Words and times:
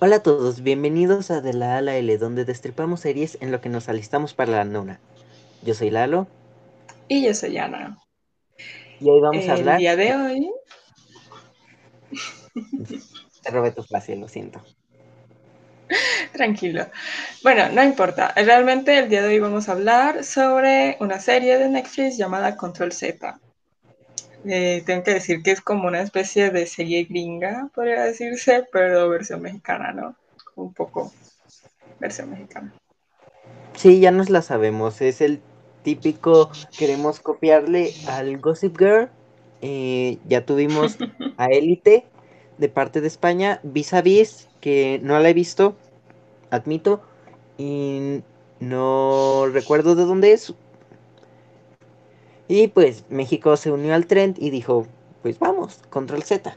Hola 0.00 0.16
a 0.16 0.22
todos, 0.22 0.62
bienvenidos 0.62 1.30
a 1.30 1.40
De 1.40 1.52
la 1.52 1.76
A 1.78 1.80
la 1.80 1.96
L, 1.96 2.18
donde 2.18 2.44
destripamos 2.44 3.00
series 3.00 3.38
en 3.40 3.52
lo 3.52 3.60
que 3.60 3.68
nos 3.68 3.88
alistamos 3.88 4.34
para 4.34 4.52
la 4.52 4.64
nona. 4.64 5.00
Yo 5.62 5.74
soy 5.74 5.90
Lalo. 5.90 6.26
Y 7.08 7.24
yo 7.24 7.32
soy 7.34 7.56
Ana. 7.58 7.98
Y 9.00 9.08
hoy 9.08 9.20
vamos 9.20 9.48
a 9.48 9.52
hablar. 9.52 9.76
El 9.76 9.80
día 9.80 9.96
de 9.96 10.16
hoy. 10.16 10.50
Te 13.42 13.50
robé 13.50 13.70
tu 13.70 13.82
frase, 13.82 14.16
lo 14.16 14.28
siento. 14.28 14.62
Tranquilo. 16.32 16.86
Bueno, 17.42 17.68
no 17.70 17.84
importa. 17.84 18.32
Realmente 18.34 18.98
el 18.98 19.08
día 19.08 19.22
de 19.22 19.28
hoy 19.28 19.38
vamos 19.38 19.68
a 19.68 19.72
hablar 19.72 20.24
sobre 20.24 20.96
una 21.00 21.20
serie 21.20 21.58
de 21.58 21.68
Netflix 21.68 22.16
llamada 22.16 22.56
Control 22.56 22.92
Z. 22.92 23.38
Eh, 24.46 24.82
tengo 24.84 25.02
que 25.02 25.14
decir 25.14 25.42
que 25.42 25.52
es 25.52 25.60
como 25.60 25.88
una 25.88 26.02
especie 26.02 26.50
de 26.50 26.66
serie 26.66 27.04
gringa, 27.04 27.70
podría 27.74 28.04
decirse, 28.04 28.66
pero 28.72 29.08
versión 29.08 29.42
mexicana, 29.42 29.92
¿no? 29.92 30.16
Un 30.56 30.72
poco 30.74 31.12
versión 31.98 32.30
mexicana. 32.30 32.72
Sí, 33.74 34.00
ya 34.00 34.10
nos 34.10 34.30
la 34.30 34.42
sabemos. 34.42 35.00
Es 35.00 35.20
el 35.20 35.40
típico, 35.82 36.50
queremos 36.78 37.20
copiarle 37.20 37.92
al 38.08 38.38
Gossip 38.38 38.78
Girl. 38.78 39.08
Eh, 39.62 40.18
ya 40.26 40.44
tuvimos 40.44 40.98
a 41.38 41.46
Élite 41.46 42.04
de 42.58 42.68
parte 42.68 43.00
de 43.00 43.06
España, 43.08 43.60
Vis 43.62 43.94
a 43.94 44.02
Vis, 44.02 44.48
que 44.60 45.00
no 45.02 45.18
la 45.18 45.28
he 45.30 45.34
visto, 45.34 45.76
admito, 46.50 47.02
y 47.58 48.22
no 48.60 49.46
recuerdo 49.52 49.94
de 49.94 50.04
dónde 50.04 50.32
es. 50.32 50.54
Y 52.48 52.68
pues 52.68 53.04
México 53.10 53.56
se 53.58 53.70
unió 53.70 53.94
al 53.94 54.06
trend 54.06 54.38
y 54.38 54.48
dijo, 54.50 54.86
pues 55.22 55.38
vamos, 55.38 55.80
Control 55.90 56.22
Z. 56.22 56.56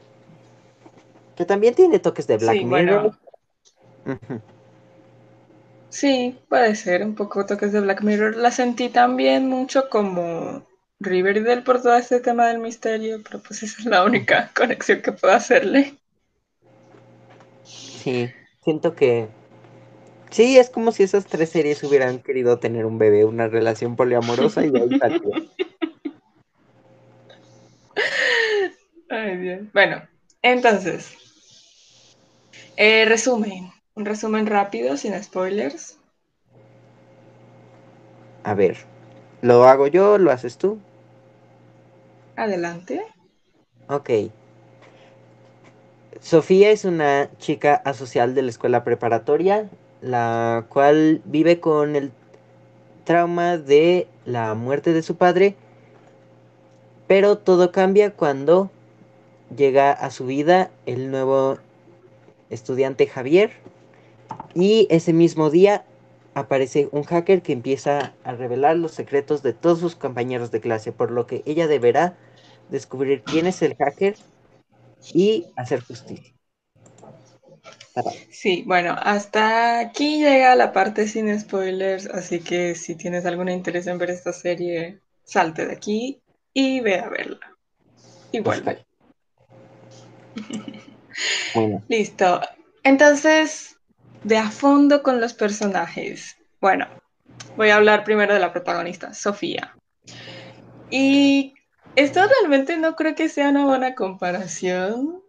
Que 1.38 1.46
también 1.46 1.74
tiene 1.76 2.00
toques 2.00 2.28
de 2.28 2.38
Black 2.38 2.56
Sí, 2.56 2.66
Mirror. 2.66 3.12
bueno. 3.12 3.18
Sí, 5.90 6.40
puede 6.48 6.76
ser 6.76 7.04
un 7.04 7.14
poco 7.16 7.46
toques 7.46 7.74
de 7.74 7.82
Black 7.82 8.02
Mirror. 8.02 8.38
La 8.38 8.52
sentí 8.52 8.88
también 8.90 9.50
mucho 9.50 9.90
como 9.90 10.66
Riverdale 11.00 11.62
por 11.62 11.82
todo 11.82 11.96
este 11.98 12.22
tema 12.22 12.48
del 12.48 12.60
misterio, 12.60 13.22
pero 13.24 13.42
pues 13.42 13.64
esa 13.64 13.82
es 13.82 13.86
la 13.86 14.04
única 14.06 14.52
conexión 14.56 15.02
que 15.02 15.12
puedo 15.12 15.34
hacerle. 15.34 15.98
Sí, 17.64 18.34
siento 18.64 18.96
que... 18.96 19.30
Sí, 20.32 20.58
es 20.58 20.70
como 20.70 20.92
si 20.92 21.04
esas 21.04 21.28
tres 21.28 21.50
series 21.50 21.84
hubieran 21.84 22.20
querido 22.22 22.60
tener 22.60 22.86
un 22.86 22.98
bebé, 22.98 23.26
una 23.26 23.48
relación 23.48 23.96
poliamorosa 23.96 24.66
y 24.66 24.72
de 24.72 24.82
ahí 24.82 24.94
salió. 24.94 25.32
Ay, 29.10 29.38
Dios. 29.38 29.62
Bueno, 29.74 30.02
entonces, 30.42 31.16
eh, 32.76 33.06
resumen, 33.06 33.72
un 33.96 34.06
resumen 34.06 34.46
rápido, 34.46 34.98
sin 34.98 35.22
spoilers. 35.22 35.98
A 38.44 38.54
ver, 38.54 38.78
¿lo 39.42 39.66
hago 39.66 39.88
yo? 39.88 40.18
¿Lo 40.18 40.32
haces 40.32 40.58
tú? 40.58 40.80
Adelante. 42.36 43.04
Ok. 43.90 44.10
Sofía 46.22 46.72
es 46.72 46.86
una 46.86 47.30
chica 47.38 47.76
asocial 47.86 48.36
de 48.36 48.42
la 48.42 48.50
escuela 48.50 48.84
preparatoria, 48.84 49.70
la 50.02 50.66
cual 50.70 51.22
vive 51.26 51.60
con 51.60 51.96
el 51.96 52.12
trauma 53.06 53.58
de 53.58 54.08
la 54.26 54.54
muerte 54.54 54.94
de 54.94 55.02
su 55.02 55.16
padre, 55.16 55.56
pero 57.08 57.38
todo 57.38 57.72
cambia 57.72 58.12
cuando 58.12 58.70
llega 59.56 59.92
a 59.92 60.12
su 60.12 60.26
vida 60.26 60.70
el 60.86 61.10
nuevo 61.10 61.58
estudiante 62.50 63.08
Javier 63.08 63.52
y 64.54 64.88
ese 64.90 65.14
mismo 65.14 65.50
día 65.50 65.86
aparece 66.34 66.90
un 66.92 67.04
hacker 67.04 67.42
que 67.42 67.54
empieza 67.54 68.14
a 68.24 68.34
revelar 68.34 68.76
los 68.76 68.92
secretos 68.92 69.42
de 69.42 69.54
todos 69.54 69.80
sus 69.80 69.96
compañeros 69.96 70.52
de 70.52 70.60
clase, 70.60 70.92
por 70.92 71.10
lo 71.12 71.26
que 71.26 71.42
ella 71.46 71.68
deberá 71.68 72.16
descubrir 72.70 73.24
quién 73.24 73.48
es 73.48 73.62
el 73.62 73.76
hacker 73.76 74.16
y 75.14 75.48
hacer 75.56 75.82
justicia. 75.82 76.34
Sí, 78.30 78.64
bueno, 78.68 78.96
hasta 79.00 79.80
aquí 79.80 80.20
llega 80.22 80.56
la 80.56 80.72
parte 80.72 81.08
sin 81.08 81.40
spoilers, 81.40 82.06
así 82.06 82.40
que 82.40 82.76
si 82.76 82.96
tienes 82.96 83.26
algún 83.26 83.50
interés 83.50 83.88
en 83.88 83.98
ver 83.98 84.12
esta 84.12 84.34
serie, 84.34 85.00
salte 85.24 85.66
de 85.66 85.74
aquí 85.74 86.22
y 86.58 86.80
ve 86.80 87.00
a 87.00 87.08
verla. 87.08 87.56
Y 88.32 88.40
vuelve. 88.40 88.84
Bueno, 91.56 91.84
Listo. 91.88 92.42
Entonces, 92.84 93.76
de 94.24 94.38
a 94.38 94.52
fondo 94.52 95.02
con 95.02 95.20
los 95.20 95.34
personajes. 95.34 96.38
Bueno, 96.62 96.86
voy 97.56 97.70
a 97.70 97.78
hablar 97.78 98.04
primero 98.04 98.36
de 98.36 98.40
la 98.40 98.54
protagonista, 98.54 99.16
Sofía. 99.16 99.76
Y 100.92 101.56
esto 101.96 102.22
realmente 102.24 102.78
no 102.78 102.96
creo 102.96 103.16
que 103.16 103.30
sea 103.30 103.50
una 103.50 103.66
buena 103.66 103.96
comparación. 103.96 105.24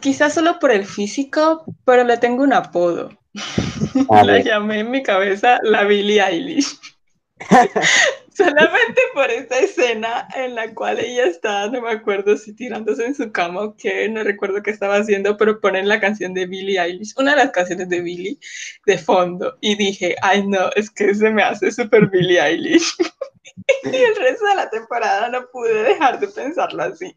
Quizás 0.00 0.34
solo 0.34 0.58
por 0.58 0.72
el 0.72 0.84
físico, 0.84 1.64
pero 1.84 2.02
le 2.02 2.16
tengo 2.16 2.42
un 2.42 2.52
apodo. 2.52 3.10
La 4.10 4.40
llamé 4.40 4.80
en 4.80 4.90
mi 4.90 5.04
cabeza 5.04 5.60
la 5.62 5.84
Billie 5.84 6.20
Eilish. 6.20 6.80
Solamente 8.34 9.00
por 9.12 9.28
esta 9.30 9.58
escena 9.58 10.28
en 10.34 10.54
la 10.54 10.72
cual 10.72 11.00
ella 11.00 11.26
está, 11.26 11.68
no 11.68 11.82
me 11.82 11.90
acuerdo 11.90 12.36
si 12.36 12.54
tirándose 12.54 13.04
en 13.04 13.14
su 13.14 13.32
cama 13.32 13.62
o 13.62 13.76
qué, 13.76 14.08
no 14.08 14.22
recuerdo 14.22 14.62
qué 14.62 14.70
estaba 14.70 14.96
haciendo, 14.96 15.36
pero 15.36 15.60
ponen 15.60 15.88
la 15.88 16.00
canción 16.00 16.32
de 16.32 16.46
Billie 16.46 16.80
Eilish, 16.80 17.14
una 17.16 17.32
de 17.32 17.38
las 17.38 17.50
canciones 17.50 17.88
de 17.88 18.00
Billie, 18.00 18.38
de 18.86 18.98
fondo. 18.98 19.56
Y 19.60 19.76
dije, 19.76 20.14
ay 20.22 20.46
no, 20.46 20.70
es 20.76 20.90
que 20.90 21.14
se 21.14 21.30
me 21.30 21.42
hace 21.42 21.72
súper 21.72 22.06
Billie 22.08 22.40
Eilish. 22.40 22.94
y 23.84 23.96
el 23.96 24.16
resto 24.16 24.46
de 24.46 24.54
la 24.54 24.70
temporada 24.70 25.28
no 25.28 25.46
pude 25.52 25.82
dejar 25.82 26.20
de 26.20 26.28
pensarlo 26.28 26.84
así. 26.84 27.14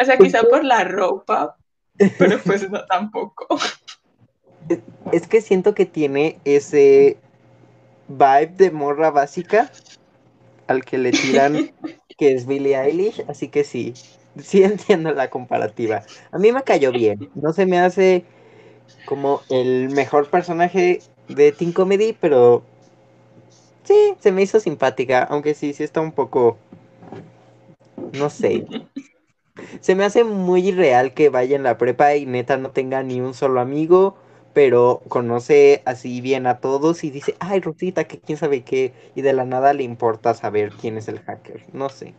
O 0.00 0.04
sea, 0.04 0.18
quizá 0.18 0.42
por 0.42 0.64
la 0.64 0.82
ropa, 0.82 1.56
pero 2.18 2.38
pues 2.40 2.68
no 2.68 2.84
tampoco. 2.86 3.46
es 5.12 5.26
que 5.28 5.40
siento 5.40 5.74
que 5.74 5.86
tiene 5.86 6.40
ese 6.44 7.16
vibe 8.08 8.54
de 8.56 8.70
morra 8.70 9.10
básica 9.10 9.70
al 10.68 10.84
que 10.84 10.98
le 10.98 11.14
tiran 11.14 11.64
que 12.18 12.34
es 12.34 12.46
Billie 12.46 12.76
Eilish, 12.76 13.24
así 13.28 13.48
que 13.48 13.64
sí, 13.64 13.94
sí 14.40 14.62
entiendo 14.64 15.12
la 15.12 15.30
comparativa. 15.30 16.04
A 16.32 16.38
mí 16.38 16.52
me 16.52 16.62
cayó 16.64 16.92
bien, 16.92 17.30
no 17.34 17.52
se 17.52 17.66
me 17.66 17.78
hace 17.80 18.24
como 19.04 19.42
el 19.50 19.90
mejor 19.90 20.30
personaje 20.30 21.04
de 21.28 21.52
Teen 21.52 21.72
Comedy, 21.72 22.14
pero 22.20 22.64
sí, 23.84 24.14
se 24.18 24.32
me 24.32 24.42
hizo 24.42 24.60
simpática, 24.60 25.22
aunque 25.24 25.54
sí, 25.54 25.72
sí 25.72 25.82
está 25.82 26.00
un 26.00 26.12
poco, 26.12 26.58
no 28.12 28.30
sé. 28.30 28.66
Se 29.80 29.94
me 29.94 30.04
hace 30.04 30.24
muy 30.24 30.68
irreal 30.68 31.14
que 31.14 31.30
vaya 31.30 31.56
en 31.56 31.64
la 31.64 31.78
prepa 31.78 32.14
y 32.14 32.26
neta 32.26 32.56
no 32.56 32.70
tenga 32.70 33.02
ni 33.02 33.20
un 33.20 33.34
solo 33.34 33.60
amigo, 33.60 34.16
pero 34.58 35.02
conoce 35.06 35.82
así 35.84 36.20
bien 36.20 36.48
a 36.48 36.58
todos 36.58 37.04
y 37.04 37.10
dice, 37.10 37.36
ay 37.38 37.60
Rosita, 37.60 38.08
que 38.08 38.18
quién 38.18 38.36
sabe 38.36 38.64
qué, 38.64 38.92
y 39.14 39.22
de 39.22 39.32
la 39.32 39.44
nada 39.44 39.72
le 39.72 39.84
importa 39.84 40.34
saber 40.34 40.72
quién 40.72 40.98
es 40.98 41.06
el 41.06 41.20
hacker, 41.20 41.62
no 41.72 41.88
sé. 41.88 42.12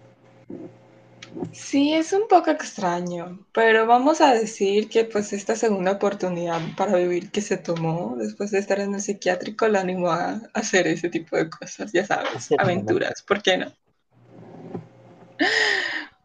Sí, 1.52 1.94
es 1.94 2.14
un 2.14 2.30
poco 2.30 2.50
extraño, 2.50 3.46
pero 3.52 3.86
vamos 3.86 4.22
a 4.22 4.34
decir 4.34 4.88
que 4.88 5.04
pues 5.04 5.34
esta 5.34 5.58
segunda 5.58 5.92
oportunidad 5.92 6.62
para 6.78 6.96
vivir 6.96 7.30
que 7.30 7.42
se 7.42 7.58
tomó 7.58 8.16
después 8.18 8.52
de 8.52 8.60
estar 8.60 8.80
en 8.80 8.96
el 8.96 9.02
psiquiátrico 9.02 9.68
la 9.68 9.82
animó 9.82 10.10
a 10.10 10.40
hacer 10.54 10.88
ese 10.88 11.10
tipo 11.10 11.36
de 11.36 11.50
cosas, 11.50 11.92
ya 11.92 12.06
sabes, 12.06 12.48
aventuras, 12.58 13.22
¿por 13.22 13.42
qué 13.42 13.58
no? 13.58 13.74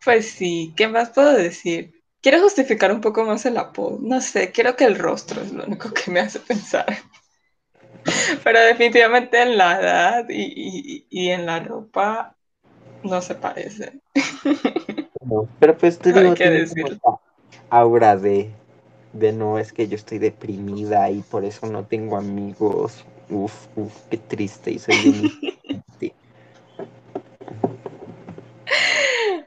Pues 0.05 0.31
sí, 0.31 0.73
¿qué 0.77 0.87
más 0.87 1.11
puedo 1.11 1.33
decir? 1.33 2.04
Quiero 2.25 2.41
justificar 2.43 2.91
un 2.93 3.01
poco 3.01 3.23
más 3.23 3.47
el 3.47 3.57
apodo, 3.57 3.99
no 4.03 4.21
sé, 4.21 4.51
quiero 4.51 4.75
que 4.75 4.85
el 4.85 4.99
rostro 4.99 5.43
es 5.43 5.53
lo 5.53 5.65
único 5.65 5.93
que 5.95 6.11
me 6.11 6.19
hace 6.19 6.41
pensar, 6.41 6.87
pero 8.45 8.61
definitivamente 8.61 9.41
en 9.43 9.57
la 9.59 9.81
edad 9.81 10.27
y, 10.29 10.43
y- 10.57 11.07
y 11.11 11.31
en 11.31 11.47
la 11.47 11.61
ropa 11.61 12.37
no 13.05 13.23
se 13.23 13.35
parecen, 13.37 14.03
No, 15.23 15.49
pero 15.59 15.77
pues 15.77 15.99
te 15.99 16.13
digo, 16.13 16.35
aura 17.71 18.17
de, 18.17 18.51
de 19.13 19.33
no, 19.33 19.59
es 19.59 19.73
que 19.73 19.89
yo 19.89 19.97
estoy 19.97 20.19
deprimida 20.19 21.11
y 21.11 21.23
por 21.23 21.45
eso 21.45 21.67
no 21.67 21.85
tengo 21.87 22.17
amigos. 22.17 23.05
Uf, 23.31 23.67
uf, 23.77 23.93
qué 24.11 24.19
triste 24.19 24.71
y 24.71 24.79
soy 24.79 24.99
bien. 24.99 25.31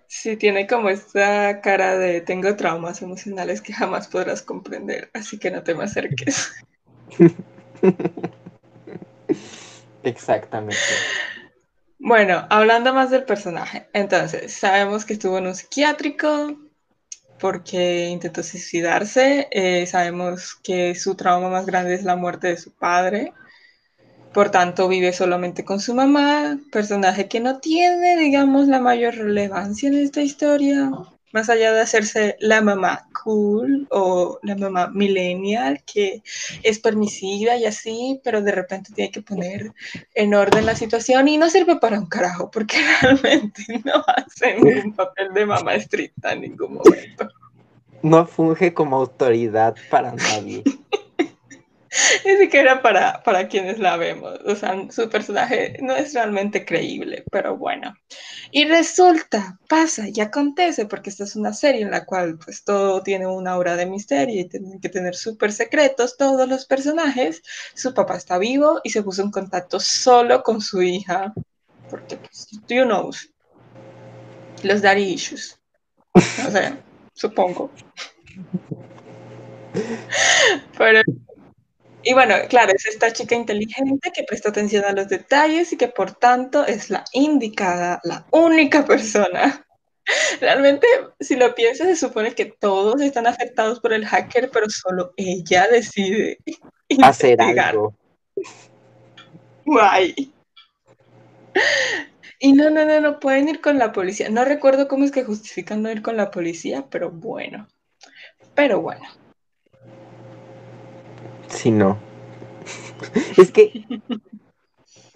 Sí, 0.07 0.37
tiene 0.37 0.67
como 0.67 0.89
esta 0.89 1.61
cara 1.61 1.97
de 1.97 2.21
tengo 2.21 2.55
traumas 2.55 3.01
emocionales 3.01 3.61
que 3.61 3.73
jamás 3.73 4.07
podrás 4.07 4.41
comprender, 4.41 5.09
así 5.13 5.37
que 5.37 5.51
no 5.51 5.63
te 5.63 5.75
me 5.75 5.83
acerques. 5.83 6.53
Exactamente. 10.03 10.77
Bueno, 11.99 12.47
hablando 12.49 12.93
más 12.93 13.09
del 13.09 13.23
personaje, 13.23 13.87
entonces, 13.93 14.53
sabemos 14.53 15.03
que 15.03 15.13
estuvo 15.13 15.37
en 15.37 15.47
un 15.47 15.55
psiquiátrico 15.55 16.57
porque 17.39 18.05
intentó 18.07 18.43
suicidarse. 18.43 19.47
Eh, 19.51 19.85
sabemos 19.87 20.55
que 20.55 20.95
su 20.95 21.15
trauma 21.15 21.49
más 21.49 21.65
grande 21.65 21.95
es 21.95 22.03
la 22.03 22.15
muerte 22.15 22.47
de 22.47 22.57
su 22.57 22.71
padre. 22.71 23.33
Por 24.37 24.51
tanto, 24.51 24.87
vive 24.87 25.13
solamente 25.13 25.65
con 25.65 25.79
su 25.79 25.95
mamá, 25.95 26.59
personaje 26.71 27.27
que 27.27 27.39
no 27.39 27.57
tiene, 27.57 28.15
digamos, 28.17 28.67
la 28.67 28.79
mayor 28.79 29.15
relevancia 29.15 29.89
en 29.89 29.97
esta 29.97 30.21
historia, 30.21 30.91
más 31.33 31.49
allá 31.49 31.73
de 31.73 31.81
hacerse 31.81 32.35
la 32.39 32.61
mamá 32.61 33.07
cool 33.23 33.87
o 33.89 34.37
la 34.43 34.55
mamá 34.55 34.89
millennial, 34.89 35.81
que 35.91 36.21
es 36.61 36.77
permisiva 36.77 37.55
y 37.55 37.65
así, 37.65 38.21
pero 38.23 38.43
de 38.43 38.51
repente 38.51 38.93
tiene 38.93 39.09
que 39.09 39.23
poner 39.23 39.73
en 40.13 40.35
orden 40.35 40.67
la 40.67 40.75
situación 40.75 41.27
y 41.27 41.39
no 41.39 41.49
sirve 41.49 41.77
para 41.77 41.99
un 41.99 42.05
carajo, 42.05 42.51
porque 42.51 42.77
realmente 43.01 43.65
no 43.85 44.03
hace 44.05 44.53
ningún 44.53 44.93
papel 44.93 45.33
de 45.33 45.47
mamá 45.47 45.73
estricta 45.73 46.33
en 46.33 46.41
ningún 46.41 46.75
momento. 46.75 47.27
No 48.03 48.27
funge 48.27 48.71
como 48.71 48.97
autoridad 48.97 49.75
para 49.89 50.13
nadie. 50.13 50.61
Ni 52.25 52.37
siquiera 52.37 52.81
para, 52.81 53.23
para 53.23 53.47
quienes 53.47 53.79
la 53.79 53.97
vemos. 53.97 54.39
O 54.45 54.55
sea, 54.55 54.75
su 54.89 55.09
personaje 55.09 55.77
no 55.81 55.95
es 55.95 56.13
realmente 56.13 56.65
creíble, 56.65 57.23
pero 57.31 57.57
bueno. 57.57 57.95
Y 58.51 58.65
resulta, 58.65 59.59
pasa 59.67 60.05
y 60.07 60.19
acontece, 60.21 60.85
porque 60.85 61.09
esta 61.09 61.23
es 61.23 61.35
una 61.35 61.53
serie 61.53 61.81
en 61.81 61.91
la 61.91 62.05
cual 62.05 62.37
pues 62.37 62.63
todo 62.63 63.01
tiene 63.03 63.27
una 63.27 63.51
aura 63.51 63.75
de 63.75 63.85
misterio 63.85 64.41
y 64.41 64.49
tienen 64.49 64.79
que 64.79 64.89
tener 64.89 65.15
súper 65.15 65.51
secretos 65.51 66.17
todos 66.17 66.47
los 66.47 66.65
personajes. 66.65 67.41
Su 67.73 67.93
papá 67.93 68.17
está 68.17 68.37
vivo 68.37 68.79
y 68.83 68.89
se 68.91 69.03
puso 69.03 69.21
en 69.21 69.31
contacto 69.31 69.79
solo 69.79 70.43
con 70.43 70.61
su 70.61 70.81
hija, 70.81 71.33
porque 71.89 72.17
pues, 72.17 72.47
you 72.67 72.83
know, 72.83 73.11
los 74.63 74.81
daddy 74.81 75.13
issues. 75.13 75.59
O 76.13 76.51
sea, 76.51 76.77
supongo. 77.13 77.71
Pero 80.77 81.01
y 82.07 82.13
bueno, 82.13 82.35
claro, 82.47 82.71
es 82.73 82.85
esta 82.85 83.11
chica 83.11 83.35
inteligente 83.35 84.13
que 84.15 84.23
presta 84.23 84.47
atención 84.47 84.85
a 84.85 84.93
los 84.93 85.09
detalles 85.09 85.73
y 85.73 85.77
que 85.77 85.89
por 85.89 86.13
tanto 86.13 86.65
es 86.65 86.89
la 86.89 87.03
indicada, 87.11 87.99
la 88.05 88.25
única 88.31 88.85
persona. 88.85 89.65
Realmente, 90.39 90.87
si 91.19 91.35
lo 91.35 91.53
piensas, 91.53 91.87
se 91.87 91.97
supone 91.97 92.33
que 92.33 92.45
todos 92.45 93.01
están 93.01 93.27
afectados 93.27 93.81
por 93.81 93.91
el 93.91 94.05
hacker, 94.05 94.49
pero 94.53 94.69
solo 94.69 95.11
ella 95.17 95.67
decide 95.67 96.37
hacer 97.03 97.41
algo. 97.41 97.93
Guay. 99.65 100.31
Y 102.39 102.53
no, 102.53 102.69
no, 102.69 102.85
no, 102.85 103.01
no 103.01 103.19
pueden 103.19 103.49
ir 103.49 103.59
con 103.59 103.77
la 103.77 103.91
policía. 103.91 104.29
No 104.29 104.45
recuerdo 104.45 104.87
cómo 104.87 105.03
es 105.03 105.11
que 105.11 105.25
justifican 105.25 105.81
no 105.81 105.91
ir 105.91 106.01
con 106.01 106.15
la 106.15 106.31
policía, 106.31 106.85
pero 106.89 107.11
bueno. 107.11 107.67
Pero 108.55 108.79
bueno. 108.79 109.03
Si 111.47 111.71
no. 111.71 111.97
es 113.37 113.51
que 113.51 113.85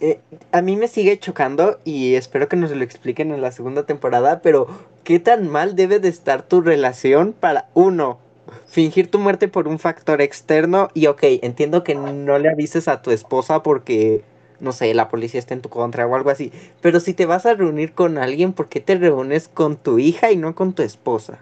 eh, 0.01 0.19
a 0.51 0.63
mí 0.63 0.77
me 0.77 0.87
sigue 0.87 1.19
chocando 1.19 1.79
y 1.85 2.15
espero 2.15 2.49
que 2.49 2.55
nos 2.55 2.71
lo 2.71 2.83
expliquen 2.83 3.31
en 3.31 3.41
la 3.41 3.51
segunda 3.51 3.85
temporada, 3.85 4.41
pero 4.41 4.67
¿qué 5.03 5.19
tan 5.19 5.47
mal 5.47 5.75
debe 5.75 5.99
de 5.99 6.09
estar 6.09 6.41
tu 6.41 6.61
relación 6.61 7.33
para 7.33 7.69
uno? 7.75 8.17
Fingir 8.65 9.11
tu 9.11 9.19
muerte 9.19 9.47
por 9.47 9.67
un 9.67 9.77
factor 9.77 10.19
externo 10.21 10.89
y 10.95 11.05
ok, 11.05 11.21
entiendo 11.43 11.83
que 11.83 11.93
no 11.93 12.39
le 12.39 12.49
avises 12.49 12.87
a 12.87 13.03
tu 13.03 13.11
esposa 13.11 13.61
porque, 13.61 14.23
no 14.59 14.71
sé, 14.71 14.91
la 14.95 15.07
policía 15.07 15.39
está 15.39 15.53
en 15.53 15.61
tu 15.61 15.69
contra 15.69 16.07
o 16.07 16.15
algo 16.15 16.31
así, 16.31 16.51
pero 16.81 16.99
si 16.99 17.13
te 17.13 17.27
vas 17.27 17.45
a 17.45 17.53
reunir 17.53 17.93
con 17.93 18.17
alguien, 18.17 18.53
¿por 18.53 18.69
qué 18.69 18.79
te 18.79 18.95
reúnes 18.95 19.49
con 19.49 19.77
tu 19.77 19.99
hija 19.99 20.31
y 20.31 20.35
no 20.35 20.55
con 20.55 20.73
tu 20.73 20.81
esposa? 20.81 21.37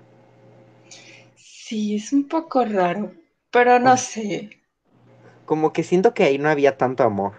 Sí, 1.38 1.96
es 1.96 2.12
un 2.12 2.28
poco 2.28 2.66
raro, 2.66 3.14
pero 3.52 3.80
no 3.80 3.96
sé 3.96 4.59
como 5.50 5.74
que 5.74 5.82
siento 5.82 6.14
que 6.14 6.26
ahí 6.26 6.38
no 6.38 6.48
había 6.48 6.78
tanto 6.78 7.02
amor. 7.02 7.34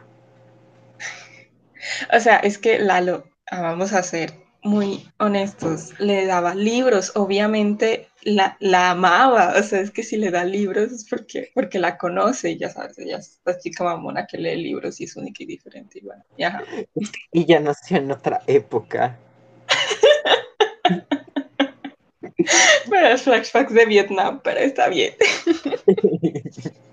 O 2.12 2.18
sea, 2.18 2.38
es 2.38 2.58
que 2.58 2.80
Lalo, 2.80 3.22
ah, 3.48 3.60
vamos 3.60 3.92
a 3.92 4.02
ser 4.02 4.32
muy 4.64 5.08
honestos, 5.20 5.92
le 6.00 6.26
daba 6.26 6.56
libros, 6.56 7.12
obviamente 7.14 8.08
la, 8.22 8.56
la, 8.58 8.90
amaba, 8.90 9.54
o 9.56 9.62
sea, 9.62 9.78
es 9.78 9.92
que 9.92 10.02
si 10.02 10.16
le 10.16 10.32
da 10.32 10.44
libros 10.44 10.90
es 10.90 11.06
porque, 11.08 11.52
porque 11.54 11.78
la 11.78 11.98
conoce, 11.98 12.56
ya 12.56 12.68
sabes, 12.68 12.98
ella 12.98 13.18
es 13.18 13.38
la 13.44 13.56
chica 13.56 13.84
mamona 13.84 14.26
que 14.26 14.38
lee 14.38 14.60
libros 14.60 15.00
y 15.00 15.04
es 15.04 15.14
única 15.14 15.44
y 15.44 15.46
diferente, 15.46 16.00
y 16.00 16.04
bueno, 16.04 16.24
ya. 16.36 16.64
Y 17.30 17.44
ya 17.46 17.60
nació 17.60 17.98
en 17.98 18.10
otra 18.10 18.42
época. 18.48 19.16
Bueno, 22.86 23.16
flashbacks 23.18 23.72
de 23.72 23.86
Vietnam, 23.86 24.40
pero 24.42 24.58
está 24.58 24.88
bien. 24.88 25.14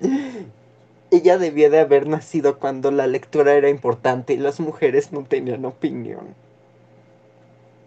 Ella 1.12 1.38
debía 1.38 1.70
de 1.70 1.80
haber 1.80 2.08
nacido 2.08 2.60
cuando 2.60 2.92
la 2.92 3.08
lectura 3.08 3.54
era 3.54 3.70
importante 3.70 4.34
y 4.34 4.38
las 4.38 4.60
mujeres 4.60 5.12
no 5.12 5.24
tenían 5.24 5.66
opinión. 5.66 6.36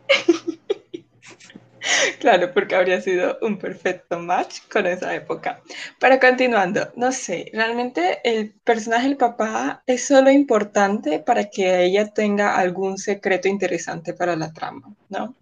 Claro, 2.20 2.52
porque 2.52 2.74
habría 2.74 3.00
sido 3.00 3.38
un 3.40 3.58
perfecto 3.58 4.18
match 4.18 4.60
con 4.70 4.86
esa 4.86 5.14
época. 5.14 5.62
Pero 5.98 6.20
continuando, 6.20 6.92
no 6.96 7.12
sé, 7.12 7.50
realmente 7.52 8.20
el 8.24 8.52
personaje 8.52 9.08
del 9.08 9.16
papá 9.16 9.82
es 9.86 10.06
solo 10.06 10.30
importante 10.30 11.18
para 11.20 11.46
que 11.46 11.82
ella 11.84 12.08
tenga 12.12 12.56
algún 12.56 12.98
secreto 12.98 13.48
interesante 13.48 14.12
para 14.12 14.36
la 14.36 14.52
trama, 14.52 14.94
¿no? 15.08 15.34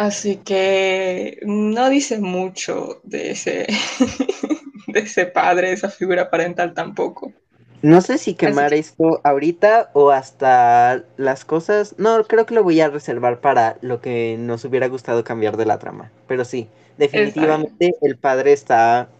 Así 0.00 0.36
que 0.36 1.40
no 1.42 1.90
dice 1.90 2.20
mucho 2.20 3.02
de 3.02 3.32
ese, 3.32 3.66
de 4.86 5.00
ese 5.00 5.26
padre, 5.26 5.72
esa 5.72 5.90
figura 5.90 6.30
parental 6.30 6.72
tampoco. 6.72 7.34
No 7.82 8.00
sé 8.00 8.16
si 8.16 8.32
quemar 8.32 8.72
esto 8.72 9.20
ahorita 9.24 9.90
o 9.92 10.08
hasta 10.10 11.04
las 11.18 11.44
cosas. 11.44 11.96
No, 11.98 12.24
creo 12.24 12.46
que 12.46 12.54
lo 12.54 12.64
voy 12.64 12.80
a 12.80 12.88
reservar 12.88 13.42
para 13.42 13.76
lo 13.82 14.00
que 14.00 14.38
nos 14.38 14.64
hubiera 14.64 14.88
gustado 14.88 15.22
cambiar 15.22 15.58
de 15.58 15.66
la 15.66 15.78
trama. 15.78 16.10
Pero 16.26 16.46
sí, 16.46 16.66
definitivamente 16.96 17.94
el 18.00 18.16
padre 18.16 18.54
está 18.54 19.10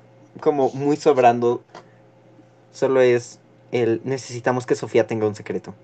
como 0.41 0.71
muy 0.71 0.97
sobrando. 0.97 1.63
Solo 2.73 3.03
es 3.03 3.39
el 3.71 4.01
necesitamos 4.05 4.65
que 4.65 4.77
Sofía 4.77 5.07
tenga 5.07 5.27
un 5.27 5.35
secreto. 5.35 5.75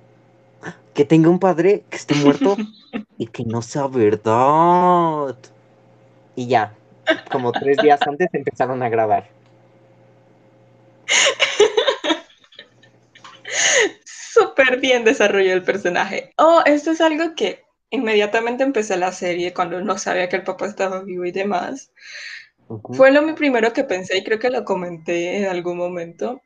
Que 0.95 1.05
tenga 1.05 1.29
un 1.29 1.39
padre 1.39 1.85
que 1.91 1.99
esté 1.99 2.15
muerto 2.15 2.57
y 3.19 3.27
que 3.27 3.45
no 3.45 3.63
sea 3.63 3.87
verdad. 3.87 5.37
Y 6.35 6.49
ya, 6.49 6.75
como 7.31 7.53
tres 7.53 7.79
días 7.79 8.01
antes 8.07 8.29
empezaron 8.33 8.83
a 8.83 8.89
grabar. 8.89 9.29
Súper 14.05 14.81
bien 14.81 15.05
desarrolló 15.05 15.53
el 15.53 15.63
personaje. 15.63 16.33
Oh, 16.37 16.63
esto 16.67 16.91
es 16.91 17.01
algo 17.01 17.35
que 17.35 17.65
inmediatamente 17.91 18.65
empecé 18.65 18.97
la 18.97 19.13
serie 19.13 19.55
cuando 19.55 19.81
no 19.81 19.99
sabía 19.99 20.29
que 20.29 20.37
el 20.37 20.45
papá 20.45 20.67
estaba 20.67 21.03
vivo 21.03 21.25
y 21.25 21.33
demás. 21.33 21.91
Fue 22.93 23.13
lo 23.13 23.35
primero 23.35 23.73
que 23.73 23.85
pensé 23.85 24.19
y 24.19 24.25
creo 24.25 24.39
que 24.39 24.51
lo 24.51 24.65
comenté 24.65 25.39
en 25.39 25.47
algún 25.47 25.79
momento. 25.79 26.43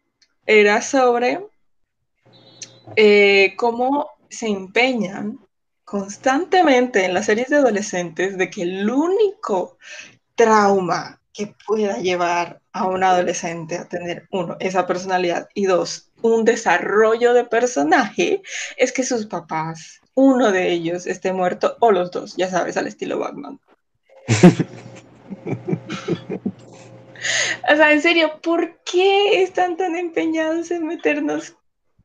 Era 0.46 0.82
sobre 0.82 1.40
eh, 2.96 3.54
cómo 3.56 4.10
se 4.28 4.48
empeñan 4.48 5.38
constantemente 5.90 7.04
en 7.04 7.14
las 7.14 7.26
series 7.26 7.48
de 7.48 7.56
adolescentes 7.56 8.38
de 8.38 8.48
que 8.48 8.62
el 8.62 8.88
único 8.88 9.76
trauma 10.36 11.20
que 11.32 11.52
pueda 11.66 11.98
llevar 11.98 12.60
a 12.72 12.86
un 12.86 13.02
adolescente 13.02 13.76
a 13.76 13.88
tener, 13.88 14.28
uno, 14.30 14.56
esa 14.60 14.86
personalidad 14.86 15.48
y 15.52 15.64
dos, 15.64 16.12
un 16.22 16.44
desarrollo 16.44 17.34
de 17.34 17.42
personaje, 17.42 18.40
es 18.76 18.92
que 18.92 19.02
sus 19.02 19.26
papás, 19.26 20.00
uno 20.14 20.52
de 20.52 20.70
ellos 20.70 21.08
esté 21.08 21.32
muerto 21.32 21.76
o 21.80 21.90
los 21.90 22.12
dos, 22.12 22.36
ya 22.36 22.48
sabes, 22.48 22.76
al 22.76 22.86
estilo 22.86 23.18
Batman. 23.18 23.58
o 27.68 27.76
sea, 27.76 27.90
en 27.90 28.00
serio, 28.00 28.40
¿por 28.40 28.78
qué 28.84 29.42
están 29.42 29.76
tan 29.76 29.96
empeñados 29.96 30.70
en 30.70 30.86
meternos 30.86 31.56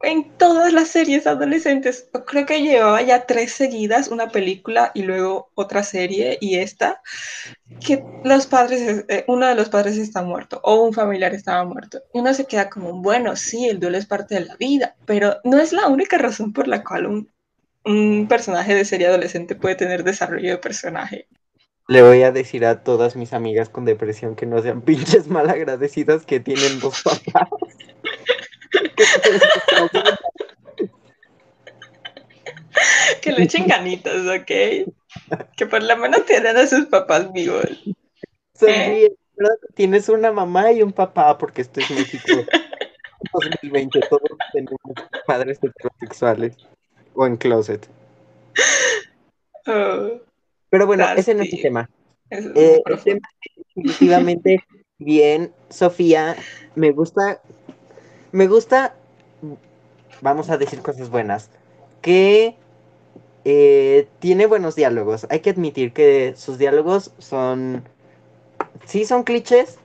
en 0.05 0.38
todas 0.38 0.71
las 0.71 0.89
series 0.89 1.27
adolescentes. 1.27 2.09
Creo 2.27 2.45
que 2.45 2.62
llevaba 2.62 3.01
ya 3.01 3.25
tres 3.25 3.51
seguidas, 3.53 4.07
una 4.07 4.29
película 4.29 4.91
y 4.93 5.03
luego 5.03 5.50
otra 5.55 5.83
serie 5.83 6.38
y 6.39 6.55
esta, 6.55 7.01
que 7.85 8.03
los 8.24 8.47
padres, 8.47 9.05
eh, 9.07 9.25
uno 9.27 9.47
de 9.47 9.55
los 9.55 9.69
padres 9.69 9.97
está 9.97 10.21
muerto 10.21 10.62
o 10.63 10.83
un 10.83 10.93
familiar 10.93 11.33
estaba 11.33 11.65
muerto. 11.65 12.01
Y 12.13 12.19
uno 12.19 12.33
se 12.33 12.45
queda 12.45 12.69
como, 12.69 13.01
bueno, 13.01 13.35
sí, 13.35 13.67
el 13.67 13.79
duelo 13.79 13.97
es 13.97 14.05
parte 14.05 14.35
de 14.35 14.45
la 14.45 14.55
vida, 14.55 14.95
pero 15.05 15.38
no 15.43 15.59
es 15.59 15.74
la 15.74 15.88
única 15.88 16.17
razón 16.17 16.53
por 16.53 16.67
la 16.67 16.83
cual 16.83 17.07
un, 17.07 17.31
un 17.83 18.27
personaje 18.27 18.75
de 18.75 18.85
serie 18.85 19.07
adolescente 19.07 19.55
puede 19.55 19.75
tener 19.75 20.03
desarrollo 20.03 20.51
de 20.51 20.57
personaje. 20.57 21.27
Le 21.88 22.01
voy 22.01 22.24
a 22.24 22.31
decir 22.31 22.65
a 22.65 22.83
todas 22.83 23.15
mis 23.15 23.33
amigas 23.33 23.69
con 23.69 23.85
depresión 23.85 24.35
que 24.35 24.45
no 24.45 24.62
sean 24.62 24.81
pinches 24.83 25.27
malagradecidas 25.27 26.25
que 26.25 26.39
tienen 26.39 26.79
dos 26.79 27.01
papás. 27.03 27.50
que 33.22 33.32
le 33.32 33.44
echen 33.44 33.67
ganitas, 33.67 34.25
¿ok? 34.27 34.51
que 35.55 35.65
por 35.65 35.82
lo 35.82 35.98
menos 35.98 36.25
tienen 36.25 36.58
a 36.58 36.67
sus 36.67 36.86
papás 36.86 37.32
vivos. 37.34 37.65
Sonríe, 38.53 39.13
¿verdad? 39.36 39.55
Tienes 39.74 40.10
una 40.10 40.32
mamá 40.32 40.72
y 40.72 40.82
un 40.82 40.91
papá, 40.91 41.38
porque 41.38 41.62
esto 41.62 41.79
es 41.79 41.89
México 41.91 42.46
2020, 43.34 44.00
todos 44.10 44.22
tenemos 44.53 44.79
padres 45.25 45.60
heterosexuales 45.62 46.55
o 47.13 47.25
en 47.25 47.38
closet. 47.38 47.88
Oh, 49.67 50.22
Pero 50.70 50.86
bueno, 50.86 51.05
ese 51.15 51.34
no 51.34 51.44
es 51.44 51.53
el 51.53 51.62
tema. 51.62 51.89
Eh, 52.29 52.82
el 52.86 53.03
tema 53.03 53.29
es 53.41 53.65
definitivamente 53.65 54.63
bien, 54.98 55.53
Sofía, 55.70 56.36
me 56.75 56.91
gusta, 56.91 57.41
me 58.36 58.48
gusta, 58.48 58.96
vamos 60.22 60.50
a 60.50 60.58
decir 60.58 60.82
cosas 60.82 61.10
buenas, 61.10 61.50
que 62.01 62.56
eh, 63.46 64.08
tiene 64.20 64.48
buenos 64.48 64.75
diálogos. 64.75 65.27
Hay 65.30 65.42
que 65.42 65.51
admitir 65.51 65.94
que 65.94 66.34
sus 66.38 66.58
diálogos 66.58 67.13
son, 67.20 67.84
sí 68.86 69.06
son 69.06 69.24
clichés, 69.24 69.77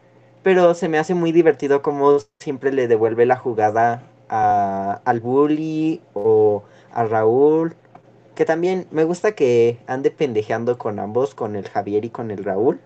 pero 0.42 0.75
se 0.75 0.88
me 0.88 0.99
hace 0.99 1.14
muy 1.14 1.33
divertido 1.33 1.83
como 1.83 2.19
siempre 2.40 2.73
le 2.73 2.88
devuelve 2.88 3.26
la 3.26 3.37
jugada 3.37 4.02
a, 4.28 5.00
al 5.04 5.21
bully 5.21 6.02
o 6.14 6.64
a 6.92 7.04
Raúl. 7.04 7.76
Que 8.35 8.45
también 8.47 8.87
me 8.90 9.04
gusta 9.04 9.33
que 9.35 9.78
ande 9.87 10.11
pendejeando 10.11 10.78
con 10.78 10.99
ambos, 11.00 11.35
con 11.35 11.57
el 11.57 11.69
Javier 11.69 12.04
y 12.07 12.11
con 12.11 12.30
el 12.30 12.45
Raúl. 12.45 12.80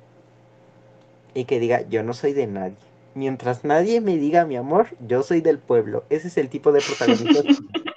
Y 1.34 1.44
que 1.44 1.60
diga, 1.60 1.82
yo 1.82 2.02
no 2.02 2.14
soy 2.14 2.32
de 2.32 2.46
nadie. 2.46 2.76
Mientras 3.14 3.64
nadie 3.64 4.00
me 4.00 4.16
diga 4.16 4.44
mi 4.44 4.56
amor, 4.56 4.88
yo 5.00 5.22
soy 5.22 5.40
del 5.40 5.58
pueblo. 5.58 6.04
Ese 6.10 6.28
es 6.28 6.36
el 6.36 6.48
tipo 6.48 6.72
de 6.72 6.80
protagonista. 6.80 7.42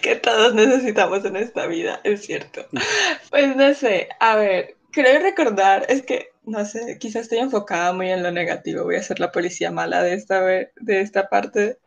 que 0.00 0.16
todos 0.16 0.54
necesitamos 0.54 1.24
en 1.24 1.36
esta 1.36 1.66
vida, 1.66 2.00
es 2.04 2.22
cierto. 2.22 2.66
Pues 3.30 3.56
no 3.56 3.74
sé, 3.74 4.08
a 4.20 4.36
ver, 4.36 4.76
creo 4.90 5.20
recordar, 5.20 5.86
es 5.88 6.02
que, 6.02 6.30
no 6.44 6.64
sé, 6.64 6.98
quizás 6.98 7.22
estoy 7.22 7.38
enfocada 7.38 7.92
muy 7.92 8.10
en 8.10 8.22
lo 8.22 8.30
negativo, 8.30 8.84
voy 8.84 8.96
a 8.96 9.02
ser 9.02 9.20
la 9.20 9.32
policía 9.32 9.70
mala 9.70 10.02
de 10.02 10.14
esta, 10.14 10.40
de 10.40 11.00
esta 11.00 11.28
parte, 11.28 11.78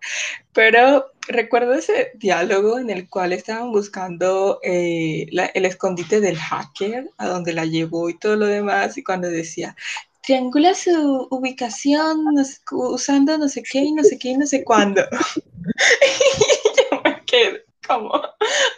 pero 0.53 1.11
recuerdo 1.27 1.73
ese 1.73 2.11
diálogo 2.15 2.77
en 2.77 2.89
el 2.89 3.09
cual 3.09 3.33
estaban 3.33 3.71
buscando 3.71 4.59
eh, 4.63 5.27
el 5.53 5.65
escondite 5.65 6.21
del 6.21 6.37
hacker, 6.37 7.09
a 7.17 7.27
donde 7.27 7.53
la 7.53 7.65
llevó 7.65 8.09
y 8.09 8.19
todo 8.19 8.35
lo 8.35 8.45
demás, 8.45 8.97
y 8.97 9.03
cuando 9.03 9.29
decía, 9.29 9.75
triangula 10.21 10.73
su 10.73 11.27
ubicación 11.31 12.23
no 12.33 12.43
sé, 12.43 12.59
usando 12.71 13.37
no 13.37 13.47
sé 13.49 13.63
qué 13.63 13.79
y 13.79 13.91
no 13.91 14.03
sé 14.03 14.17
qué 14.17 14.29
y 14.29 14.37
no 14.37 14.45
sé 14.45 14.63
cuándo. 14.63 15.01
y 15.01 16.91
yo 16.91 17.01
me 17.03 17.21
quedé 17.25 17.65
como, 17.87 18.21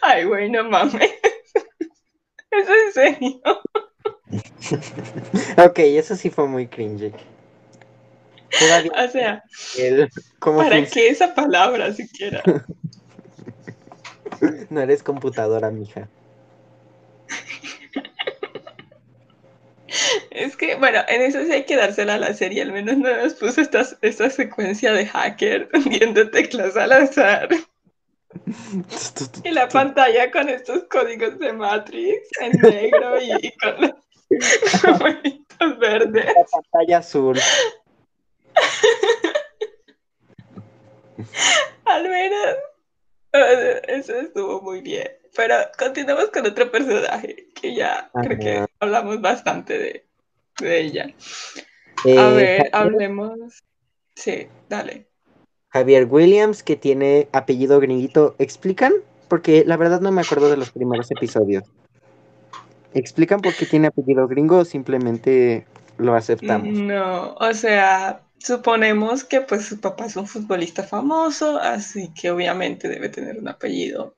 ay, 0.02 0.24
güey, 0.24 0.50
no 0.50 0.64
mames. 0.64 0.94
¿Es 2.50 2.68
en 2.68 2.92
serio? 2.92 3.40
ok, 5.64 5.78
eso 5.78 6.16
sí 6.16 6.30
fue 6.30 6.46
muy. 6.48 6.68
Todavía 8.58 8.92
o 8.96 9.10
sea, 9.10 9.42
el, 9.76 10.08
¿cómo 10.38 10.58
¿para 10.58 10.84
qué 10.86 11.08
esa 11.08 11.34
palabra 11.34 11.92
siquiera? 11.92 12.42
No 14.70 14.80
eres 14.80 15.02
computadora, 15.02 15.70
mija. 15.70 16.08
Es 20.30 20.56
que, 20.56 20.74
bueno, 20.76 21.00
en 21.08 21.22
eso 21.22 21.44
sí 21.44 21.52
hay 21.52 21.64
que 21.64 21.76
dársela 21.76 22.14
a 22.14 22.18
la 22.18 22.34
serie, 22.34 22.62
al 22.62 22.72
menos 22.72 22.96
no 22.96 23.16
nos 23.16 23.34
puso 23.34 23.60
esta, 23.60 23.86
esta 24.02 24.30
secuencia 24.30 24.92
de 24.92 25.06
hacker 25.06 25.68
viendo 25.86 26.30
teclas 26.30 26.76
al 26.76 26.92
azar. 26.92 27.48
Y 29.44 29.50
la 29.50 29.68
pantalla 29.68 30.30
con 30.30 30.48
estos 30.48 30.84
códigos 30.84 31.38
de 31.38 31.52
Matrix 31.52 32.28
en 32.40 32.52
negro 32.60 33.20
y, 33.20 33.30
y 33.46 33.52
con 33.58 33.80
los 33.80 33.92
numeritos 34.84 35.78
verdes. 35.78 36.26
La 36.26 36.44
pantalla 36.44 36.98
azul. 36.98 37.38
Al 41.84 42.08
menos 42.08 42.56
eso 43.88 44.14
estuvo 44.14 44.60
muy 44.62 44.80
bien. 44.80 45.10
Pero 45.36 45.54
continuamos 45.78 46.30
con 46.30 46.46
otro 46.46 46.70
personaje 46.70 47.48
que 47.60 47.74
ya 47.74 48.10
creo 48.22 48.38
que 48.38 48.66
hablamos 48.80 49.20
bastante 49.20 49.78
de, 49.78 50.06
de 50.60 50.80
ella. 50.80 51.14
Eh, 52.04 52.18
A 52.18 52.28
ver, 52.30 52.70
Javier- 52.70 52.70
hablemos. 52.72 53.62
Sí, 54.14 54.46
dale. 54.68 55.06
Javier 55.70 56.06
Williams, 56.08 56.62
que 56.62 56.76
tiene 56.76 57.28
apellido 57.32 57.80
gringuito, 57.80 58.36
¿explican? 58.38 58.92
Porque 59.28 59.64
la 59.66 59.76
verdad 59.76 60.00
no 60.00 60.12
me 60.12 60.20
acuerdo 60.20 60.48
de 60.48 60.56
los 60.56 60.70
primeros 60.70 61.10
episodios. 61.10 61.64
¿Explican 62.94 63.40
por 63.40 63.54
qué 63.56 63.66
tiene 63.66 63.88
apellido 63.88 64.28
gringo 64.28 64.58
o 64.58 64.64
simplemente 64.64 65.66
lo 65.98 66.14
aceptamos? 66.14 66.78
No, 66.78 67.34
o 67.34 67.54
sea, 67.54 68.20
suponemos 68.38 69.24
que 69.24 69.40
pues 69.40 69.64
su 69.66 69.80
papá 69.80 70.06
es 70.06 70.14
un 70.14 70.28
futbolista 70.28 70.84
famoso, 70.84 71.58
así 71.58 72.12
que 72.14 72.30
obviamente 72.30 72.86
debe 72.86 73.08
tener 73.08 73.36
un 73.36 73.48
apellido, 73.48 74.14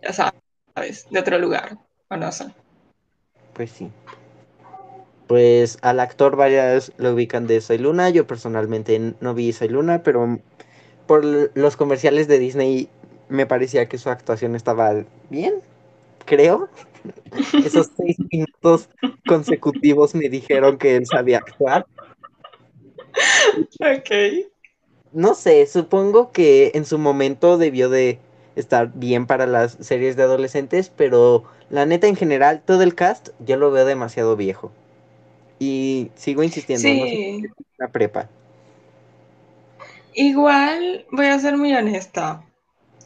ya 0.00 0.12
sabes, 0.12 0.40
de 0.74 1.18
otro 1.20 1.38
lugar, 1.38 1.78
o 2.08 2.16
no 2.16 2.32
sé. 2.32 2.46
Pues 3.52 3.70
sí. 3.70 3.90
Pues 5.26 5.78
al 5.82 6.00
actor 6.00 6.36
varias 6.36 6.92
lo 6.98 7.14
ubican 7.14 7.46
de 7.46 7.60
Soy 7.60 7.78
Luna. 7.78 8.10
Yo 8.10 8.26
personalmente 8.26 9.14
no 9.20 9.34
vi 9.34 9.52
Soy 9.52 9.68
Luna, 9.68 10.02
pero 10.02 10.38
por 11.06 11.24
los 11.24 11.76
comerciales 11.76 12.28
de 12.28 12.38
Disney 12.38 12.88
me 13.28 13.46
parecía 13.46 13.88
que 13.88 13.98
su 13.98 14.10
actuación 14.10 14.54
estaba 14.54 15.04
bien, 15.30 15.54
creo. 16.24 16.68
Esos 17.64 17.90
seis 17.96 18.16
minutos 18.30 18.88
consecutivos 19.26 20.14
me 20.14 20.28
dijeron 20.28 20.78
que 20.78 20.96
él 20.96 21.06
sabía 21.06 21.38
actuar. 21.38 21.86
Ok. 23.80 24.10
No 25.12 25.34
sé, 25.34 25.66
supongo 25.66 26.32
que 26.32 26.72
en 26.74 26.84
su 26.84 26.98
momento 26.98 27.58
debió 27.58 27.88
de 27.88 28.18
estar 28.56 28.92
bien 28.94 29.26
para 29.26 29.46
las 29.46 29.72
series 29.80 30.16
de 30.16 30.22
adolescentes, 30.24 30.90
pero 30.96 31.44
la 31.70 31.86
neta 31.86 32.06
en 32.08 32.16
general, 32.16 32.62
todo 32.64 32.82
el 32.82 32.94
cast 32.94 33.30
yo 33.40 33.56
lo 33.56 33.70
veo 33.70 33.84
demasiado 33.86 34.36
viejo. 34.36 34.72
Y 35.60 36.10
sigo 36.16 36.42
insistiendo, 36.44 36.94
no 36.94 37.06
sé, 37.08 37.18
Sí, 37.22 37.46
la 37.78 37.88
prepa. 37.88 38.28
igual 40.14 41.06
voy 41.10 41.26
a 41.26 41.38
ser 41.38 41.56
muy 41.56 41.74
honesta. 41.74 42.44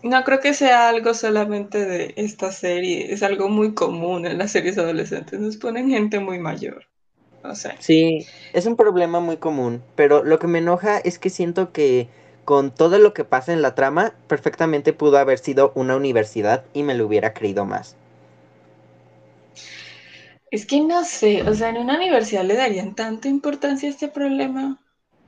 No 0.02 0.24
creo 0.24 0.40
que 0.40 0.54
sea 0.54 0.88
algo 0.90 1.14
solamente 1.14 1.84
de 1.86 2.14
esta 2.16 2.52
serie, 2.52 3.12
es 3.12 3.22
algo 3.22 3.48
muy 3.48 3.74
común 3.74 4.26
en 4.26 4.38
las 4.38 4.52
series 4.52 4.78
adolescentes. 4.78 5.40
Nos 5.40 5.56
ponen 5.58 5.90
gente 5.90 6.20
muy 6.20 6.38
mayor. 6.38 6.86
No 7.44 7.54
sé. 7.56 7.74
Sí, 7.78 8.26
es 8.52 8.66
un 8.66 8.76
problema 8.76 9.20
muy 9.20 9.36
común, 9.36 9.82
pero 9.94 10.24
lo 10.24 10.38
que 10.38 10.46
me 10.48 10.58
enoja 10.58 10.98
es 10.98 11.18
que 11.18 11.30
siento 11.30 11.72
que 11.72 12.08
con 12.48 12.70
todo 12.70 12.98
lo 12.98 13.12
que 13.12 13.26
pasa 13.26 13.52
en 13.52 13.60
la 13.60 13.74
trama, 13.74 14.14
perfectamente 14.26 14.94
pudo 14.94 15.18
haber 15.18 15.38
sido 15.38 15.70
una 15.74 15.96
universidad 15.96 16.64
y 16.72 16.82
me 16.82 16.94
lo 16.94 17.06
hubiera 17.06 17.34
creído 17.34 17.66
más. 17.66 17.94
Es 20.50 20.64
que 20.64 20.80
no 20.80 21.04
sé, 21.04 21.42
o 21.42 21.52
sea, 21.52 21.68
en 21.68 21.76
una 21.76 21.96
universidad 21.96 22.44
le 22.44 22.54
darían 22.56 22.94
tanta 22.94 23.28
importancia 23.28 23.86
a 23.86 23.92
este 23.92 24.08
problema. 24.08 24.82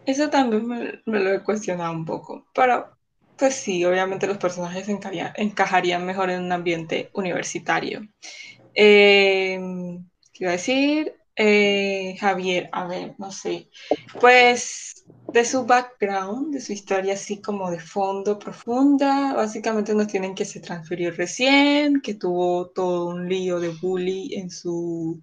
Eso 0.07 0.31
también 0.31 0.67
me, 0.67 1.03
me 1.05 1.21
lo 1.21 1.35
he 1.35 1.43
cuestionado 1.43 1.93
un 1.93 2.07
poco. 2.07 2.47
Pero, 2.55 2.89
pues 3.37 3.55
sí, 3.55 3.85
obviamente 3.85 4.27
los 4.27 4.39
personajes 4.39 4.89
encajarían, 4.89 6.07
mejor 6.07 6.31
en 6.31 6.45
un 6.45 6.53
ambiente 6.53 7.11
universitario. 7.13 8.01
Eh, 8.75 9.61
¿qué 10.33 10.45
iba 10.45 10.53
a 10.53 10.53
decir? 10.53 11.20
Eh, 11.43 12.19
Javier, 12.21 12.69
a 12.71 12.87
ver, 12.87 13.15
no 13.17 13.33
sé. 13.33 13.71
Pues 14.21 15.07
de 15.33 15.47
su 15.47 15.65
background, 15.65 16.53
de 16.53 16.61
su 16.61 16.75
historia 16.75 17.15
así 17.15 17.41
como 17.41 17.71
de 17.71 17.81
fondo 17.81 18.39
profunda, 18.39 19.33
básicamente 19.33 19.95
nos 19.95 20.09
tienen 20.09 20.35
que 20.35 20.45
se 20.45 20.61
transfirió 20.61 21.11
recién, 21.13 22.03
que 22.03 22.13
tuvo 22.13 22.69
todo 22.69 23.07
un 23.07 23.27
lío 23.27 23.59
de 23.59 23.71
bully 23.71 24.35
en 24.35 24.51
su 24.51 25.23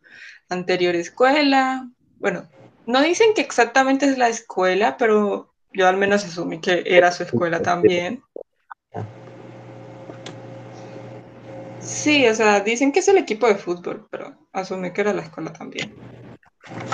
anterior 0.49 0.95
escuela. 0.95 1.87
Bueno, 2.15 2.49
no 2.87 2.99
dicen 3.03 3.35
que 3.35 3.41
exactamente 3.41 4.07
es 4.07 4.17
la 4.17 4.29
escuela, 4.29 4.97
pero 4.97 5.53
yo 5.71 5.87
al 5.87 5.97
menos 5.97 6.25
asumí 6.25 6.59
que 6.59 6.81
era 6.83 7.11
su 7.11 7.21
escuela 7.21 7.61
también. 7.61 8.23
Sí, 11.79 12.27
o 12.27 12.33
sea, 12.33 12.61
dicen 12.61 12.91
que 12.91 13.01
es 13.01 13.07
el 13.07 13.19
equipo 13.19 13.45
de 13.45 13.53
fútbol, 13.53 14.07
pero 14.09 14.35
asumí 14.57 14.91
que 14.91 15.01
era 15.01 15.13
la 15.13 15.21
escuela 15.23 15.53
también. 15.53 15.93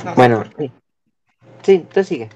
No 0.06 0.16
Bueno, 0.16 0.44
sí, 0.58 0.72
sí, 1.64 1.86
tú 1.94 2.04
sigue. 2.04 2.30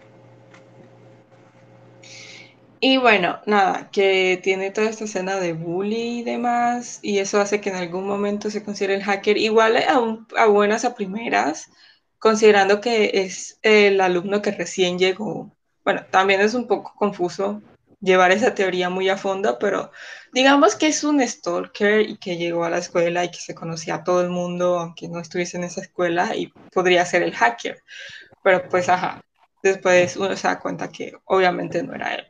Y 2.80 2.98
bueno, 2.98 3.40
nada, 3.48 3.90
que 3.92 4.40
tiene 4.44 4.70
toda 4.70 4.90
esta 4.90 5.06
escena 5.06 5.38
de 5.38 5.54
bully 5.54 6.20
y 6.20 6.24
demás, 6.24 7.00
y 7.02 7.18
eso 7.18 7.42
hace 7.42 7.60
que 7.60 7.70
en 7.70 7.76
algún 7.76 8.06
momento 8.08 8.52
se 8.52 8.64
considere 8.64 8.94
el 8.96 9.04
hacker 9.04 9.38
igual 9.38 9.78
a, 9.78 10.00
un- 10.00 10.28
a 10.38 10.46
buenas 10.46 10.86
a 10.86 10.94
primeras, 10.94 11.72
considerando 12.20 12.80
que 12.80 13.12
es 13.24 13.58
el 13.64 14.00
alumno 14.00 14.42
que 14.44 14.52
recién 14.52 15.00
llegó. 15.00 15.52
Bueno, 15.84 16.06
también 16.12 16.40
es 16.42 16.54
un 16.54 16.68
poco 16.68 16.94
confuso 16.96 17.62
llevar 18.00 18.32
esa 18.32 18.54
teoría 18.54 18.90
muy 18.92 19.10
a 19.10 19.18
fondo, 19.18 19.58
pero 19.60 19.92
digamos 20.38 20.76
que 20.76 20.86
es 20.86 21.04
un 21.04 21.20
stalker 21.28 22.02
y 22.02 22.18
que 22.18 22.38
llegó 22.38 22.64
a 22.64 22.70
la 22.70 22.78
escuela 22.78 23.24
y 23.24 23.32
que 23.32 23.40
se 23.40 23.56
conocía 23.56 23.96
a 23.96 24.04
todo 24.04 24.22
el 24.22 24.30
mundo, 24.30 24.78
aunque 24.78 25.10
no 25.10 25.20
estuviese 25.20 25.58
en 25.58 25.64
esa 25.64 25.82
escuela, 25.82 26.36
y 26.36 26.54
podría 26.72 27.04
ser 27.08 27.24
el 27.24 27.34
hacker. 27.34 27.82
Pero 28.44 28.70
pues, 28.70 28.88
ajá, 28.88 29.20
después 29.64 30.16
uno 30.16 30.36
se 30.38 30.48
da 30.48 30.60
cuenta 30.60 30.90
que 30.90 31.14
obviamente 31.26 31.82
no 31.82 31.96
era 31.96 32.14
él. 32.14 32.26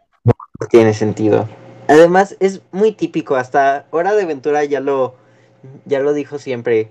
Tiene 0.70 0.94
sentido. 0.94 1.50
Además, 1.90 2.38
es 2.40 2.62
muy 2.72 2.94
típico, 2.94 3.36
hasta 3.36 3.86
Hora 3.92 4.14
de 4.16 4.24
Aventura 4.24 4.64
ya 4.64 4.80
lo, 4.80 5.16
ya 5.84 6.00
lo 6.00 6.14
dijo 6.14 6.40
siempre. 6.40 6.90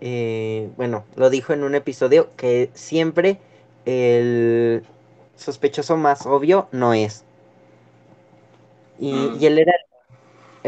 Eh, 0.00 0.70
bueno, 0.76 1.04
lo 1.16 1.30
dijo 1.30 1.52
en 1.52 1.64
un 1.64 1.74
episodio 1.74 2.30
que 2.36 2.70
siempre 2.74 3.40
el 3.86 4.84
sospechoso 5.34 5.96
más 5.96 6.26
obvio 6.26 6.68
no 6.70 6.94
es. 6.94 7.24
Y, 9.00 9.12
Mm. 9.12 9.38
y 9.40 9.46
él 9.46 9.58
era 9.58 9.72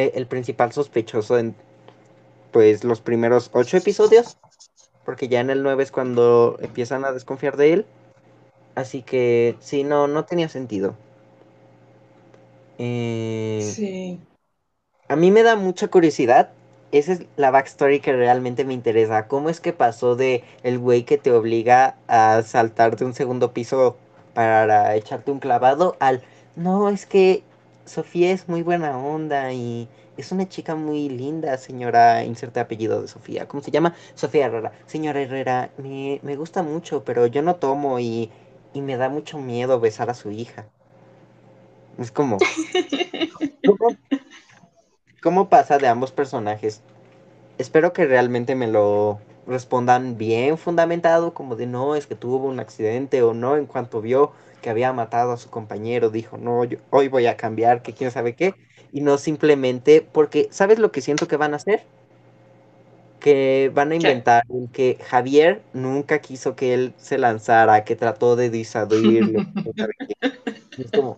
el, 0.05 0.13
el 0.15 0.27
principal 0.27 0.73
sospechoso 0.73 1.39
en 1.39 1.55
pues 2.53 2.85
los 2.85 3.01
primeros 3.01 3.51
ocho 3.53 3.77
episodios. 3.77 4.39
Porque 5.05 5.29
ya 5.29 5.41
en 5.41 5.51
el 5.51 5.63
9 5.63 5.83
es 5.85 5.93
cuando 5.93 6.59
empiezan 6.61 7.05
a 7.05 7.13
desconfiar 7.13 7.57
de 7.57 7.73
él. 7.75 7.87
Así 8.77 9.03
que 9.03 9.57
sí, 9.61 9.85
no, 9.85 10.09
no 10.09 10.25
tenía 10.27 10.49
sentido. 10.49 10.97
Eh, 12.79 13.77
Sí. 13.77 14.19
A 15.09 15.17
mí 15.17 15.31
me 15.31 15.43
da 15.43 15.57
mucha 15.57 15.89
curiosidad. 15.89 16.53
Esa 16.93 17.13
es 17.13 17.27
la 17.37 17.51
backstory 17.51 18.01
que 18.01 18.13
realmente 18.15 18.65
me 18.65 18.73
interesa. 18.75 19.29
¿Cómo 19.29 19.51
es 19.51 19.61
que 19.61 19.73
pasó 19.75 20.17
de 20.17 20.43
el 20.63 20.79
güey 20.79 21.05
que 21.05 21.19
te 21.19 21.33
obliga 21.33 21.97
a 22.09 22.43
saltar 22.43 22.97
de 22.97 23.05
un 23.05 23.15
segundo 23.15 23.53
piso 23.53 23.97
para 24.35 24.97
echarte 24.97 25.31
un 25.31 25.39
clavado 25.41 25.97
al 26.01 26.23
no, 26.57 26.89
es 26.89 27.07
que 27.07 27.45
Sofía 27.91 28.31
es 28.33 28.49
muy 28.49 28.63
buena 28.63 28.97
onda 28.99 29.53
y 29.53 29.89
es 30.17 30.33
una 30.33 30.49
chica 30.49 30.75
muy 30.77 31.09
linda, 31.09 31.57
señora, 31.59 32.25
inserte 32.25 32.61
apellido 32.61 33.03
de 33.03 33.09
Sofía. 33.09 33.49
¿Cómo 33.49 33.63
se 33.63 33.71
llama? 33.71 33.95
Sofía 34.15 34.47
Herrera. 34.47 34.73
Señora 34.87 35.21
Herrera, 35.21 35.71
me, 35.77 36.21
me 36.23 36.37
gusta 36.37 36.63
mucho, 36.63 37.05
pero 37.05 37.27
yo 37.27 37.43
no 37.43 37.57
tomo 37.57 37.99
y, 37.99 38.31
y 38.73 38.81
me 38.83 38.97
da 38.97 39.09
mucho 39.09 39.39
miedo 39.39 39.81
besar 39.81 40.09
a 40.11 40.15
su 40.15 40.31
hija. 40.31 40.67
Es 41.99 42.11
como, 42.11 42.45
¿cómo, 43.65 43.97
cómo 45.23 45.49
pasa 45.49 45.79
de 45.79 45.89
ambos 45.89 46.13
personajes? 46.13 46.83
Espero 47.59 47.93
que 47.93 48.07
realmente 48.07 48.55
me 48.57 48.69
lo 48.69 49.21
respondan 49.47 50.19
bien 50.19 50.59
fundamentado, 50.59 51.35
como 51.35 51.57
de 51.57 51.67
no, 51.67 51.97
es 51.97 52.07
que 52.07 52.17
tuvo 52.17 52.47
un 52.49 52.61
accidente 52.61 53.23
o 53.23 53.35
no, 53.35 53.57
en 53.57 53.67
cuanto 53.67 54.01
vio 54.03 54.33
que 54.61 54.71
había 54.71 54.93
matado 54.93 55.33
a 55.33 55.37
su 55.37 55.51
compañero, 55.51 56.11
dijo, 56.11 56.39
no, 56.39 56.65
yo, 56.65 56.79
hoy 56.91 57.09
voy 57.09 57.27
a 57.27 57.37
cambiar, 57.37 57.83
que 57.83 57.93
quién 57.93 58.11
sabe 58.11 58.35
qué, 58.35 58.55
y 58.93 59.01
no 59.01 59.19
simplemente 59.19 60.03
porque, 60.03 60.49
¿sabes 60.51 60.79
lo 60.79 60.93
que 60.93 61.01
siento 61.01 61.29
que 61.29 61.37
van 61.37 61.53
a 61.53 61.57
hacer? 61.57 61.85
Que 63.19 63.71
van 63.75 63.93
a 63.93 63.97
inventar 63.97 64.45
el 64.49 64.71
que 64.71 64.99
Javier 65.05 65.63
nunca 65.73 66.21
quiso 66.21 66.57
que 66.57 66.75
él 66.75 66.95
se 66.97 67.19
lanzara, 67.19 67.85
que 67.85 67.97
trató 67.97 68.37
de 68.37 68.51
disuadirlo. 68.51 69.41
es 70.79 70.91
como, 70.91 71.17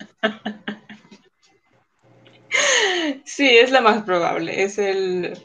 Sí, 3.25 3.57
es 3.57 3.71
la 3.71 3.81
más 3.81 4.05
probable. 4.05 4.63
Es 4.63 4.79
el, 4.79 5.39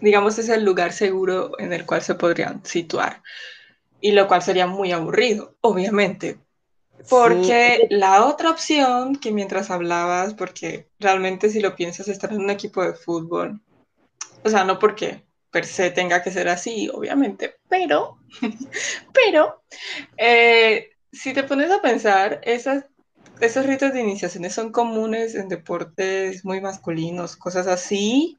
digamos, 0.00 0.38
es 0.38 0.48
el 0.48 0.64
lugar 0.64 0.92
seguro 0.92 1.52
en 1.58 1.72
el 1.72 1.86
cual 1.86 2.02
se 2.02 2.14
podrían 2.14 2.64
situar. 2.64 3.22
Y 4.00 4.12
lo 4.12 4.28
cual 4.28 4.42
sería 4.42 4.66
muy 4.66 4.92
aburrido, 4.92 5.56
obviamente. 5.60 6.38
Porque 7.08 7.86
la 7.90 8.26
otra 8.26 8.50
opción 8.50 9.16
que 9.16 9.32
mientras 9.32 9.70
hablabas, 9.70 10.34
porque 10.34 10.88
realmente 10.98 11.50
si 11.50 11.60
lo 11.60 11.76
piensas, 11.76 12.08
estar 12.08 12.32
en 12.32 12.40
un 12.40 12.50
equipo 12.50 12.82
de 12.82 12.94
fútbol, 12.94 13.60
o 14.42 14.48
sea, 14.48 14.64
no 14.64 14.78
porque 14.78 15.24
per 15.50 15.66
se 15.66 15.90
tenga 15.90 16.22
que 16.22 16.30
ser 16.30 16.48
así, 16.48 16.88
obviamente, 16.92 17.56
pero, 17.68 18.18
pero, 19.12 19.62
eh, 20.16 20.90
si 21.12 21.32
te 21.32 21.44
pones 21.44 21.70
a 21.70 21.80
pensar, 21.80 22.40
esas 22.42 22.86
esos 23.40 23.66
ritos 23.66 23.92
de 23.92 24.00
iniciaciones 24.00 24.54
son 24.54 24.72
comunes 24.72 25.34
en 25.34 25.48
deportes 25.48 26.44
muy 26.44 26.60
masculinos, 26.60 27.36
cosas 27.36 27.66
así. 27.66 28.38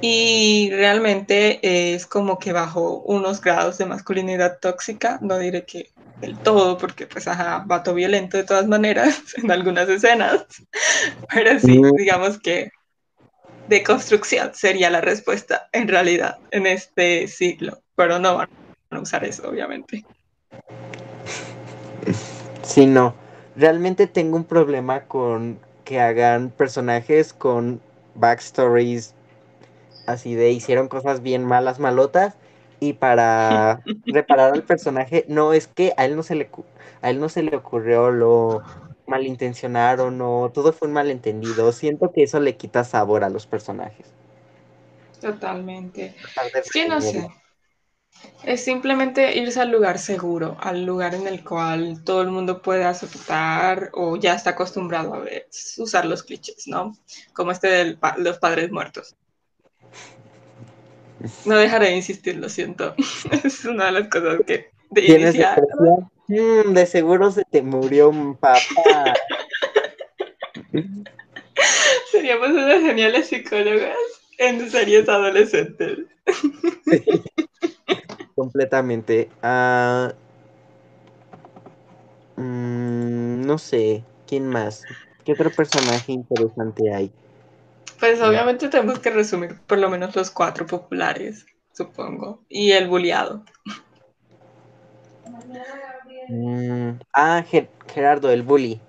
Y 0.00 0.70
realmente 0.72 1.94
es 1.94 2.06
como 2.06 2.38
que 2.38 2.52
bajo 2.52 3.00
unos 3.06 3.40
grados 3.40 3.78
de 3.78 3.86
masculinidad 3.86 4.58
tóxica, 4.60 5.18
no 5.22 5.38
diré 5.38 5.64
que 5.64 5.90
del 6.20 6.38
todo, 6.40 6.78
porque 6.78 7.06
pues 7.06 7.26
ajá, 7.28 7.64
vato 7.66 7.94
violento 7.94 8.36
de 8.36 8.44
todas 8.44 8.66
maneras 8.66 9.22
en 9.42 9.50
algunas 9.50 9.88
escenas, 9.88 10.44
pero 11.34 11.58
sí, 11.58 11.78
Mm. 11.78 11.96
digamos 11.96 12.38
que 12.40 12.70
de 13.68 13.82
construcción 13.82 14.50
sería 14.54 14.90
la 14.90 15.00
respuesta 15.00 15.68
en 15.72 15.88
realidad 15.88 16.38
en 16.50 16.66
este 16.66 17.26
siglo, 17.28 17.82
pero 17.96 18.18
no 18.18 18.36
van 18.36 18.48
a 18.90 19.00
usar 19.00 19.24
eso, 19.24 19.48
obviamente. 19.48 20.04
Sí, 22.62 22.86
no. 22.86 23.14
Realmente 23.56 24.06
tengo 24.06 24.36
un 24.36 24.44
problema 24.44 25.04
con 25.04 25.58
que 25.84 26.00
hagan 26.00 26.50
personajes 26.50 27.32
con 27.32 27.80
backstories 28.14 29.14
así 30.06 30.34
de 30.34 30.50
hicieron 30.50 30.88
cosas 30.88 31.22
bien 31.22 31.44
malas, 31.44 31.78
malotas, 31.78 32.34
y 32.80 32.94
para 32.94 33.80
reparar 34.06 34.52
al 34.52 34.62
personaje, 34.62 35.24
no 35.28 35.52
es 35.52 35.66
que 35.66 35.92
a 35.96 36.04
él 36.04 36.16
no 36.16 36.22
se 36.22 36.34
le 36.34 36.50
a 37.02 37.10
él 37.10 37.20
no 37.20 37.28
se 37.28 37.42
le 37.42 37.56
ocurrió, 37.56 38.10
lo 38.10 38.62
malintencionaron 39.06 40.20
o 40.22 40.50
todo 40.52 40.72
fue 40.72 40.88
un 40.88 40.94
malentendido. 40.94 41.70
Siento 41.72 42.12
que 42.12 42.22
eso 42.22 42.40
le 42.40 42.56
quita 42.56 42.84
sabor 42.84 43.24
a 43.24 43.28
los 43.28 43.46
personajes. 43.46 44.06
Totalmente. 45.20 46.14
Es 46.54 46.70
que 46.70 46.88
no 46.88 47.00
sé. 47.00 47.28
Es 48.42 48.64
simplemente 48.64 49.36
irse 49.36 49.60
al 49.60 49.70
lugar 49.70 49.98
seguro, 49.98 50.56
al 50.60 50.84
lugar 50.84 51.14
en 51.14 51.26
el 51.26 51.44
cual 51.44 52.02
todo 52.04 52.22
el 52.22 52.30
mundo 52.30 52.62
puede 52.62 52.84
aceptar 52.84 53.90
o 53.92 54.16
ya 54.16 54.34
está 54.34 54.50
acostumbrado 54.50 55.14
a 55.14 55.18
ver, 55.18 55.48
usar 55.78 56.06
los 56.06 56.22
clichés, 56.22 56.66
¿no? 56.66 56.96
Como 57.32 57.50
este 57.50 57.68
de 57.68 57.98
los 58.18 58.38
padres 58.38 58.70
muertos. 58.70 59.16
No 61.46 61.56
dejaré 61.56 61.88
de 61.88 61.96
insistir, 61.96 62.36
lo 62.36 62.48
siento. 62.48 62.94
es 63.44 63.64
una 63.64 63.86
de 63.86 63.92
las 63.92 64.08
cosas 64.08 64.40
que 64.46 64.70
de 64.90 65.02
¿Tienes 65.02 65.34
iniciar. 65.34 65.62
Mm, 66.28 66.72
de 66.72 66.86
seguro 66.86 67.30
se 67.30 67.44
te 67.44 67.62
murió 67.62 68.08
un 68.08 68.36
papá. 68.36 69.14
Seríamos 72.10 72.48
unas 72.48 72.80
geniales 72.80 73.28
psicólogas 73.28 73.96
en 74.38 74.70
series 74.70 75.08
adolescentes. 75.08 75.98
Completamente. 78.34 79.28
Ah, 79.42 80.14
mm, 82.36 83.46
no 83.46 83.58
sé, 83.58 84.02
¿quién 84.26 84.48
más? 84.48 84.84
¿Qué 85.24 85.32
otro 85.32 85.50
personaje 85.50 86.12
interesante 86.12 86.92
hay? 86.92 87.10
Pues 87.98 88.20
obviamente 88.20 88.68
tenemos 88.68 88.98
que 88.98 89.10
resumir 89.10 89.58
por 89.66 89.78
lo 89.78 89.88
menos 89.88 90.14
los 90.16 90.30
cuatro 90.30 90.66
populares, 90.66 91.46
supongo. 91.72 92.44
Y 92.48 92.72
el 92.72 92.88
buleado. 92.88 93.44
Mm, 96.28 97.00
ah, 97.12 97.44
Ger- 97.50 97.68
Gerardo, 97.92 98.30
el 98.30 98.42
bully. 98.42 98.80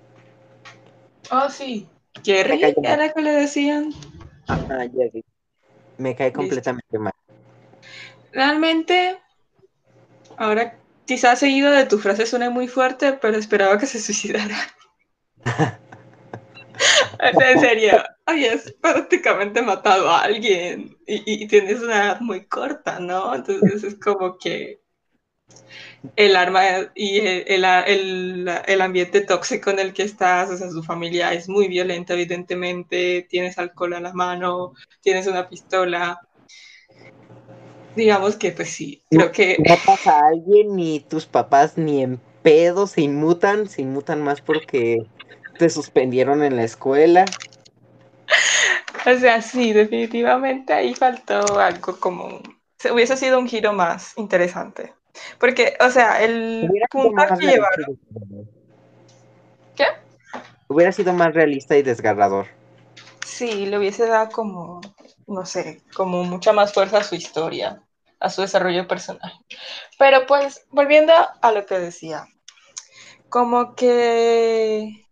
Oh, 1.32 1.50
sí. 1.50 1.88
Jerry 2.24 2.62
era 2.84 3.14
que 3.14 3.22
le 3.22 3.32
decían. 3.32 3.94
Ajá, 4.48 4.80
Jerry. 4.94 5.24
Me 5.98 6.16
cae 6.16 6.28
Listo. 6.28 6.40
completamente 6.40 7.00
mal. 7.00 7.14
Realmente, 8.32 9.18
ahora 10.38 10.78
quizás 11.06 11.40
seguido 11.40 11.72
de 11.72 11.86
tu 11.86 12.00
frase 12.00 12.26
suene 12.26 12.50
muy 12.50 12.68
fuerte, 12.68 13.14
pero 13.14 13.38
esperaba 13.38 13.78
que 13.78 13.86
se 13.86 14.00
suicidara. 14.00 14.58
En 17.20 17.60
serio, 17.60 18.04
hayas 18.26 18.72
prácticamente 18.82 19.62
matado 19.62 20.10
a 20.10 20.22
alguien 20.24 20.96
y, 21.08 21.44
y- 21.44 21.48
tienes 21.48 21.82
una 21.82 22.06
edad 22.06 22.20
muy 22.22 22.46
corta, 22.46 23.00
¿no? 23.00 23.36
Entonces 23.36 23.84
es 23.84 23.96
como 23.96 24.38
que 24.38 24.82
el 26.16 26.36
arma 26.36 26.62
y 26.96 27.20
el, 27.20 27.66
el- 27.66 28.50
el- 28.68 28.82
ambiente 28.82 29.22
tóxico 29.22 29.70
en 29.70 29.80
el 29.80 29.94
que 29.94 30.04
estás, 30.04 30.50
o 30.50 30.58
sea, 30.58 30.70
su 30.70 30.84
familia 30.84 31.34
es 31.34 31.50
muy 31.50 31.68
violenta, 31.68 32.14
evidentemente, 32.14 33.26
tienes 33.30 33.58
alcohol 33.58 33.94
a 33.94 34.00
la 34.00 34.14
mano, 34.14 34.74
tienes 35.02 35.28
una 35.28 35.48
pistola. 35.50 36.20
Digamos 37.96 38.36
que 38.36 38.52
pues 38.52 38.70
sí, 38.72 39.02
creo 39.10 39.32
que 39.32 39.58
Matas 39.68 40.06
a 40.08 40.20
alguien 40.28 40.78
y 40.80 41.00
tus 41.00 41.26
papás 41.26 41.78
ni 41.78 42.02
en 42.04 42.20
pedo 42.44 42.88
se 42.88 43.02
inmutan, 43.02 43.68
se 43.68 43.82
inmutan 43.82 44.22
más 44.22 44.42
porque 44.42 44.98
te 45.58 45.70
suspendieron 45.70 46.44
en 46.44 46.56
la 46.56 46.64
escuela. 46.64 47.26
O 49.06 49.18
sea, 49.20 49.42
sí, 49.42 49.74
definitivamente 49.74 50.74
ahí 50.74 50.96
faltó 50.96 51.60
algo 51.60 52.00
como... 52.00 52.42
Se 52.78 52.92
hubiese 52.92 53.18
sido 53.18 53.40
un 53.40 53.48
giro 53.48 53.74
más 53.74 54.18
interesante. 54.18 54.94
Porque, 55.40 55.78
o 55.80 55.90
sea, 55.90 56.22
el 56.24 56.68
Hubiera 56.70 56.88
punto 56.88 57.24
que 57.40 57.46
llevaron... 57.46 58.00
¿Qué? 59.76 59.86
Hubiera 60.68 60.92
sido 60.92 61.14
más 61.14 61.34
realista 61.34 61.78
y 61.78 61.84
desgarrador. 61.84 62.48
Sí, 63.26 63.66
le 63.66 63.78
hubiese 63.78 64.08
dado 64.08 64.30
como, 64.30 64.82
no 65.28 65.46
sé, 65.46 65.82
como 65.96 66.24
mucha 66.24 66.54
más 66.54 66.74
fuerza 66.74 67.00
a 67.00 67.04
su 67.04 67.16
historia, 67.16 67.84
a 68.20 68.30
su 68.30 68.42
desarrollo 68.42 68.84
de 68.84 68.88
personaje. 68.88 69.38
Pero 70.00 70.26
pues, 70.26 70.66
volviendo 70.70 71.14
a 71.42 71.52
lo 71.52 71.66
que 71.66 71.80
decía, 71.80 72.28
como 73.30 73.76
que... 73.76 75.05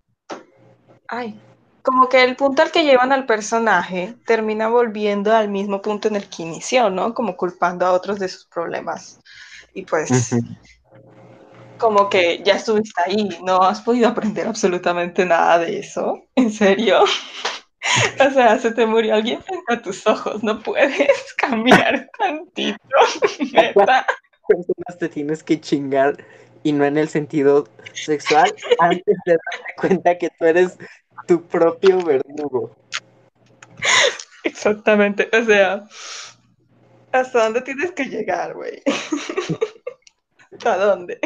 Ay, 1.08 1.40
como 1.84 2.08
que 2.08 2.24
el 2.24 2.36
punto 2.36 2.62
al 2.62 2.72
que 2.72 2.84
llevan 2.84 3.12
al 3.12 3.26
personaje 3.26 4.16
termina 4.26 4.70
volviendo 4.70 5.36
al 5.36 5.50
mismo 5.50 5.82
punto 5.82 6.08
en 6.08 6.16
el 6.16 6.30
que 6.30 6.44
inició, 6.44 6.90
¿no? 6.90 7.14
Como 7.14 7.36
culpando 7.36 7.86
a 7.86 7.92
otros 7.92 8.20
de 8.20 8.30
sus 8.30 8.46
problemas. 8.46 9.20
Y 9.74 9.84
pues, 9.84 10.34
como 11.78 12.10
que 12.10 12.42
ya 12.44 12.54
estuviste 12.54 13.02
ahí, 13.06 13.38
no 13.44 13.62
has 13.62 13.82
podido 13.82 14.08
aprender 14.08 14.48
absolutamente 14.48 15.26
nada 15.26 15.60
de 15.60 15.80
eso. 15.80 16.24
¿En 16.36 16.52
serio? 16.52 17.04
o 18.28 18.32
sea, 18.32 18.58
se 18.60 18.72
te 18.72 18.86
murió 18.86 19.16
alguien 19.16 19.42
frente 19.44 19.74
a 19.74 19.82
tus 19.82 20.08
ojos, 20.08 20.42
no 20.42 20.62
puedes 20.62 21.34
cambiar 21.38 22.10
tantito. 22.18 22.78
Neta. 23.52 24.06
Personas 24.48 24.98
te 25.00 25.10
tienes 25.10 25.44
que 25.44 25.60
chingar 25.60 26.18
y 26.64 26.72
no 26.72 26.86
en 26.86 26.98
el 26.98 27.10
sentido 27.10 27.68
sexual 27.94 28.54
antes 28.80 29.18
de 29.26 29.34
darte 29.34 29.74
cuenta 29.78 30.18
que 30.18 30.30
tú 30.30 30.46
eres 30.46 30.78
tu 31.28 31.44
propio 31.44 32.04
verdugo. 32.04 32.76
Exactamente, 34.44 35.30
o 35.32 35.46
sea, 35.46 35.86
¿hasta 37.12 37.44
dónde 37.44 37.62
tienes 37.62 37.92
que 37.92 38.06
llegar, 38.06 38.54
güey? 38.54 38.82
¿A 40.66 40.78
dónde? 40.78 41.20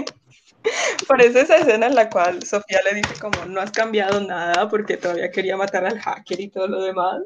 Por 1.08 1.22
eso 1.22 1.40
esa 1.40 1.58
escena 1.58 1.88
en 1.88 1.96
la 1.96 2.10
cual 2.10 2.44
Sofía 2.44 2.80
le 2.84 2.96
dice 2.96 3.20
como 3.20 3.46
no 3.46 3.62
has 3.62 3.72
cambiado 3.72 4.20
nada 4.20 4.68
porque 4.70 4.98
todavía 4.98 5.32
quería 5.32 5.56
matar 5.56 5.86
al 5.86 6.00
hacker 6.00 6.40
y 6.40 6.50
todo 6.50 6.68
lo 6.68 6.82
demás, 6.82 7.22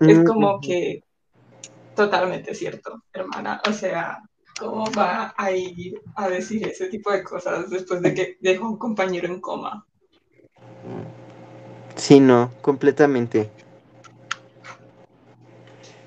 es 0.00 0.24
como 0.24 0.60
que 0.60 1.02
totalmente 1.94 2.54
cierto, 2.54 3.04
hermana. 3.12 3.62
O 3.68 3.72
sea, 3.72 4.20
¿cómo 4.58 4.90
va 4.92 5.34
a 5.36 5.50
ir 5.50 6.00
a 6.14 6.28
decir 6.28 6.66
ese 6.66 6.88
tipo 6.88 7.10
de 7.10 7.22
cosas 7.22 7.70
después 7.70 8.00
de 8.02 8.14
que 8.14 8.38
dejó 8.40 8.66
a 8.66 8.70
un 8.70 8.78
compañero 8.78 9.26
en 9.26 9.40
coma? 9.40 9.86
Sí, 11.96 12.20
no, 12.20 12.50
completamente. 12.60 13.50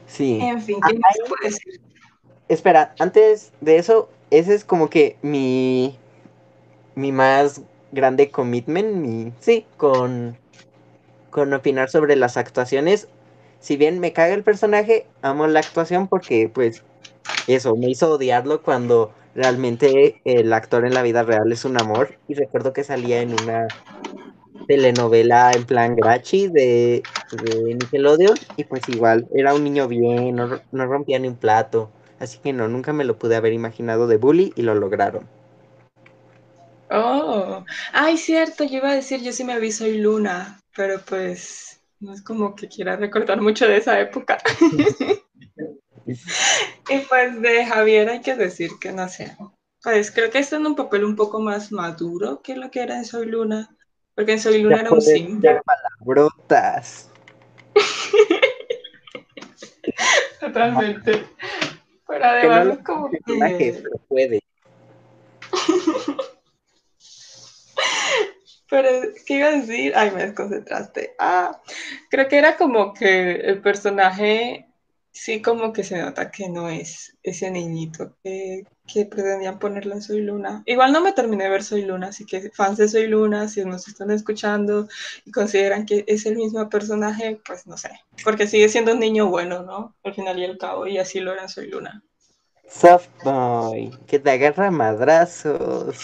Sí. 0.08 0.40
En 0.42 0.62
fin, 0.62 0.80
¿qué 0.86 0.98
más 0.98 1.18
puede 1.28 1.50
decir? 1.52 1.82
Espera, 2.48 2.96
antes 3.00 3.52
de 3.62 3.78
eso, 3.78 4.10
ese 4.32 4.56
es 4.56 4.64
como 4.64 4.90
que 4.90 5.18
mi 5.22 5.98
mi 6.96 7.12
más 7.12 7.62
grande 7.92 8.32
commitment, 8.32 8.96
mi 8.96 9.34
sí, 9.40 9.66
con 9.78 10.38
con 11.30 11.54
opinar 11.54 11.90
sobre 11.90 12.16
las 12.16 12.38
actuaciones. 12.38 13.08
Si 13.60 13.76
bien 13.76 14.00
me 14.00 14.14
caga 14.14 14.34
el 14.34 14.44
personaje, 14.44 15.06
amo 15.22 15.48
la 15.48 15.60
actuación 15.60 16.08
porque 16.08 16.50
pues 16.50 16.84
eso 17.48 17.76
me 17.76 17.90
hizo 17.90 18.12
odiarlo 18.12 18.62
cuando 18.62 19.14
realmente 19.36 20.20
el 20.26 20.52
actor 20.52 20.86
en 20.86 20.94
la 20.94 21.04
vida 21.04 21.24
real 21.24 21.52
es 21.52 21.64
un 21.64 21.80
amor 21.80 22.18
y 22.28 22.34
recuerdo 22.34 22.74
que 22.74 22.84
salía 22.84 23.22
en 23.22 23.40
una 23.42 23.68
telenovela 24.68 25.52
en 25.54 25.66
plan 25.66 25.96
Grachi 25.96 26.48
de, 26.48 27.04
de 27.32 27.76
Nickelodeon 27.76 28.38
y 28.58 28.64
pues 28.66 28.88
igual 28.90 29.28
era 29.34 29.54
un 29.54 29.64
niño 29.64 29.88
bien, 29.88 30.36
no, 30.36 30.60
no, 30.72 30.86
rompía 30.86 31.20
ni 31.20 31.28
un 31.28 31.36
plato, 31.36 31.90
así 32.20 32.40
que 32.40 32.52
no, 32.52 32.68
nunca 32.68 32.94
me 32.94 33.06
lo 33.06 33.18
pude 33.18 33.36
haber 33.36 33.54
imaginado 33.54 34.08
de 34.08 34.18
bully 34.18 34.54
y 34.56 34.64
lo 34.64 34.76
lograron. 34.76 35.28
Oh, 36.90 37.66
ay, 37.94 38.18
cierto, 38.18 38.64
yo 38.64 38.78
iba 38.78 38.92
a 38.92 38.96
decir, 38.96 39.22
yo 39.22 39.32
sí 39.34 39.44
me 39.44 39.60
vi 39.60 39.72
Soy 39.72 39.98
Luna, 39.98 40.62
pero 40.76 41.00
pues 41.02 41.82
no 42.00 42.14
es 42.14 42.22
como 42.22 42.56
que 42.56 42.68
quiera 42.68 42.96
recordar 42.96 43.42
mucho 43.42 43.68
de 43.68 43.78
esa 43.78 44.00
época. 44.00 44.38
y 46.90 47.00
pues 47.10 47.42
de 47.42 47.66
Javier 47.66 48.10
hay 48.10 48.22
que 48.22 48.36
decir 48.36 48.72
que 48.80 48.92
no 48.92 49.08
sé, 49.10 49.36
pues 49.84 50.12
creo 50.12 50.30
que 50.30 50.40
está 50.40 50.58
en 50.58 50.66
un 50.66 50.76
papel 50.76 51.04
un 51.04 51.16
poco 51.16 51.40
más 51.40 51.72
maduro 51.72 52.42
que 52.42 52.56
lo 52.56 52.72
que 52.72 52.82
era 52.82 52.98
en 52.98 53.06
Soy 53.06 53.26
Luna. 53.26 53.76
Porque 54.16 54.34
en 54.34 54.40
Soy 54.40 54.62
Luna 54.62 54.82
era 54.82 54.92
un 54.92 55.02
sim. 55.02 55.42
palabrotas. 55.42 57.10
Totalmente. 60.40 61.28
Pero 62.08 62.26
además 62.26 62.66
no 62.66 62.74
es 62.74 62.80
como 62.80 63.12
que... 63.12 63.20
Pero 63.28 63.92
puede. 64.08 64.42
Pero, 68.70 68.90
¿qué 69.26 69.36
iba 69.36 69.48
a 69.48 69.52
decir? 69.52 69.94
Ay, 69.96 70.12
me 70.12 70.24
desconcentraste. 70.24 71.16
Ah, 71.20 71.62
creo 72.10 72.28
que 72.28 72.38
era 72.38 72.58
como 72.58 72.94
que 72.94 73.36
el 73.36 73.62
personaje 73.62 74.67
sí 75.18 75.42
como 75.42 75.74
que 75.74 75.84
se 75.84 75.98
nota 75.98 76.32
que 76.32 76.48
no 76.48 76.70
es 76.70 77.18
ese 77.24 77.50
niñito 77.50 78.16
que, 78.24 78.66
que, 78.92 79.06
pretendían 79.06 79.60
ponerlo 79.60 79.94
en 79.94 80.02
Soy 80.02 80.22
Luna. 80.22 80.64
Igual 80.66 80.94
no 80.94 81.02
me 81.02 81.12
terminé 81.12 81.46
de 81.46 81.50
ver 81.50 81.64
Soy 81.64 81.84
Luna, 81.84 82.08
así 82.08 82.26
que 82.26 82.52
fans 82.52 82.78
de 82.78 82.88
Soy 82.88 83.08
Luna, 83.08 83.48
si 83.48 83.66
nos 83.66 83.88
están 83.88 84.12
escuchando 84.12 84.88
y 85.26 85.32
consideran 85.32 85.86
que 85.86 86.04
es 86.08 86.26
el 86.26 86.36
mismo 86.36 86.70
personaje, 86.70 87.40
pues 87.46 87.68
no 87.68 87.78
sé, 87.78 87.92
porque 88.24 88.48
sigue 88.48 88.70
siendo 88.70 88.94
un 88.94 89.00
niño 89.00 89.28
bueno, 89.28 89.64
¿no? 89.64 89.96
Al 90.04 90.14
final 90.14 90.40
y 90.40 90.46
al 90.46 90.58
cabo, 90.58 90.88
y 90.88 90.98
así 90.98 91.20
lo 91.20 91.34
era 91.34 91.44
en 91.44 91.50
Soy 91.50 91.68
Luna. 91.68 92.04
Soft 92.70 93.10
boy, 93.24 93.92
que 94.08 94.20
te 94.20 94.32
agarra 94.32 94.72
madrazos. 94.72 95.98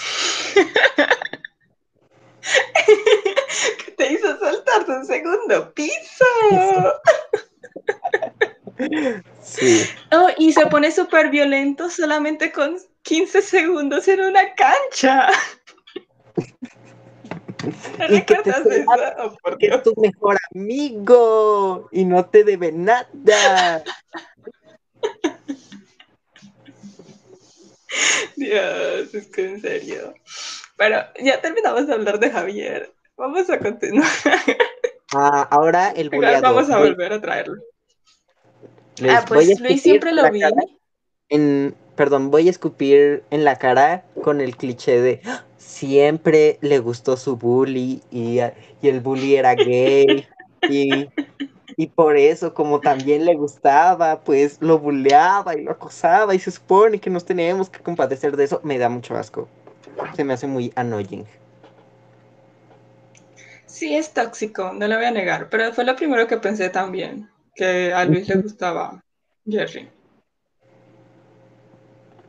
que 3.86 3.92
te 3.92 4.14
hizo 4.14 4.40
saltar 4.40 4.86
de 4.86 4.94
un 4.94 5.06
segundo 5.06 5.74
piso. 5.74 6.26
Sí. 9.42 9.84
Oh, 10.12 10.30
y 10.38 10.54
se 10.54 10.66
pone 10.68 10.92
súper 10.92 11.30
violento 11.30 11.90
solamente 11.90 12.52
con 12.52 12.78
15 13.04 13.42
segundos 13.42 14.08
en 14.08 14.22
una 14.22 14.54
cancha. 14.56 15.30
y 18.10 18.22
que 18.24 18.36
te 18.36 18.50
eso? 18.50 18.64
Oh, 19.20 19.36
por 19.42 19.58
Dios. 19.58 19.78
es 19.78 19.84
tu 19.84 19.94
mejor 20.00 20.38
amigo 20.54 21.90
y 21.92 22.06
no 22.06 22.26
te 22.26 22.44
debe 22.44 22.72
nada. 22.72 23.08
Dios, 28.36 29.14
es 29.14 29.28
que 29.28 29.46
en 29.46 29.62
serio. 29.62 30.16
Pero 30.78 30.98
ya 31.20 31.40
terminamos 31.42 31.86
de 31.88 31.94
hablar 31.94 32.20
de 32.20 32.32
Javier. 32.32 32.92
Vamos 33.16 33.48
a 33.50 33.60
continuar. 33.60 34.10
Ah, 35.16 35.48
ahora 35.52 35.92
el 35.92 36.10
buleador. 36.10 36.42
Vamos 36.42 36.72
a 36.72 36.80
volver 36.80 37.14
a 37.14 37.22
traerlo. 37.22 37.62
Les 39.00 39.12
ah, 39.12 39.26
pues 39.28 39.60
Luis 39.60 39.82
siempre 39.82 40.12
lo 40.12 40.30
vi. 40.32 40.42
En, 41.30 41.76
perdón, 41.96 42.30
voy 42.32 42.48
a 42.48 42.52
escupir 42.52 43.24
en 43.32 43.44
la 43.44 43.58
cara 43.58 44.06
con 44.24 44.42
el 44.42 44.56
cliché 44.56 45.02
de 45.02 45.22
¡Ah! 45.26 45.46
siempre 45.58 46.60
le 46.62 46.80
gustó 46.80 47.18
su 47.18 47.38
bully 47.38 48.02
y, 48.12 48.40
y 48.82 48.88
el 48.88 49.00
bully 49.00 49.36
era 49.36 49.56
gay 49.56 50.28
y, 50.70 51.10
y, 51.76 51.88
por 51.88 52.18
eso 52.18 52.54
como 52.54 52.80
también 52.80 53.26
le 53.26 53.36
gustaba, 53.36 54.22
pues 54.22 54.58
lo 54.62 54.78
bulleaba 54.78 55.56
y 55.56 55.64
lo 55.64 55.72
acosaba 55.72 56.36
y 56.36 56.40
se 56.40 56.52
supone 56.52 57.00
que 57.00 57.10
nos 57.10 57.26
tenemos 57.26 57.70
que 57.70 57.80
compadecer 57.80 58.38
de 58.38 58.44
eso. 58.44 58.62
Me 58.64 58.78
da 58.78 58.90
mucho 58.90 59.16
asco. 59.16 59.48
Se 60.16 60.24
me 60.24 60.34
hace 60.34 60.48
muy 60.48 60.72
annoying. 60.76 61.26
Sí, 63.66 63.96
es 63.96 64.14
tóxico, 64.14 64.72
no 64.74 64.88
lo 64.88 64.98
voy 64.98 65.06
a 65.06 65.12
negar, 65.12 65.50
pero 65.50 65.74
fue 65.74 65.84
lo 65.84 65.96
primero 65.96 66.28
que 66.28 66.38
pensé 66.38 66.70
también 66.70 67.33
que 67.56 67.94
a 67.94 68.06
Luis 68.06 68.28
le 68.28 68.36
gustaba 68.36 69.04
Jerry. 69.46 69.90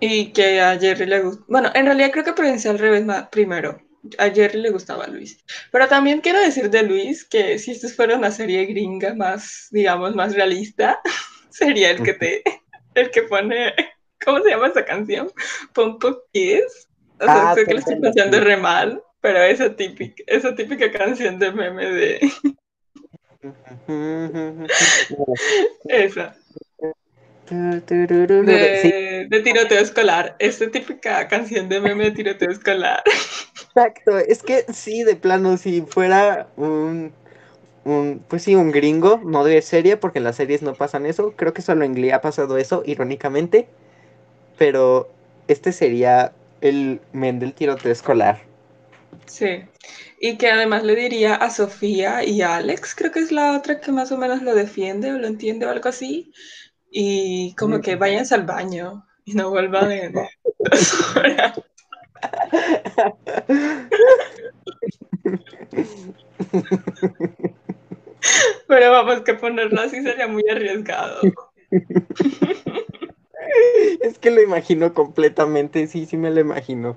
Y 0.01 0.33
que 0.33 0.61
a 0.61 0.79
Jerry 0.79 1.07
le 1.07 1.21
gustaba. 1.21 1.47
Bueno, 1.49 1.71
en 1.75 1.87
realidad 1.87 2.11
creo 2.13 2.25
que 2.25 2.33
pensé 2.33 2.69
al 2.69 2.79
revés 2.79 3.05
primero. 3.31 3.81
A 4.19 4.29
Jerry 4.29 4.61
le 4.61 4.71
gustaba 4.71 5.07
Luis. 5.07 5.43
Pero 5.73 5.89
también 5.89 6.21
quiero 6.21 6.41
decir 6.41 6.69
de 6.69 6.83
Luis 6.83 7.25
que 7.25 7.59
si 7.59 7.71
esto 7.71 7.89
fuera 7.89 8.17
una 8.17 8.31
serie 8.31 8.67
gringa 8.67 9.15
más, 9.15 9.69
digamos, 9.71 10.15
más 10.15 10.35
realista, 10.35 11.01
sería 11.51 11.91
el 11.91 12.03
que 12.03 12.15
te. 12.15 12.43
El 12.95 13.11
que 13.11 13.23
pone. 13.23 13.75
¿Cómo 14.25 14.43
se 14.43 14.51
llama 14.51 14.69
esa 14.69 14.85
canción? 14.85 15.31
Pump 15.73 16.03
Kiss. 16.33 16.89
O 17.21 17.25
sea, 17.25 17.51
ah, 17.51 17.55
sé 17.55 17.65
que 17.65 17.73
lo 17.73 17.79
estoy 17.79 18.01
pasando 18.01 18.41
re 18.41 18.57
mal, 18.57 19.03
pero 19.21 19.41
esa 19.43 19.75
típica, 19.75 20.23
esa 20.27 20.55
típica 20.55 20.91
canción 20.91 21.39
de 21.39 21.53
meme 21.53 21.91
de 21.91 22.33
Esa. 25.89 26.37
De, 27.51 29.27
de, 29.29 29.41
tiroteo 29.41 29.79
escolar. 29.79 30.35
Esta 30.39 30.71
típica 30.71 31.29
canción 31.29 31.69
de 31.69 31.81
meme 31.81 32.05
de 32.05 32.11
tiroteo 32.13 32.51
escolar. 32.51 33.03
Exacto, 33.67 34.19
es 34.19 34.43
que 34.43 34.65
sí, 34.73 35.03
de 35.03 35.17
plano, 35.17 35.59
si 35.59 35.83
fuera 35.83 36.49
un, 36.57 37.13
un, 37.85 38.25
pues 38.29 38.45
sí, 38.45 38.55
un 38.55 38.71
gringo, 38.71 39.21
no 39.25 39.45
de 39.45 39.61
serie, 39.61 39.99
porque 39.99 40.19
en 40.19 40.25
las 40.25 40.37
series 40.37 40.63
no 40.63 40.75
pasan 40.75 41.05
eso. 41.05 41.35
Creo 41.37 41.53
que 41.53 41.61
solo 41.61 41.85
en 41.85 41.95
Glee 41.95 42.13
ha 42.13 42.23
pasado 42.23 42.57
eso, 42.57 42.83
irónicamente. 42.87 43.69
Pero 44.57 45.11
este 45.49 45.73
sería 45.73 46.33
el 46.61 47.01
men 47.13 47.41
del 47.41 47.53
tiroteo 47.53 47.93
escolar. 47.93 48.41
Sí. 49.27 49.65
Y 50.27 50.39
que 50.39 50.51
además 50.51 50.85
le 50.85 50.97
diría 50.97 51.35
a 51.35 51.51
Sofía 51.51 52.25
y 52.25 52.41
a 52.41 52.57
Alex, 52.57 52.95
creo 52.95 53.13
que 53.13 53.19
es 53.19 53.31
la 53.31 53.55
otra 53.55 53.79
que 53.79 53.93
más 53.93 54.11
o 54.11 54.17
menos 54.17 54.41
lo 54.41 54.55
defiende 54.55 55.13
o 55.13 55.19
lo 55.19 55.27
entiende 55.27 55.67
o 55.67 55.71
algo 55.71 55.91
así. 55.91 56.33
Y 56.91 57.55
como 57.57 57.83
que 57.83 57.97
vayan 57.97 58.25
al 58.31 58.45
baño 58.45 59.07
y 59.27 59.35
no 59.35 59.51
vuelvan 59.51 59.93
en. 59.93 60.15
Pero 68.67 68.93
vamos, 68.93 69.21
que 69.21 69.35
ponerlo 69.35 69.83
así 69.83 70.03
sería 70.03 70.27
muy 70.27 70.49
arriesgado. 70.49 71.21
Es 74.01 74.19
que 74.19 74.31
lo 74.31 74.41
imagino 74.43 74.95
completamente, 74.95 75.87
sí, 75.87 76.07
sí 76.07 76.17
me 76.17 76.31
lo 76.31 76.41
imagino. 76.41 76.97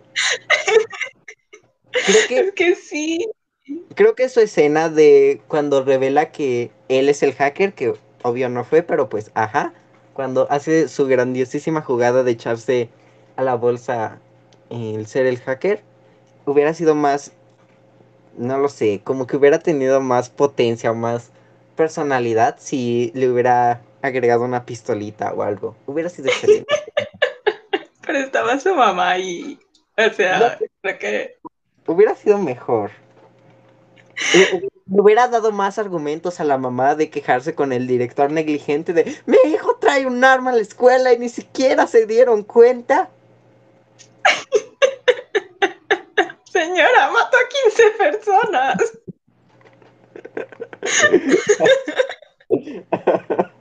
Creo 2.07 2.21
que, 2.27 2.39
es 2.39 2.53
que 2.53 2.75
sí. 2.75 3.29
Creo 3.95 4.15
que 4.15 4.29
su 4.29 4.39
escena 4.39 4.89
de 4.89 5.41
cuando 5.47 5.83
revela 5.83 6.31
que 6.31 6.71
él 6.87 7.09
es 7.09 7.21
el 7.21 7.33
hacker, 7.33 7.73
que 7.73 7.93
obvio 8.23 8.49
no 8.49 8.63
fue, 8.63 8.81
pero 8.81 9.09
pues, 9.09 9.31
ajá, 9.33 9.73
cuando 10.13 10.47
hace 10.49 10.87
su 10.87 11.05
grandiosísima 11.05 11.81
jugada 11.81 12.23
de 12.23 12.31
echarse 12.31 12.89
a 13.35 13.43
la 13.43 13.55
bolsa 13.55 14.19
el 14.69 15.05
ser 15.05 15.25
el 15.25 15.39
hacker, 15.39 15.83
hubiera 16.45 16.73
sido 16.73 16.95
más, 16.95 17.33
no 18.37 18.57
lo 18.57 18.69
sé, 18.69 19.01
como 19.03 19.27
que 19.27 19.35
hubiera 19.35 19.59
tenido 19.59 20.01
más 20.01 20.29
potencia, 20.29 20.93
más 20.93 21.31
personalidad 21.75 22.55
si 22.57 23.11
le 23.15 23.29
hubiera 23.29 23.81
agregado 24.01 24.43
una 24.43 24.65
pistolita 24.65 25.33
o 25.33 25.43
algo. 25.43 25.75
Hubiera 25.85 26.09
sido 26.09 26.27
excelente. 26.29 26.73
Pero 28.05 28.19
estaba 28.19 28.59
su 28.59 28.73
mamá 28.73 29.11
ahí. 29.11 29.59
O 29.97 30.13
sea, 30.13 30.59
creo 30.81 30.99
que. 30.99 31.36
Hubiera 31.87 32.15
sido 32.15 32.37
mejor. 32.37 32.91
Le 34.89 35.01
hubiera 35.01 35.27
dado 35.27 35.51
más 35.51 35.77
argumentos 35.79 36.39
a 36.39 36.45
la 36.45 36.57
mamá 36.57 36.95
de 36.95 37.09
quejarse 37.09 37.55
con 37.55 37.73
el 37.73 37.87
director 37.87 38.31
negligente 38.31 38.93
de 38.93 39.17
mi 39.25 39.35
hijo 39.51 39.75
trae 39.81 40.05
un 40.05 40.23
arma 40.23 40.51
a 40.51 40.55
la 40.55 40.61
escuela 40.61 41.11
y 41.11 41.19
ni 41.19 41.27
siquiera 41.27 41.87
se 41.87 42.05
dieron 42.05 42.43
cuenta. 42.43 43.09
Señora, 46.51 47.11
mató 47.11 47.37
a 47.37 47.47
15 47.65 47.91
personas. 47.97 48.77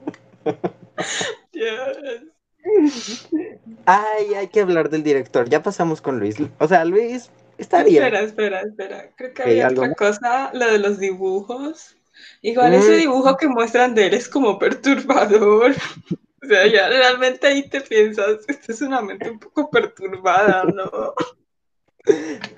Ay, 3.85 4.33
hay 4.33 4.47
que 4.47 4.61
hablar 4.61 4.89
del 4.89 5.03
director. 5.03 5.49
Ya 5.49 5.61
pasamos 5.61 6.01
con 6.01 6.19
Luis. 6.19 6.37
O 6.59 6.67
sea, 6.67 6.85
Luis 6.85 7.29
está 7.57 7.83
bien. 7.83 8.03
Espera, 8.03 8.21
espera, 8.21 8.61
espera. 8.61 9.09
Creo 9.15 9.33
que 9.33 9.43
hay 9.43 9.61
otra 9.61 9.93
cosa, 9.93 10.51
lo 10.53 10.71
de 10.71 10.79
los 10.79 10.99
dibujos. 10.99 11.95
Igual 12.41 12.73
ese 12.73 12.93
mm. 12.93 12.99
dibujo 12.99 13.37
que 13.37 13.47
muestran 13.47 13.95
de 13.95 14.07
él 14.07 14.13
es 14.13 14.27
como 14.29 14.57
perturbador. 14.59 15.73
O 16.39 16.49
sea, 16.49 16.67
ya 16.67 16.87
realmente 16.87 17.47
ahí 17.47 17.67
te 17.67 17.81
piensas, 17.81 18.37
esta 18.47 18.71
es 18.71 18.81
una 18.81 19.01
mente 19.01 19.29
un 19.29 19.39
poco 19.39 19.69
perturbada, 19.71 20.63
¿no? 20.63 21.13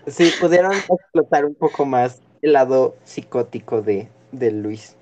Sí, 0.05 0.31
pudieron 0.39 0.73
explotar 0.73 1.45
un 1.45 1.55
poco 1.55 1.85
más 1.85 2.21
el 2.41 2.53
lado 2.53 2.97
psicótico 3.05 3.81
de, 3.81 4.09
de 4.31 4.51
Luis. 4.51 4.95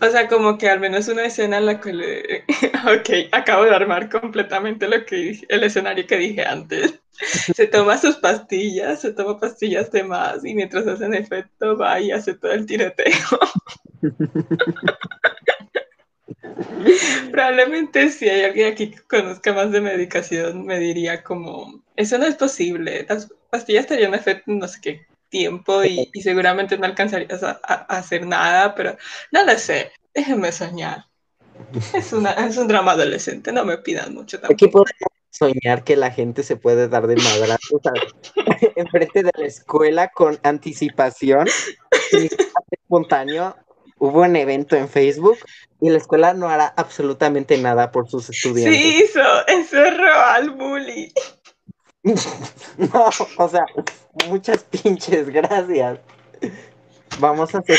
O 0.00 0.10
sea, 0.10 0.28
como 0.28 0.58
que 0.58 0.68
al 0.68 0.80
menos 0.80 1.08
una 1.08 1.24
escena 1.24 1.58
en 1.58 1.66
la 1.66 1.80
que 1.80 1.92
le... 1.92 2.44
ok, 2.84 3.28
acabo 3.32 3.64
de 3.64 3.74
armar 3.74 4.08
completamente 4.08 4.88
lo 4.88 5.04
que 5.04 5.40
el 5.48 5.64
escenario 5.64 6.06
que 6.06 6.16
dije 6.16 6.44
antes. 6.44 7.00
Se 7.54 7.66
toma 7.66 7.98
sus 7.98 8.16
pastillas, 8.16 9.00
se 9.00 9.12
toma 9.12 9.40
pastillas 9.40 9.90
de 9.90 10.04
más 10.04 10.44
y 10.44 10.54
mientras 10.54 10.86
hacen 10.86 11.14
efecto 11.14 11.76
va 11.76 11.98
y 11.98 12.12
hace 12.12 12.34
todo 12.34 12.52
el 12.52 12.64
tiroteo. 12.64 13.12
Probablemente 17.32 18.10
si 18.10 18.28
hay 18.28 18.42
alguien 18.42 18.72
aquí 18.72 18.92
que 18.92 19.02
conozca 19.02 19.52
más 19.52 19.72
de 19.72 19.80
medicación 19.80 20.64
me 20.64 20.78
diría 20.78 21.24
como, 21.24 21.82
eso 21.96 22.18
no 22.18 22.26
es 22.26 22.36
posible, 22.36 23.04
las 23.08 23.34
pastillas 23.50 23.82
estarían 23.82 24.14
efecto 24.14 24.52
no 24.52 24.68
sé 24.68 24.80
qué 24.80 25.07
tiempo 25.28 25.84
y, 25.84 26.10
seguramente 26.22 26.78
no 26.78 26.86
alcanzarías 26.86 27.42
a, 27.42 27.52
hacer 27.88 28.26
nada, 28.26 28.74
pero 28.74 28.96
no 29.32 29.44
lo 29.44 29.58
sé, 29.58 29.92
déjenme 30.14 30.52
soñar. 30.52 31.04
Es, 31.92 32.12
una, 32.12 32.32
es 32.32 32.56
un 32.56 32.68
drama 32.68 32.92
adolescente, 32.92 33.52
no 33.52 33.64
me 33.64 33.78
pidan 33.78 34.14
mucho 34.14 34.38
tampoco. 34.38 34.54
Aquí 34.54 34.68
podemos 34.68 34.92
soñar 35.30 35.84
que 35.84 35.96
la 35.96 36.10
gente 36.10 36.42
se 36.42 36.56
puede 36.56 36.88
dar 36.88 37.06
de 37.06 37.16
madrazos 37.16 37.80
enfrente 38.76 39.22
de 39.22 39.30
la 39.36 39.46
escuela 39.46 40.08
con 40.08 40.38
anticipación, 40.42 41.48
espontáneo. 42.70 43.56
Hubo 44.00 44.20
un 44.20 44.36
evento 44.36 44.76
en 44.76 44.88
Facebook 44.88 45.38
y 45.80 45.90
la 45.90 45.98
escuela 45.98 46.32
no 46.32 46.48
hará 46.48 46.72
absolutamente 46.76 47.58
nada 47.58 47.90
por 47.90 48.08
sus 48.08 48.30
estudiantes. 48.30 48.80
Sí 48.80 49.04
hizo, 49.04 49.48
encerró 49.48 50.12
al 50.12 50.50
bully. 50.50 51.12
No, 52.78 53.10
o 53.38 53.48
sea, 53.48 53.66
muchas 54.28 54.64
pinches 54.64 55.28
gracias. 55.30 55.98
Vamos 57.18 57.54
a 57.54 57.58
hacer 57.58 57.76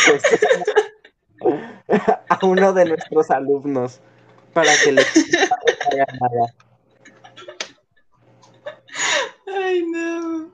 a 2.29 2.39
uno 2.43 2.73
de 2.73 2.85
nuestros 2.85 3.31
alumnos 3.31 3.99
para 4.53 4.71
que 4.83 4.91
le 4.91 5.01
haga 5.01 6.05
nada. 6.19 6.53
Ay, 9.47 9.83
no. 9.87 10.53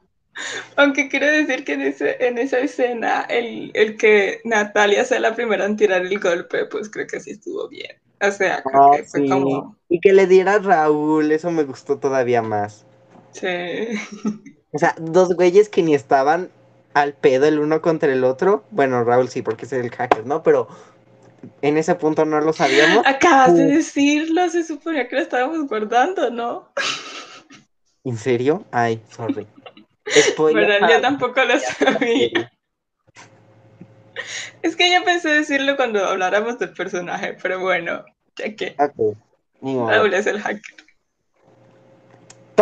Aunque 0.75 1.09
quiero 1.09 1.27
decir 1.27 1.63
que 1.63 1.73
en, 1.73 1.81
ese, 1.81 2.17
en 2.25 2.37
esa 2.37 2.59
escena, 2.59 3.21
el, 3.29 3.71
el, 3.73 3.97
que 3.97 4.41
Natalia 4.43 5.05
sea 5.05 5.19
la 5.19 5.35
primera 5.35 5.65
en 5.65 5.77
tirar 5.77 6.05
el 6.05 6.19
golpe, 6.19 6.65
pues 6.65 6.89
creo 6.89 7.07
que 7.07 7.19
sí 7.19 7.31
estuvo 7.31 7.67
bien. 7.69 7.95
O 8.21 8.31
sea, 8.31 8.61
creo 8.61 8.93
ah, 8.93 8.97
que 8.97 9.03
fue 9.03 9.27
como. 9.27 9.77
Y 9.89 9.99
que 9.99 10.13
le 10.13 10.27
diera 10.27 10.55
a 10.55 10.59
Raúl, 10.59 11.31
eso 11.31 11.51
me 11.51 11.63
gustó 11.63 11.99
todavía 11.99 12.41
más. 12.41 12.85
Sí. 13.35 13.47
O 14.71 14.77
sea, 14.77 14.93
dos 14.99 15.35
güeyes 15.35 15.69
que 15.69 15.81
ni 15.83 15.95
estaban 15.95 16.49
al 16.93 17.13
pedo 17.13 17.45
el 17.45 17.59
uno 17.59 17.81
contra 17.81 18.11
el 18.11 18.25
otro. 18.25 18.65
Bueno, 18.71 19.05
Raúl 19.05 19.29
sí, 19.29 19.41
porque 19.41 19.63
es 19.63 19.71
el 19.71 19.89
hacker, 19.89 20.25
¿no? 20.25 20.43
Pero 20.43 20.67
en 21.61 21.77
ese 21.77 21.95
punto 21.95 22.25
no 22.25 22.41
lo 22.41 22.51
sabíamos. 22.51 23.07
Acabas 23.07 23.55
de 23.55 23.67
decirlo, 23.67 24.49
se 24.49 24.65
suponía 24.65 25.07
que 25.07 25.15
lo 25.15 25.21
estábamos 25.21 25.65
guardando, 25.69 26.29
¿no? 26.29 26.73
¿En 28.03 28.17
serio? 28.17 28.65
Ay, 28.71 29.01
sorry. 29.09 29.47
Pero 30.37 30.89
yo 30.89 30.99
tampoco 30.99 31.41
lo 31.41 31.57
sabía. 31.57 32.51
Es 34.61 34.75
que 34.75 34.91
yo 34.91 35.05
pensé 35.05 35.29
decirlo 35.29 35.77
cuando 35.77 36.03
habláramos 36.03 36.59
del 36.59 36.73
personaje, 36.73 37.37
pero 37.41 37.59
bueno, 37.59 38.03
ya 38.35 38.55
que. 38.55 38.75
Raúl 39.61 40.13
es 40.13 40.27
el 40.27 40.41
hacker. 40.41 40.84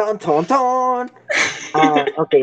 ¡Ton, 0.04 0.20
ton, 0.20 0.46
ton! 0.46 1.12
Ah, 1.74 2.06
ok. 2.18 2.36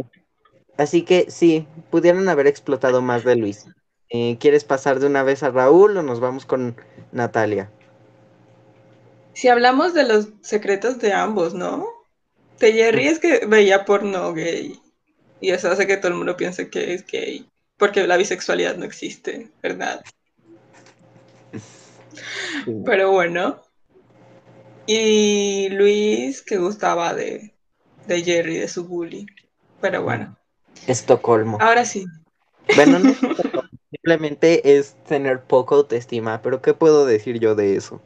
Así 0.79 1.03
que 1.03 1.31
sí, 1.31 1.67
pudieron 1.91 2.27
haber 2.31 2.47
explotado 2.47 3.03
más 3.03 3.23
de 3.23 3.37
Luis. 3.37 3.67
Eh, 4.09 4.39
¿Quieres 4.41 4.65
pasar 4.65 4.99
de 4.99 5.07
una 5.07 5.23
vez 5.23 5.43
a 5.43 5.51
Raúl 5.51 5.97
o 5.99 6.03
nos 6.03 6.21
vamos 6.21 6.47
con 6.47 6.75
Natalia? 7.13 7.71
Si 9.35 9.49
hablamos 9.49 9.93
de 9.93 10.05
los 10.05 10.29
secretos 10.41 10.99
de 11.01 11.13
ambos, 11.13 11.53
¿no? 11.53 11.87
De 12.59 12.73
Jerry 12.73 13.09
es 13.09 13.19
que 13.19 13.45
veía 13.47 13.85
porno 13.85 14.33
gay. 14.33 14.81
Y 15.41 15.51
eso 15.51 15.71
hace 15.71 15.87
que 15.87 15.99
todo 15.99 16.09
el 16.09 16.19
mundo 16.19 16.37
piense 16.39 16.71
que 16.71 16.95
es 16.95 17.07
gay. 17.07 17.47
Porque 17.77 18.07
la 18.07 18.17
bisexualidad 18.17 18.77
no 18.77 18.87
existe, 18.87 19.51
¿verdad? 19.63 20.03
Pero 22.87 23.11
bueno, 23.11 23.63
y 24.93 25.69
Luis, 25.69 26.43
que 26.43 26.59
gustaba 26.59 27.15
de, 27.15 27.55
de 28.09 28.25
Jerry, 28.25 28.59
de 28.59 28.67
su 28.67 28.85
bully. 28.87 29.25
Pero 29.81 30.03
bueno. 30.03 30.37
Estocolmo. 30.89 31.59
Ahora 31.61 31.85
sí. 31.85 32.07
Bueno, 32.75 32.99
no, 32.99 33.15
simplemente 33.91 34.77
es 34.77 34.97
tener 35.07 35.43
poca 35.43 35.77
autoestima, 35.77 36.43
pero 36.43 36.61
¿qué 36.61 36.75
puedo 36.75 37.07
decir 37.07 37.39
yo 37.39 37.55
de 37.55 37.77
eso? 37.77 38.03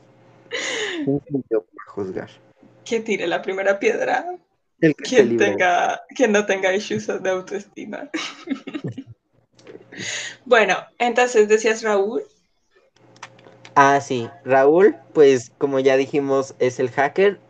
yo 1.50 1.64
juzgar? 1.86 2.28
Que 2.84 3.00
tire 3.00 3.26
la 3.28 3.40
primera 3.40 3.78
piedra. 3.78 4.26
El 4.82 4.94
quien, 4.94 5.38
tenga, 5.38 6.02
quien 6.14 6.32
no 6.32 6.44
tenga 6.44 6.74
issues 6.74 7.06
de 7.06 7.30
autoestima. 7.30 8.10
bueno, 10.44 10.76
entonces 10.98 11.48
decías 11.48 11.82
Raúl. 11.82 12.24
Ah, 13.74 14.00
sí, 14.00 14.28
Raúl, 14.44 14.96
pues 15.12 15.50
como 15.58 15.80
ya 15.80 15.96
dijimos, 15.96 16.54
es 16.58 16.78
el 16.78 16.90
hacker, 16.90 17.40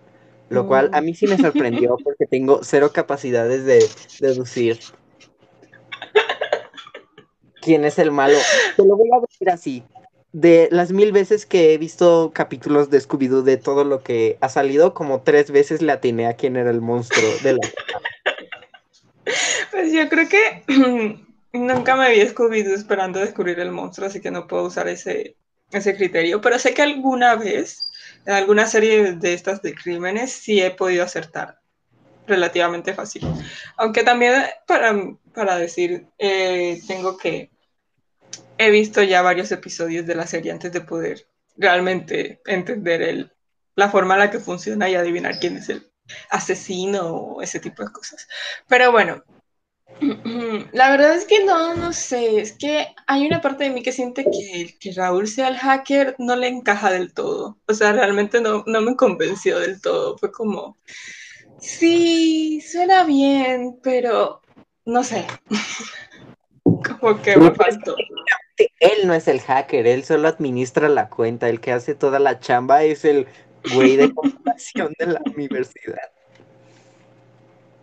lo 0.49 0.67
cual 0.67 0.91
a 0.93 1.01
mí 1.01 1.15
sí 1.15 1.27
me 1.27 1.37
sorprendió 1.37 1.97
porque 2.05 2.27
tengo 2.27 2.61
cero 2.63 2.91
capacidades 2.93 3.65
de 3.65 3.87
deducir 4.21 4.79
quién 7.61 7.85
es 7.85 7.99
el 7.99 8.11
malo. 8.11 8.39
Te 8.77 8.85
lo 8.85 8.97
voy 8.97 9.09
a 9.17 9.21
decir 9.21 9.51
así. 9.51 9.85
De 10.33 10.69
las 10.73 10.91
mil 10.91 11.13
veces 11.13 11.47
que 11.47 11.73
he 11.73 11.79
visto 11.79 12.33
capítulos 12.35 12.91
de 12.91 12.99
Scooby-Doo 12.99 13.43
de 13.43 13.57
todo 13.57 13.85
lo 13.85 14.03
que 14.03 14.37
ha 14.41 14.49
salido, 14.49 14.93
como 14.93 15.21
tres 15.21 15.51
veces 15.51 15.81
le 15.81 15.93
atiné 15.93 16.27
a 16.27 16.35
quién 16.35 16.57
era 16.57 16.71
el 16.71 16.81
monstruo 16.81 17.31
de 17.43 17.53
la... 17.53 17.59
Pues 19.71 19.93
yo 19.93 20.09
creo 20.09 20.29
que 20.29 20.65
Nunca 21.55 21.95
me 21.95 22.11
vi 22.11 22.27
scooby 22.27 22.63
esperando 22.63 23.21
descubrir 23.21 23.61
el 23.61 23.71
monstruo, 23.71 24.09
así 24.09 24.21
que 24.21 24.33
no 24.33 24.49
puedo 24.49 24.65
usar 24.65 24.89
ese, 24.89 25.37
ese 25.71 25.97
criterio. 25.97 26.41
Pero 26.41 26.59
sé 26.59 26.75
que 26.75 26.83
alguna 26.83 27.37
vez, 27.37 27.91
en 28.27 28.35
alguna 28.35 28.67
serie 28.67 29.15
de 29.15 29.35
estas 29.35 29.63
de 29.63 29.75
crímenes, 29.75 30.33
sí 30.33 30.63
he 30.63 30.71
podido 30.71 31.05
acertar 31.05 31.61
relativamente 32.27 32.95
fácil. 32.95 33.27
Aunque 33.77 34.03
también 34.03 34.45
para, 34.67 34.95
para 35.33 35.57
decir, 35.57 36.07
eh, 36.19 36.81
tengo 36.87 37.17
que... 37.17 37.51
He 38.57 38.71
visto 38.71 39.03
ya 39.03 39.21
varios 39.23 39.51
episodios 39.51 40.07
de 40.07 40.15
la 40.15 40.27
serie 40.27 40.53
antes 40.53 40.73
de 40.73 40.81
poder 40.81 41.27
realmente 41.57 42.41
entender 42.47 43.03
el, 43.03 43.33
la 43.75 43.91
forma 43.91 44.15
en 44.15 44.21
la 44.21 44.31
que 44.31 44.39
funciona 44.39 44.89
y 44.89 44.95
adivinar 44.95 45.39
quién 45.41 45.57
es 45.57 45.69
el 45.69 45.91
asesino 46.31 47.07
o 47.07 47.43
ese 47.43 47.61
tipo 47.61 47.85
de 47.85 47.93
cosas. 47.93 48.29
Pero 48.69 48.93
bueno, 48.93 49.25
la 50.73 50.91
verdad 50.91 51.15
es 51.15 51.25
que 51.25 51.45
no, 51.45 51.75
no 51.75 51.93
sé, 51.93 52.41
es 52.41 52.53
que 52.53 52.89
hay 53.07 53.27
una 53.27 53.41
parte 53.41 53.65
de 53.65 53.71
mí 53.71 53.83
que 53.83 53.93
siente 53.93 54.25
que, 54.25 54.77
que 54.79 54.93
Raúl 54.93 55.29
sea 55.29 55.49
el 55.49 55.57
hacker 55.57 56.17
no 56.19 56.37
le 56.37 56.49
encaja 56.49 56.91
del 56.91 57.13
todo. 57.13 57.59
O 57.69 57.75
sea, 57.75 57.93
realmente 57.93 58.41
no, 58.41 58.65
no 58.67 58.81
me 58.81 58.97
convenció 58.97 59.59
del 59.61 59.81
todo. 59.81 60.19
Fue 60.19 60.33
como, 60.33 60.77
sí, 61.59 62.61
suena 62.61 63.05
bien, 63.05 63.79
pero 63.83 64.41
no 64.85 65.05
sé. 65.05 65.27
como 66.65 67.21
que 67.23 67.37
me 67.37 67.51
faltó. 67.53 67.95
Él 68.57 69.07
no 69.07 69.15
es 69.15 69.27
el 69.29 69.41
hacker, 69.41 69.87
él 69.87 70.05
solo 70.05 70.29
administra 70.29 70.89
la 70.89 71.09
cuenta, 71.09 71.49
el 71.49 71.61
que 71.61 71.73
hace 71.73 71.95
toda 71.95 72.21
la 72.21 72.39
chamba 72.39 72.85
es 72.85 73.05
el 73.05 73.27
güey 73.75 73.97
de 73.97 74.15
computación 74.15 74.93
de 74.99 75.07
la 75.07 75.23
universidad. 75.35 76.11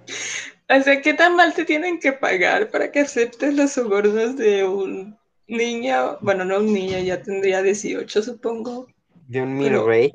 O 0.71 0.81
sea, 0.81 1.01
¿qué 1.01 1.13
tan 1.13 1.35
mal 1.35 1.53
te 1.53 1.65
tienen 1.65 1.99
que 1.99 2.13
pagar 2.13 2.69
para 2.69 2.91
que 2.91 3.01
aceptes 3.01 3.53
los 3.53 3.71
sobornos 3.71 4.37
de 4.37 4.63
un 4.63 5.17
niño? 5.47 6.17
Bueno, 6.21 6.45
no 6.45 6.59
un 6.59 6.73
niño, 6.73 6.97
ya 6.99 7.21
tendría 7.21 7.61
18, 7.61 8.23
supongo. 8.23 8.87
De 9.27 9.41
un 9.41 9.57
mil 9.57 9.85
rey. 9.85 10.11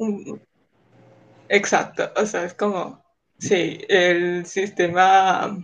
Exacto, 1.50 2.10
o 2.16 2.24
sea, 2.24 2.44
es 2.44 2.54
como, 2.54 3.04
sí, 3.38 3.78
el 3.88 4.46
sistema, 4.46 5.58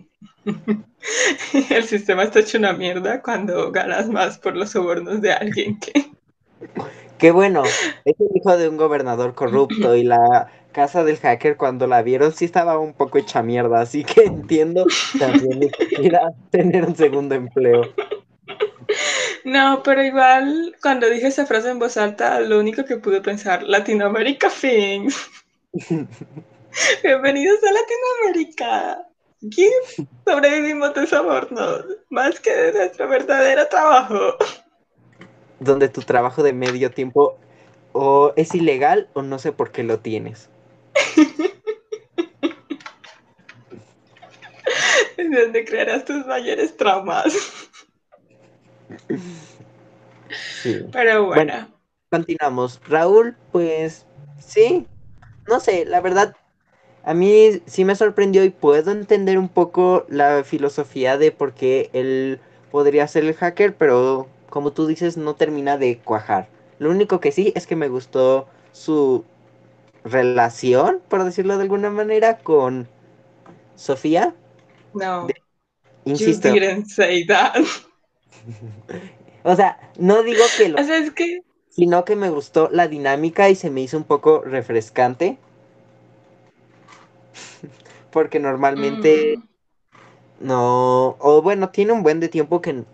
el 1.71 1.85
sistema 1.85 2.25
está 2.25 2.41
hecho 2.41 2.59
una 2.59 2.75
mierda 2.75 3.23
cuando 3.23 3.73
ganas 3.73 4.09
más 4.09 4.39
por 4.39 4.57
los 4.57 4.71
sobornos 4.71 5.23
de 5.23 5.33
alguien 5.33 5.81
que... 5.81 6.11
Qué 7.23 7.31
bueno, 7.31 7.63
es 8.05 8.17
el 8.19 8.27
hijo 8.35 8.57
de 8.57 8.69
un 8.69 8.77
gobernador 8.77 9.37
corrupto 9.37 9.95
y 9.95 10.03
la 10.03 10.51
casa 10.73 11.05
del 11.05 11.19
hacker 11.19 11.57
cuando 11.57 11.87
la 11.87 12.03
vieron 12.03 12.33
sí 12.33 12.45
estaba 12.45 12.81
un 12.81 12.95
poco 12.95 13.17
hecha 13.17 13.45
mierda, 13.45 13.81
así 13.81 14.03
que 14.03 14.23
entiendo 14.25 14.85
también 15.21 15.71
tener 16.51 16.85
un 16.85 16.97
segundo 16.97 17.37
empleo. 17.37 17.83
No, 19.45 19.85
pero 19.85 20.03
igual 20.03 20.75
cuando 20.83 21.09
dije 21.09 21.29
esa 21.29 21.47
frase 21.47 21.71
en 21.71 21.79
voz 21.79 21.97
alta, 21.97 22.41
lo 22.41 22.59
único 22.59 22.85
que 22.85 22.97
pude 22.97 23.21
pensar, 23.21 23.63
Latinoamérica 23.63 24.51
fin. 24.51 25.09
Bienvenidos 27.05 27.61
a 27.63 27.73
Latinoamérica. 27.73 29.07
Aquí 29.47 29.69
sobrevivimos 30.27 30.93
de 30.95 31.07
sobornos, 31.07 31.85
más 32.11 32.41
que 32.41 32.51
de 32.53 32.73
nuestro 32.73 33.07
verdadero 33.07 33.69
trabajo. 33.69 34.37
Donde 35.63 35.89
tu 35.89 36.03
trabajo 36.03 36.43
de 36.43 36.53
medio 36.53 36.91
tiempo 36.91 37.39
o 37.93 38.33
es 38.37 38.55
ilegal 38.55 39.09
o 39.13 39.23
no 39.23 39.39
sé 39.39 39.53
por 39.53 39.71
qué 39.71 39.83
lo 39.83 39.99
tienes. 40.01 40.49
donde 45.17 45.65
crearás 45.65 46.05
tus 46.05 46.27
mayores 46.27 46.77
traumas. 46.77 47.69
Pero 50.93 51.27
bueno. 51.27 51.69
Continuamos. 52.11 52.81
Raúl, 52.87 53.37
pues 53.53 54.05
sí, 54.39 54.87
no 55.49 55.61
sé, 55.61 55.87
la 55.87 56.01
verdad, 56.01 56.37
a 57.05 57.15
mí 57.15 57.63
sí 57.67 57.85
me 57.85 57.97
sorprendió 57.97 58.45
y 58.45 58.51
puedo 58.51 58.91
entender 58.91 59.39
un 59.39 59.49
poco 59.49 60.05
la 60.09 60.45
filosofía 60.45 61.17
de 61.17 61.33
por 61.33 61.55
qué 61.55 61.89
él 61.95 62.39
podría 62.71 63.09
ser 63.09 63.25
el 63.25 63.35
hacker, 63.35 63.75
pero 63.75 64.29
como 64.53 64.75
tú 64.75 64.87
dices, 64.87 65.17
no 65.17 65.35
termina 65.35 65.79
de 65.79 65.97
cuajar. 65.97 66.47
Lo 66.79 66.91
único 66.91 67.21
que 67.21 67.33
sí 67.33 67.55
es 67.57 67.67
que 67.67 67.75
me 67.75 67.89
gustó 67.89 68.47
su 68.73 69.25
relación, 70.05 71.01
por 71.09 71.25
decirlo 71.25 71.57
de 71.57 71.63
alguna 71.63 71.89
manera, 71.89 72.37
con 72.37 72.87
Sofía. 73.77 74.35
No. 74.93 75.27
insisto. 76.05 76.49
You 76.49 76.61
didn't 76.61 76.85
say 76.85 77.27
that. 77.29 77.65
o 79.43 79.57
sea, 79.57 79.79
no 79.97 80.23
digo 80.23 80.45
que 80.59 80.69
lo. 80.69 80.79
O 80.79 80.85
sea, 80.85 80.99
es 80.99 81.11
que. 81.13 81.41
Sino 81.71 82.05
que 82.05 82.15
me 82.15 82.29
gustó 82.29 82.69
la 82.71 82.89
dinámica 82.89 83.49
y 83.49 83.55
se 83.55 83.71
me 83.71 83.81
hizo 83.81 83.97
un 83.97 84.05
poco 84.05 84.43
refrescante. 84.43 85.39
Porque 88.11 88.39
normalmente. 88.39 89.39
Mm. 89.39 90.47
No. 90.47 91.17
O 91.21 91.41
bueno, 91.41 91.71
tiene 91.71 91.93
un 91.93 92.03
buen 92.03 92.21
de 92.21 92.29
tiempo 92.29 92.61
que, 92.61 92.85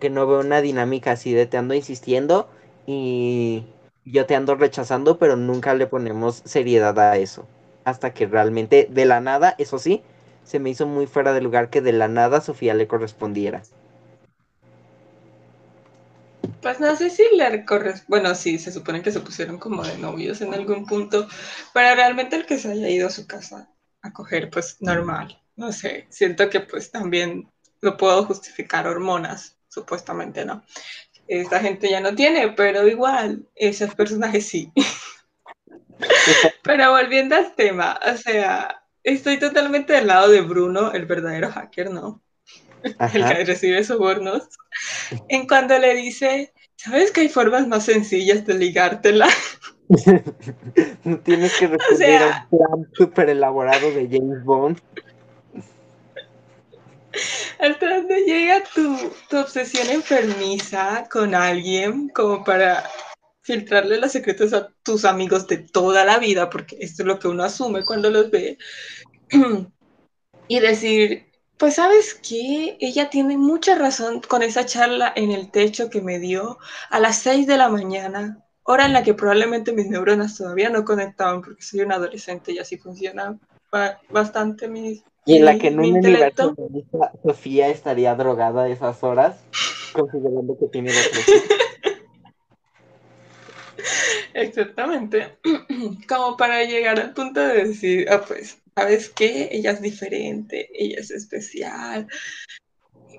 que 0.00 0.10
no 0.10 0.26
veo 0.26 0.40
una 0.40 0.60
dinámica 0.60 1.12
así 1.12 1.32
de 1.32 1.46
te 1.46 1.56
ando 1.56 1.74
insistiendo 1.74 2.48
y 2.86 3.64
yo 4.04 4.26
te 4.26 4.34
ando 4.34 4.54
rechazando, 4.54 5.18
pero 5.18 5.36
nunca 5.36 5.74
le 5.74 5.86
ponemos 5.86 6.42
seriedad 6.44 6.98
a 6.98 7.16
eso. 7.16 7.46
Hasta 7.84 8.12
que 8.12 8.26
realmente 8.26 8.86
de 8.90 9.04
la 9.04 9.20
nada, 9.20 9.54
eso 9.58 9.78
sí, 9.78 10.02
se 10.44 10.58
me 10.58 10.70
hizo 10.70 10.86
muy 10.86 11.06
fuera 11.06 11.32
de 11.32 11.40
lugar 11.40 11.70
que 11.70 11.80
de 11.80 11.92
la 11.92 12.08
nada 12.08 12.40
Sofía 12.40 12.74
le 12.74 12.86
correspondiera. 12.86 13.62
Pues 16.60 16.78
no 16.78 16.94
sé 16.94 17.10
si 17.10 17.24
le 17.36 17.64
corresponde. 17.64 18.06
Bueno, 18.08 18.34
sí, 18.34 18.58
se 18.58 18.70
supone 18.70 19.02
que 19.02 19.10
se 19.10 19.20
pusieron 19.20 19.58
como 19.58 19.82
de 19.82 19.98
novios 19.98 20.40
en 20.42 20.54
algún 20.54 20.86
punto, 20.86 21.26
pero 21.74 21.94
realmente 21.94 22.36
el 22.36 22.46
que 22.46 22.58
se 22.58 22.70
haya 22.70 22.88
ido 22.88 23.08
a 23.08 23.10
su 23.10 23.26
casa 23.26 23.68
a 24.02 24.12
coger, 24.12 24.50
pues 24.50 24.76
normal. 24.80 25.40
No 25.56 25.72
sé, 25.72 26.06
siento 26.08 26.48
que 26.50 26.60
pues 26.60 26.90
también 26.90 27.50
lo 27.80 27.96
puedo 27.96 28.24
justificar 28.24 28.86
hormonas, 28.86 29.58
supuestamente 29.72 30.44
no. 30.44 30.64
Esta 31.26 31.60
gente 31.60 31.88
ya 31.88 32.00
no 32.00 32.14
tiene, 32.14 32.48
pero 32.50 32.86
igual, 32.86 33.48
esos 33.54 33.94
personajes 33.94 34.46
sí. 34.46 34.72
pero 36.62 36.90
volviendo 36.90 37.36
al 37.36 37.54
tema, 37.54 37.98
o 38.12 38.16
sea, 38.16 38.82
Estoy 39.04 39.38
totalmente 39.38 39.92
del 39.92 40.06
lado 40.06 40.30
de 40.30 40.42
Bruno, 40.42 40.92
el 40.92 41.06
verdadero 41.06 41.50
hacker, 41.50 41.90
¿no? 41.90 42.22
El 42.82 43.24
que 43.24 43.44
recibe 43.44 43.82
sobornos. 43.82 44.48
En 45.28 45.46
cuando 45.48 45.76
le 45.78 45.94
dice, 45.94 46.52
¿sabes 46.76 47.10
que 47.10 47.22
hay 47.22 47.28
formas 47.28 47.66
más 47.66 47.84
sencillas 47.84 48.46
de 48.46 48.54
ligártela? 48.54 49.28
no 51.04 51.18
tienes 51.18 51.58
que 51.58 51.66
recurrir 51.66 52.22
a 52.22 52.48
un 52.50 52.58
plan 52.58 52.92
súper 52.92 53.30
elaborado 53.30 53.90
de 53.90 54.08
James 54.08 54.44
Bond. 54.44 54.80
Hasta 57.58 57.96
donde 57.96 58.20
llega 58.22 58.62
tu, 58.74 59.12
tu 59.28 59.38
obsesión 59.38 59.88
enfermiza 59.90 61.06
con 61.10 61.34
alguien 61.34 62.08
como 62.08 62.44
para 62.44 62.84
filtrarle 63.42 63.98
los 63.98 64.12
secretos 64.12 64.52
a 64.52 64.68
tus 64.82 65.04
amigos 65.04 65.46
de 65.48 65.58
toda 65.58 66.04
la 66.04 66.18
vida, 66.18 66.48
porque 66.48 66.76
esto 66.80 67.02
es 67.02 67.06
lo 67.06 67.18
que 67.18 67.28
uno 67.28 67.42
asume 67.42 67.84
cuando 67.84 68.10
los 68.10 68.30
ve, 68.30 68.56
y 70.48 70.60
decir, 70.60 71.32
pues 71.58 71.74
sabes 71.74 72.14
qué, 72.14 72.76
ella 72.80 73.10
tiene 73.10 73.36
mucha 73.36 73.74
razón 73.74 74.20
con 74.20 74.42
esa 74.42 74.64
charla 74.64 75.12
en 75.14 75.30
el 75.30 75.50
techo 75.50 75.90
que 75.90 76.00
me 76.00 76.18
dio 76.18 76.58
a 76.90 77.00
las 77.00 77.18
6 77.18 77.46
de 77.46 77.56
la 77.56 77.68
mañana, 77.68 78.44
hora 78.62 78.86
en 78.86 78.92
la 78.92 79.02
que 79.02 79.14
probablemente 79.14 79.72
mis 79.72 79.88
neuronas 79.88 80.36
todavía 80.36 80.70
no 80.70 80.84
conectaban 80.84 81.42
porque 81.42 81.62
soy 81.62 81.80
un 81.80 81.92
adolescente 81.92 82.52
y 82.52 82.58
así 82.58 82.78
funciona 82.78 83.38
bastante 84.10 84.68
mi... 84.68 85.02
Y 85.24 85.36
en 85.36 85.44
la 85.44 85.58
que 85.58 85.68
en 85.68 85.78
un 85.78 85.96
universo 85.96 86.54
Sofía 87.22 87.68
estaría 87.68 88.14
drogada 88.14 88.68
esas 88.68 89.02
horas, 89.04 89.40
considerando 89.92 90.58
que 90.58 90.66
tiene 90.66 90.92
depresión. 90.92 91.42
Exactamente. 94.34 95.36
Como 96.08 96.36
para 96.36 96.64
llegar 96.64 96.98
al 96.98 97.12
punto 97.12 97.40
de 97.40 97.66
decir, 97.66 98.08
ah, 98.10 98.24
pues, 98.26 98.58
¿sabes 98.74 99.10
qué? 99.10 99.48
Ella 99.52 99.72
es 99.72 99.82
diferente, 99.82 100.68
ella 100.74 101.00
es 101.00 101.10
especial. 101.10 102.08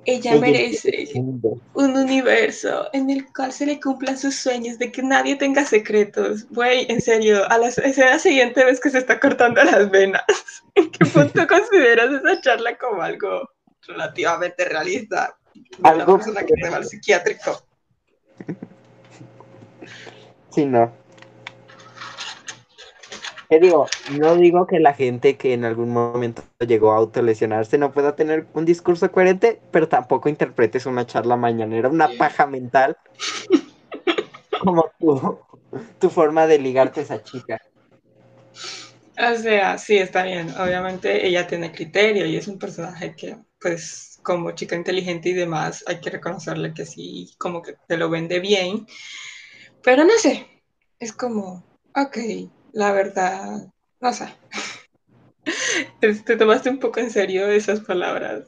Ella 0.05 0.35
merece 0.35 1.11
un 1.15 1.97
universo 1.97 2.89
en 2.93 3.09
el 3.09 3.25
cual 3.33 3.53
se 3.53 3.65
le 3.65 3.79
cumplan 3.79 4.17
sus 4.17 4.35
sueños 4.35 4.77
de 4.77 4.91
que 4.91 5.01
nadie 5.01 5.35
tenga 5.35 5.63
secretos. 5.63 6.45
Güey, 6.49 6.85
en 6.89 6.99
serio, 6.99 7.49
a 7.49 7.57
la 7.57 7.67
escena 7.67 8.19
siguiente 8.19 8.65
ves 8.65 8.81
que 8.81 8.89
se 8.89 8.97
está 8.97 9.19
cortando 9.19 9.63
las 9.63 9.89
venas. 9.89 10.23
¿En 10.75 10.91
qué 10.91 11.05
punto 11.05 11.47
consideras 11.47 12.11
esa 12.11 12.41
charla 12.41 12.77
como 12.77 13.01
algo 13.01 13.49
relativamente 13.87 14.65
realista? 14.65 15.37
Algo 15.83 16.17
persona 16.17 16.43
que 16.43 16.53
te 16.55 16.69
va 16.69 16.77
al 16.77 16.85
psiquiátrico. 16.85 17.65
Sí, 20.51 20.65
no. 20.65 21.02
No 24.11 24.35
digo 24.35 24.67
que 24.67 24.79
la 24.79 24.93
gente 24.93 25.37
que 25.37 25.53
en 25.53 25.65
algún 25.65 25.89
momento 25.89 26.43
llegó 26.59 26.93
a 26.93 26.97
autolesionarse 26.97 27.77
no 27.77 27.91
pueda 27.91 28.15
tener 28.15 28.47
un 28.53 28.65
discurso 28.65 29.11
coherente, 29.11 29.59
pero 29.71 29.87
tampoco 29.87 30.29
interpretes 30.29 30.85
una 30.85 31.05
charla 31.05 31.35
mañanera, 31.35 31.89
una 31.89 32.09
paja 32.17 32.45
mental, 32.47 32.97
como 34.61 34.85
tu, 34.99 35.39
tu 35.99 36.09
forma 36.09 36.47
de 36.47 36.59
ligarte 36.59 37.01
a 37.01 37.03
esa 37.03 37.23
chica. 37.23 37.59
O 39.17 39.35
sea, 39.35 39.77
sí, 39.77 39.97
está 39.97 40.23
bien. 40.23 40.49
Obviamente 40.57 41.27
ella 41.27 41.45
tiene 41.45 41.71
criterio 41.71 42.25
y 42.25 42.35
es 42.35 42.47
un 42.47 42.57
personaje 42.57 43.15
que, 43.15 43.37
pues, 43.59 44.19
como 44.23 44.51
chica 44.51 44.75
inteligente 44.75 45.29
y 45.29 45.33
demás, 45.33 45.83
hay 45.87 45.99
que 45.99 46.09
reconocerle 46.09 46.73
que 46.73 46.85
sí, 46.85 47.31
como 47.37 47.61
que 47.61 47.75
te 47.87 47.97
lo 47.97 48.09
vende 48.09 48.39
bien. 48.39 48.87
Pero 49.83 50.05
no 50.05 50.13
sé, 50.17 50.47
es 50.99 51.13
como, 51.13 51.63
ok, 51.95 52.17
la 52.73 52.91
verdad, 52.91 53.67
no 54.01 54.13
sé. 54.13 54.27
Te 55.99 56.35
tomaste 56.35 56.69
un 56.69 56.79
poco 56.79 56.99
en 56.99 57.09
serio 57.09 57.47
esas 57.47 57.79
palabras. 57.79 58.43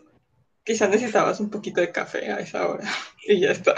Quizás 0.63 0.89
necesitabas 0.89 1.39
un 1.39 1.49
poquito 1.49 1.79
de 1.79 1.91
café 1.91 2.31
a 2.31 2.39
esa 2.39 2.67
hora 2.67 2.89
y 3.27 3.39
ya 3.39 3.51
está. 3.51 3.73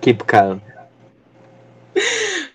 Keep 0.00 0.24
calm. 0.26 0.60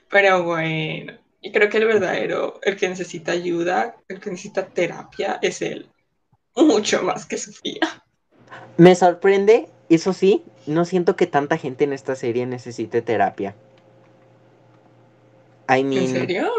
Pero 0.09 0.43
bueno, 0.43 1.13
y 1.41 1.51
creo 1.51 1.69
que 1.69 1.77
el 1.77 1.85
verdadero, 1.85 2.59
el 2.63 2.75
que 2.75 2.89
necesita 2.89 3.31
ayuda, 3.31 3.95
el 4.07 4.19
que 4.19 4.29
necesita 4.29 4.67
terapia, 4.67 5.39
es 5.41 5.61
él. 5.61 5.89
Mucho 6.55 7.01
más 7.03 7.25
que 7.25 7.37
Sofía. 7.37 8.03
Me 8.77 8.95
sorprende, 8.95 9.67
eso 9.89 10.13
sí, 10.13 10.43
no 10.65 10.85
siento 10.85 11.15
que 11.15 11.27
tanta 11.27 11.57
gente 11.57 11.83
en 11.83 11.93
esta 11.93 12.15
serie 12.15 12.45
necesite 12.45 13.01
terapia. 13.01 13.55
I 15.67 15.83
mean, 15.83 16.03
¿En 16.03 16.07
serio? 16.07 16.51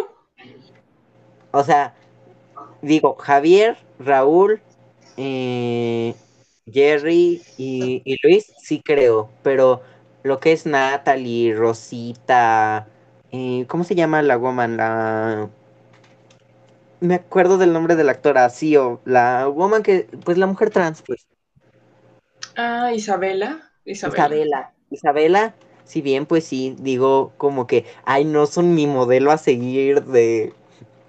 O 1.52 1.64
sea, 1.64 1.94
digo, 2.82 3.14
Javier, 3.14 3.76
Raúl, 3.98 4.60
eh, 5.16 6.14
Jerry 6.70 7.42
y, 7.56 8.02
y, 8.04 8.16
Luis, 8.22 8.52
sí 8.58 8.82
creo, 8.84 9.30
pero 9.42 9.82
lo 10.22 10.40
que 10.40 10.52
es 10.52 10.66
Natalie, 10.66 11.54
Rosita, 11.54 12.88
eh, 13.30 13.64
¿cómo 13.68 13.84
se 13.84 13.94
llama 13.94 14.22
la 14.22 14.36
woman? 14.36 14.76
La... 14.76 15.48
Me 17.00 17.14
acuerdo 17.14 17.58
del 17.58 17.72
nombre 17.72 17.94
de 17.94 18.04
la 18.04 18.12
actora, 18.12 18.48
sí, 18.50 18.76
o 18.76 19.00
la 19.04 19.48
woman 19.48 19.82
que, 19.82 20.08
pues 20.24 20.38
la 20.38 20.46
mujer 20.46 20.70
trans, 20.70 21.02
pues. 21.02 21.26
Ah, 22.56 22.92
Isabela. 22.92 23.70
Isabela. 23.84 24.24
Isabela. 24.24 24.72
Isabela, 24.90 25.54
si 25.86 26.02
bien, 26.02 26.26
pues 26.26 26.44
sí, 26.44 26.76
digo 26.80 27.32
como 27.38 27.66
que, 27.66 27.86
ay, 28.04 28.26
no 28.26 28.46
son 28.46 28.74
mi 28.74 28.86
modelo 28.86 29.32
a 29.32 29.38
seguir 29.38 30.04
de 30.04 30.52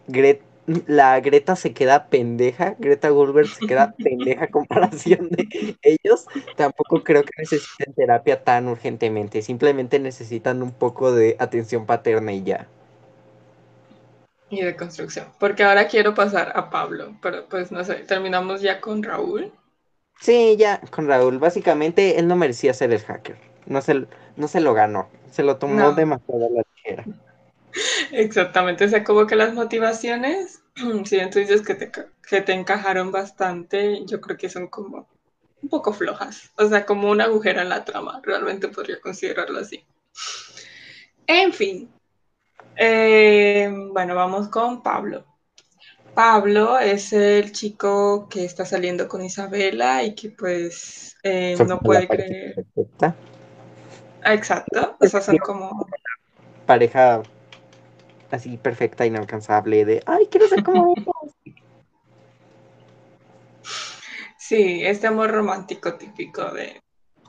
Gret 0.07 0.41
la 0.85 1.19
Greta 1.21 1.55
se 1.55 1.73
queda 1.73 2.07
pendeja, 2.09 2.75
Greta 2.79 3.09
Gulbert 3.09 3.49
se 3.49 3.65
queda 3.65 3.95
pendeja 4.03 4.45
a 4.45 4.51
comparación 4.51 5.29
de 5.29 5.47
ellos, 5.81 6.25
tampoco 6.57 7.03
creo 7.03 7.23
que 7.23 7.31
necesiten 7.37 7.93
terapia 7.93 8.43
tan 8.43 8.67
urgentemente, 8.67 9.41
simplemente 9.41 9.99
necesitan 9.99 10.61
un 10.61 10.71
poco 10.73 11.13
de 11.13 11.37
atención 11.39 11.85
paterna 11.85 12.33
y 12.33 12.43
ya. 12.43 12.67
Y 14.49 14.61
de 14.61 14.75
construcción, 14.75 15.27
porque 15.39 15.63
ahora 15.63 15.87
quiero 15.87 16.13
pasar 16.13 16.51
a 16.55 16.69
Pablo, 16.69 17.17
pero 17.21 17.47
pues 17.47 17.71
no 17.71 17.83
sé, 17.85 17.95
terminamos 17.95 18.61
ya 18.61 18.81
con 18.81 19.03
Raúl. 19.03 19.53
Sí, 20.19 20.55
ya, 20.59 20.81
con 20.91 21.07
Raúl, 21.07 21.39
básicamente 21.39 22.19
él 22.19 22.27
no 22.27 22.35
merecía 22.35 22.73
ser 22.73 22.91
el 22.93 22.99
hacker, 23.01 23.37
no 23.67 23.81
se, 23.81 24.05
no 24.35 24.47
se 24.47 24.59
lo 24.59 24.73
ganó, 24.73 25.09
se 25.31 25.43
lo 25.43 25.57
tomó 25.57 25.75
no. 25.75 25.93
demasiado 25.93 26.49
la 26.49 26.63
ligera. 26.75 27.05
Exactamente, 28.11 28.85
o 28.85 28.89
sea, 28.89 29.03
como 29.03 29.27
que 29.27 29.35
las 29.35 29.53
motivaciones, 29.53 30.61
si 31.05 31.15
bien 31.15 31.29
tú 31.29 31.39
dices 31.39 31.61
que 31.61 31.75
te, 31.75 31.91
que 32.27 32.41
te 32.41 32.53
encajaron 32.53 33.11
bastante, 33.11 34.05
yo 34.05 34.19
creo 34.21 34.37
que 34.37 34.49
son 34.49 34.67
como 34.67 35.07
un 35.61 35.69
poco 35.69 35.93
flojas, 35.93 36.51
o 36.57 36.67
sea, 36.67 36.85
como 36.85 37.09
un 37.09 37.21
agujero 37.21 37.61
en 37.61 37.69
la 37.69 37.83
trama, 37.85 38.21
realmente 38.23 38.67
podría 38.67 38.99
considerarlo 39.01 39.59
así. 39.59 39.83
En 41.25 41.51
fin, 41.51 41.89
eh, 42.77 43.69
bueno, 43.91 44.15
vamos 44.15 44.47
con 44.49 44.81
Pablo. 44.81 45.25
Pablo 46.13 46.79
es 46.79 47.13
el 47.13 47.51
chico 47.51 48.27
que 48.27 48.43
está 48.45 48.65
saliendo 48.65 49.07
con 49.07 49.23
Isabela 49.23 50.03
y 50.03 50.15
que 50.15 50.29
pues 50.29 51.15
eh, 51.21 51.55
no 51.67 51.79
puede 51.79 52.07
creer. 52.07 52.55
Perfecta. 52.55 53.15
Ah, 54.27 54.33
exacto, 54.33 54.97
o 54.99 55.07
sea, 55.07 55.21
son 55.21 55.37
como... 55.37 55.87
Pareja 56.65 57.23
así 58.29 58.57
perfecta, 58.57 59.05
inalcanzable, 59.05 59.85
de, 59.85 60.03
ay, 60.05 60.27
quiero 60.29 60.49
ser 60.49 60.63
como. 60.63 60.93
Sí, 64.37 64.85
este 64.85 65.07
amor 65.07 65.31
romántico 65.31 65.95
típico 65.95 66.51
de, 66.51 66.81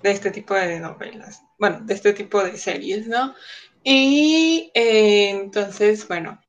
de, 0.02 0.10
este 0.10 0.32
tipo 0.32 0.54
de 0.54 0.80
novelas, 0.80 1.42
bueno, 1.58 1.80
de 1.82 1.94
este 1.94 2.12
tipo 2.12 2.42
de 2.42 2.56
series, 2.56 3.06
¿no? 3.06 3.34
Y 3.84 4.72
eh, 4.74 5.30
entonces, 5.30 6.06
bueno, 6.08 6.40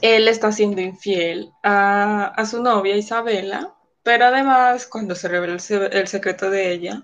él 0.00 0.26
está 0.26 0.50
siendo 0.50 0.80
infiel 0.80 1.52
a, 1.62 2.26
a, 2.26 2.46
su 2.46 2.60
novia 2.60 2.96
Isabela, 2.96 3.74
pero 4.02 4.26
además 4.26 4.86
cuando 4.88 5.14
se 5.14 5.28
revela 5.28 5.54
el, 5.54 5.92
el 5.92 6.08
secreto 6.08 6.50
de 6.50 6.72
ella, 6.72 7.02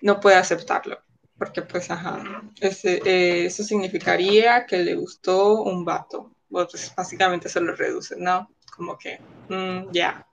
no 0.00 0.18
puede 0.20 0.36
aceptarlo 0.36 1.05
porque 1.38 1.62
pues, 1.62 1.90
ajá, 1.90 2.42
ese, 2.60 3.00
eh, 3.04 3.46
eso 3.46 3.62
significaría 3.62 4.66
que 4.66 4.78
le 4.78 4.94
gustó 4.94 5.62
un 5.62 5.84
vato. 5.84 6.30
Pues 6.50 6.94
básicamente 6.96 7.48
se 7.48 7.60
lo 7.60 7.74
reduce, 7.74 8.16
¿no? 8.16 8.48
Como 8.74 8.96
que, 8.96 9.18
mm, 9.48 9.90
ya. 9.92 9.92
Yeah. 9.92 10.26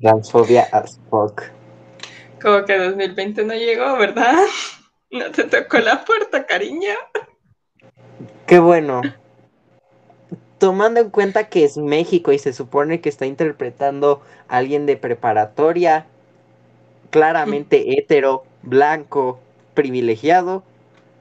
Transfobia 0.00 0.62
as 0.72 1.00
fuck. 1.08 1.42
Como 2.42 2.64
que 2.64 2.76
2020 2.76 3.44
no 3.44 3.54
llegó, 3.54 3.96
¿verdad? 3.96 4.34
No 5.12 5.30
te 5.30 5.44
tocó 5.44 5.76
la 5.76 6.06
puerta, 6.06 6.46
cariño. 6.46 6.94
Qué 8.46 8.58
bueno. 8.58 9.02
Tomando 10.56 11.00
en 11.00 11.10
cuenta 11.10 11.50
que 11.50 11.64
es 11.64 11.76
México 11.76 12.32
y 12.32 12.38
se 12.38 12.54
supone 12.54 13.02
que 13.02 13.10
está 13.10 13.26
interpretando 13.26 14.22
a 14.48 14.56
alguien 14.56 14.86
de 14.86 14.96
preparatoria, 14.96 16.06
claramente 17.10 17.98
hetero, 17.98 18.44
blanco, 18.62 19.38
privilegiado, 19.74 20.62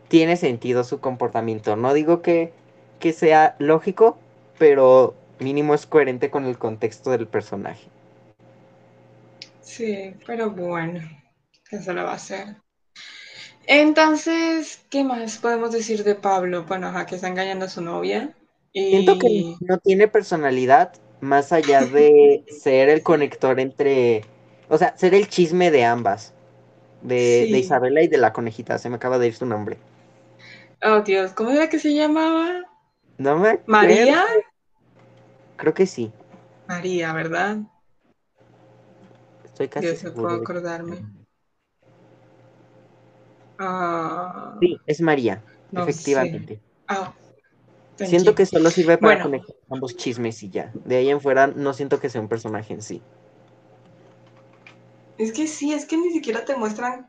tiene 0.07 0.35
sentido 0.37 0.83
su 0.83 0.99
comportamiento. 0.99 1.75
No 1.75 1.93
digo 1.93 2.21
que, 2.21 2.53
que 2.99 3.13
sea 3.13 3.55
lógico, 3.59 4.17
pero 4.57 5.15
mínimo 5.39 5.73
es 5.73 5.85
coherente 5.85 6.29
con 6.29 6.45
el 6.45 6.57
contexto 6.57 7.11
del 7.11 7.27
personaje. 7.27 7.87
Sí, 9.61 10.13
pero 10.25 10.51
bueno, 10.51 11.01
eso 11.71 11.93
lo 11.93 12.03
va 12.03 12.11
a 12.11 12.15
hacer. 12.15 12.57
Entonces, 13.67 14.81
¿qué 14.89 15.03
más 15.03 15.37
podemos 15.37 15.71
decir 15.71 16.03
de 16.03 16.15
Pablo? 16.15 16.65
Bueno, 16.65 16.87
ajá, 16.87 17.05
que 17.05 17.15
está 17.15 17.27
engañando 17.27 17.65
a 17.65 17.69
su 17.69 17.81
novia. 17.81 18.35
Y... 18.73 18.89
Siento 18.89 19.17
que 19.17 19.55
no 19.61 19.77
tiene 19.77 20.07
personalidad 20.07 20.93
más 21.21 21.51
allá 21.51 21.85
de 21.85 22.43
ser 22.61 22.89
el 22.89 23.01
conector 23.03 23.59
entre, 23.59 24.25
o 24.67 24.77
sea, 24.77 24.97
ser 24.97 25.13
el 25.13 25.29
chisme 25.29 25.71
de 25.71 25.85
ambas. 25.85 26.33
De, 27.03 27.47
Sí. 27.47 27.51
de 27.51 27.59
Isabela 27.59 28.01
y 28.03 28.07
de 28.07 28.17
la 28.17 28.33
conejita, 28.33 28.77
se 28.77 28.89
me 28.89 28.95
acaba 28.97 29.19
de 29.19 29.27
ir 29.27 29.33
su 29.35 29.45
nombre. 29.45 29.77
Oh, 30.83 31.01
Dios, 31.01 31.33
¿cómo 31.33 31.49
era 31.51 31.69
que 31.69 31.79
se 31.79 31.93
llamaba? 31.93 32.61
No 33.17 33.37
me 33.39 33.49
acuerdo. 33.51 33.65
María. 33.67 34.23
Creo 35.57 35.73
que 35.73 35.85
sí. 35.85 36.11
María, 36.67 37.13
¿verdad? 37.13 37.59
Estoy 39.45 39.67
casi 39.67 39.89
Dios, 39.89 39.99
seguro. 39.99 40.21
puedo 40.21 40.35
acordarme. 40.41 41.05
Ah, 43.57 44.53
Sí, 44.61 44.77
es 44.85 45.01
María, 45.01 45.43
no 45.71 45.83
efectivamente. 45.83 46.61
Ah, 46.87 47.13
Siento 48.03 48.35
que 48.35 48.45
solo 48.45 48.69
sirve 48.69 48.97
para 48.97 49.17
Bueno. 49.17 49.21
conectar 49.21 49.55
ambos 49.69 49.95
chismes 49.95 50.43
y 50.43 50.49
ya. 50.49 50.71
De 50.73 50.97
ahí 50.97 51.09
en 51.09 51.21
fuera 51.21 51.47
no 51.47 51.73
siento 51.73 51.99
que 51.99 52.09
sea 52.09 52.21
un 52.21 52.27
personaje 52.29 52.73
en 52.73 52.81
sí. 52.81 53.01
Es 55.21 55.31
que 55.33 55.45
sí, 55.45 55.71
es 55.71 55.85
que 55.85 55.97
ni 55.97 56.11
siquiera 56.11 56.43
te 56.45 56.55
muestran 56.55 57.07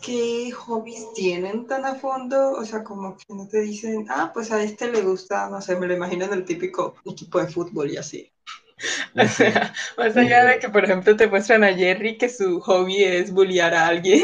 qué 0.00 0.52
hobbies 0.52 1.12
tienen 1.12 1.66
tan 1.66 1.84
a 1.84 1.96
fondo, 1.96 2.52
o 2.52 2.64
sea, 2.64 2.84
como 2.84 3.16
que 3.16 3.34
no 3.34 3.48
te 3.48 3.60
dicen, 3.62 4.06
ah, 4.10 4.30
pues 4.32 4.52
a 4.52 4.62
este 4.62 4.92
le 4.92 5.02
gusta, 5.02 5.50
no 5.50 5.60
sé, 5.60 5.74
me 5.74 5.88
lo 5.88 5.94
imagino 5.94 6.24
en 6.26 6.34
el 6.34 6.44
típico 6.44 6.94
equipo 7.04 7.40
de 7.40 7.48
fútbol 7.48 7.90
y 7.90 7.96
así. 7.96 8.32
O 9.16 9.26
sea, 9.26 9.74
más 9.96 10.16
allá 10.16 10.44
de 10.44 10.60
que, 10.60 10.68
por 10.68 10.84
ejemplo, 10.84 11.16
te 11.16 11.26
muestran 11.26 11.64
a 11.64 11.74
Jerry 11.74 12.16
que 12.16 12.28
su 12.28 12.60
hobby 12.60 13.02
es 13.02 13.32
bullear 13.32 13.74
a 13.74 13.88
alguien, 13.88 14.22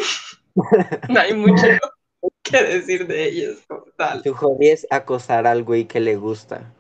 no 1.08 1.18
hay 1.18 1.34
mucho 1.34 1.66
que 2.44 2.62
decir 2.62 3.08
de 3.08 3.24
ellos 3.24 3.58
como 3.66 3.82
tal. 3.96 4.22
Su 4.22 4.32
hobby 4.34 4.68
es 4.68 4.86
acosar 4.90 5.48
al 5.48 5.64
güey 5.64 5.86
que 5.86 5.98
le 5.98 6.14
gusta. 6.14 6.72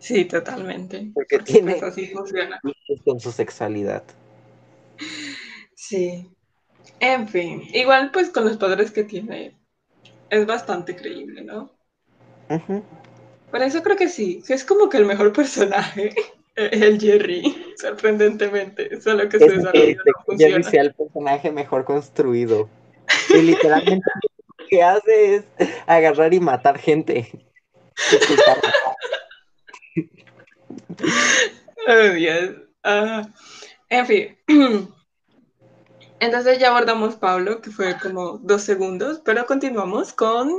Sí, 0.00 0.26
totalmente. 0.26 1.10
Porque 1.14 1.38
Porque 1.38 1.52
tiene- 1.52 1.72
pues 1.76 1.82
así 1.84 2.08
funciona. 2.08 2.60
Con 3.06 3.20
su 3.20 3.32
sexualidad. 3.32 4.02
Sí. 5.74 6.30
En 7.00 7.28
fin, 7.28 7.62
igual 7.72 8.10
pues 8.12 8.30
con 8.30 8.44
los 8.44 8.56
padres 8.56 8.90
que 8.90 9.04
tiene 9.04 9.58
es 10.30 10.46
bastante 10.46 10.96
creíble, 10.96 11.42
¿no? 11.42 11.76
Ujú. 12.48 12.82
Por 13.50 13.62
eso 13.62 13.82
creo 13.82 13.96
que 13.96 14.08
sí, 14.08 14.42
que 14.46 14.54
es 14.54 14.64
como 14.64 14.88
que 14.88 14.96
el 14.96 15.06
mejor 15.06 15.32
personaje, 15.32 16.14
el 16.56 17.00
Jerry, 17.00 17.74
sorprendentemente, 17.76 19.00
solo 19.00 19.28
que 19.28 19.38
no 19.38 19.46
funciona. 19.46 19.72
Jerry 20.36 20.64
sea 20.64 20.82
el 20.82 20.94
personaje 20.94 21.52
mejor 21.52 21.84
construido. 21.84 22.68
Y 23.30 23.42
literalmente 23.42 24.10
lo 24.58 24.66
que 24.66 24.82
hace 24.82 25.36
es 25.36 25.44
agarrar 25.86 26.34
y 26.34 26.40
matar 26.40 26.78
gente. 26.78 27.30
oh, 31.88 32.12
Dios. 32.14 32.56
Ah, 32.82 33.28
en 33.88 34.06
fin. 34.06 34.38
Entonces 36.20 36.58
ya 36.58 36.68
abordamos 36.68 37.16
Pablo, 37.16 37.60
que 37.60 37.70
fue 37.70 37.96
como 38.00 38.38
dos 38.38 38.62
segundos, 38.62 39.20
pero 39.24 39.46
continuamos 39.46 40.12
con... 40.12 40.50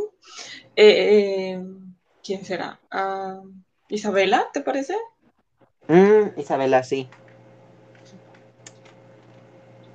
Eh, 0.76 1.64
¿Quién 2.24 2.46
será? 2.46 2.80
Ah, 2.92 3.42
Isabela, 3.90 4.48
¿te 4.54 4.62
parece? 4.62 4.96
Mm, 5.88 6.40
Isabela, 6.40 6.84
sí. 6.84 7.08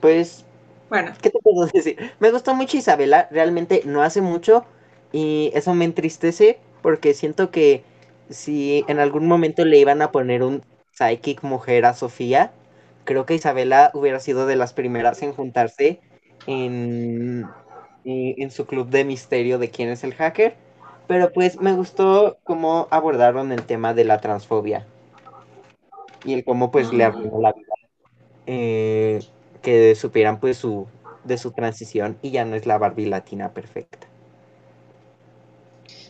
Pues, 0.01 0.45
bueno. 0.89 1.12
¿Qué 1.20 1.31
te 1.31 1.39
puedo 1.41 1.66
decir? 1.66 1.97
Me 2.18 2.31
gustó 2.31 2.55
mucho 2.55 2.76
Isabela, 2.76 3.28
realmente 3.31 3.83
no 3.85 4.03
hace 4.03 4.20
mucho 4.20 4.64
y 5.12 5.51
eso 5.55 5.74
me 5.74 5.85
entristece 5.85 6.59
porque 6.83 7.14
siento 7.14 7.51
que 7.51 7.85
si 8.31 8.85
en 8.89 8.99
algún 8.99 9.26
momento 9.26 9.64
le 9.64 9.78
iban 9.78 10.03
a 10.03 10.11
poner 10.11 10.43
un 10.43 10.64
psychic 10.93 11.43
mujer 11.43 11.85
a 11.85 11.95
Sofía, 11.95 12.53
creo 13.05 13.26
que 13.26 13.34
Isabela 13.34 13.90
hubiera 13.94 14.20
sido 14.20 14.46
de 14.46 14.57
las 14.57 14.72
primeras 14.72 15.22
en 15.22 15.32
juntarse 15.32 16.01
en, 16.46 17.48
en 18.05 18.51
su 18.51 18.66
club 18.66 18.88
de 18.88 19.05
misterio 19.05 19.59
de 19.59 19.70
quién 19.70 19.88
es 19.90 20.05
el 20.05 20.14
hacker. 20.14 20.57
Pero 21.07 21.32
pues 21.32 21.61
me 21.61 21.72
gustó 21.72 22.38
cómo 22.44 22.86
abordaron 22.90 23.53
el 23.53 23.64
tema 23.64 23.94
de 23.94 24.05
la 24.05 24.20
transfobia 24.20 24.86
y 26.24 26.34
el 26.34 26.44
cómo 26.44 26.70
pues 26.70 26.92
le 26.92 27.05
arruinó 27.05 27.40
la 27.40 27.53
vida. 27.53 27.74
Eh, 28.46 29.20
que 29.62 29.94
supieran 29.94 30.40
pues 30.40 30.57
su 30.59 30.86
de 31.24 31.36
su 31.38 31.53
transición 31.53 32.18
y 32.22 32.30
ya 32.30 32.44
no 32.44 32.57
es 32.57 32.66
la 32.66 32.78
Barbie 32.78 33.07
latina 33.07 33.53
perfecta. 33.53 34.07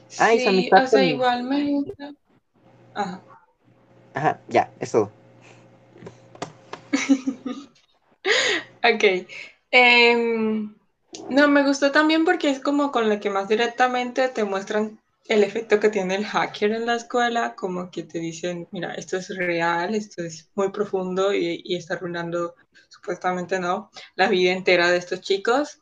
sí, 0.08 0.70
o 0.72 0.86
sea, 0.86 1.04
igual 1.04 1.44
me. 1.44 1.82
Ajá. 2.94 3.20
Ajá, 4.14 4.40
ya, 4.48 4.70
es 4.80 4.92
todo. 4.92 5.10
ok. 8.82 9.04
Em, 9.70 10.74
no, 11.28 11.48
me 11.48 11.62
gustó 11.64 11.92
también 11.92 12.24
porque 12.24 12.50
es 12.50 12.60
como 12.60 12.90
con 12.92 13.08
la 13.08 13.20
que 13.20 13.30
más 13.30 13.48
directamente 13.48 14.28
te 14.28 14.44
muestran 14.44 15.00
el 15.28 15.44
efecto 15.44 15.78
que 15.78 15.90
tiene 15.90 16.16
el 16.16 16.26
hacker 16.26 16.72
en 16.72 16.86
la 16.86 16.96
escuela, 16.96 17.54
como 17.54 17.90
que 17.90 18.02
te 18.02 18.18
dicen, 18.18 18.66
mira, 18.72 18.94
esto 18.94 19.16
es 19.16 19.28
real, 19.36 19.94
esto 19.94 20.24
es 20.24 20.50
muy 20.56 20.70
profundo 20.70 21.32
y, 21.32 21.62
está 21.76 21.94
arruinando, 21.94 22.56
supuestamente 22.88 23.60
no, 23.60 23.90
la 24.16 24.28
vida 24.28 24.52
entera 24.52 24.90
de 24.90 24.98
estos 24.98 25.20
chicos, 25.20 25.80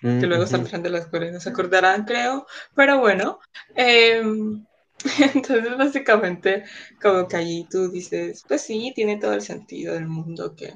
que 0.00 0.26
luego 0.26 0.46
saldrán 0.46 0.82
de 0.82 0.90
la 0.90 0.98
escuela 0.98 1.26
y 1.26 1.30
no 1.30 1.40
se 1.40 1.50
acordarán, 1.50 2.04
creo, 2.04 2.46
pero 2.74 2.98
bueno, 2.98 3.38
em, 3.76 4.64
entonces 5.34 5.76
básicamente 5.76 6.64
como 7.00 7.26
que 7.28 7.36
allí 7.36 7.66
tú 7.70 7.90
dices, 7.90 8.44
pues 8.48 8.62
sí, 8.62 8.92
tiene 8.94 9.18
todo 9.18 9.32
el 9.34 9.42
sentido 9.42 9.94
del 9.94 10.06
mundo 10.08 10.54
que, 10.56 10.74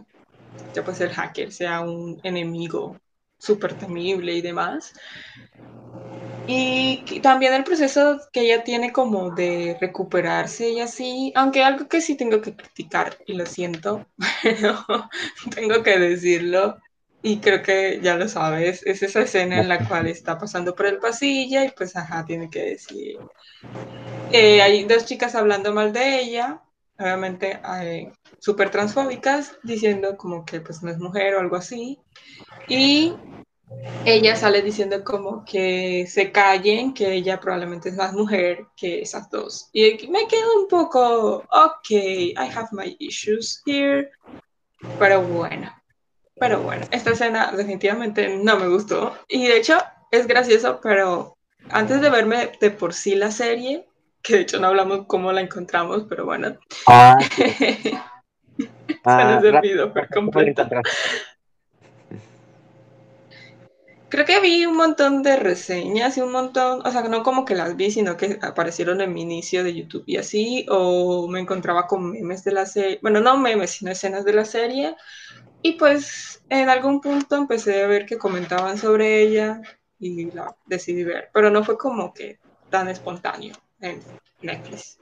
que 0.73 0.83
pues 0.83 1.01
el 1.01 1.11
hacker 1.13 1.53
sea 1.53 1.83
un 1.83 2.21
enemigo 2.25 3.01
súper 3.39 3.77
temible 3.77 4.35
y 4.35 4.43
demás. 4.43 4.93
Y 6.47 7.21
también 7.23 7.55
el 7.55 7.65
proceso 7.65 8.21
que 8.33 8.43
ella 8.43 8.65
tiene 8.65 8.93
como 8.93 9.31
de 9.31 9.79
recuperarse 9.81 10.69
y 10.71 10.81
así, 10.81 11.33
aunque 11.37 11.63
algo 11.65 11.89
que 11.89 12.03
sí 12.03 12.17
tengo 12.17 12.43
que 12.43 12.55
criticar, 12.55 13.17
y 13.27 13.33
lo 13.35 13.47
siento, 13.47 14.07
pero 14.43 14.85
tengo 15.55 15.83
que 15.83 15.99
decirlo, 15.99 16.77
y 17.27 17.39
creo 17.39 17.63
que 17.63 18.01
ya 18.03 18.17
lo 18.17 18.29
sabes, 18.29 18.83
es 18.85 19.03
esa 19.03 19.23
escena 19.23 19.59
en 19.59 19.69
la 19.69 19.79
cual 19.89 20.07
está 20.07 20.39
pasando 20.39 20.75
por 20.75 20.85
el 20.85 20.99
pasillo 20.99 21.65
y 21.65 21.71
pues 21.71 21.97
ajá, 21.97 22.23
tiene 22.27 22.51
que 22.51 22.63
decir, 22.63 23.19
eh, 24.31 24.61
hay 24.61 24.85
dos 24.85 25.07
chicas 25.07 25.35
hablando 25.35 25.73
mal 25.73 25.91
de 25.95 26.21
ella, 26.21 26.61
obviamente 26.99 27.61
eh, 27.81 28.13
súper 28.39 28.69
transfóbicas, 28.69 29.57
diciendo 29.63 30.19
como 30.19 30.45
que 30.45 30.61
pues 30.61 30.83
no 30.83 30.91
es 30.91 30.99
mujer 30.99 31.35
o 31.35 31.41
algo 31.41 31.57
así, 31.57 31.99
y 32.69 33.15
ella 34.05 34.37
sale 34.37 34.61
diciendo 34.61 35.03
como 35.03 35.47
que 35.47 36.07
se 36.07 36.31
callen, 36.31 36.93
que 36.93 37.11
ella 37.11 37.41
probablemente 37.41 37.89
es 37.89 37.97
más 37.97 38.13
mujer 38.13 38.67
que 38.77 39.01
esas 39.01 39.31
dos. 39.31 39.71
Y 39.73 40.09
me 40.09 40.29
quedo 40.29 40.61
un 40.61 40.69
poco, 40.69 41.37
ok, 41.51 41.91
I 41.91 42.35
have 42.55 42.69
my 42.73 42.95
issues 42.99 43.63
here, 43.65 44.11
pero 44.99 45.23
bueno, 45.23 45.73
pero 46.39 46.61
bueno, 46.61 46.87
esta 46.91 47.11
escena 47.11 47.53
definitivamente 47.53 48.37
no 48.37 48.59
me 48.59 48.69
gustó. 48.69 49.17
Y 49.29 49.47
de 49.47 49.57
hecho 49.59 49.79
es 50.11 50.27
gracioso, 50.27 50.81
pero 50.83 51.37
antes 51.71 52.01
de 52.01 52.11
verme 52.11 52.53
de 52.61 52.71
por 52.71 52.93
sí 52.93 53.15
la 53.15 53.31
serie, 53.31 53.87
que 54.23 54.35
de 54.35 54.41
hecho 54.41 54.59
no 54.59 54.69
hablamos 54.69 55.07
cómo 55.07 55.33
la 55.33 55.41
encontramos, 55.41 56.07
pero 56.09 56.25
bueno. 56.25 56.57
Ah, 56.87 57.19
Se 58.57 59.03
nos 59.03 59.45
ah, 59.45 59.59
olvidó 59.59 59.93
por 59.93 60.09
completo. 60.09 60.67
Creo 64.09 64.25
que 64.25 64.41
vi 64.41 64.65
un 64.65 64.77
montón 64.77 65.25
de 65.25 65.37
reseñas 65.37 66.17
y 66.17 66.21
un 66.21 66.31
montón, 66.31 66.87
o 66.87 66.91
sea, 66.91 67.03
no 67.03 67.25
como 67.25 67.45
que 67.45 67.57
las 67.57 67.75
vi, 67.77 67.91
sino 67.91 68.17
que 68.17 68.39
aparecieron 68.43 69.01
en 69.01 69.13
mi 69.13 69.23
inicio 69.23 69.65
de 69.65 69.75
YouTube 69.75 70.05
y 70.07 70.19
así, 70.19 70.67
o 70.69 71.27
me 71.27 71.41
encontraba 71.41 71.89
con 71.89 72.13
memes 72.13 72.45
de 72.45 72.53
la 72.53 72.65
serie, 72.65 73.01
bueno, 73.03 73.21
no 73.21 73.37
memes, 73.37 73.73
sino 73.73 73.91
escenas 73.91 74.25
de 74.25 74.33
la 74.33 74.45
serie, 74.45 74.95
y 75.65 75.73
pues 75.73 76.43
en 76.51 76.69
algún 76.69 77.01
punto 77.01 77.37
empecé 77.37 77.83
a 77.83 77.87
ver 77.87 78.05
que 78.05 78.19
comentaban 78.19 78.77
sobre 78.77 79.23
ella 79.23 79.63
y 79.99 80.31
la 80.31 80.55
decidí 80.67 81.05
ver, 81.05 81.31
pero 81.33 81.49
no 81.49 81.65
fue 81.65 81.79
como 81.79 82.13
que 82.13 82.39
tan 82.69 82.89
espontáneo 82.89 83.55
en 83.81 83.99
Netflix. 84.43 84.99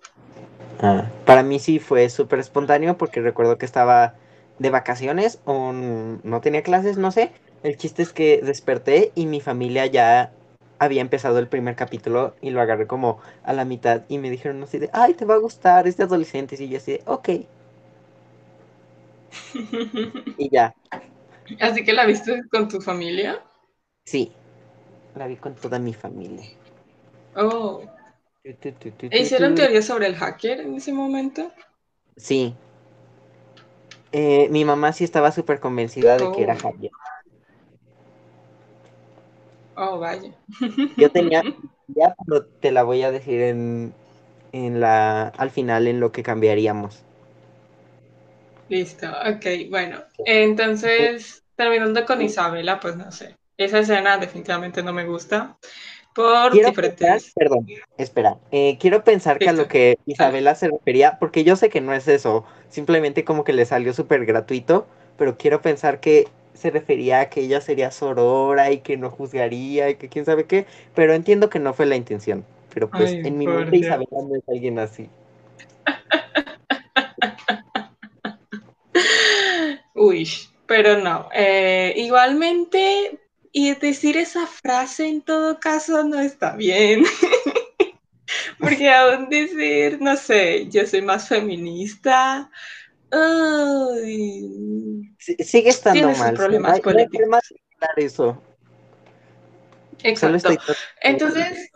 Ah, 0.81 1.11
para 1.27 1.43
mí 1.43 1.59
sí 1.59 1.81
fue 1.81 2.09
súper 2.09 2.39
espontáneo 2.39 2.97
porque 2.97 3.21
recuerdo 3.21 3.59
que 3.59 3.67
estaba 3.67 4.15
de 4.61 4.71
vacaciones 4.71 5.41
o 5.47 5.73
no 5.73 6.41
tenía 6.41 6.63
clases, 6.63 6.97
no 6.97 7.11
sé, 7.11 7.33
el 7.65 7.77
chiste 7.77 8.03
es 8.03 8.13
que 8.13 8.41
desperté 8.41 9.11
y 9.17 9.27
mi 9.27 9.41
familia 9.41 9.87
ya 9.87 10.31
había 10.79 11.01
empezado 11.01 11.41
el 11.41 11.49
primer 11.49 11.75
capítulo 11.75 12.37
y 12.41 12.51
lo 12.51 12.61
agarré 12.61 12.87
como 12.87 13.19
a 13.43 13.53
la 13.53 13.65
mitad 13.65 14.03
y 14.09 14.19
me 14.19 14.31
dijeron 14.31 14.63
así 14.63 14.79
de, 14.79 14.91
ay, 14.93 15.15
te 15.15 15.25
va 15.25 15.35
a 15.35 15.39
gustar, 15.39 15.89
es 15.89 15.97
de 15.97 16.05
adolescentes. 16.05 16.61
Y 16.61 16.69
yo 16.69 16.79
así 16.79 16.93
de, 16.93 17.03
ok. 17.07 17.29
Y 20.39 20.51
ya. 20.51 20.75
¿Así 21.61 21.85
que 21.85 21.93
la 21.93 22.07
viste 22.07 22.43
con 22.51 22.69
tu 22.69 22.81
familia? 22.81 23.43
Sí, 24.05 24.33
la 25.15 25.27
vi 25.27 25.37
con 25.37 25.55
toda 25.55 25.79
mi 25.79 25.93
familia. 25.93 26.47
Oh. 27.37 27.83
¿E 28.45 29.21
hicieron 29.21 29.55
teoría 29.55 29.83
sobre 29.83 30.07
el 30.07 30.17
hacker 30.17 30.61
en 30.61 30.75
ese 30.75 30.93
momento? 30.93 31.53
Sí. 32.17 32.55
Eh, 34.11 34.49
mi 34.51 34.65
mamá 34.65 34.93
sí 34.93 35.05
estaba 35.05 35.33
súper 35.33 35.61
convencida 35.61 36.17
de 36.17 36.31
que 36.33 36.43
era 36.43 36.55
oh. 36.55 36.59
hacker. 36.59 36.91
Oh, 39.75 39.99
vaya. 39.99 40.35
Yo 40.97 41.11
tenía, 41.11 41.43
ya, 41.89 42.15
pero 42.27 42.45
te 42.45 42.73
la 42.73 42.83
voy 42.83 43.03
a 43.03 43.11
decir 43.11 43.41
en, 43.41 43.95
en 44.53 44.81
la, 44.81 45.29
al 45.29 45.51
final 45.51 45.87
en 45.87 45.99
lo 46.01 46.13
que 46.13 46.23
cambiaríamos. 46.23 47.05
Listo, 48.73 49.07
ok, 49.07 49.69
bueno. 49.69 49.99
Entonces, 50.25 51.45
terminando 51.57 52.07
con 52.07 52.23
Isabela, 52.23 52.81
pues 52.81 52.97
no 52.97 53.13
sé. 53.13 53.37
Esa 53.59 53.81
escena 53.81 54.17
definitivamente 54.17 54.83
no 54.83 54.95
me 54.95 55.05
gusta. 55.05 55.59
Por 56.15 56.55
diferentes. 56.55 57.33
perdón, 57.35 57.67
espera. 57.99 58.39
Eh, 58.51 58.79
quiero 58.81 59.05
pensar 59.05 59.39
que 59.39 59.51
a 59.51 59.53
lo 59.53 59.69
que 59.69 59.99
Isabela 60.07 60.55
se 60.55 60.71
refería, 60.71 61.19
porque 61.19 61.45
yo 61.45 61.55
sé 61.57 61.69
que 61.69 61.83
no 61.83 61.93
es 61.93 62.09
eso, 62.09 62.47
simplemente 62.71 63.25
como 63.25 63.45
que 63.45 63.53
le 63.53 63.67
salió 63.67 63.93
súper 63.93 64.25
gratuito, 64.25 64.87
pero 65.19 65.37
quiero 65.37 65.61
pensar 65.61 66.01
que 66.01 66.29
se 66.55 66.71
refería 66.71 67.21
a 67.21 67.29
que 67.29 67.43
ella 67.43 67.61
sería 67.61 67.91
sorora 67.91 68.71
y 68.71 68.79
que 68.79 68.97
no 68.97 69.11
juzgaría 69.11 69.91
y 69.91 69.97
que 69.97 70.09
quién 70.09 70.25
sabe 70.25 70.45
qué, 70.47 70.65
pero 70.95 71.13
entiendo 71.13 71.51
que 71.51 71.59
no 71.59 71.75
fue 71.75 71.85
la 71.85 71.97
intención. 71.97 72.47
Pero 72.73 72.89
pues 72.89 73.13
en 73.13 73.37
mi 73.37 73.47
mente 73.47 73.77
Isabela 73.77 74.23
no 74.27 74.35
es 74.35 74.49
alguien 74.49 74.79
así. 74.79 75.11
Uy, 79.95 80.29
pero 80.67 80.99
no. 80.99 81.29
Eh, 81.35 81.95
igualmente, 81.97 83.19
y 83.53 83.75
decir 83.75 84.17
esa 84.17 84.47
frase 84.47 85.09
en 85.09 85.23
todo 85.23 85.61
caso 85.61 86.05
no 86.05 86.21
está 86.21 86.57
bien. 86.57 87.05
Porque 88.59 88.91
aún 88.91 89.29
decir, 89.29 90.01
no 90.01 90.17
sé, 90.17 90.69
yo 90.69 90.87
soy 90.87 91.03
más 91.03 91.29
feminista, 91.29 92.51
sigue 95.19 95.71
estando 95.71 96.11
mal. 96.13 96.35
problemas 96.35 96.81
eso. 97.97 98.43
Exacto. 100.03 100.49
Entonces, 101.03 101.71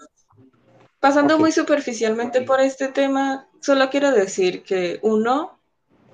Pasando 1.07 1.39
muy 1.39 1.53
superficialmente 1.53 2.43
por 2.43 2.61
este 2.61 2.89
tema, 2.89 3.49
solo 3.61 3.91
quiero 3.91 4.11
decir 4.11 4.63
que 4.63 4.99
uno, 5.03 5.59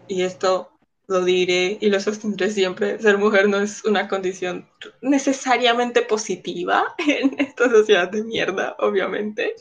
y 0.08 0.22
esto 0.22 0.71
lo 1.08 1.24
diré 1.24 1.78
y 1.80 1.90
lo 1.90 2.00
sostendré 2.00 2.50
siempre, 2.50 2.98
ser 2.98 3.18
mujer 3.18 3.48
no 3.48 3.58
es 3.58 3.84
una 3.84 4.08
condición 4.08 4.68
necesariamente 5.00 6.02
positiva 6.02 6.94
en 7.06 7.38
esta 7.38 7.70
sociedad 7.70 8.10
de 8.10 8.22
mierda, 8.22 8.76
obviamente. 8.78 9.54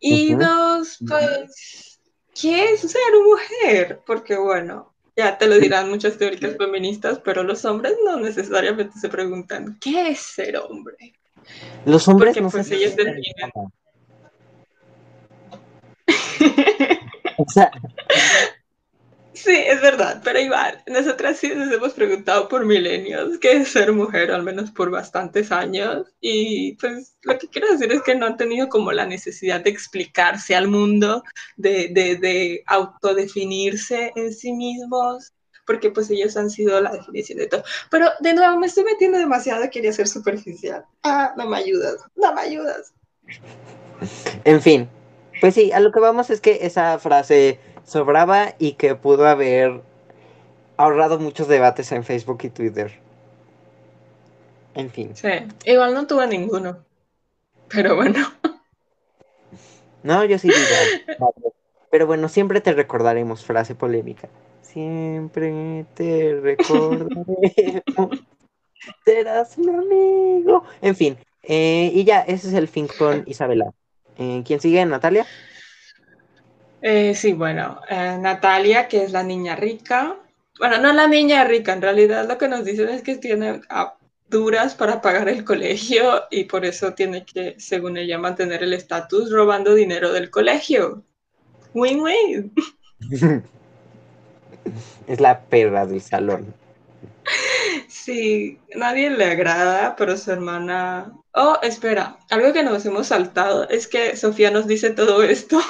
Y 0.00 0.34
Ujú. 0.34 0.44
dos, 0.44 0.98
pues, 1.08 2.00
¿qué 2.40 2.72
es 2.72 2.80
ser 2.80 3.00
mujer? 3.24 4.00
Porque 4.06 4.36
bueno, 4.36 4.94
ya 5.16 5.36
te 5.36 5.48
lo 5.48 5.58
dirán 5.58 5.90
muchas 5.90 6.16
teóricas 6.16 6.56
feministas, 6.56 7.20
pero 7.24 7.42
los 7.42 7.64
hombres 7.64 7.94
no 8.04 8.20
necesariamente 8.20 8.98
se 9.00 9.08
preguntan, 9.08 9.78
¿qué 9.80 10.10
es 10.10 10.20
ser 10.20 10.56
hombre? 10.58 11.14
Los 11.84 12.06
hombres 12.06 12.34
Porque 12.34 12.40
no 12.42 12.50
pues 12.50 12.68
se 12.68 12.76
ellos 12.76 12.94
definen. 12.94 13.24
O 17.40 17.48
sea, 17.48 17.70
Sí, 19.44 19.54
es 19.54 19.80
verdad, 19.80 20.20
pero 20.24 20.40
igual, 20.40 20.82
nosotras 20.88 21.38
sí 21.38 21.52
nos 21.54 21.72
hemos 21.72 21.92
preguntado 21.92 22.48
por 22.48 22.66
milenios 22.66 23.38
qué 23.38 23.58
es 23.58 23.68
ser 23.68 23.92
mujer, 23.92 24.32
al 24.32 24.42
menos 24.42 24.72
por 24.72 24.90
bastantes 24.90 25.52
años, 25.52 26.08
y 26.20 26.74
pues 26.74 27.16
lo 27.22 27.38
que 27.38 27.46
quiero 27.46 27.70
decir 27.70 27.92
es 27.92 28.02
que 28.02 28.16
no 28.16 28.26
han 28.26 28.36
tenido 28.36 28.68
como 28.68 28.90
la 28.90 29.06
necesidad 29.06 29.60
de 29.60 29.70
explicarse 29.70 30.56
al 30.56 30.66
mundo, 30.66 31.22
de, 31.56 31.88
de, 31.92 32.16
de 32.16 32.64
autodefinirse 32.66 34.12
en 34.16 34.34
sí 34.34 34.52
mismos, 34.52 35.32
porque 35.64 35.90
pues 35.90 36.10
ellos 36.10 36.36
han 36.36 36.50
sido 36.50 36.80
la 36.80 36.90
definición 36.90 37.38
de 37.38 37.46
todo. 37.46 37.62
Pero 37.90 38.08
de 38.18 38.34
nuevo 38.34 38.58
me 38.58 38.66
estoy 38.66 38.82
metiendo 38.82 39.18
demasiado, 39.18 39.70
quería 39.70 39.92
ser 39.92 40.08
superficial. 40.08 40.84
Ah, 41.04 41.32
no 41.36 41.46
me 41.46 41.58
ayudas, 41.58 41.96
no 42.16 42.34
me 42.34 42.40
ayudas. 42.40 42.92
en 44.44 44.60
fin. 44.60 44.88
Pues 45.40 45.54
sí, 45.54 45.70
a 45.70 45.78
lo 45.78 45.92
que 45.92 46.00
vamos 46.00 46.30
es 46.30 46.40
que 46.40 46.58
esa 46.62 46.98
frase 46.98 47.60
sobraba 47.88 48.54
y 48.58 48.72
que 48.72 48.94
pudo 48.94 49.26
haber 49.26 49.80
ahorrado 50.76 51.18
muchos 51.18 51.48
debates 51.48 51.90
en 51.92 52.04
Facebook 52.04 52.40
y 52.42 52.50
Twitter. 52.50 52.92
En 54.74 54.90
fin. 54.90 55.16
Sí, 55.16 55.28
igual 55.64 55.94
no 55.94 56.06
tuve 56.06 56.26
ninguno, 56.26 56.84
pero 57.68 57.96
bueno. 57.96 58.18
No, 60.02 60.24
yo 60.24 60.38
sí 60.38 60.48
digo. 60.48 61.32
Pero 61.90 62.06
bueno, 62.06 62.28
siempre 62.28 62.60
te 62.60 62.74
recordaremos, 62.74 63.44
frase 63.46 63.74
polémica. 63.74 64.28
Siempre 64.60 65.86
te 65.94 66.38
recordaremos. 66.38 67.16
Serás 69.06 69.56
mi 69.56 69.70
amigo. 69.70 70.64
En 70.82 70.94
fin. 70.94 71.16
eh, 71.42 71.90
y 71.94 72.04
ya, 72.04 72.20
ese 72.20 72.48
es 72.48 72.54
el 72.54 72.68
fin 72.68 72.88
con 72.98 73.24
Isabela. 73.26 73.72
Eh, 74.18 74.42
¿Quién 74.46 74.60
sigue? 74.60 74.84
¿Natalia? 74.84 75.26
Eh, 76.80 77.14
sí, 77.14 77.32
bueno, 77.32 77.80
eh, 77.88 78.16
Natalia, 78.20 78.88
que 78.88 79.04
es 79.04 79.12
la 79.12 79.22
niña 79.22 79.56
rica. 79.56 80.16
Bueno, 80.58 80.78
no 80.78 80.92
la 80.92 81.06
niña 81.06 81.44
rica, 81.44 81.72
en 81.72 81.82
realidad 81.82 82.28
lo 82.28 82.38
que 82.38 82.48
nos 82.48 82.64
dicen 82.64 82.88
es 82.88 83.02
que 83.02 83.16
tiene 83.16 83.60
ah, 83.68 83.96
duras 84.28 84.74
para 84.74 85.00
pagar 85.00 85.28
el 85.28 85.44
colegio 85.44 86.24
y 86.30 86.44
por 86.44 86.64
eso 86.64 86.94
tiene 86.94 87.24
que, 87.24 87.54
según 87.58 87.96
ella, 87.96 88.18
mantener 88.18 88.62
el 88.62 88.72
estatus 88.72 89.30
robando 89.30 89.74
dinero 89.74 90.12
del 90.12 90.30
colegio. 90.30 91.02
Win-win. 91.74 92.52
es 95.06 95.20
la 95.20 95.40
perra 95.40 95.86
del 95.86 96.00
salón. 96.00 96.54
Sí, 97.88 98.58
nadie 98.74 99.10
le 99.10 99.24
agrada, 99.26 99.94
pero 99.96 100.16
su 100.16 100.32
hermana... 100.32 101.12
Oh, 101.32 101.58
espera, 101.62 102.18
algo 102.30 102.52
que 102.52 102.62
nos 102.62 102.84
hemos 102.86 103.08
saltado 103.08 103.68
es 103.68 103.86
que 103.86 104.16
Sofía 104.16 104.50
nos 104.50 104.66
dice 104.66 104.90
todo 104.90 105.22
esto. 105.22 105.60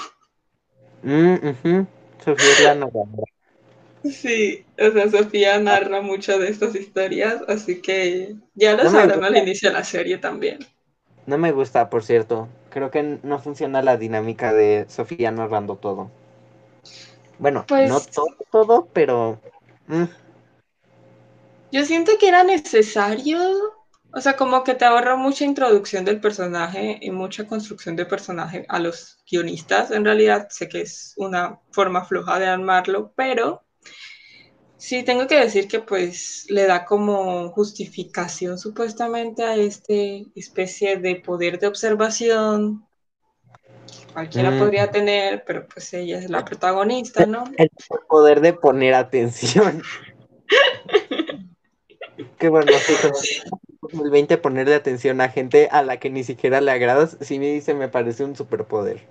Mm. 1.02 1.86
Sofía 2.24 2.52
es 2.52 2.58
la 2.60 2.74
narradora. 2.74 3.24
Sí, 4.04 4.64
o 4.78 4.90
sea, 4.92 5.10
Sofía 5.10 5.58
narra 5.58 6.00
mucho 6.00 6.38
de 6.38 6.48
estas 6.48 6.74
historias, 6.74 7.42
así 7.48 7.80
que 7.82 8.36
ya 8.54 8.76
lo 8.76 8.84
No 8.84 8.90
sabrán 8.90 9.24
al 9.24 9.36
inicio 9.36 9.68
de 9.70 9.74
la 9.74 9.84
serie 9.84 10.18
también. 10.18 10.58
No 11.26 11.38
me 11.38 11.52
gusta, 11.52 11.90
por 11.90 12.02
cierto. 12.02 12.48
Creo 12.70 12.90
que 12.90 13.20
no 13.22 13.38
funciona 13.38 13.82
la 13.82 13.96
dinámica 13.96 14.52
de 14.52 14.86
Sofía 14.88 15.30
narrando 15.30 15.76
todo. 15.76 16.10
Bueno, 17.38 17.64
Pues- 17.68 17.88
no 17.88 18.00
todo, 18.00 18.36
todo, 18.50 18.88
pero... 18.92 19.40
mm, 19.86 20.04
Yo 21.70 21.84
siento 21.84 22.12
que 22.18 22.28
era 22.28 22.44
necesario, 22.44 23.38
o 24.18 24.20
sea, 24.20 24.34
como 24.36 24.64
que 24.64 24.74
te 24.74 24.84
ahorra 24.84 25.14
mucha 25.14 25.44
introducción 25.44 26.04
del 26.04 26.20
personaje 26.20 26.98
y 27.00 27.12
mucha 27.12 27.46
construcción 27.46 27.94
de 27.94 28.04
personaje 28.04 28.66
a 28.68 28.80
los 28.80 29.18
guionistas. 29.30 29.92
En 29.92 30.04
realidad, 30.04 30.48
sé 30.50 30.68
que 30.68 30.80
es 30.80 31.14
una 31.16 31.60
forma 31.70 32.04
floja 32.04 32.40
de 32.40 32.48
armarlo, 32.48 33.12
pero 33.14 33.62
sí 34.76 35.04
tengo 35.04 35.28
que 35.28 35.38
decir 35.38 35.68
que 35.68 35.78
pues 35.78 36.46
le 36.48 36.66
da 36.66 36.84
como 36.84 37.50
justificación 37.50 38.58
supuestamente 38.58 39.44
a 39.44 39.54
este 39.54 40.26
especie 40.34 40.96
de 40.96 41.14
poder 41.14 41.60
de 41.60 41.68
observación 41.68 42.84
que 44.00 44.12
cualquiera 44.12 44.50
Mm. 44.50 44.58
podría 44.58 44.90
tener, 44.90 45.44
pero 45.46 45.64
pues 45.72 45.94
ella 45.94 46.18
es 46.18 46.28
la 46.28 46.44
protagonista, 46.44 47.24
¿no? 47.24 47.44
el 47.56 47.70
poder 48.08 48.40
de 48.40 48.52
poner 48.52 48.94
atención. 48.94 49.80
Qué 52.40 52.48
bueno, 52.48 52.72
sí, 52.84 53.42
2020 53.92 54.38
ponerle 54.38 54.74
atención 54.74 55.20
a 55.20 55.28
gente 55.28 55.68
a 55.70 55.82
la 55.82 55.98
que 55.98 56.10
ni 56.10 56.24
siquiera 56.24 56.60
le 56.60 56.70
agradas, 56.70 57.16
sí 57.20 57.38
me 57.38 57.52
dice, 57.52 57.74
me 57.74 57.88
parece 57.88 58.24
un 58.24 58.36
superpoder. 58.36 59.06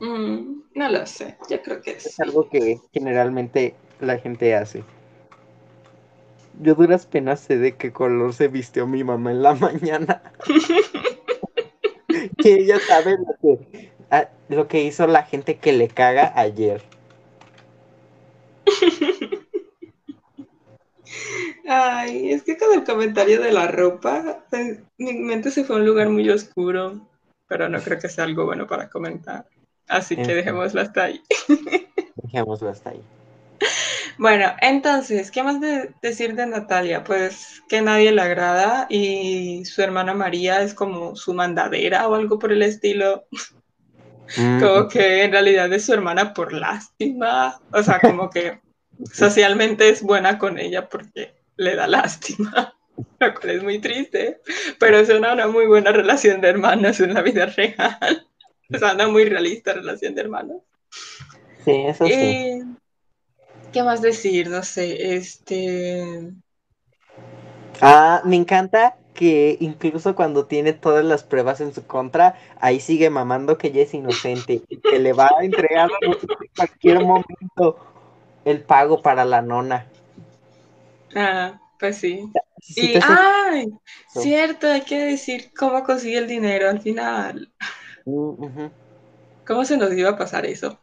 Mm, 0.00 0.62
no 0.74 0.90
lo 0.90 1.06
sé, 1.06 1.36
yo 1.48 1.62
creo 1.62 1.80
que. 1.80 1.92
Es 1.92 2.20
algo 2.20 2.48
que 2.48 2.78
generalmente 2.92 3.74
la 4.00 4.18
gente 4.18 4.54
hace. 4.54 4.84
Yo 6.60 6.74
duras 6.74 7.06
penas 7.06 7.40
sé 7.40 7.58
de 7.58 7.76
qué 7.76 7.92
color 7.92 8.32
se 8.32 8.48
vistió 8.48 8.86
mi 8.86 9.04
mamá 9.04 9.30
en 9.30 9.42
la 9.42 9.54
mañana. 9.56 10.22
que 12.38 12.54
ella 12.54 12.78
sabe 12.80 13.16
lo 13.18 13.34
que, 13.40 13.90
ah, 14.10 14.28
lo 14.48 14.68
que 14.68 14.82
hizo 14.82 15.06
la 15.06 15.22
gente 15.22 15.56
que 15.56 15.72
le 15.72 15.88
caga 15.88 16.32
ayer. 16.36 16.82
Ay, 21.68 22.32
es 22.32 22.42
que 22.44 22.56
con 22.56 22.72
el 22.74 22.84
comentario 22.84 23.40
de 23.40 23.52
la 23.52 23.66
ropa, 23.66 24.44
pues, 24.50 24.78
mi 24.98 25.14
mente 25.14 25.50
se 25.50 25.64
fue 25.64 25.76
a 25.76 25.78
un 25.80 25.86
lugar 25.86 26.08
muy 26.08 26.28
oscuro, 26.30 27.08
pero 27.48 27.68
no 27.68 27.80
creo 27.80 27.98
que 27.98 28.08
sea 28.08 28.24
algo 28.24 28.44
bueno 28.44 28.66
para 28.66 28.88
comentar. 28.88 29.46
Así 29.88 30.16
que 30.16 30.34
dejémoslo 30.34 30.80
hasta 30.80 31.04
ahí. 31.04 31.22
Dejémoslo 32.16 32.70
hasta 32.70 32.90
ahí. 32.90 33.02
Bueno, 34.18 34.52
entonces, 34.62 35.30
¿qué 35.30 35.42
más 35.42 35.60
de 35.60 35.94
decir 36.02 36.34
de 36.34 36.46
Natalia? 36.46 37.04
Pues 37.04 37.62
que 37.68 37.82
nadie 37.82 38.12
le 38.12 38.22
agrada 38.22 38.86
y 38.88 39.64
su 39.66 39.82
hermana 39.82 40.14
María 40.14 40.62
es 40.62 40.72
como 40.72 41.16
su 41.16 41.34
mandadera 41.34 42.08
o 42.08 42.14
algo 42.14 42.38
por 42.38 42.52
el 42.52 42.62
estilo. 42.62 43.26
Mm, 44.36 44.60
Como 44.60 44.88
que 44.88 45.24
en 45.24 45.32
realidad 45.32 45.72
es 45.72 45.84
su 45.84 45.92
hermana 45.92 46.32
por 46.32 46.52
lástima. 46.52 47.60
O 47.72 47.82
sea, 47.82 48.00
como 48.00 48.30
que 48.30 48.60
socialmente 49.12 49.88
es 49.88 50.02
buena 50.02 50.38
con 50.38 50.58
ella 50.58 50.88
porque 50.88 51.35
le 51.56 51.76
da 51.76 51.86
lástima. 51.86 52.74
Lo 53.20 53.34
cual 53.34 53.50
es 53.50 53.62
muy 53.62 53.78
triste. 53.78 54.40
Pero 54.78 54.98
es 54.98 55.08
una, 55.10 55.32
una 55.32 55.46
muy 55.46 55.66
buena 55.66 55.92
relación 55.92 56.40
de 56.40 56.48
hermanos 56.48 57.00
en 57.00 57.14
la 57.14 57.22
vida 57.22 57.46
real. 57.46 58.26
Sea, 58.78 58.94
una 58.94 59.08
muy 59.08 59.24
realista 59.24 59.72
relación 59.72 60.14
de 60.14 60.20
hermanos. 60.22 60.62
Sí, 61.64 61.72
eso 61.86 62.06
sí. 62.06 62.12
Eh, 62.12 62.64
¿Qué 63.72 63.82
más 63.82 64.00
decir? 64.00 64.48
No 64.48 64.62
sé, 64.62 65.16
este... 65.16 66.32
Ah, 67.80 68.22
me 68.24 68.36
encanta 68.36 68.96
que 69.16 69.56
incluso 69.60 70.14
cuando 70.14 70.46
tiene 70.46 70.72
todas 70.72 71.04
las 71.04 71.24
pruebas 71.24 71.60
en 71.60 71.74
su 71.74 71.86
contra, 71.86 72.36
ahí 72.60 72.80
sigue 72.80 73.10
mamando 73.10 73.58
que 73.58 73.68
ella 73.68 73.82
es 73.82 73.94
inocente 73.94 74.62
y 74.68 74.76
que 74.78 74.98
le 74.98 75.12
va 75.12 75.30
a 75.38 75.44
entregar 75.44 75.90
en 76.00 76.14
cualquier 76.56 77.00
momento 77.00 77.78
el 78.44 78.62
pago 78.62 79.02
para 79.02 79.24
la 79.24 79.42
nona. 79.42 79.86
Ah, 81.14 81.60
pues 81.78 81.98
sí. 81.98 82.28
Y, 82.74 82.96
haces 82.96 83.04
¡ay! 83.04 83.68
Cierto, 84.08 84.66
hay 84.66 84.82
que 84.82 84.98
decir 84.98 85.52
cómo 85.56 85.84
consigue 85.84 86.18
el 86.18 86.26
dinero 86.26 86.68
al 86.68 86.80
final. 86.80 87.52
Mm. 88.04 88.66
¿Cómo 89.46 89.64
se 89.64 89.76
nos 89.76 89.92
iba 89.92 90.10
a 90.10 90.18
pasar 90.18 90.46
eso? 90.46 90.80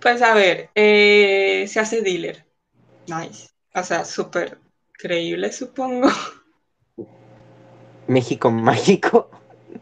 Pues 0.00 0.22
a 0.22 0.34
ver, 0.34 0.70
eh, 0.74 1.66
se 1.68 1.80
hace 1.80 2.02
dealer. 2.02 2.46
Nice. 3.06 3.48
O 3.74 3.82
sea, 3.82 4.04
súper 4.04 4.58
creíble, 4.92 5.52
supongo. 5.52 6.08
México 8.06 8.50
mágico. 8.50 9.30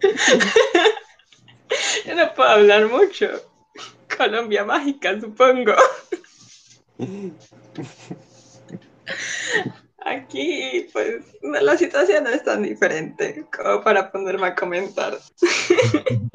Yo 2.06 2.14
no 2.14 2.32
puedo 2.34 2.48
hablar 2.48 2.88
mucho. 2.88 3.28
Colombia 4.16 4.64
mágica, 4.64 5.20
supongo. 5.20 5.74
Aquí, 10.04 10.88
pues, 10.92 11.22
no, 11.42 11.60
la 11.60 11.76
situación 11.76 12.24
no 12.24 12.30
es 12.30 12.42
tan 12.42 12.62
diferente 12.62 13.44
como 13.56 13.82
para 13.82 14.10
ponerme 14.10 14.48
a 14.48 14.54
comentar. 14.54 15.18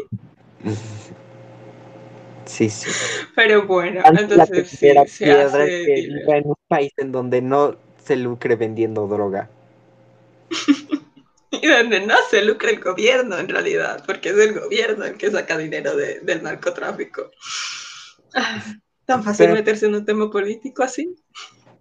Sí, 2.45 2.69
sí. 2.69 2.89
Pero 3.35 3.67
bueno, 3.67 4.01
Antes 4.05 4.23
entonces 4.31 4.69
sí, 4.69 4.77
primera 4.77 5.05
se 5.05 5.25
piedra 5.25 5.45
hace 5.45 5.85
que 5.85 6.01
viva 6.07 6.37
en 6.37 6.47
un 6.47 6.55
país 6.67 6.93
en 6.97 7.11
donde 7.11 7.41
no 7.41 7.75
se 8.03 8.15
lucre 8.15 8.55
vendiendo 8.55 9.07
droga. 9.07 9.49
Y 11.49 11.65
donde 11.67 12.01
no 12.01 12.13
se 12.29 12.43
lucra 12.43 12.69
el 12.69 12.79
gobierno 12.81 13.37
en 13.39 13.47
realidad, 13.49 14.03
porque 14.05 14.29
es 14.29 14.37
el 14.37 14.59
gobierno 14.59 15.05
el 15.05 15.17
que 15.17 15.31
saca 15.31 15.57
dinero 15.57 15.95
de- 15.95 16.19
del 16.19 16.43
narcotráfico. 16.43 17.31
Ah, 18.35 18.61
Tan 19.05 19.23
fácil 19.23 19.45
Pero- 19.47 19.55
meterse 19.57 19.85
en 19.87 19.95
un 19.95 20.05
tema 20.05 20.29
político 20.29 20.83
así. 20.83 21.15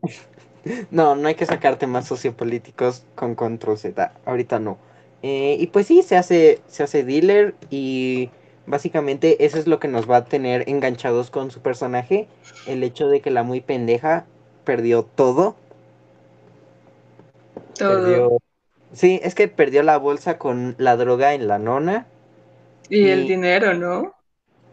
No, 0.90 1.14
no 1.16 1.28
hay 1.28 1.34
que 1.34 1.46
sacar 1.46 1.76
temas 1.78 2.06
sociopolíticos 2.06 3.04
con 3.14 3.34
control 3.34 3.78
Z. 3.78 4.12
Ahorita 4.24 4.58
no. 4.58 4.78
Eh, 5.22 5.56
y 5.60 5.68
pues 5.68 5.86
sí, 5.86 6.02
se 6.02 6.16
hace, 6.16 6.60
se 6.66 6.82
hace 6.82 7.04
dealer 7.04 7.54
y 7.70 8.30
básicamente 8.66 9.44
eso 9.44 9.58
es 9.58 9.66
lo 9.66 9.78
que 9.80 9.88
nos 9.88 10.10
va 10.10 10.18
a 10.18 10.24
tener 10.24 10.68
enganchados 10.68 11.30
con 11.30 11.50
su 11.50 11.60
personaje. 11.62 12.28
El 12.64 12.82
hecho 12.82 13.08
de 13.08 13.20
que 13.20 13.30
la 13.30 13.42
muy 13.42 13.60
pendeja 13.60 14.26
perdió 14.64 15.04
todo. 15.04 15.56
Todo. 17.78 18.26
Perdió... 18.26 18.38
Sí, 18.92 19.20
es 19.22 19.34
que 19.34 19.48
perdió 19.48 19.82
la 19.82 19.98
bolsa 19.98 20.38
con 20.38 20.74
la 20.78 20.96
droga 20.96 21.34
en 21.34 21.48
la 21.48 21.58
nona. 21.58 22.06
Y 22.88 23.10
el 23.10 23.26
y- 23.26 23.28
dinero, 23.28 23.74
¿no? 23.74 24.12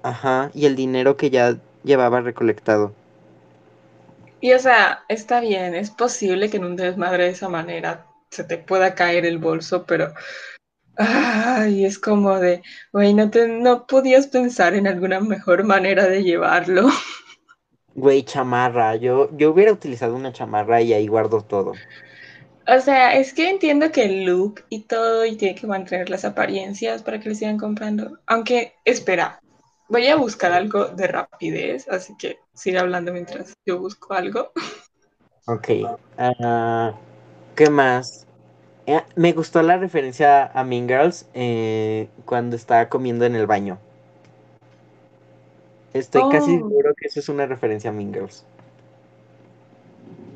Ajá, 0.04 0.52
y 0.54 0.68
el 0.68 0.76
dinero 0.76 1.18
que 1.18 1.32
ya 1.32 1.58
llevaba 1.84 2.22
recolectado. 2.22 2.94
Y 4.44 4.52
o 4.52 4.60
sea, 4.60 5.06
está 5.08 5.40
bien, 5.40 5.74
es 5.74 5.90
posible 5.90 6.50
que 6.50 6.58
en 6.58 6.66
un 6.66 6.76
desmadre 6.76 7.24
de 7.24 7.30
esa 7.30 7.48
manera 7.48 8.08
se 8.30 8.44
te 8.44 8.58
pueda 8.58 8.94
caer 8.94 9.26
el 9.26 9.38
bolso, 9.38 9.86
pero 9.86 10.14
ay, 10.98 11.86
es 11.86 11.98
como 11.98 12.38
de, 12.42 12.62
güey, 12.92 13.14
no, 13.14 13.30
te, 13.30 13.48
no 13.48 13.88
podías 13.88 14.28
pensar 14.28 14.74
en 14.74 14.86
alguna 14.86 15.22
mejor 15.22 15.64
manera 15.64 16.10
de 16.10 16.24
llevarlo. 16.24 16.90
Güey, 17.96 18.24
chamarra. 18.24 18.98
Yo, 18.98 19.30
yo 19.38 19.52
hubiera 19.52 19.72
utilizado 19.72 20.14
una 20.14 20.34
chamarra 20.34 20.82
y 20.82 20.92
ahí 20.92 21.08
guardo 21.08 21.40
todo. 21.40 21.72
O 22.68 22.80
sea, 22.82 23.16
es 23.18 23.34
que 23.34 23.50
entiendo 23.50 23.94
que 23.94 24.04
el 24.04 24.26
look 24.26 24.66
y 24.68 24.82
todo 24.82 25.26
y 25.26 25.38
tiene 25.38 25.56
que 25.56 25.68
mantener 25.68 26.10
las 26.10 26.26
apariencias 26.26 27.02
para 27.02 27.22
que 27.22 27.30
le 27.30 27.36
sigan 27.36 27.58
comprando. 27.58 28.20
Aunque, 28.26 28.74
espera, 28.84 29.40
voy 29.88 30.08
a 30.08 30.18
buscar 30.18 30.52
algo 30.52 30.88
de 30.88 31.08
rapidez, 31.08 31.88
así 31.88 32.14
que 32.18 32.43
sigue 32.56 32.80
hablando 32.80 33.12
mientras 33.14 33.54
yo 33.66 33.80
busco 33.80 34.14
algo. 34.14 34.52
Ok. 35.48 35.68
ah, 36.18 36.94
¿Qué 37.56 37.70
más? 37.70 38.26
Eh, 38.88 39.02
me 39.16 39.34
gustó 39.34 39.64
la 39.64 39.78
referencia 39.78 40.48
a 40.48 40.64
Mean 40.64 40.88
Girls 40.88 41.28
eh, 41.34 42.10
cuando 42.26 42.56
está 42.56 42.90
comiendo 42.90 43.26
en 43.26 43.36
el 43.36 43.48
baño. 43.48 43.80
Estoy 45.94 46.28
casi 46.28 46.58
Oh. 46.58 46.68
seguro 46.68 46.94
que 46.94 47.08
eso 47.08 47.22
es 47.22 47.30
una 47.30 47.46
referencia 47.46 47.90
a 47.90 47.94
Mean 47.94 48.14
Girls. 48.14 48.46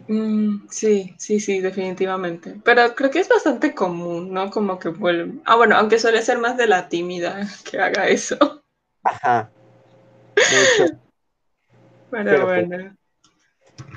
Mm, 0.07 0.67
sí, 0.69 1.15
sí, 1.17 1.39
sí, 1.39 1.59
definitivamente. 1.59 2.59
Pero 2.63 2.95
creo 2.95 3.11
que 3.11 3.19
es 3.19 3.29
bastante 3.29 3.73
común, 3.75 4.31
¿no? 4.33 4.49
Como 4.49 4.79
que 4.79 4.89
vuelve. 4.89 5.39
Ah, 5.45 5.55
bueno, 5.55 5.75
aunque 5.75 5.99
suele 5.99 6.21
ser 6.21 6.37
más 6.39 6.57
de 6.57 6.67
la 6.67 6.87
tímida 6.89 7.41
que 7.69 7.79
haga 7.79 8.07
eso. 8.07 8.37
Ajá. 9.03 9.49
De 10.49 10.63
hecho, 10.63 10.85
Pero, 12.09 12.43
Pero, 12.43 12.51
pues, 12.53 12.67
bueno. 12.67 12.97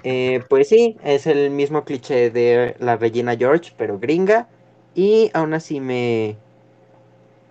eh, 0.02 0.44
pues 0.48 0.68
sí, 0.68 0.96
es 1.04 1.26
el 1.26 1.50
mismo 1.50 1.84
cliché 1.84 2.30
de 2.30 2.76
la 2.78 2.96
Regina 2.96 3.36
George, 3.36 3.72
pero 3.76 3.98
gringa. 3.98 4.48
Y 4.94 5.30
aún 5.34 5.54
así 5.54 5.80
me, 5.80 6.36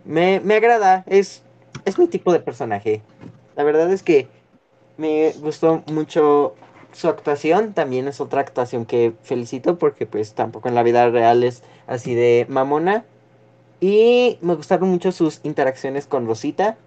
me, 0.06 0.40
me 0.42 0.56
agrada. 0.56 1.04
Es, 1.08 1.44
es 1.86 1.98
mi 2.00 2.08
tipo 2.08 2.34
de 2.34 2.40
personaje. 2.40 3.02
La 3.56 3.64
verdad 3.64 3.92
es 3.92 4.04
que 4.04 4.28
me 4.98 5.34
gustó 5.42 5.84
mucho 5.88 6.56
su 6.94 7.08
actuación. 7.10 7.74
También 7.74 8.08
es 8.08 8.22
otra 8.22 8.42
actuación 8.42 8.86
que 8.86 9.14
felicito 9.24 9.78
porque 9.78 10.06
pues 10.06 10.34
tampoco 10.34 10.70
en 10.70 10.76
la 10.76 10.84
vida 10.84 11.10
real 11.10 11.44
es 11.44 11.64
así 11.88 12.16
de 12.16 12.46
mamona. 12.50 13.06
Y 13.82 14.40
me 14.42 14.56
gustaron 14.56 14.90
mucho 14.90 15.12
sus 15.12 15.42
interacciones 15.44 16.08
con 16.08 16.28
Rosita, 16.28 16.78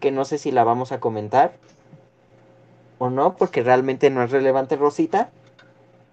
que 0.00 0.12
no 0.12 0.24
sé 0.24 0.38
si 0.38 0.50
la 0.52 0.64
vamos 0.64 0.92
a 0.92 1.00
comentar 1.00 1.54
o 3.04 3.10
no, 3.10 3.36
porque 3.36 3.62
realmente 3.62 4.08
no 4.10 4.22
es 4.22 4.30
relevante 4.30 4.76
Rosita 4.76 5.30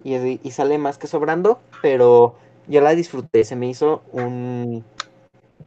y, 0.04 0.40
y 0.46 0.50
sale 0.50 0.78
más 0.78 0.98
que 0.98 1.06
sobrando, 1.06 1.60
pero 1.80 2.36
yo 2.68 2.80
la 2.80 2.94
disfruté, 2.94 3.44
se 3.44 3.56
me 3.56 3.68
hizo 3.68 4.02
un, 4.12 4.84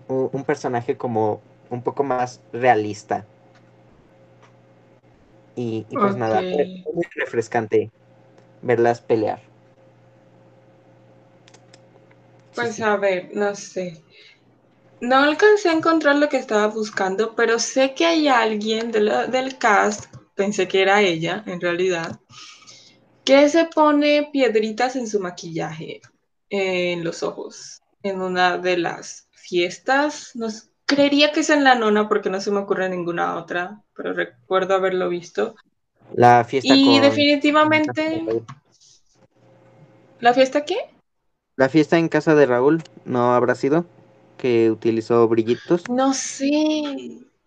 un, 0.08 0.30
un 0.32 0.44
personaje 0.44 0.98
como 0.98 1.42
un 1.70 1.82
poco 1.82 2.04
más 2.04 2.42
realista. 2.54 3.26
Y, 5.56 5.86
y 5.90 5.96
pues 5.96 6.16
nada, 6.16 6.42
muy 6.42 7.06
refrescante 7.16 7.90
verlas 8.62 9.02
pelear. 9.02 9.42
Pues 12.54 12.76
sí. 12.76 12.84
a 12.84 12.98
ver, 12.98 13.30
no 13.34 13.56
sé. 13.56 14.04
No 15.02 15.18
alcancé 15.18 15.70
a 15.70 15.74
encontrar 15.74 16.18
lo 16.18 16.30
que 16.30 16.38
estaba 16.38 16.68
buscando, 16.68 17.36
pero 17.36 17.60
sé 17.60 17.94
que 17.94 18.06
hay 18.06 18.28
alguien 18.28 18.92
de 18.92 19.28
del 19.28 19.58
cast, 19.58 20.06
pensé 20.36 20.68
que 20.68 20.82
era 20.84 21.02
ella 21.02 21.44
en 21.48 21.62
realidad, 21.62 22.20
que 23.24 23.50
se 23.50 23.66
pone 23.66 24.30
piedritas 24.32 24.96
en 24.96 25.08
su 25.08 25.20
maquillaje, 25.20 26.02
en 26.50 27.04
los 27.04 27.24
ojos, 27.24 27.82
en 28.04 28.22
una 28.22 28.58
de 28.58 28.78
las 28.78 29.28
fiestas. 29.32 30.32
No 30.36 30.48
s- 30.48 30.70
creería 30.86 31.32
que 31.32 31.40
es 31.42 31.50
en 31.50 31.64
la 31.64 31.76
nona 31.76 32.08
porque 32.08 32.30
no 32.30 32.40
se 32.42 32.52
me 32.52 32.60
ocurre 32.60 32.90
ninguna 32.90 33.36
otra, 33.38 33.84
pero 33.96 34.14
recuerdo 34.14 34.76
haberlo 34.76 35.10
visto. 35.10 35.56
La 36.16 36.44
fiesta 36.46 36.80
Y 36.80 36.82
con... 36.82 37.02
definitivamente, 37.02 38.26
¿la 40.20 40.34
fiesta 40.34 40.66
qué? 40.66 40.76
La 41.58 41.68
fiesta 41.68 41.98
en 41.98 42.08
casa 42.08 42.34
de 42.34 42.46
Raúl 42.46 42.82
no 43.04 43.34
habrá 43.36 43.56
sido 43.56 43.86
que 44.38 44.72
utilizó 44.72 45.28
brillitos. 45.28 45.92
No 45.98 46.14
sé, 46.14 46.50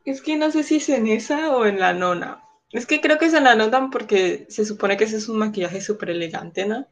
es 0.05 0.23
que 0.23 0.37
no 0.37 0.51
sé 0.51 0.65
si 0.65 0.77
es 0.77 0.89
en 0.89 1.07
esa 1.07 1.57
o 1.57 1.67
en 1.67 1.79
la 1.79 1.93
nona. 1.93 2.43
Es 2.71 2.87
que 2.87 3.01
creo 3.01 3.19
que 3.19 3.27
es 3.27 3.35
en 3.35 3.45
la 3.45 3.55
nona 3.55 3.89
porque 3.91 4.47
se 4.51 4.65
supone 4.65 4.97
que 4.97 5.05
ese 5.05 5.17
es 5.17 5.29
un 5.29 5.39
maquillaje 5.39 5.81
súper 5.81 6.11
elegante, 6.11 6.67
¿no? 6.67 6.87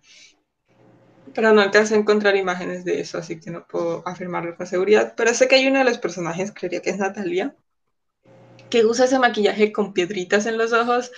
Pero 1.34 1.52
no 1.52 1.60
alcancé 1.60 1.94
a 1.94 1.98
encontrar 1.98 2.34
imágenes 2.36 2.84
de 2.84 3.00
eso, 3.00 3.18
así 3.18 3.38
que 3.38 3.50
no 3.50 3.66
puedo 3.66 4.02
afirmarlo 4.08 4.56
con 4.56 4.66
seguridad. 4.66 5.14
Pero 5.16 5.34
sé 5.34 5.48
que 5.48 5.56
hay 5.56 5.66
uno 5.66 5.78
de 5.78 5.84
los 5.84 5.98
personajes, 5.98 6.52
creería 6.52 6.80
que 6.80 6.90
es 6.90 6.98
Natalia, 6.98 7.54
que 8.70 8.86
usa 8.86 9.04
ese 9.04 9.18
maquillaje 9.18 9.72
con 9.72 9.92
piedritas 9.92 10.46
en 10.46 10.56
los 10.56 10.72
ojos. 10.72 11.12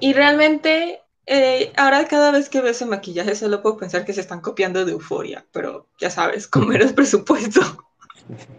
Y 0.00 0.14
realmente, 0.14 1.02
eh, 1.26 1.72
ahora 1.76 2.08
cada 2.08 2.32
vez 2.32 2.48
que 2.48 2.60
veo 2.60 2.72
ese 2.72 2.86
maquillaje 2.86 3.36
solo 3.36 3.62
puedo 3.62 3.76
pensar 3.76 4.04
que 4.04 4.14
se 4.14 4.20
están 4.20 4.40
copiando 4.40 4.84
de 4.84 4.92
Euforia, 4.92 5.46
pero 5.52 5.88
ya 6.00 6.10
sabes, 6.10 6.48
con 6.48 6.66
menos 6.66 6.92
presupuesto. 6.92 7.60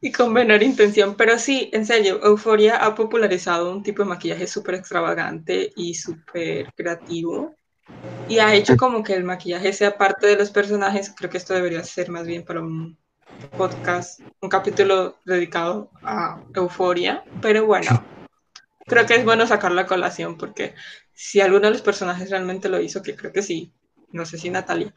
y 0.02 0.12
con 0.12 0.32
menor 0.32 0.62
intención. 0.62 1.14
Pero 1.14 1.38
sí, 1.38 1.70
en 1.72 1.86
serio, 1.86 2.20
Euphoria 2.22 2.84
ha 2.84 2.94
popularizado 2.94 3.70
un 3.70 3.82
tipo 3.82 4.02
de 4.02 4.08
maquillaje 4.08 4.46
súper 4.46 4.76
extravagante 4.76 5.72
y 5.76 5.94
súper 5.94 6.72
creativo. 6.74 7.54
Y 8.28 8.38
ha 8.38 8.54
hecho 8.54 8.76
como 8.76 9.02
que 9.02 9.14
el 9.14 9.24
maquillaje 9.24 9.72
sea 9.72 9.98
parte 9.98 10.26
de 10.26 10.36
los 10.36 10.50
personajes. 10.50 11.12
Creo 11.16 11.30
que 11.30 11.38
esto 11.38 11.54
debería 11.54 11.82
ser 11.82 12.10
más 12.10 12.26
bien 12.26 12.44
para 12.44 12.60
un 12.60 12.96
podcast, 13.56 14.20
un 14.40 14.48
capítulo 14.48 15.16
dedicado 15.24 15.90
a 16.02 16.40
Euforia. 16.54 17.24
Pero 17.42 17.66
bueno, 17.66 18.04
creo 18.86 19.06
que 19.06 19.16
es 19.16 19.24
bueno 19.24 19.46
sacarlo 19.46 19.80
a 19.80 19.86
colación 19.86 20.36
porque 20.36 20.74
si 21.12 21.40
alguno 21.40 21.66
de 21.66 21.72
los 21.72 21.82
personajes 21.82 22.30
realmente 22.30 22.68
lo 22.68 22.80
hizo, 22.80 23.02
que 23.02 23.16
creo 23.16 23.32
que 23.32 23.42
sí, 23.42 23.72
no 24.12 24.24
sé 24.24 24.38
si 24.38 24.50
Natalia, 24.50 24.94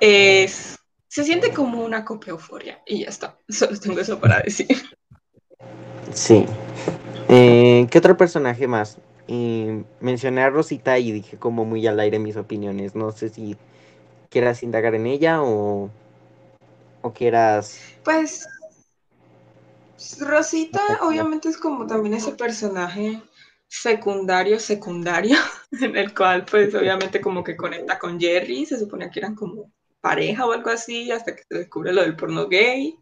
es 0.00 0.78
se 1.08 1.24
siente 1.24 1.52
como 1.52 1.84
una 1.84 2.04
copia 2.04 2.32
euforia 2.32 2.82
y 2.86 3.00
ya 3.02 3.08
está. 3.08 3.38
Solo 3.48 3.78
tengo 3.78 4.00
eso 4.00 4.20
para 4.20 4.40
decir. 4.40 4.68
Sí. 6.12 6.46
Eh, 7.28 7.86
¿Qué 7.90 7.98
otro 7.98 8.16
personaje 8.16 8.66
más? 8.66 8.98
Mencioné 10.00 10.42
a 10.42 10.50
Rosita 10.50 10.98
y 10.98 11.12
dije 11.12 11.36
como 11.38 11.64
muy 11.64 11.86
al 11.86 12.00
aire 12.00 12.18
mis 12.18 12.36
opiniones. 12.36 12.94
No 12.94 13.12
sé 13.12 13.28
si 13.28 13.56
quieras 14.30 14.62
indagar 14.62 14.94
en 14.94 15.06
ella 15.06 15.42
o, 15.42 15.90
o 17.02 17.12
quieras... 17.12 17.80
Pues 18.04 18.46
Rosita 20.20 20.80
obviamente 21.02 21.48
es 21.48 21.56
como 21.56 21.86
también 21.86 22.14
ese 22.14 22.32
personaje 22.32 23.20
secundario, 23.66 24.58
secundario, 24.60 25.36
en 25.80 25.96
el 25.96 26.14
cual 26.14 26.44
pues 26.44 26.74
obviamente 26.74 27.20
como 27.20 27.42
que 27.42 27.56
conecta 27.56 27.98
con 27.98 28.18
Jerry, 28.18 28.64
se 28.64 28.78
supone 28.78 29.10
que 29.10 29.20
eran 29.20 29.34
como 29.34 29.72
pareja 30.00 30.46
o 30.46 30.52
algo 30.52 30.70
así, 30.70 31.10
hasta 31.10 31.34
que 31.34 31.42
se 31.48 31.58
descubre 31.58 31.92
lo 31.92 32.02
del 32.02 32.16
porno 32.16 32.48
gay 32.48 32.98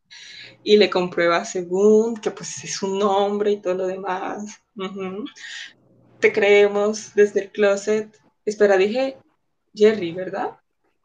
y 0.63 0.77
le 0.77 0.91
comprueba 0.91 1.45
según 1.45 2.17
que 2.17 2.31
pues 2.31 2.65
es 2.65 2.83
un 2.83 3.03
hombre 3.03 3.53
y 3.53 3.61
todo 3.61 3.75
lo 3.75 3.87
demás. 3.87 4.61
Te 6.21 6.33
creemos 6.33 7.15
desde 7.15 7.45
el 7.45 7.53
closet. 7.53 8.19
Espera, 8.45 8.77
dije 8.77 9.17
Jerry, 9.75 10.13
¿verdad? 10.13 10.59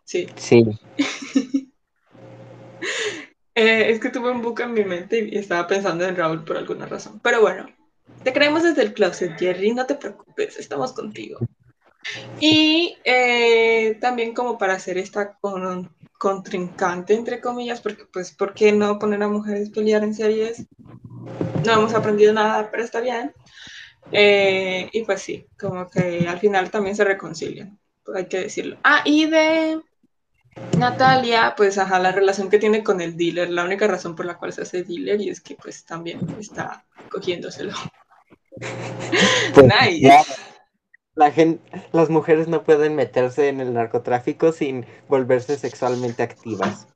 Sí. 0.03 0.27
Sí. 0.35 0.65
Eh, 3.53 3.91
es 3.91 3.99
que 3.99 4.09
tuve 4.09 4.31
un 4.31 4.41
book 4.41 4.61
en 4.61 4.71
mi 4.73 4.85
mente 4.85 5.27
y 5.29 5.37
estaba 5.37 5.67
pensando 5.67 6.05
en 6.05 6.15
Raúl 6.15 6.45
por 6.45 6.57
alguna 6.57 6.85
razón. 6.85 7.19
Pero 7.21 7.41
bueno, 7.41 7.67
te 8.23 8.31
creemos 8.31 8.63
desde 8.63 8.81
el 8.81 8.93
closet, 8.93 9.37
Jerry, 9.37 9.73
no 9.73 9.85
te 9.85 9.95
preocupes, 9.95 10.57
estamos 10.57 10.93
contigo. 10.93 11.37
Y 12.39 12.97
eh, 13.03 13.97
también 14.01 14.33
como 14.33 14.57
para 14.57 14.73
hacer 14.73 14.97
esta 14.97 15.37
con, 15.39 15.93
contrincante, 16.17 17.13
entre 17.13 17.41
comillas, 17.41 17.81
porque 17.81 18.05
pues, 18.05 18.31
¿por 18.31 18.53
qué 18.53 18.71
no 18.71 18.99
poner 18.99 19.23
a 19.23 19.27
mujeres 19.27 19.69
pelear 19.69 20.03
en 20.03 20.13
series? 20.13 20.65
No 21.65 21.73
hemos 21.73 21.93
aprendido 21.93 22.33
nada, 22.33 22.69
pero 22.71 22.83
está 22.83 23.01
bien. 23.01 23.33
Eh, 24.11 24.89
y 24.91 25.03
pues 25.03 25.21
sí, 25.21 25.45
como 25.59 25.89
que 25.89 26.27
al 26.27 26.39
final 26.39 26.69
también 26.69 26.95
se 26.95 27.03
reconcilian, 27.05 27.79
hay 28.13 28.25
que 28.25 28.39
decirlo. 28.39 28.77
Ah, 28.83 29.01
y 29.05 29.25
de 29.27 29.79
Natalia, 30.77 31.53
pues 31.55 31.77
ajá, 31.77 31.99
la 31.99 32.11
relación 32.11 32.49
que 32.49 32.59
tiene 32.59 32.83
con 32.83 32.99
el 32.99 33.15
dealer, 33.15 33.49
la 33.49 33.63
única 33.63 33.87
razón 33.87 34.15
por 34.15 34.25
la 34.25 34.37
cual 34.37 34.51
se 34.51 34.63
hace 34.63 34.83
dealer 34.83 35.21
y 35.21 35.29
es 35.29 35.39
que 35.39 35.55
pues 35.55 35.85
también 35.85 36.19
está 36.39 36.83
cogiéndoselo. 37.09 37.73
Pues, 39.53 39.65
nice. 39.81 40.50
La 41.15 41.31
gente, 41.31 41.61
las 41.91 42.09
mujeres 42.09 42.47
no 42.47 42.63
pueden 42.63 42.95
meterse 42.95 43.49
en 43.49 43.59
el 43.59 43.73
narcotráfico 43.73 44.51
sin 44.51 44.85
volverse 45.07 45.57
sexualmente 45.57 46.23
activas. 46.23 46.87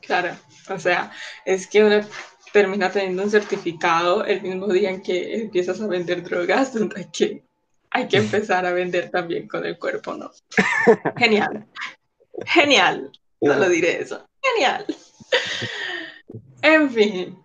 Claro, 0.00 0.36
o 0.68 0.78
sea, 0.78 1.10
es 1.44 1.66
que 1.66 1.84
una 1.84 2.06
termina 2.52 2.90
teniendo 2.90 3.22
un 3.22 3.30
certificado 3.30 4.24
el 4.24 4.40
mismo 4.40 4.68
día 4.68 4.88
en 4.90 5.02
que 5.02 5.42
empiezas 5.42 5.80
a 5.80 5.86
vender 5.86 6.22
drogas, 6.22 6.72
donde 6.72 7.00
hay 7.00 7.06
que, 7.10 7.44
hay 7.90 8.08
que 8.08 8.16
empezar 8.16 8.64
a 8.64 8.72
vender 8.72 9.10
también 9.10 9.46
con 9.46 9.66
el 9.66 9.78
cuerpo, 9.78 10.14
¿no? 10.14 10.30
Genial. 11.18 11.66
Genial. 12.46 13.10
Solo 13.42 13.68
diré 13.68 14.00
eso. 14.00 14.26
Genial. 14.42 14.86
En 16.62 16.90
fin. 16.90 17.38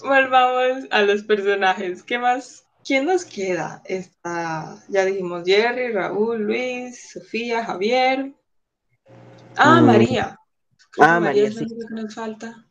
Volvamos 0.00 0.84
a 0.90 1.02
los 1.02 1.22
personajes. 1.22 2.02
¿Qué 2.02 2.18
más? 2.18 2.63
¿Quién 2.84 3.06
nos 3.06 3.24
queda? 3.24 3.82
Está, 3.84 4.76
ya 4.88 5.04
dijimos 5.04 5.42
Jerry, 5.44 5.92
Raúl, 5.92 6.42
Luis, 6.42 7.12
Sofía, 7.12 7.64
Javier. 7.64 8.34
Ah, 9.56 9.80
mm. 9.80 9.86
María. 9.86 10.38
ah, 11.00 11.20
María, 11.20 11.48
es 11.48 11.54
la 11.54 11.66
que 11.66 11.94
nos 12.02 12.14
falta. 12.14 12.66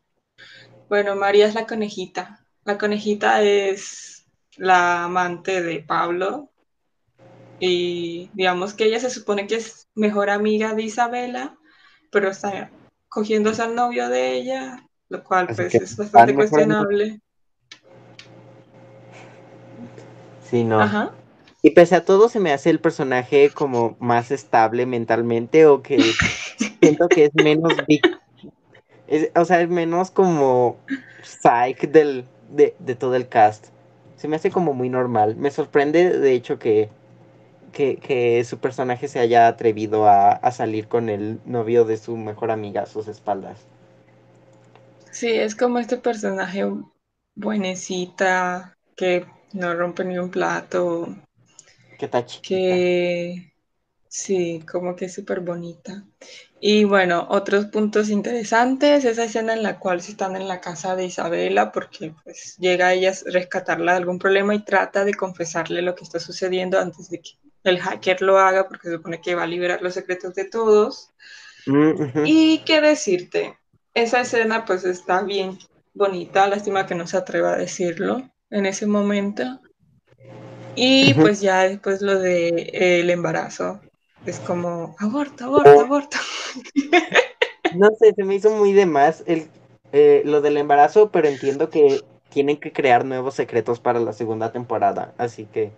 Bueno, 0.87 1.15
María 1.15 1.47
es 1.47 1.55
la 1.55 1.65
conejita. 1.65 2.45
La 2.65 2.77
conejita 2.77 3.41
es 3.41 4.25
la 4.57 5.05
amante 5.05 5.61
de 5.63 5.79
Pablo, 5.79 6.53
y 7.65 8.29
digamos 8.33 8.73
que 8.73 8.83
ella 8.83 8.99
se 8.99 9.09
supone 9.09 9.47
que 9.47 9.55
es 9.55 9.87
mejor 9.95 10.29
amiga 10.29 10.73
de 10.73 10.83
Isabela, 10.83 11.57
pero 12.11 12.29
está 12.29 12.71
cogiéndose 13.07 13.61
al 13.61 13.73
novio 13.73 14.09
de 14.09 14.33
ella, 14.33 14.85
lo 15.07 15.23
cual 15.23 15.47
pues 15.47 15.73
es 15.73 15.95
bastante 15.95 16.35
cuestionable. 16.35 17.21
Sí, 20.53 20.63
no. 20.63 21.11
Y 21.63 21.71
pese 21.71 21.95
a 21.95 22.05
todo 22.05 22.29
se 22.29 22.39
me 22.39 22.53
hace 22.53 22.69
el 22.69 22.79
personaje 22.79 23.49
como 23.49 23.97
más 23.99 24.29
estable 24.29 24.85
mentalmente 24.85 25.65
o 25.65 25.81
que 25.81 25.97
siento 26.79 27.07
que 27.09 27.25
es 27.25 27.31
menos 27.33 27.73
o 29.35 29.45
sea, 29.45 29.61
es 29.61 29.69
menos 29.69 30.11
como 30.11 30.77
psych 31.23 31.89
del, 31.89 32.25
de, 32.51 32.75
de 32.77 32.93
todo 32.93 33.15
el 33.15 33.27
cast. 33.27 33.69
Se 34.15 34.27
me 34.27 34.35
hace 34.35 34.51
como 34.51 34.73
muy 34.73 34.89
normal. 34.89 35.35
Me 35.37 35.49
sorprende 35.49 36.19
de 36.19 36.33
hecho 36.33 36.59
que 36.59 36.91
que, 37.71 38.45
su 38.47 38.59
personaje 38.59 39.07
se 39.07 39.17
haya 39.17 39.47
atrevido 39.47 40.07
a, 40.07 40.51
salir 40.51 40.87
con 40.87 41.09
el 41.09 41.39
novio 41.45 41.83
de 41.83 41.97
su 41.97 42.15
mejor 42.15 42.51
amiga 42.51 42.83
a 42.83 42.85
sus 42.85 43.07
espaldas. 43.07 43.65
Sí, 45.09 45.31
es 45.31 45.55
como 45.55 45.79
este 45.79 45.97
personaje 45.97 46.63
buenecita, 47.33 48.77
que 48.95 49.25
no 49.53 49.73
rompe 49.73 50.03
ni 50.03 50.17
un 50.17 50.29
plato. 50.29 51.15
Que 51.97 52.05
está 52.05 52.25
Que 52.41 53.53
sí, 54.07 54.63
como 54.69 54.95
que 54.95 55.05
es 55.05 55.13
súper 55.13 55.39
bonita. 55.39 56.03
Y 56.59 56.85
bueno, 56.85 57.27
otros 57.29 57.65
puntos 57.65 58.09
interesantes, 58.09 59.03
esa 59.05 59.25
escena 59.25 59.53
en 59.53 59.63
la 59.63 59.79
cual 59.79 60.01
se 60.01 60.11
están 60.11 60.35
en 60.35 60.47
la 60.47 60.61
casa 60.61 60.95
de 60.95 61.05
Isabela 61.05 61.71
porque 61.71 62.13
pues 62.23 62.57
llega 62.57 62.93
ella 62.93 63.11
a 63.11 63.31
rescatarla 63.31 63.91
de 63.91 63.97
algún 63.97 64.17
problema 64.17 64.55
y 64.55 64.63
trata 64.63 65.03
de 65.03 65.13
confesarle 65.13 65.81
lo 65.81 65.93
que 65.93 66.05
está 66.05 66.19
sucediendo 66.19 66.79
antes 66.79 67.09
de 67.09 67.19
que 67.19 67.31
el 67.65 67.79
hacker 67.79 68.21
lo 68.21 68.39
haga 68.39 68.67
porque 68.67 68.87
se 68.87 68.95
supone 68.95 69.21
que 69.21 69.35
va 69.35 69.43
a 69.43 69.47
liberar 69.47 69.81
los 69.81 69.93
secretos 69.93 70.35
de 70.35 70.45
todos. 70.45 71.11
Mm, 71.65 72.25
y 72.25 72.59
qué 72.59 72.81
decirte, 72.81 73.57
esa 73.93 74.21
escena 74.21 74.65
pues 74.65 74.85
está 74.85 75.21
bien 75.21 75.57
bonita, 75.93 76.47
lástima 76.47 76.85
que 76.85 76.95
no 76.95 77.07
se 77.07 77.17
atreva 77.17 77.53
a 77.53 77.57
decirlo 77.57 78.32
en 78.53 78.65
ese 78.65 78.85
momento. 78.85 79.59
Y 80.75 81.13
pues 81.15 81.41
ya 81.41 81.63
después 81.63 82.01
lo 82.01 82.17
de 82.19 82.69
el 82.73 83.09
embarazo, 83.09 83.79
es 84.25 84.39
como 84.39 84.95
aborto, 84.99 85.45
aborto, 85.45 85.79
aborto. 85.79 86.17
No 87.75 87.89
sé, 87.97 88.13
se 88.13 88.23
me 88.23 88.35
hizo 88.35 88.51
muy 88.51 88.71
de 88.71 88.85
más 88.85 89.23
el, 89.25 89.47
eh, 89.93 90.21
lo 90.25 90.41
del 90.41 90.57
embarazo, 90.57 91.09
pero 91.09 91.27
entiendo 91.27 91.71
que 91.71 92.01
tienen 92.29 92.57
que 92.57 92.71
crear 92.71 93.03
nuevos 93.03 93.33
secretos 93.33 93.79
para 93.79 93.99
la 93.99 94.13
segunda 94.13 94.51
temporada, 94.51 95.15
así 95.17 95.45
que 95.45 95.71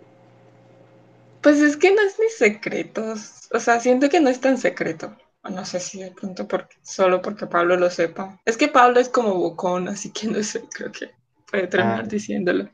pues 1.46 1.60
es 1.60 1.76
que 1.76 1.94
no 1.94 2.02
es 2.02 2.18
ni 2.18 2.28
secretos. 2.28 3.48
O 3.52 3.60
sea, 3.60 3.78
siento 3.78 4.08
que 4.08 4.18
no 4.18 4.28
es 4.28 4.40
tan 4.40 4.58
secreto. 4.58 5.16
No 5.48 5.64
sé 5.64 5.78
si 5.78 6.02
de 6.02 6.10
pronto 6.10 6.48
porque, 6.48 6.76
solo 6.82 7.22
porque 7.22 7.46
Pablo 7.46 7.76
lo 7.76 7.88
sepa. 7.88 8.40
Es 8.44 8.56
que 8.56 8.66
Pablo 8.66 8.98
es 8.98 9.08
como 9.08 9.32
bocón, 9.32 9.86
así 9.86 10.10
que 10.10 10.26
no 10.26 10.42
sé, 10.42 10.64
creo 10.74 10.90
que 10.90 11.12
puede 11.56 11.68
terminar 11.68 12.04
ah. 12.04 12.08
diciéndolo. 12.08 12.70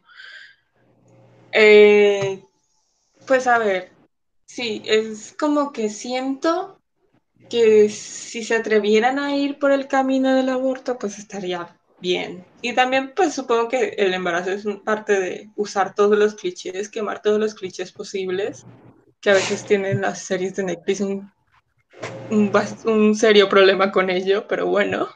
Eh, 1.52 2.42
pues 3.26 3.46
a 3.46 3.58
ver, 3.58 3.90
sí, 4.46 4.82
es 4.86 5.34
como 5.38 5.72
que 5.72 5.88
siento 5.88 6.80
que 7.48 7.88
si 7.88 8.42
se 8.42 8.56
atrevieran 8.56 9.18
a 9.18 9.36
ir 9.36 9.58
por 9.58 9.72
el 9.72 9.86
camino 9.86 10.34
del 10.34 10.48
aborto, 10.48 10.98
pues 10.98 11.18
estaría 11.18 11.76
bien. 12.00 12.44
Y 12.62 12.74
también, 12.74 13.12
pues 13.14 13.34
supongo 13.34 13.68
que 13.68 13.94
el 13.98 14.14
embarazo 14.14 14.50
es 14.50 14.64
parte 14.84 15.20
de 15.20 15.50
usar 15.56 15.94
todos 15.94 16.18
los 16.18 16.34
clichés, 16.34 16.88
quemar 16.88 17.22
todos 17.22 17.38
los 17.38 17.54
clichés 17.54 17.92
posibles, 17.92 18.66
que 19.20 19.30
a 19.30 19.34
veces 19.34 19.64
tienen 19.64 20.00
las 20.00 20.20
series 20.20 20.56
de 20.56 20.64
Netflix 20.64 21.00
un, 21.00 21.30
un, 22.84 23.14
serio 23.14 23.48
problema 23.48 23.92
con 23.92 24.10
ello, 24.10 24.48
pero 24.48 24.66
bueno. 24.66 25.08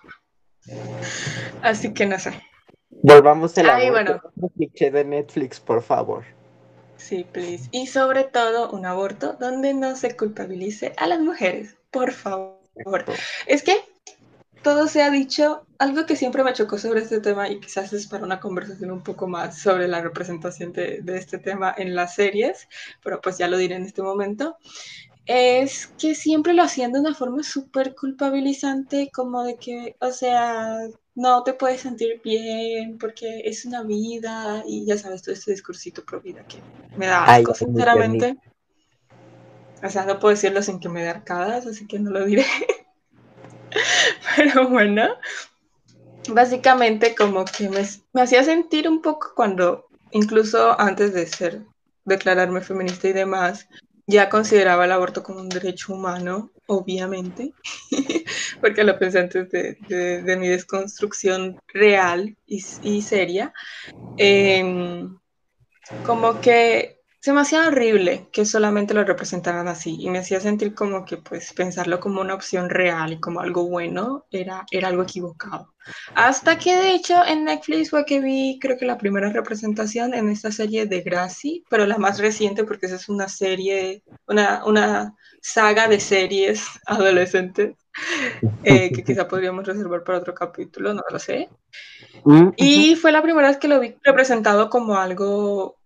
Así 1.62 1.92
que 1.92 2.06
no 2.06 2.18
sé. 2.18 2.40
Volvamos 2.91 3.57
al 3.59 3.91
bueno. 3.91 4.20
cliché 4.57 4.91
de 4.91 5.05
Netflix, 5.05 5.61
por 5.61 5.82
favor. 5.82 6.24
Sí, 6.97 7.26
please. 7.30 7.68
Y 7.72 7.87
sobre 7.87 8.24
todo 8.24 8.70
un 8.70 8.87
aborto 8.87 9.34
donde 9.34 9.74
no 9.74 9.97
se 9.97 10.16
culpabilice 10.16 10.93
a 10.97 11.07
las 11.07 11.20
mujeres, 11.20 11.76
por 11.91 12.12
favor. 12.12 12.57
Es 13.47 13.62
que 13.62 13.80
todo 14.62 14.89
se 14.89 15.03
ha 15.03 15.11
dicho, 15.11 15.64
algo 15.78 16.07
que 16.07 16.16
siempre 16.16 16.43
me 16.43 16.53
chocó 16.53 16.76
sobre 16.78 17.01
este 17.01 17.20
tema 17.20 17.49
y 17.49 17.61
quizás 17.61 17.93
es 17.93 18.09
para 18.09 18.24
una 18.24 18.41
conversación 18.41 18.91
un 18.91 19.03
poco 19.03 19.28
más 19.28 19.59
sobre 19.59 19.87
la 19.87 20.01
representación 20.01 20.72
de, 20.72 21.03
este 21.07 21.39
tema 21.39 21.72
en 21.76 21.95
las 21.95 22.16
series, 22.16 22.68
pero 23.03 23.20
pues 23.20 23.39
ya 23.39 23.47
lo 23.47 23.59
diré 23.59 23.76
en 23.76 23.84
este 23.84 24.03
momento, 24.03 24.57
es 25.24 25.87
que 25.99 26.14
siempre 26.14 26.53
lo 26.53 26.64
hacían 26.64 26.93
de 26.93 26.99
una 27.01 27.14
forma 27.14 27.43
súper 27.45 27.95
culpabilizante, 27.95 29.09
como 29.12 29.45
de 29.45 29.57
que, 29.57 29.97
o 30.01 30.11
sea, 30.11 30.80
no 31.16 31.42
te 31.42 31.54
puedes 31.54 31.80
sentir 31.80 32.20
bien 32.22 32.98
porque 32.98 33.40
es 33.44 33.64
una 33.64 33.82
vida 33.82 34.62
y 34.66 34.84
ya 34.86 34.98
sabes, 34.98 35.22
todo 35.22 35.34
este 35.34 35.50
discursito 35.50 36.04
pro 36.04 36.20
vida 36.20 36.44
que 36.46 36.58
me 36.96 37.06
da 37.06 37.24
asco, 37.24 37.54
sinceramente. 37.54 38.36
O 39.82 39.88
sea, 39.88 40.04
no 40.04 40.18
puedo 40.18 40.34
decirlo 40.34 40.62
sin 40.62 40.78
que 40.78 40.90
me 40.90 41.02
dé 41.02 41.08
arcadas, 41.08 41.66
así 41.66 41.86
que 41.86 41.98
no 41.98 42.10
lo 42.10 42.24
diré. 42.24 42.44
Pero 44.36 44.68
bueno, 44.68 45.08
básicamente 46.28 47.14
como 47.14 47.46
que 47.46 47.70
me, 47.70 47.82
me, 48.12 48.22
hacía 48.22 48.44
sentir 48.44 48.86
un 48.86 49.00
poco 49.00 49.32
cuando, 49.34 49.88
incluso 50.10 50.78
antes 50.78 51.14
de 51.14 51.26
ser, 51.26 51.62
declararme 52.04 52.60
feminista 52.60 53.08
y 53.08 53.14
demás, 53.14 53.68
ya 54.07 54.28
consideraba 54.28 54.84
el 54.84 54.92
aborto 54.92 55.22
como 55.22 55.40
un 55.40 55.48
derecho 55.48 55.94
humano, 55.94 56.50
obviamente, 56.66 57.52
porque 58.61 58.84
lo 58.84 58.98
pensé 58.98 59.18
antes 59.20 59.50
de, 59.50 59.76
de, 59.88 60.36
mi 60.36 60.48
desconstrucción 60.48 61.59
real 61.68 62.36
y, 62.46 62.64
y 62.82 63.02
seria. 63.02 63.52
Eh, 64.16 65.09
como 66.04 66.40
que 66.40 66.95
se 67.27 67.33
me 67.33 67.41
hacía 67.41 67.66
horrible 67.66 68.29
que 68.31 68.45
solamente 68.45 68.95
lo 68.95 69.03
representaran 69.03 69.66
así 69.66 69.97
y 69.99 70.11
me 70.11 70.18
hacía 70.18 70.39
sentir 70.39 70.77
como 70.77 71.05
que 71.05 71.16
pues 71.16 71.53
pensarlo 71.55 71.99
como 71.99 72.20
una 72.20 72.35
opción 72.35 72.70
real 72.70 73.14
y 73.14 73.18
como 73.18 73.41
algo 73.41 73.66
bueno 73.68 74.27
era, 74.31 74.64
era 74.70 74.87
algo 74.87 75.03
equivocado. 75.03 75.74
Hasta 76.14 76.57
que 76.57 76.77
de 76.77 76.95
hecho 76.95 77.16
en 77.27 77.47
Netflix 77.47 77.91
fue 77.91 78.05
que 78.05 78.20
vi 78.20 78.61
creo 78.61 78.79
que 78.79 78.87
la 78.87 78.97
primera 78.97 79.29
representación 79.33 80.14
en 80.14 80.29
esta 80.29 80.53
serie 80.53 80.87
de 80.87 81.01
Gracie, 81.01 81.64
pero 81.68 81.85
la 81.85 81.99
más 81.99 82.20
reciente 82.20 82.62
porque 82.62 82.87
esa 82.87 82.95
es 82.95 83.09
una 83.09 83.27
serie, 83.27 84.05
una, 84.29 84.64
una 84.64 85.12
saga 85.43 85.89
de 85.89 85.99
series 85.99 86.64
adolescentes 86.87 87.74
eh, 88.62 88.93
que 88.93 89.03
quizá 89.03 89.27
podríamos 89.29 89.66
reservar 89.66 90.05
para 90.05 90.18
otro 90.18 90.33
capítulo, 90.33 90.95
no 90.95 91.03
lo 91.11 91.18
sé. 91.18 91.49
Mm, 92.24 92.51
Y 92.57 92.95
fue 92.95 93.11
la 93.11 93.20
primera 93.22 93.49
vez 93.49 93.57
que 93.57 93.66
lo 93.66 93.81
vi 93.81 93.97
representado 94.05 94.70
como 94.70 94.97
algo 94.97 95.77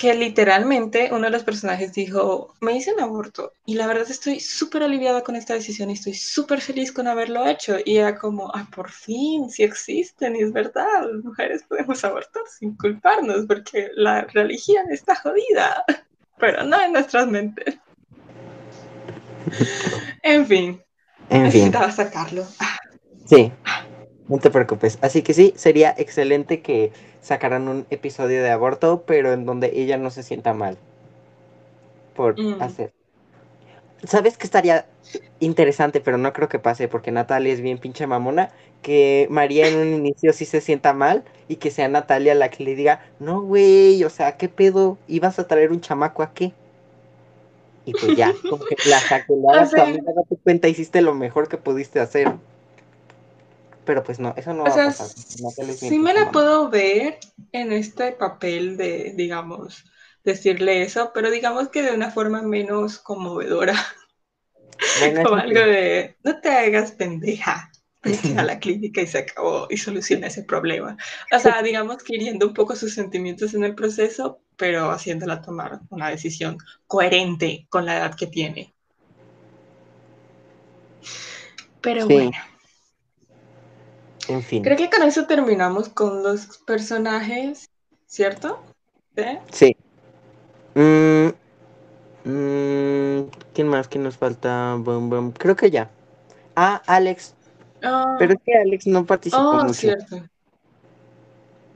que 0.00 0.14
literalmente 0.14 1.10
uno 1.12 1.24
de 1.24 1.30
los 1.30 1.44
personajes 1.44 1.92
dijo, 1.92 2.54
me 2.62 2.72
hice 2.72 2.94
un 2.94 3.00
aborto 3.00 3.52
y 3.66 3.74
la 3.74 3.86
verdad 3.86 4.10
estoy 4.10 4.40
súper 4.40 4.82
aliviada 4.82 5.22
con 5.22 5.36
esta 5.36 5.52
decisión 5.52 5.90
y 5.90 5.92
estoy 5.92 6.14
súper 6.14 6.62
feliz 6.62 6.90
con 6.90 7.06
haberlo 7.06 7.46
hecho. 7.46 7.76
Y 7.84 7.98
era 7.98 8.16
como, 8.16 8.50
ah, 8.54 8.66
por 8.74 8.90
fin, 8.90 9.50
sí 9.50 9.62
existen 9.62 10.36
y 10.36 10.40
es 10.40 10.54
verdad, 10.54 10.86
las 11.02 11.22
mujeres 11.22 11.64
podemos 11.68 12.02
abortar 12.02 12.42
sin 12.48 12.74
culparnos 12.78 13.44
porque 13.46 13.90
la 13.94 14.22
religión 14.22 14.86
está 14.90 15.16
jodida, 15.16 15.84
pero 16.38 16.64
no 16.64 16.80
en 16.80 16.94
nuestras 16.94 17.26
mentes. 17.28 17.76
En 20.22 20.46
fin, 20.46 20.82
En 21.28 21.50
fin, 21.50 21.64
necesitaba 21.64 21.90
sacarlo. 21.90 22.46
sí, 23.26 23.52
no 24.30 24.38
te 24.38 24.50
preocupes. 24.50 24.98
Así 25.02 25.22
que 25.22 25.34
sí, 25.34 25.52
sería 25.56 25.94
excelente 25.98 26.62
que 26.62 26.92
sacaran 27.20 27.68
un 27.68 27.86
episodio 27.90 28.42
de 28.42 28.50
aborto, 28.50 29.04
pero 29.06 29.32
en 29.34 29.44
donde 29.46 29.72
ella 29.74 29.98
no 29.98 30.10
se 30.10 30.22
sienta 30.22 30.54
mal 30.54 30.78
por 32.14 32.38
Mm. 32.38 32.60
hacer. 32.62 32.92
¿Sabes 34.04 34.38
qué 34.38 34.46
estaría 34.46 34.86
interesante, 35.40 36.00
pero 36.00 36.16
no 36.18 36.32
creo 36.32 36.48
que 36.48 36.58
pase 36.58 36.88
porque 36.88 37.10
Natalia 37.12 37.52
es 37.52 37.60
bien 37.60 37.78
pinche 37.78 38.06
mamona? 38.06 38.50
Que 38.82 39.26
María 39.30 39.68
en 39.68 39.76
un 39.76 39.94
inicio 40.06 40.32
sí 40.32 40.46
se 40.46 40.60
sienta 40.60 40.94
mal 40.94 41.24
y 41.48 41.56
que 41.56 41.70
sea 41.70 41.88
Natalia 41.88 42.34
la 42.34 42.48
que 42.50 42.64
le 42.64 42.74
diga, 42.74 43.00
no, 43.18 43.42
güey, 43.42 44.02
o 44.04 44.10
sea, 44.10 44.36
¿qué 44.36 44.48
pedo? 44.48 44.98
¿Ibas 45.08 45.38
a 45.38 45.46
traer 45.48 45.70
un 45.72 45.80
chamaco 45.80 46.22
a 46.22 46.32
qué? 46.32 46.52
Y 47.84 47.94
pues 47.94 48.14
ya, 48.14 48.38
como 48.46 48.64
que 48.64 48.78
la 48.84 49.02
saque, 49.02 49.32
haga 49.50 49.62
O 49.64 49.66
sea- 49.66 49.86
tu 50.28 50.36
cuenta, 50.42 50.68
hiciste 50.68 51.02
lo 51.02 51.14
mejor 51.14 51.48
que 51.48 51.56
pudiste 51.58 52.00
hacer. 52.00 52.28
Pero 53.90 54.02
pues 54.04 54.18
no, 54.20 54.34
eso 54.36 54.54
no 54.54 54.66
O 54.66 54.70
va 54.70 54.76
sea, 54.76 54.84
a 54.84 54.84
pasar. 54.84 55.10
bien 55.16 55.76
sí 55.76 55.98
me 55.98 56.14
la 56.14 56.30
puedo 56.32 56.70
ver 56.70 57.18
en 57.52 57.72
este 57.72 58.12
papel 58.12 58.76
de, 58.78 59.12
digamos, 59.16 59.84
decirle 60.24 60.82
eso, 60.82 61.12
pero 61.14 61.30
digamos 61.30 61.68
que 61.68 61.82
de 61.82 61.94
una 61.94 62.10
forma 62.10 62.42
menos 62.42 62.98
conmovedora, 62.98 63.74
Bueno, 64.94 65.22
como 65.22 65.36
algo 65.36 65.60
de, 65.60 66.16
no 66.24 66.40
te 66.40 66.48
hagas 66.50 66.92
pendeja, 66.92 67.70
vete 68.02 68.38
a 68.38 68.42
la 68.42 68.58
clínica 68.60 69.02
y 69.02 69.06
se 69.06 69.18
acabó 69.18 69.66
y 69.70 69.76
soluciona 69.76 70.26
ese 70.28 70.44
problema. 70.44 70.96
O 71.30 71.38
sea, 71.38 71.62
digamos 71.62 72.02
que 72.02 72.16
hiriendo 72.16 72.46
un 72.48 72.54
poco 72.54 72.76
sus 72.76 72.94
sentimientos 72.94 73.54
en 73.54 73.64
el 73.64 73.74
proceso, 73.74 74.42
pero 74.56 74.90
haciéndola 74.90 75.42
tomar 75.42 75.80
una 75.90 76.08
decisión 76.10 76.58
coherente 76.86 77.66
con 77.70 77.86
la 77.86 77.96
edad 77.98 78.14
que 78.16 78.26
tiene. 78.26 78.74
Pero 81.80 82.08
Sí. 82.08 82.08
bueno, 82.08 82.38
En 84.30 84.42
fin. 84.42 84.62
creo 84.62 84.76
que 84.76 84.88
con 84.88 85.02
eso 85.02 85.26
terminamos 85.26 85.88
con 85.88 86.22
los 86.22 86.58
personajes, 86.58 87.68
¿cierto? 88.06 88.62
¿Sí? 89.16 89.24
Sí. 89.50 89.76
Mm, 90.74 91.28
mm, 92.30 93.30
¿Quién 93.52 93.68
más? 93.68 93.88
¿Quién 93.88 94.04
nos 94.04 94.16
falta? 94.16 94.76
Bum, 94.78 95.10
bum. 95.10 95.32
Creo 95.32 95.56
que 95.56 95.70
ya. 95.70 95.90
Ah, 96.54 96.80
Alex. 96.86 97.34
Ah, 97.82 98.16
Pero 98.18 98.34
es 98.34 98.38
que 98.44 98.54
Alex 98.54 98.86
no 98.86 99.04
participó 99.04 99.42
oh, 99.42 99.64
mucho. 99.64 99.74
cierto. 99.74 100.22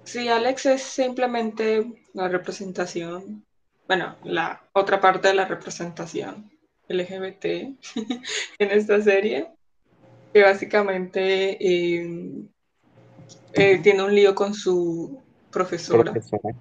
Sí, 0.05 0.29
Alex 0.29 0.67
es 0.67 0.83
simplemente 0.83 1.87
la 2.13 2.29
representación, 2.29 3.45
bueno, 3.89 4.17
la 4.23 4.63
otra 4.73 5.01
parte 5.01 5.29
de 5.29 5.35
la 5.35 5.47
representación 5.47 6.51
LGBT 6.89 7.45
en 8.59 8.71
esta 8.71 9.01
serie, 9.01 9.49
que 10.35 10.43
básicamente 10.43 11.57
eh, 11.61 12.45
eh, 13.53 13.79
tiene 13.85 14.03
un 14.03 14.13
lío 14.13 14.35
con 14.35 14.53
su 14.53 15.23
profesora. 15.53 16.11
Profesora. 16.11 16.57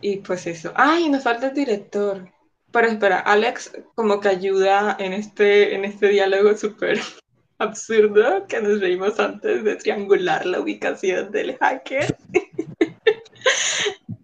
Y 0.00 0.16
pues 0.18 0.46
eso. 0.46 0.72
¡Ay! 0.74 1.10
Nos 1.10 1.22
falta 1.22 1.48
el 1.48 1.54
director. 1.54 2.32
Pero 2.72 2.88
espera, 2.88 3.20
Alex 3.20 3.72
como 3.94 4.20
que 4.20 4.28
ayuda 4.30 4.96
en 4.98 5.12
este, 5.12 5.74
en 5.74 5.84
este 5.84 6.08
diálogo 6.08 6.56
súper 6.56 6.98
absurdo 7.58 8.46
que 8.48 8.62
nos 8.62 8.80
reímos 8.80 9.20
antes 9.20 9.64
de 9.64 9.76
triangular 9.76 10.46
la 10.46 10.60
ubicación 10.60 11.30
del 11.30 11.56
hacker. 11.58 12.16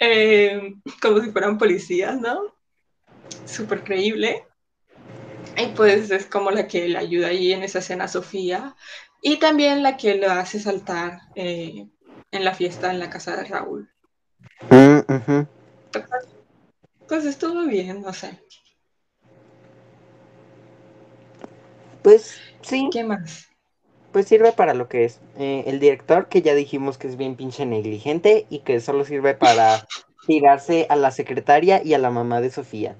Eh, 0.02 0.76
como 1.02 1.20
si 1.20 1.30
fueran 1.30 1.58
policías, 1.58 2.18
¿no? 2.18 2.56
Súper 3.44 3.84
creíble. 3.84 4.46
Y 5.56 5.66
pues 5.76 6.10
es 6.10 6.26
como 6.26 6.50
la 6.50 6.66
que 6.66 6.88
le 6.88 6.98
ayuda 6.98 7.28
ahí 7.28 7.52
en 7.52 7.62
esa 7.62 7.80
escena 7.80 8.04
a 8.04 8.08
Sofía. 8.08 8.76
Y 9.22 9.38
también 9.38 9.82
la 9.82 9.96
que 9.96 10.14
lo 10.14 10.30
hace 10.30 10.58
saltar 10.58 11.20
eh, 11.34 11.86
en 12.30 12.44
la 12.44 12.54
fiesta 12.54 12.90
en 12.90 12.98
la 12.98 13.10
casa 13.10 13.36
de 13.36 13.44
Raúl. 13.44 13.90
Mm. 14.70 15.42
Pues 17.08 17.24
estuvo 17.24 17.66
bien, 17.66 18.02
no 18.02 18.12
sé. 18.12 18.40
Pues 22.02 22.40
sí, 22.62 22.88
¿Qué 22.90 23.04
más? 23.04 23.50
pues 24.12 24.26
sirve 24.26 24.52
para 24.52 24.74
lo 24.74 24.88
que 24.88 25.04
es. 25.04 25.20
Eh, 25.38 25.64
el 25.66 25.80
director, 25.80 26.28
que 26.28 26.42
ya 26.42 26.54
dijimos 26.54 26.98
que 26.98 27.08
es 27.08 27.16
bien 27.16 27.36
pinche 27.36 27.66
negligente 27.66 28.46
y 28.50 28.60
que 28.60 28.80
solo 28.80 29.04
sirve 29.04 29.34
para 29.34 29.86
tirarse 30.26 30.86
a 30.88 30.96
la 30.96 31.10
secretaria 31.10 31.82
y 31.84 31.94
a 31.94 31.98
la 31.98 32.10
mamá 32.10 32.40
de 32.40 32.50
Sofía. 32.50 32.96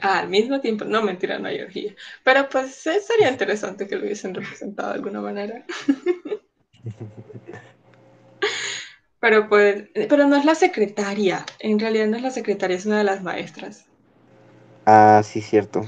Al 0.00 0.28
mismo 0.28 0.60
tiempo, 0.60 0.84
no 0.84 1.02
mentira, 1.02 1.38
no 1.38 1.48
hay 1.48 1.60
orgía. 1.60 1.94
Pero 2.24 2.48
pues 2.48 2.74
sería 2.74 3.30
interesante 3.30 3.86
que 3.88 3.96
lo 3.96 4.04
hubiesen 4.04 4.34
representado 4.34 4.88
de 4.90 4.94
alguna 4.96 5.20
manera. 5.20 5.64
Pero 9.20 9.48
pues, 9.48 9.90
pero 10.08 10.26
no 10.26 10.34
es 10.34 10.44
la 10.44 10.56
secretaria, 10.56 11.46
en 11.60 11.78
realidad 11.78 12.08
no 12.08 12.16
es 12.16 12.22
la 12.24 12.32
secretaria, 12.32 12.76
es 12.76 12.84
una 12.86 12.98
de 12.98 13.04
las 13.04 13.22
maestras. 13.22 13.86
Ah, 14.86 15.22
sí, 15.22 15.40
cierto. 15.40 15.86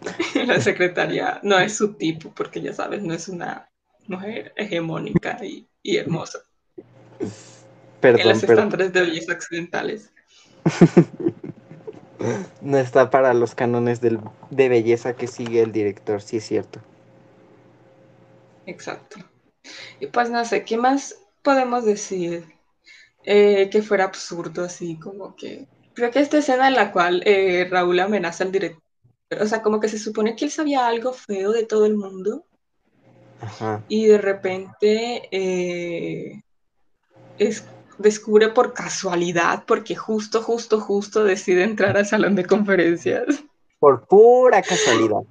La 0.46 0.60
secretaria 0.60 1.40
no 1.42 1.58
es 1.58 1.76
su 1.76 1.94
tipo, 1.96 2.32
porque 2.34 2.60
ya 2.60 2.72
sabes, 2.72 3.02
no 3.02 3.14
es 3.14 3.28
una 3.28 3.70
mujer 4.06 4.52
hegemónica 4.56 5.38
y, 5.44 5.68
y 5.82 5.96
hermosa. 5.96 6.40
en 8.12 8.28
Perdón, 8.28 8.28
los 8.28 8.42
pero 8.44 8.64
estándares 8.66 8.92
de 8.92 9.00
belleza 9.00 9.32
occidentales. 9.32 10.12
no 12.60 12.78
está 12.78 13.10
para 13.10 13.32
los 13.34 13.54
cánones 13.54 14.00
del- 14.00 14.20
de 14.50 14.68
belleza 14.68 15.14
que 15.14 15.26
sigue 15.26 15.62
el 15.62 15.72
director, 15.72 16.20
sí 16.20 16.38
es 16.38 16.46
cierto. 16.46 16.80
Exacto. 18.66 19.18
Y 20.00 20.06
pues 20.06 20.30
no 20.30 20.44
sé, 20.44 20.64
¿qué 20.64 20.76
más 20.76 21.16
podemos 21.42 21.84
decir? 21.84 22.44
Eh, 23.24 23.68
que 23.70 23.82
fuera 23.82 24.04
absurdo, 24.04 24.64
así 24.64 24.96
como 24.96 25.36
que. 25.36 25.66
Creo 25.94 26.10
que 26.10 26.20
esta 26.20 26.38
escena 26.38 26.68
en 26.68 26.74
la 26.74 26.92
cual 26.92 27.22
eh, 27.26 27.66
Raúl 27.70 27.98
amenaza 28.00 28.44
al 28.44 28.52
director, 28.52 28.82
o 29.40 29.46
sea, 29.46 29.62
como 29.62 29.80
que 29.80 29.88
se 29.88 29.98
supone 29.98 30.36
que 30.36 30.44
él 30.44 30.50
sabía 30.50 30.86
algo 30.86 31.12
feo 31.12 31.52
de 31.52 31.66
todo 31.66 31.84
el 31.86 31.96
mundo 31.96 32.44
Ajá. 33.40 33.82
y 33.88 34.06
de 34.06 34.18
repente 34.18 35.28
eh, 35.32 36.42
es- 37.38 37.64
descubre 37.98 38.48
por 38.48 38.72
casualidad, 38.72 39.64
porque 39.66 39.96
justo, 39.96 40.42
justo, 40.42 40.80
justo 40.80 41.24
decide 41.24 41.64
entrar 41.64 41.96
al 41.96 42.06
salón 42.06 42.34
de 42.34 42.44
conferencias. 42.44 43.44
Por 43.78 44.06
pura 44.06 44.62
casualidad. 44.62 45.22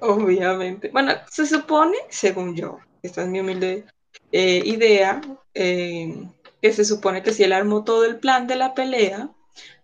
Obviamente. 0.00 0.90
Bueno, 0.92 1.12
se 1.30 1.46
supone, 1.46 1.96
según 2.08 2.56
yo, 2.56 2.78
esta 3.02 3.22
es 3.22 3.28
mi 3.28 3.40
humilde 3.40 3.84
eh, 4.32 4.62
idea, 4.64 5.20
eh, 5.54 6.26
que 6.60 6.72
se 6.72 6.84
supone 6.84 7.22
que 7.22 7.32
si 7.32 7.44
él 7.44 7.52
armó 7.52 7.84
todo 7.84 8.04
el 8.04 8.18
plan 8.18 8.46
de 8.46 8.56
la 8.56 8.74
pelea, 8.74 9.30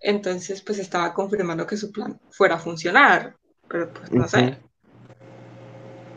entonces 0.00 0.62
pues 0.62 0.78
estaba 0.78 1.12
confirmando 1.12 1.66
que 1.66 1.76
su 1.76 1.92
plan 1.92 2.20
fuera 2.30 2.56
a 2.56 2.60
funcionar. 2.60 3.36
Pero 3.68 3.92
pues 3.92 4.12
no 4.12 4.28
sé. 4.28 4.58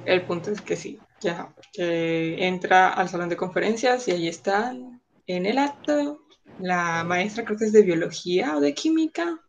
El 0.06 0.22
punto 0.24 0.52
es 0.52 0.62
que 0.62 0.76
sí, 0.76 1.00
ya, 1.20 1.54
que 1.74 2.48
entra 2.48 2.90
al 2.90 3.10
salón 3.10 3.30
de 3.30 3.38
conferencias 3.38 4.08
y 4.08 4.12
ahí 4.12 4.28
están 4.28 4.99
en 5.30 5.46
el 5.46 5.60
acto 5.60 6.26
la 6.60 7.04
maestra, 7.04 7.46
creo 7.46 7.58
que 7.58 7.66
es 7.66 7.72
de 7.72 7.84
biología 7.84 8.58
o 8.58 8.60
de 8.60 8.74
química, 8.74 9.40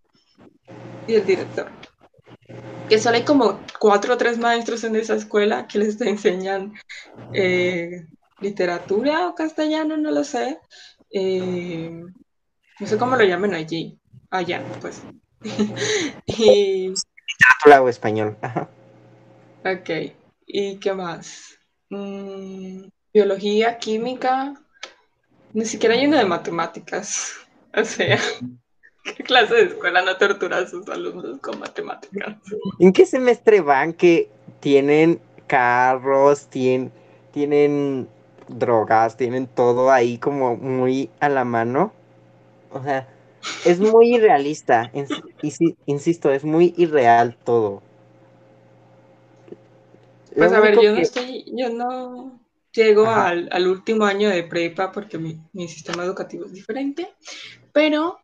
y 1.06 1.14
el 1.14 1.26
director. 1.26 1.70
Que 2.88 2.98
solo 2.98 3.16
hay 3.16 3.24
como 3.24 3.60
cuatro 3.78 4.14
o 4.14 4.16
tres 4.16 4.38
maestros 4.38 4.84
en 4.84 4.94
esa 4.96 5.14
escuela 5.14 5.66
que 5.66 5.78
les 5.78 6.00
enseñan 6.02 6.74
eh, 7.32 8.06
literatura 8.40 9.28
o 9.28 9.34
castellano, 9.34 9.96
no 9.96 10.10
lo 10.10 10.22
sé. 10.22 10.58
Eh, 11.10 12.04
no 12.78 12.86
sé 12.86 12.98
cómo 12.98 13.16
lo 13.16 13.24
llaman 13.24 13.54
allí. 13.54 13.98
Allá, 14.30 14.62
pues. 14.80 15.02
y, 16.26 16.88
Literatura 16.88 17.82
o 17.82 17.88
español. 17.88 18.36
Ajá. 18.42 18.68
ok. 19.64 20.14
¿Y 20.46 20.76
qué 20.76 20.92
más? 20.92 21.58
Mm, 21.88 22.84
biología, 23.12 23.78
química. 23.78 24.54
Ni 25.52 25.64
siquiera 25.64 25.94
hay 25.94 26.06
uno 26.06 26.16
de 26.16 26.24
matemáticas. 26.24 27.32
O 27.76 27.84
sea, 27.84 28.18
¿Qué 29.02 29.22
clase 29.24 29.54
de 29.54 29.62
escuela 29.62 30.02
no 30.02 30.16
tortura 30.16 30.58
a 30.58 30.66
sus 30.66 30.88
alumnos 30.88 31.38
con 31.40 31.58
matemáticas? 31.58 32.36
¿En 32.78 32.92
qué 32.92 33.06
semestre 33.06 33.60
van 33.60 33.92
que 33.92 34.28
tienen 34.60 35.20
carros, 35.46 36.46
tienen, 36.48 36.92
tienen 37.32 38.08
drogas, 38.48 39.16
tienen 39.16 39.46
todo 39.46 39.90
ahí 39.90 40.18
como 40.18 40.56
muy 40.56 41.08
a 41.20 41.28
la 41.28 41.44
mano? 41.44 41.92
O 42.72 42.82
sea, 42.82 43.08
es 43.64 43.80
muy 43.80 44.14
irrealista. 44.16 44.90
Insisto, 45.86 46.30
es 46.30 46.44
muy 46.44 46.74
irreal 46.76 47.36
todo. 47.42 47.82
Pues 50.36 50.52
a 50.52 50.60
ver, 50.60 50.78
yo 50.80 50.92
no 50.92 50.98
estoy, 50.98 51.44
yo 51.52 51.70
no 51.70 52.39
llego 52.72 53.08
al, 53.08 53.48
al, 53.52 53.66
último 53.66 54.04
año 54.04 54.28
de 54.30 54.44
prepa 54.44 54.92
porque 54.92 55.18
mi, 55.18 55.40
mi, 55.52 55.68
sistema 55.68 56.04
educativo 56.04 56.46
es 56.46 56.52
diferente, 56.52 57.08
pero 57.72 58.18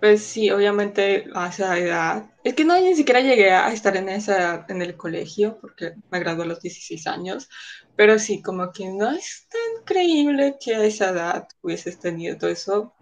pues 0.00 0.22
sí, 0.22 0.50
obviamente 0.50 1.24
a 1.34 1.48
esa 1.48 1.78
edad, 1.78 2.30
es 2.44 2.54
que 2.54 2.64
no, 2.64 2.78
ni 2.78 2.94
siquiera 2.94 3.20
llegué 3.20 3.50
a 3.50 3.72
estar 3.72 3.96
en 3.96 4.08
esa 4.08 4.36
edad 4.38 4.70
en 4.70 4.82
el 4.82 4.96
colegio 4.96 5.58
porque 5.60 5.94
me 6.10 6.20
gradué 6.20 6.44
a 6.44 6.48
los 6.48 6.60
16 6.60 7.06
años, 7.06 7.48
pero 7.96 8.18
sí, 8.18 8.42
como 8.42 8.72
que 8.72 8.88
no 8.88 9.10
es 9.10 9.48
tan 9.48 9.84
creíble 9.84 10.56
que 10.60 10.74
a 10.76 10.84
esa 10.84 11.10
edad 11.10 11.48
hubieses 11.62 11.98
tenido 11.98 12.36
todo 12.36 12.50
eso. 12.50 12.94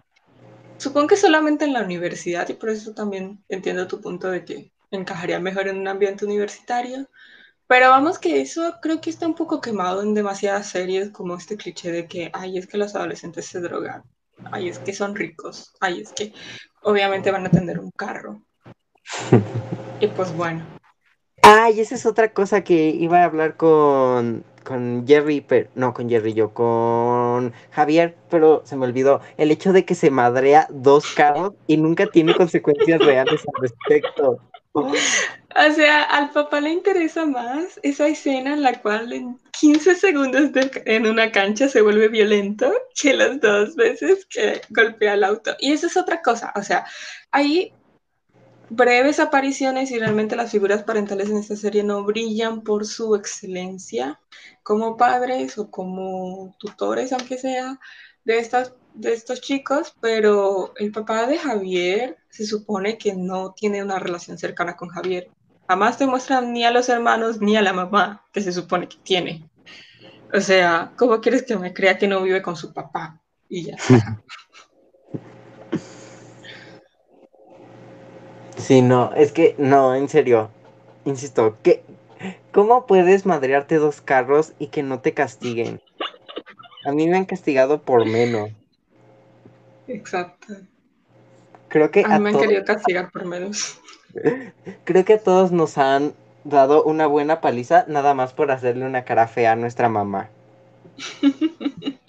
Supongo 0.79 1.09
que 1.09 1.17
solamente 1.17 1.65
en 1.65 1.73
la 1.73 1.83
universidad 1.83 2.49
y 2.49 2.55
por 2.55 2.71
eso 2.71 2.95
también 2.95 3.45
entiendo 3.49 3.89
tu 3.89 4.01
punto 4.01 4.31
de 4.31 4.45
que 4.45 4.73
encajaría 4.91 5.41
mejor 5.41 5.69
en 5.69 5.79
un 5.79 5.89
ambiente 5.89 6.25
universitario, 6.25 7.09
pero 7.67 7.89
vamos 7.89 8.19
que 8.19 8.41
eso 8.41 8.75
creo 8.83 9.01
que 9.01 9.11
está 9.11 9.27
un 9.27 9.35
poco 9.35 9.61
quemado 9.61 10.03
en 10.03 10.15
demasiadas 10.15 10.69
series 10.69 11.11
como 11.11 11.37
este 11.37 11.57
cliché 11.57 11.91
de 11.91 12.07
que, 12.07 12.31
ay, 12.33 12.59
es 12.59 12.67
que 12.67 12.79
los 12.79 12.95
adolescentes 12.95 13.47
se 13.47 13.61
drogan, 13.61 14.03
ay, 14.53 14.69
es 14.69 14.79
que 14.79 14.93
son 14.93 15.15
ricos, 15.15 15.73
ay, 15.81 16.03
es 16.03 16.13
que 16.13 16.33
obviamente 16.83 17.31
van 17.31 17.47
a 17.47 17.51
tener 17.51 17.79
un 17.79 17.91
carro. 17.97 18.43
y 20.01 20.07
pues 20.09 20.35
bueno. 20.37 20.65
Ay, 21.43 21.81
esa 21.81 21.95
es 21.95 22.07
otra 22.07 22.33
cosa 22.33 22.65
que 22.65 22.89
iba 22.89 23.21
a 23.21 23.25
hablar 23.25 23.57
con, 23.57 24.45
con 24.65 25.07
Jerry, 25.07 25.43
pero 25.43 25.69
no 25.75 25.93
con 25.93 26.09
Jerry, 26.09 26.33
yo 26.33 26.55
con 26.55 27.53
Javier, 27.71 28.17
pero 28.31 28.63
se 28.65 28.77
me 28.77 28.87
olvidó. 28.87 29.21
El 29.37 29.51
hecho 29.51 29.73
de 29.73 29.85
que 29.85 29.95
se 29.95 30.11
madrea 30.11 30.67
dos 30.71 31.13
carros 31.15 31.53
y 31.67 31.77
nunca 31.77 32.07
tiene 32.07 32.35
consecuencias 32.35 32.99
reales 33.05 33.43
al 33.47 33.63
respecto. 33.63 34.39
O 35.57 35.73
sea, 35.73 36.03
al 36.03 36.31
papá 36.31 36.61
le 36.61 36.71
interesa 36.71 37.25
más 37.27 37.79
esa 37.85 38.09
escena 38.09 38.55
en 38.55 38.63
la 38.63 38.81
cual 38.83 39.13
en 39.13 39.39
15 39.61 39.95
segundos 39.95 40.51
en 40.85 41.07
una 41.07 41.31
cancha 41.31 41.69
se 41.69 41.81
vuelve 41.81 42.09
violento 42.09 42.73
que 43.01 43.15
las 43.15 43.41
dos 43.41 43.77
veces 43.77 44.27
que 44.27 44.61
golpea 44.71 45.15
el 45.15 45.23
auto. 45.23 45.55
Y 45.61 45.73
eso 45.73 45.87
es 45.87 45.97
otra 45.97 46.23
cosa. 46.23 46.53
O 46.57 46.63
sea, 46.63 46.85
hay 47.31 47.73
breves 48.69 49.21
apariciones 49.21 49.93
y 49.93 49.99
realmente 49.99 50.35
las 50.35 50.51
figuras 50.51 50.83
parentales 50.83 51.31
en 51.31 51.37
esta 51.37 51.55
serie 51.55 51.85
no 51.85 52.03
brillan 52.05 52.63
por 52.63 52.85
su 52.85 53.15
excelencia 53.15 54.21
como 54.65 54.97
padres 54.97 55.57
o 55.59 55.71
como 55.71 56.57
tutores, 56.59 57.13
aunque 57.13 57.39
sea, 57.39 57.79
de 58.25 58.39
estas 58.39 58.75
de 58.95 59.13
estos 59.13 59.41
chicos, 59.41 59.95
pero 60.01 60.73
el 60.77 60.93
papá 60.93 61.27
de 61.27 61.39
Javier 61.39 62.17
se 62.31 62.47
supone 62.47 62.97
que 62.97 63.15
no 63.15 63.53
tiene 63.53 63.83
una 63.83 63.99
relación 63.99 64.39
cercana 64.39 64.77
con 64.77 64.89
Javier. 64.89 65.31
Jamás 65.69 65.97
te 65.97 66.07
muestran 66.07 66.53
ni 66.53 66.65
a 66.65 66.71
los 66.71 66.89
hermanos 66.89 67.41
ni 67.41 67.57
a 67.57 67.63
la 67.63 67.73
mamá 67.73 68.25
que 68.33 68.41
se 68.41 68.53
supone 68.53 68.89
que 68.89 68.99
tiene. 69.03 69.49
O 70.33 70.41
sea, 70.41 70.93
¿cómo 70.97 71.21
quieres 71.21 71.43
que 71.45 71.57
me 71.57 71.73
crea 71.73 71.97
que 71.97 72.09
no 72.09 72.23
vive 72.23 72.43
con 72.43 72.57
su 72.57 72.73
papá? 72.73 73.21
Y 73.49 73.65
ya 73.65 73.77
Sí, 78.57 78.83
no, 78.83 79.13
es 79.15 79.33
que 79.33 79.55
no, 79.59 79.95
en 79.95 80.09
serio. 80.09 80.51
Insisto, 81.05 81.59
que 81.63 81.85
¿cómo 82.53 82.87
puedes 82.87 83.27
madrearte 83.27 83.77
dos 83.77 84.01
carros 84.01 84.55
y 84.59 84.69
que 84.69 84.83
no 84.83 85.01
te 85.01 85.13
castiguen? 85.13 85.83
A 86.87 86.93
mí 86.93 87.07
me 87.09 87.17
han 87.17 87.27
castigado 87.27 87.83
por 87.83 88.07
menos. 88.07 88.51
Exacto. 89.87 90.55
Creo 91.69 91.91
que 91.91 92.05
a, 92.05 92.19
mí 92.19 92.21
me 92.21 92.31
han 92.31 92.39
querido 92.39 92.65
castigar 92.65 93.11
por 93.11 93.25
menos. 93.25 93.81
Creo 94.85 95.05
que 95.05 95.15
a 95.15 95.23
todos 95.23 95.53
nos 95.53 95.79
han 95.79 96.15
dado 96.45 96.85
una 96.85 97.07
buena 97.07 97.41
paliza 97.41 97.85
nada 97.89 98.15
más 98.15 98.33
por 98.33 98.51
hacerle 98.51 98.87
una 98.87 99.05
cara 99.05 99.27
fea 99.29 99.53
a 99.53 99.57
nuestra 99.57 99.89
mamá. 99.89 100.31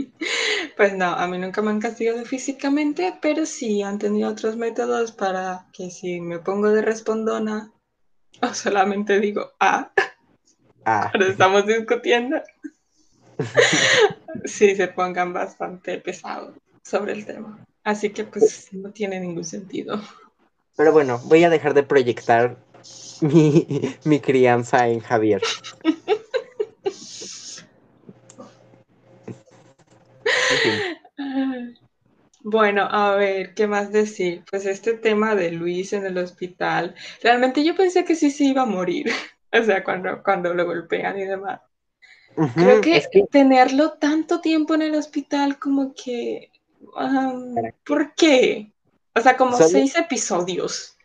Pues 0.75 0.93
no, 0.93 1.05
a 1.05 1.27
mí 1.27 1.37
nunca 1.37 1.61
me 1.61 1.71
han 1.71 1.79
castigado 1.79 2.25
físicamente, 2.25 3.17
pero 3.21 3.45
sí 3.45 3.81
han 3.81 3.97
tenido 3.97 4.29
otros 4.29 4.57
métodos 4.57 5.13
para 5.13 5.67
que 5.71 5.89
si 5.89 6.19
me 6.19 6.39
pongo 6.39 6.69
de 6.69 6.81
respondona 6.81 7.71
o 8.41 8.53
solamente 8.53 9.19
digo 9.21 9.51
ah, 9.59 9.91
ah. 10.83 11.11
estamos 11.29 11.65
discutiendo, 11.65 12.41
sí 14.45 14.75
se 14.75 14.87
pongan 14.89 15.31
bastante 15.31 15.97
pesados 15.99 16.55
sobre 16.83 17.13
el 17.13 17.25
tema. 17.25 17.65
Así 17.83 18.09
que 18.09 18.25
pues 18.25 18.73
no 18.73 18.91
tiene 18.91 19.19
ningún 19.19 19.45
sentido. 19.45 20.01
Pero 20.75 20.91
bueno, 20.91 21.19
voy 21.25 21.43
a 21.43 21.49
dejar 21.49 21.73
de 21.73 21.83
proyectar 21.83 22.57
mi, 23.21 24.19
crianza 24.21 24.87
en 24.87 24.99
Javier. 24.99 25.41
Bueno, 32.41 32.87
a 32.89 33.15
ver, 33.15 33.53
¿qué 33.55 33.67
más 33.67 33.91
decir? 33.91 34.43
Pues 34.49 34.65
este 34.65 34.93
tema 34.93 35.33
de 35.33 35.51
Luis 35.51 35.93
en 35.93 36.05
el 36.05 36.17
hospital, 36.17 36.93
realmente 37.23 37.63
yo 37.63 37.75
pensé 37.75 38.05
que 38.05 38.15
sí 38.15 38.29
se 38.29 38.43
iba 38.43 38.61
a 38.61 38.67
morir, 38.67 39.09
o 39.51 39.63
sea, 39.63 39.83
cuando, 39.83 40.21
cuando 40.23 40.53
lo 40.53 40.65
golpean 40.65 41.17
y 41.17 41.25
demás. 41.25 41.61
Creo 42.53 42.81
que, 42.81 43.01
tenerlo 43.31 43.93
tanto 43.93 44.41
tiempo 44.41 44.75
en 44.75 44.81
el 44.81 44.95
hospital 44.95 45.57
como 45.57 45.93
que 45.95 46.51
¿Por 47.85 48.13
qué? 48.15 48.71
O 49.15 49.21
sea, 49.21 49.37
como 49.37 49.57
seis 49.57 49.95
episodios. 49.95 50.97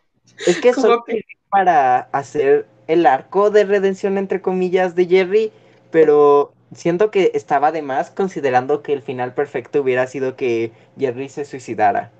Es 0.47 0.61
que 0.61 0.73
solo 0.73 1.05
para 1.49 2.01
hacer 2.13 2.67
el 2.87 3.07
arco 3.07 3.51
de 3.51 3.65
redención, 3.65 4.19
entre 4.19 4.43
comillas, 4.43 4.95
de 4.95 5.07
Jerry, 5.07 5.53
pero 5.91 6.53
siento 6.75 7.11
que 7.11 7.31
estaba 7.35 7.73
de 7.73 7.83
más 7.83 8.11
considerando 8.11 8.83
que 8.83 8.93
el 8.93 9.03
final 9.03 9.35
perfecto 9.35 9.81
hubiera 9.81 10.07
sido 10.07 10.37
que 10.37 10.73
Jerry 10.99 11.29
se 11.29 11.45
suicidara. 11.45 12.11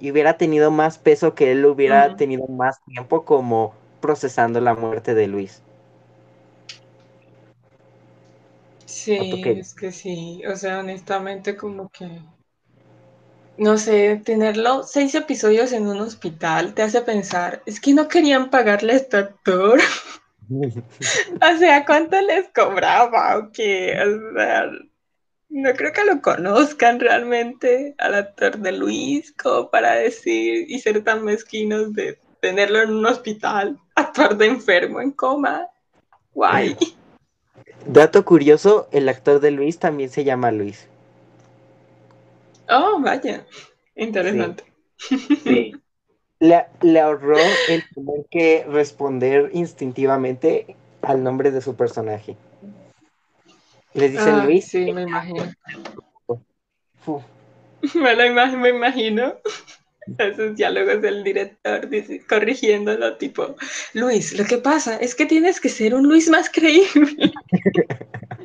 Y 0.00 0.10
hubiera 0.10 0.36
tenido 0.36 0.70
más 0.70 0.98
peso 0.98 1.34
que 1.34 1.52
él 1.52 1.64
hubiera 1.64 2.16
tenido 2.16 2.46
más 2.46 2.82
tiempo 2.84 3.24
como 3.24 3.74
procesando 4.00 4.60
la 4.60 4.74
muerte 4.74 5.14
de 5.14 5.26
Luis. 5.26 5.62
Sí, 8.84 9.42
es 9.44 9.74
que 9.74 9.90
sí. 9.90 10.42
O 10.46 10.54
sea, 10.54 10.80
honestamente 10.80 11.56
como 11.56 11.88
que 11.88 12.20
no 13.58 13.76
sé, 13.76 14.20
tenerlo 14.24 14.84
seis 14.84 15.14
episodios 15.14 15.72
en 15.72 15.86
un 15.86 16.00
hospital 16.00 16.74
te 16.74 16.82
hace 16.82 17.00
pensar, 17.02 17.62
es 17.66 17.80
que 17.80 17.92
no 17.92 18.08
querían 18.08 18.50
pagarle 18.50 18.94
a 18.94 18.96
este 18.96 19.16
actor. 19.16 19.80
o 20.48 21.58
sea, 21.58 21.84
¿cuánto 21.84 22.20
les 22.20 22.48
cobraba? 22.54 23.36
O 23.38 23.50
qué? 23.52 23.98
O 24.00 24.34
sea, 24.34 24.70
no 25.50 25.72
creo 25.74 25.92
que 25.92 26.04
lo 26.04 26.20
conozcan 26.22 27.00
realmente 27.00 27.94
al 27.98 28.14
actor 28.14 28.58
de 28.58 28.72
Luis 28.72 29.32
como 29.32 29.70
para 29.70 29.94
decir 29.94 30.66
y 30.68 30.78
ser 30.78 31.02
tan 31.02 31.24
mezquinos 31.24 31.92
de 31.94 32.18
tenerlo 32.40 32.80
en 32.80 32.90
un 32.90 33.06
hospital, 33.06 33.78
actuar 33.94 34.36
de 34.36 34.46
enfermo 34.46 35.00
en 35.00 35.10
coma. 35.10 35.66
Guay. 36.32 36.76
Dato 37.86 38.24
curioso, 38.24 38.88
el 38.92 39.08
actor 39.08 39.40
de 39.40 39.50
Luis 39.50 39.78
también 39.78 40.10
se 40.10 40.22
llama 40.22 40.52
Luis. 40.52 40.87
Oh, 42.68 43.00
vaya, 43.00 43.46
interesante. 43.96 44.64
Sí. 45.44 45.72
Le, 46.40 47.00
ahorró 47.00 47.36
el 47.68 47.82
tener 47.94 48.26
que 48.30 48.64
responder 48.68 49.50
instintivamente 49.52 50.76
al 51.02 51.22
nombre 51.22 51.50
de 51.50 51.60
su 51.60 51.74
personaje. 51.74 52.36
Le 53.94 54.08
dicen 54.08 54.34
ah, 54.34 54.44
Luis. 54.44 54.66
Sí, 54.66 54.92
me 54.92 55.02
imagino. 55.02 55.44
Me 57.94 58.14
lo 58.14 58.24
imagino, 58.24 58.58
me 58.58 58.68
imagino. 58.68 59.34
Esos 60.18 60.56
diálogos 60.56 61.02
del 61.02 61.22
director 61.22 61.88
corrigiéndolo, 62.28 63.16
tipo, 63.18 63.56
Luis, 63.92 64.38
lo 64.38 64.44
que 64.44 64.58
pasa 64.58 64.96
es 64.96 65.14
que 65.14 65.26
tienes 65.26 65.60
que 65.60 65.68
ser 65.68 65.94
un 65.94 66.08
Luis 66.08 66.28
más 66.30 66.48
creíble. 66.48 67.32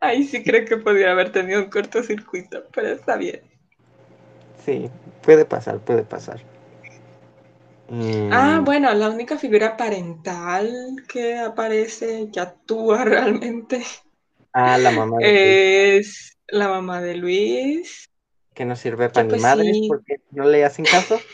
Ahí 0.00 0.24
sí 0.24 0.42
creo 0.42 0.64
que 0.64 0.76
podría 0.76 1.12
haber 1.12 1.32
tenido 1.32 1.62
un 1.62 1.70
cortocircuito, 1.70 2.64
pero 2.72 2.88
está 2.88 3.16
bien. 3.16 3.42
Sí, 4.64 4.90
puede 5.22 5.44
pasar, 5.44 5.78
puede 5.78 6.02
pasar. 6.02 6.40
Ah, 8.30 8.58
mm. 8.60 8.64
bueno, 8.64 8.94
la 8.94 9.10
única 9.10 9.36
figura 9.36 9.76
parental 9.76 11.04
que 11.08 11.38
aparece, 11.38 12.28
que 12.32 12.40
actúa 12.40 13.04
realmente. 13.04 13.82
Ah, 14.52 14.78
la 14.78 14.90
mamá 14.90 15.18
de 15.18 15.98
Es 15.98 16.38
la 16.48 16.68
mamá 16.68 17.00
de 17.00 17.16
Luis. 17.16 18.10
que 18.54 18.64
no 18.64 18.76
sirve 18.76 19.08
para 19.08 19.28
pues 19.28 19.40
ni 19.40 19.42
madres 19.42 19.76
sí. 19.76 19.88
porque 19.88 20.20
no 20.30 20.44
le 20.44 20.64
hacen 20.64 20.84
caso. 20.84 21.20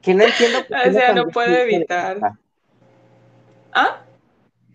Que 0.00 0.14
no 0.14 0.22
entiendo 0.24 0.60
por 0.66 0.80
qué 0.80 0.88
O 0.88 0.92
sea, 0.92 1.12
no 1.12 1.26
puede 1.26 1.62
evitar. 1.64 2.18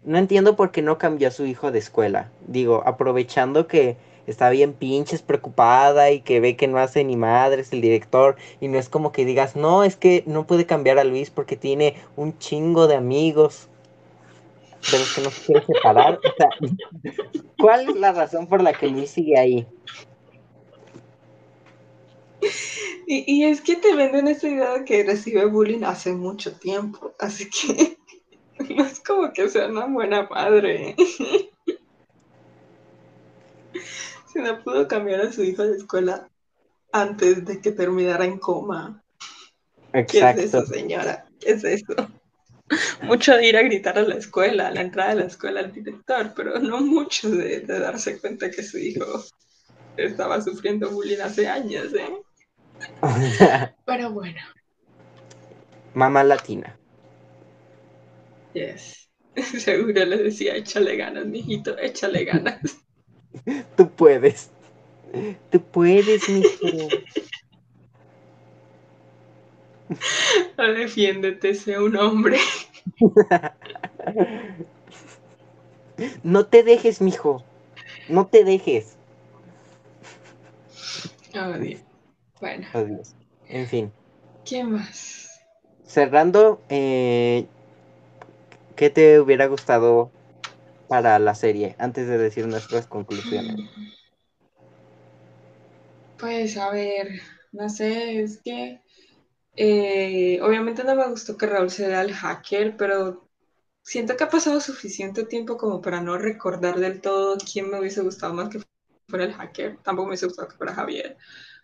No 0.06 0.18
entiendo 0.18 0.56
por 0.56 0.72
qué 0.72 0.82
no 0.82 0.98
cambió 0.98 1.30
a 1.30 1.32
su 1.32 1.46
hijo 1.46 1.72
de 1.72 1.80
escuela. 1.80 2.30
Digo, 2.48 2.84
aprovechando 2.86 3.68
que 3.68 3.96
está 4.28 4.50
bien 4.50 4.74
pinches 4.74 5.22
preocupada 5.22 6.12
y 6.12 6.22
que 6.22 6.40
ve 6.40 6.56
que 6.56 6.68
no 6.68 6.78
hace 6.78 7.04
ni 7.04 7.16
madres 7.16 7.74
el 7.74 7.82
director 7.82 8.36
y 8.60 8.68
no 8.68 8.78
es 8.78 8.90
como 8.90 9.12
que 9.12 9.26
digas, 9.26 9.56
no, 9.56 9.84
es 9.84 9.96
que 9.96 10.24
no 10.26 10.46
puede 10.46 10.66
cambiar 10.66 11.00
a 11.00 11.04
Luis 11.04 11.30
porque 11.30 11.56
tiene 11.56 11.96
un 12.16 12.38
chingo 12.38 12.88
de 12.88 12.96
amigos 12.96 13.70
de 14.92 15.00
los 15.00 15.16
que 15.16 15.22
no 15.22 15.30
se 15.30 15.46
quiere 15.46 15.66
separar. 15.66 16.20
O 16.20 16.34
sea, 16.38 16.50
¿cuál 17.60 17.90
es 17.90 17.96
la 17.96 18.12
razón 18.12 18.48
por 18.48 18.62
la 18.62 18.74
que 18.74 18.88
Luis 18.88 19.12
sigue 19.12 19.38
ahí? 19.38 19.68
Y, 23.08 23.24
y 23.26 23.44
es 23.46 23.62
que 23.62 23.76
te 23.76 23.96
venden 23.96 24.28
esa 24.28 24.48
idea 24.48 24.78
de 24.78 24.86
que 24.86 25.04
recibe 25.04 25.46
bullying 25.46 25.84
hace 25.84 26.14
mucho 26.14 26.58
tiempo, 26.58 27.14
así 27.20 27.50
que 27.50 27.98
no 28.76 28.86
es 28.86 29.00
como 29.00 29.32
que 29.34 29.50
sea 29.50 29.68
una 29.68 29.86
buena 29.86 30.24
madre. 30.24 30.96
Si 34.32 34.40
no 34.40 34.64
pudo 34.64 34.88
cambiar 34.88 35.22
a 35.22 35.32
su 35.32 35.44
hijo 35.44 35.62
de 35.62 35.78
escuela 35.78 36.28
antes 36.92 37.46
de 37.46 37.62
que 37.62 37.72
terminara 37.72 38.26
en 38.26 38.40
coma. 38.40 39.04
¿Qué 39.92 40.00
es 40.00 40.16
eso, 40.16 40.58
Exacto. 40.58 40.74
señora? 40.74 41.28
¿Qué 41.40 41.52
es 41.52 41.64
eso? 41.64 41.94
Mucho 43.04 43.36
de 43.36 43.48
ir 43.48 43.58
a 43.58 43.62
gritar 43.62 43.96
a 44.00 44.02
la 44.02 44.16
escuela, 44.16 44.70
a 44.70 44.72
la 44.72 44.82
entrada 44.82 45.12
de 45.12 45.20
la 45.22 45.26
escuela 45.28 45.60
al 45.60 45.72
director, 45.72 46.34
pero 46.36 46.58
no 46.60 46.82
mucho 46.82 47.30
de, 47.30 47.60
de 47.60 47.80
darse 47.80 48.20
cuenta 48.20 48.50
que 48.50 48.64
su 48.64 48.80
hijo 48.80 49.06
estaba 49.98 50.42
sufriendo 50.42 50.90
bullying 50.90 51.22
hace 51.22 51.48
años, 51.48 51.94
¿eh? 51.94 52.18
Pero 53.86 54.12
bueno, 54.12 54.42
Mamá 55.94 56.24
latina. 56.24 56.76
Yes. 58.54 59.10
Seguro 59.60 60.06
le 60.06 60.18
decía, 60.18 60.56
échale 60.56 60.96
ganas, 60.96 61.26
mijito, 61.26 61.78
échale 61.78 62.26
ganas. 62.26 62.78
Tú 63.78 63.90
puedes. 63.90 64.52
Tú 65.52 65.62
puedes, 65.62 66.28
mijo. 66.30 66.88
Defiéndete, 70.58 71.54
sé 71.54 71.80
un 71.80 71.96
hombre. 71.98 72.40
No 76.24 76.46
te 76.48 76.64
dejes, 76.64 77.02
mijo. 77.02 77.44
No 78.10 78.28
te 78.28 78.44
dejes. 78.44 78.98
Oh, 81.36 81.54
Dios. 81.54 81.82
Bueno, 82.40 82.68
Adiós. 82.74 83.16
En 83.48 83.68
fin. 83.68 83.92
¿qué 84.46 84.64
más? 84.64 85.42
Cerrando, 85.86 86.62
eh, 86.70 87.46
¿qué 88.76 88.90
te 88.90 89.20
hubiera 89.20 89.48
gustado 89.48 90.12
para 90.88 91.18
la 91.20 91.36
serie 91.36 91.76
antes 91.80 92.08
de 92.08 92.18
decir 92.18 92.48
nuestras 92.48 92.88
conclusiones? 92.88 93.56
Pues 96.20 96.56
a 96.56 96.70
ver, 96.70 97.20
no 97.52 97.68
sé, 97.68 98.22
es 98.22 98.40
que 98.42 98.80
eh, 99.58 100.40
obviamente 100.42 100.84
no 100.86 100.96
me 100.96 101.10
gustó 101.10 101.38
que 101.38 101.46
Raúl 101.46 101.70
sea 101.70 102.02
el 102.02 102.14
hacker, 102.14 102.78
pero 102.78 103.30
siento 103.84 104.16
que 104.16 104.24
ha 104.24 104.30
pasado 104.30 104.62
suficiente 104.62 105.26
tiempo 105.26 105.58
como 105.58 105.82
para 105.82 106.02
no 106.02 106.18
recordar 106.18 106.80
del 106.80 107.02
todo 107.02 107.38
quién 107.38 107.70
me 107.70 107.80
hubiese 107.80 108.02
gustado 108.02 108.34
más 108.34 108.50
que 108.50 108.62
fuera 109.08 109.26
el 109.26 109.34
hacker. 109.34 109.78
Tampoco 109.84 110.06
me 110.06 110.12
hubiese 110.12 110.28
gustado 110.28 110.48
que 110.48 110.56
fuera 110.56 110.74
Javier, 110.74 111.18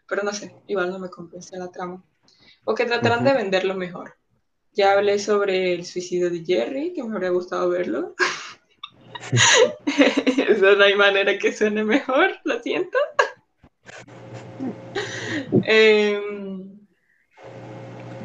pero 0.07 0.23
no 0.23 0.33
sé, 0.33 0.53
igual 0.67 0.91
no 0.91 0.99
me 0.99 1.09
convence 1.09 1.57
la 1.57 1.71
trama. 1.71 2.03
O 2.65 2.75
que 2.75 2.85
trataran 2.85 3.23
de 3.23 3.33
venderlo 3.33 3.75
mejor. 3.75 4.18
Ya 4.79 4.93
hablé 4.93 5.19
sobre 5.19 5.73
el 5.73 5.85
suicidio 5.85 6.29
de 6.29 6.41
Jerry, 6.45 6.93
que 6.93 7.03
me 7.03 7.13
habría 7.13 7.31
gustado 7.31 7.67
verlo. 7.67 8.15
Eso 9.85 10.73
no 10.77 10.83
hay 10.85 10.95
manera 10.95 11.37
que 11.37 11.51
suene 11.51 11.83
mejor, 11.83 12.31
lo 12.45 12.63
siento. 12.63 12.97
Em, 15.65 16.79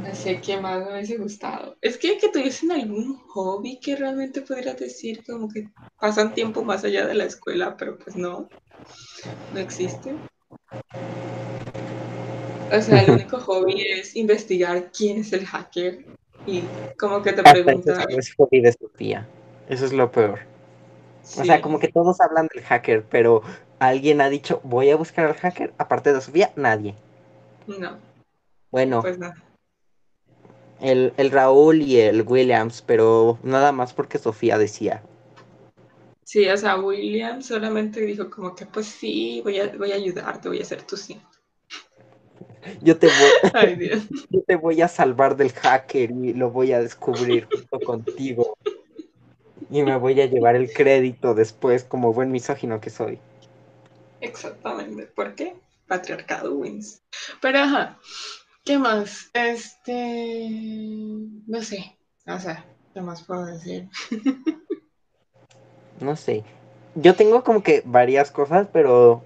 no 0.00 0.14
sé 0.14 0.40
qué 0.40 0.60
más 0.60 0.86
me 0.86 0.92
hubiese 0.92 1.16
gustado. 1.16 1.76
Es 1.80 1.98
que 1.98 2.18
que 2.18 2.28
tuviesen 2.28 2.70
algún 2.70 3.16
hobby 3.30 3.80
que 3.80 3.96
realmente 3.96 4.40
pudieras 4.42 4.78
decir 4.78 5.24
como 5.26 5.48
que 5.48 5.70
pasan 5.98 6.34
tiempo 6.34 6.62
más 6.62 6.84
allá 6.84 7.04
de 7.04 7.14
la 7.14 7.24
escuela, 7.24 7.76
pero 7.76 7.98
pues 7.98 8.14
no, 8.14 8.48
no 9.52 9.58
existe. 9.58 10.14
O 12.70 12.80
sea, 12.80 13.02
el 13.02 13.10
único 13.10 13.40
hobby 13.40 13.84
es 13.88 14.14
investigar 14.14 14.92
quién 14.92 15.18
es 15.18 15.32
el 15.32 15.46
hacker 15.46 16.14
y 16.46 16.62
como 16.98 17.22
que 17.22 17.32
te 17.32 17.42
preguntan. 17.42 18.04
es 18.10 18.34
hobby 18.36 18.60
de 18.60 18.72
Sofía. 18.72 19.26
Eso 19.68 19.84
es 19.86 19.92
lo 19.92 20.10
peor. 20.10 20.40
O 21.38 21.44
sea, 21.44 21.60
como 21.62 21.78
que 21.78 21.88
todos 21.88 22.20
hablan 22.20 22.48
del 22.54 22.62
hacker, 22.64 23.04
pero 23.04 23.42
alguien 23.78 24.20
ha 24.20 24.28
dicho, 24.28 24.60
voy 24.62 24.90
a 24.90 24.96
buscar 24.96 25.26
al 25.26 25.34
hacker, 25.34 25.72
aparte 25.78 26.12
de 26.12 26.20
Sofía, 26.20 26.52
nadie. 26.56 26.94
No, 27.66 27.96
Bueno, 28.70 29.00
pues 29.00 29.18
nada. 29.18 29.34
el, 30.80 31.14
el 31.16 31.30
Raúl 31.30 31.80
y 31.80 31.98
el 31.98 32.22
Williams, 32.22 32.82
pero 32.82 33.38
nada 33.42 33.72
más 33.72 33.94
porque 33.94 34.18
Sofía 34.18 34.58
decía. 34.58 35.02
Sí, 36.24 36.46
o 36.48 36.56
sea, 36.56 36.76
William 36.78 37.42
solamente 37.42 38.00
dijo 38.00 38.28
como 38.30 38.54
que 38.54 38.66
pues 38.66 38.86
sí, 38.86 39.40
voy 39.44 39.60
a, 39.60 39.74
voy 39.76 39.92
a 39.92 39.96
ayudarte, 39.96 40.48
voy 40.48 40.58
a 40.58 40.62
hacer 40.62 40.82
tu 40.82 40.96
sí. 40.96 41.20
Yo 42.82 42.96
te, 42.98 43.06
voy, 43.06 43.14
Ay, 43.54 43.74
Dios. 43.78 44.02
yo 44.30 44.42
te 44.42 44.56
voy 44.56 44.82
a 44.82 44.88
salvar 44.88 45.36
del 45.36 45.52
hacker 45.52 46.10
y 46.10 46.32
lo 46.34 46.50
voy 46.50 46.72
a 46.72 46.80
descubrir 46.80 47.46
junto 47.46 47.80
contigo. 47.80 48.56
Y 49.70 49.82
me 49.82 49.96
voy 49.96 50.20
a 50.20 50.26
llevar 50.26 50.56
el 50.56 50.72
crédito 50.72 51.34
después 51.34 51.84
como 51.84 52.12
buen 52.12 52.30
misógino 52.30 52.80
que 52.80 52.90
soy. 52.90 53.18
Exactamente. 54.20 55.06
¿Por 55.06 55.34
qué? 55.34 55.54
Patriarcado 55.86 56.54
wins. 56.54 57.02
Pero 57.40 57.58
ajá, 57.58 57.98
¿qué 58.64 58.78
más? 58.78 59.30
Este, 59.32 60.48
no 61.46 61.62
sé, 61.62 61.96
o 62.26 62.38
sea, 62.38 62.64
¿qué 62.92 63.00
más 63.00 63.22
puedo 63.22 63.46
decir? 63.46 63.88
No 66.00 66.16
sé. 66.16 66.44
Yo 66.96 67.14
tengo 67.14 67.44
como 67.44 67.62
que 67.62 67.82
varias 67.84 68.30
cosas, 68.30 68.68
pero 68.72 69.22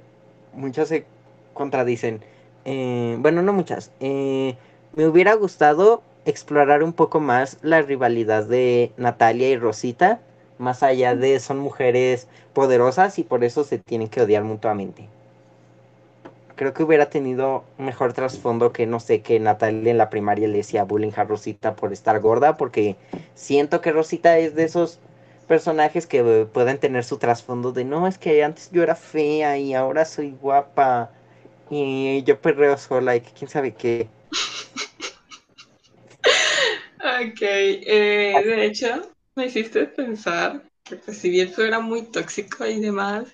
muchas 0.53 0.89
se 0.89 1.07
contradicen. 1.55 2.23
Eh, 2.71 3.17
bueno, 3.21 3.41
no 3.41 3.55
muchas. 3.55 3.93
Eh, 3.99 4.55
me 4.95 5.07
hubiera 5.07 5.33
gustado 5.33 6.03
explorar 6.27 6.83
un 6.83 6.93
poco 6.93 7.19
más 7.19 7.57
la 7.63 7.81
rivalidad 7.81 8.45
de 8.45 8.93
Natalia 8.99 9.49
y 9.49 9.57
Rosita, 9.57 10.21
más 10.59 10.83
allá 10.83 11.17
de 11.17 11.41
son 11.41 11.61
mujeres 11.61 12.29
poderosas 12.53 13.19
y 13.19 13.25
por 13.25 13.43
eso 13.43 13.65
se 13.65 13.79
tienen 13.79 14.09
que 14.09 14.21
odiar 14.21 14.45
mutuamente. 14.45 15.09
Creo 16.57 16.75
que 16.75 16.83
hubiera 16.83 17.09
tenido 17.09 17.65
mejor 17.79 18.13
trasfondo 18.13 18.71
que, 18.71 18.87
no 18.87 19.01
sé, 19.01 19.23
que 19.23 19.41
Natalia 19.41 19.91
en 19.91 19.97
la 19.97 20.11
primaria 20.11 20.47
le 20.47 20.59
decía 20.59 20.85
bullying 20.85 21.13
a 21.17 21.25
Rosita 21.25 21.75
por 21.75 21.95
estar 21.95 22.21
gorda, 22.21 22.59
porque 22.59 22.97
siento 23.35 23.81
que 23.81 23.93
Rosita 23.93 24.37
es 24.37 24.55
de 24.55 24.65
esos 24.65 25.01
personajes 25.47 26.07
que 26.07 26.47
pueden 26.53 26.77
tener 26.77 27.05
su 27.05 27.17
trasfondo 27.17 27.73
de 27.73 27.87
no, 27.87 28.07
es 28.07 28.19
que 28.19 28.45
antes 28.45 28.71
yo 28.73 28.83
era 28.83 28.95
fea 28.95 29.57
y 29.57 29.73
ahora 29.73 30.05
soy 30.05 30.33
guapa 30.33 31.13
y 31.71 32.23
yo 32.25 32.41
perreo 32.41 32.77
sola 32.77 33.17
y 33.17 33.21
quién 33.21 33.51
sabe 33.51 33.75
qué. 33.75 34.09
Ok, 36.99 37.41
eh, 37.41 38.35
de 38.45 38.67
hecho, 38.67 39.13
me 39.35 39.47
hiciste 39.47 39.87
pensar 39.87 40.63
que 40.85 40.97
pues, 40.97 41.19
si 41.19 41.31
bien 41.31 41.53
fuera 41.53 41.81
muy 41.81 42.03
tóxico 42.03 42.67
y 42.67 42.81
demás, 42.81 43.29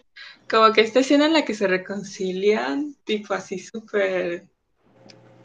como 0.48 0.72
que 0.72 0.82
esta 0.82 1.00
escena 1.00 1.26
en 1.26 1.32
la 1.32 1.44
que 1.44 1.54
se 1.54 1.66
reconcilian, 1.66 2.94
tipo 3.04 3.34
así 3.34 3.58
súper... 3.58 4.48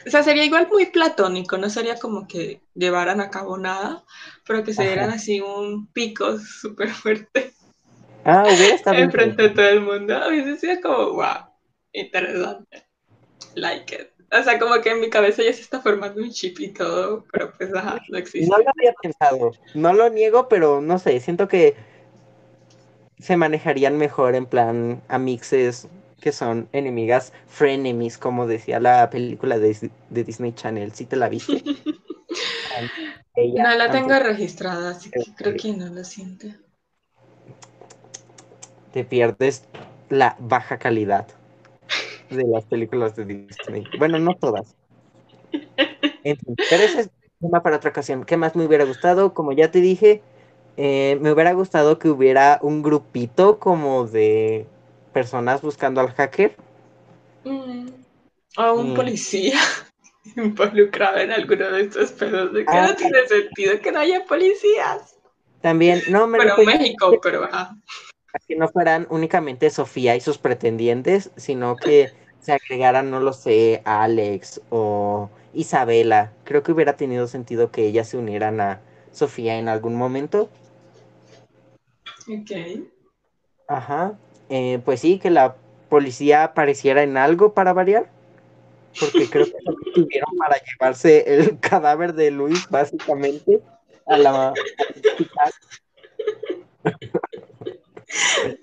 O 0.06 0.10
sea, 0.10 0.24
sería 0.24 0.45
igual 0.45 0.68
muy 0.72 0.86
platónico, 0.88 1.57
no 1.57 1.70
sería 1.70 1.95
como 1.99 2.28
que 2.28 2.61
llevaran 2.74 3.20
a 3.20 3.30
cabo 3.30 3.57
nada, 3.57 4.03
pero 4.45 4.64
que 4.64 4.74
se 4.74 4.84
dieran 4.84 5.10
así 5.10 5.41
un 5.41 5.88
pico 5.88 6.40
súper 6.40 6.90
fuerte 6.90 7.53
Ah, 8.26 8.44
hubiera 8.45 8.76
estado 8.76 8.98
enfrente 8.99 9.44
de 9.44 9.49
todo 9.49 9.70
el 9.70 9.82
mundo. 9.82 10.20
Hubiese 10.28 10.57
sido 10.57 10.82
como, 10.82 11.14
wow, 11.14 11.48
interesante. 11.94 12.88
Like 13.56 13.95
it. 13.95 14.10
O 14.34 14.44
sea, 14.44 14.60
como 14.60 14.82
que 14.82 14.91
en 14.91 15.02
mi 15.02 15.10
cabeza 15.10 15.44
ya 15.44 15.53
se 15.53 15.61
está 15.61 15.82
formando 15.82 16.22
un 16.22 16.32
chip 16.32 16.60
y 16.61 16.74
todo, 16.74 17.26
pero 17.32 17.53
pues 17.53 17.74
ajá, 17.76 18.02
no 18.10 18.18
existe. 18.18 18.49
No 18.49 18.57
lo 18.57 18.70
había 18.70 18.94
pensado, 19.02 19.52
no 19.76 19.94
lo 19.94 20.10
niego, 20.10 20.48
pero 20.48 20.82
no 20.82 20.98
sé, 20.98 21.20
siento 21.20 21.48
que 21.48 21.76
se 23.20 23.38
manejarían 23.38 23.98
mejor 23.98 24.36
en 24.36 24.45
plan 24.45 25.02
amixes 25.07 25.88
que 26.22 26.32
son 26.34 26.68
enemigas, 26.74 27.32
frenemies, 27.48 28.18
como 28.18 28.45
decía 28.48 28.80
la 28.80 29.10
película 29.10 29.57
de, 29.57 29.91
de 30.10 30.24
Disney 30.24 30.52
Channel. 30.53 30.91
¿Sí 30.94 31.06
te 31.06 31.16
la 31.16 31.30
viste? 31.30 31.64
Ella, 33.36 33.64
No 33.64 33.76
la 33.76 33.91
antes 33.91 33.91
tengo 33.91 34.18
registrada, 34.18 34.90
así 34.90 35.11
que 35.11 35.36
creo 35.36 35.56
que 35.56 35.72
no 35.74 35.88
lo 35.94 36.03
siento. 36.03 36.48
te 38.94 39.03
pierdes 39.03 39.64
la 40.10 40.36
baja 40.40 40.78
calidad. 40.78 41.28
De 42.30 42.43
las 42.45 42.65
películas 42.65 43.15
de 43.15 43.26
Disney. 43.26 43.84
Bueno, 43.97 44.19
no 44.19 44.35
todas. 44.35 44.76
pero 45.51 46.84
ese 46.84 47.01
es 47.01 47.10
tema 47.39 47.64
para 47.64 47.77
otra 47.77 47.89
ocasión. 47.89 48.23
¿Qué 48.23 48.38
más 48.38 48.56
me 48.56 48.65
hubiera 48.65 48.85
gustado? 48.85 49.34
Como 49.34 49.51
ya 49.53 49.72
te 49.72 49.81
dije, 49.81 50.22
eh, 50.77 51.18
me 51.22 51.31
hubiera 51.31 51.53
gustado 51.53 51.99
que 51.99 52.10
hubiera 52.10 52.60
un 52.61 52.81
grupito 52.81 53.60
como 53.60 54.06
de 54.07 54.65
personas 55.14 55.61
buscando 55.61 56.01
al 56.01 56.14
hacker. 56.14 56.56
Mm. 57.43 57.88
O 58.57 58.73
un 58.73 58.93
policía 58.93 59.60
involucrado 60.35 61.18
en 61.18 61.31
alguno 61.31 61.72
de 61.72 61.81
estos 61.81 62.11
pedos 62.11 62.53
de 62.53 62.65
que 62.65 62.73
no 62.73 62.80
ah. 62.80 62.95
tiene 62.95 63.27
sentido 63.27 63.80
que 63.80 63.91
no 63.91 63.99
haya 63.99 64.26
policías. 64.26 65.15
También, 65.61 66.01
no 66.10 66.27
me 66.27 66.38
Bueno, 66.38 66.56
México, 66.65 67.19
pero 67.22 67.47
Que 68.47 68.56
no 68.56 68.68
fueran 68.68 69.07
únicamente 69.10 69.69
Sofía 69.69 70.15
y 70.15 70.22
sus 70.22 70.38
pretendientes, 70.38 71.31
sino 71.35 71.76
que 71.76 72.11
se 72.39 72.53
agregaran, 72.53 73.11
no 73.11 73.19
lo 73.19 73.34
sé, 73.34 73.81
Alex 73.85 74.61
o 74.69 75.30
Isabela. 75.53 76.31
Creo 76.43 76.64
que 76.64 76.72
hubiera 76.72 76.95
tenido 76.95 77.27
sentido 77.27 77.72
que 77.72 77.85
ellas 77.85 78.07
se 78.10 78.18
unieran 78.18 78.61
a 78.61 78.81
Sofía 79.11 79.57
en 79.57 79.68
algún 79.68 79.95
momento. 79.95 80.49
Ok. 82.27 82.51
Ajá. 83.68 84.18
Eh, 84.49 84.80
pues 84.84 85.01
sí, 85.01 85.19
que 85.19 85.30
la 85.30 85.56
policía 85.89 86.43
apareciera 86.43 87.03
en 87.03 87.18
algo 87.18 87.53
para 87.53 87.73
variar. 87.73 88.10
Porque 88.99 89.30
creo 89.30 89.45
que 89.45 89.53
tuvieron 89.93 90.35
para 90.38 90.57
llevarse 90.64 91.23
el 91.27 91.60
cadáver 91.61 92.14
de 92.14 92.31
Luis, 92.31 92.68
básicamente, 92.69 93.61
a 94.07 94.18
la. 94.18 94.53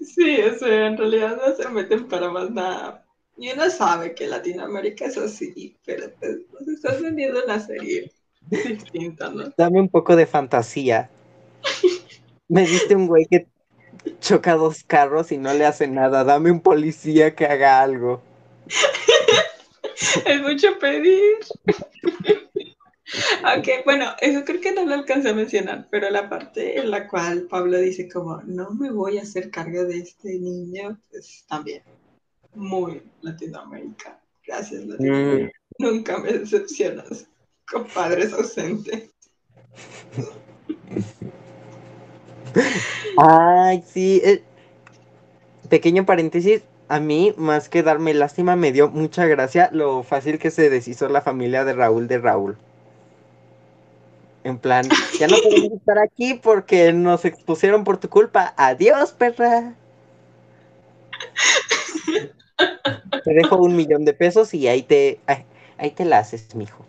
Sí, 0.01 0.40
o 0.40 0.59
sea, 0.59 0.86
en 0.86 0.97
realidad 0.97 1.36
no 1.36 1.55
se 1.55 1.68
meten 1.68 2.09
para 2.09 2.31
más 2.31 2.51
nada. 2.51 3.05
Y 3.36 3.52
uno 3.52 3.68
sabe 3.70 4.14
que 4.14 4.27
Latinoamérica 4.27 5.06
es 5.06 5.18
así, 5.18 5.77
pero 5.85 6.10
pues 6.18 6.39
nos 6.52 6.68
estás 6.68 7.02
vendiendo 7.02 7.44
una 7.44 7.60
serie 7.60 8.10
distinta, 8.51 9.28
¿no? 9.28 9.52
Dame 9.56 9.81
un 9.81 9.89
poco 9.89 10.16
de 10.16 10.27
fantasía. 10.27 11.10
Me 12.48 12.66
diste 12.66 12.97
un 12.97 13.06
güey 13.06 13.27
que 13.27 13.47
choca 14.20 14.55
dos 14.55 14.85
carros 14.85 15.32
y 15.32 15.39
no 15.39 15.52
le 15.52 15.66
hace 15.66 15.86
nada. 15.86 16.24
Dame 16.24 16.51
un 16.51 16.60
policía 16.60 17.35
que 17.35 17.47
haga 17.47 17.82
algo. 17.82 18.23
es 20.27 20.40
mucho 20.40 20.78
pedir. 20.78 21.36
Ok, 23.58 23.68
bueno, 23.84 24.06
eso 24.20 24.44
creo 24.44 24.60
que 24.60 24.72
no 24.72 24.84
lo 24.84 24.94
alcancé 24.94 25.30
a 25.30 25.34
mencionar, 25.34 25.86
pero 25.90 26.10
la 26.10 26.28
parte 26.28 26.78
en 26.78 26.90
la 26.90 27.08
cual 27.08 27.42
Pablo 27.42 27.78
dice 27.78 28.08
como, 28.08 28.42
no 28.42 28.70
me 28.70 28.90
voy 28.90 29.18
a 29.18 29.22
hacer 29.22 29.50
cargo 29.50 29.84
de 29.84 29.98
este 29.98 30.38
niño, 30.38 31.00
pues 31.10 31.44
también 31.48 31.82
muy 32.54 33.02
Latinoamérica. 33.22 34.20
Gracias, 34.46 34.84
Latinoamérica. 34.86 35.58
Mm. 35.78 35.84
Nunca 35.84 36.18
me 36.18 36.32
decepcionas 36.32 37.26
con 37.70 37.86
padres 37.86 38.32
ausentes. 38.32 39.10
Ay, 43.18 43.84
sí. 43.86 44.20
Eh, 44.24 44.42
pequeño 45.68 46.06
paréntesis, 46.06 46.62
a 46.88 47.00
mí, 47.00 47.34
más 47.36 47.68
que 47.68 47.82
darme 47.82 48.14
lástima, 48.14 48.56
me 48.56 48.72
dio 48.72 48.88
mucha 48.88 49.26
gracia 49.26 49.68
lo 49.72 50.02
fácil 50.02 50.38
que 50.38 50.50
se 50.50 50.70
deshizo 50.70 51.08
la 51.08 51.20
familia 51.20 51.64
de 51.64 51.74
Raúl 51.74 52.08
de 52.08 52.18
Raúl. 52.18 52.56
En 54.47 54.59
plan, 54.59 54.89
ya 55.18 55.27
no 55.27 55.36
podemos 55.43 55.73
estar 55.81 55.98
aquí 55.98 56.35
porque 56.35 56.93
nos 56.93 57.24
expusieron 57.24 57.82
por 57.82 57.98
tu 57.98 58.09
culpa. 58.09 58.55
Adiós, 58.56 59.10
perra. 59.10 59.74
Te 63.24 63.35
dejo 63.35 63.56
un 63.56 63.74
millón 63.74 64.05
de 64.05 64.12
pesos 64.12 64.55
y 64.55 64.68
ahí 64.68 64.85
te, 64.85 65.18
ahí 65.78 65.90
te 65.90 66.05
la 66.05 66.18
haces, 66.18 66.55
mijo. 66.55 66.86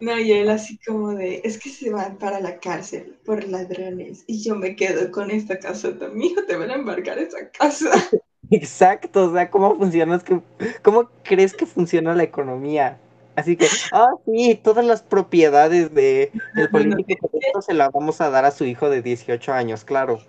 No, 0.00 0.18
y 0.18 0.32
él 0.32 0.48
así 0.48 0.78
como 0.86 1.12
de, 1.12 1.42
es 1.44 1.58
que 1.58 1.68
se 1.68 1.90
van 1.90 2.16
para 2.16 2.40
la 2.40 2.60
cárcel 2.60 3.18
por 3.26 3.46
ladrones 3.46 4.24
y 4.26 4.42
yo 4.42 4.54
me 4.54 4.74
quedo 4.74 5.10
con 5.10 5.30
esta 5.30 5.58
casa. 5.58 5.90
Mi 6.14 6.28
hijo 6.28 6.44
te 6.44 6.56
van 6.56 6.70
a 6.70 6.76
embarcar 6.76 7.18
esa 7.18 7.50
casa. 7.50 7.90
Exacto, 8.50 9.26
o 9.26 9.32
sea, 9.34 9.50
¿cómo 9.50 9.76
funciona? 9.76 10.18
que, 10.18 10.40
¿Cómo 10.82 11.10
crees 11.24 11.52
que 11.52 11.66
funciona 11.66 12.14
la 12.14 12.22
economía? 12.22 12.98
Así 13.36 13.56
que, 13.56 13.66
ah, 13.92 14.14
sí, 14.24 14.58
todas 14.62 14.84
las 14.84 15.02
propiedades 15.02 15.94
de 15.94 16.32
el 16.56 16.70
político 16.70 17.30
se 17.60 17.74
las 17.74 17.92
vamos 17.92 18.20
a 18.20 18.30
dar 18.30 18.44
a 18.44 18.50
su 18.50 18.64
hijo 18.64 18.88
de 18.90 19.02
18 19.02 19.52
años, 19.52 19.84
claro. 19.84 20.20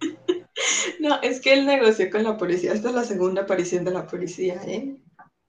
No, 0.98 1.20
es 1.20 1.42
que 1.42 1.52
él 1.52 1.66
negoció 1.66 2.10
con 2.10 2.24
la 2.24 2.38
policía. 2.38 2.72
Esta 2.72 2.88
es 2.88 2.94
la 2.94 3.04
segunda 3.04 3.42
aparición 3.42 3.84
de 3.84 3.90
la 3.90 4.06
policía, 4.06 4.58
¿eh? 4.66 4.96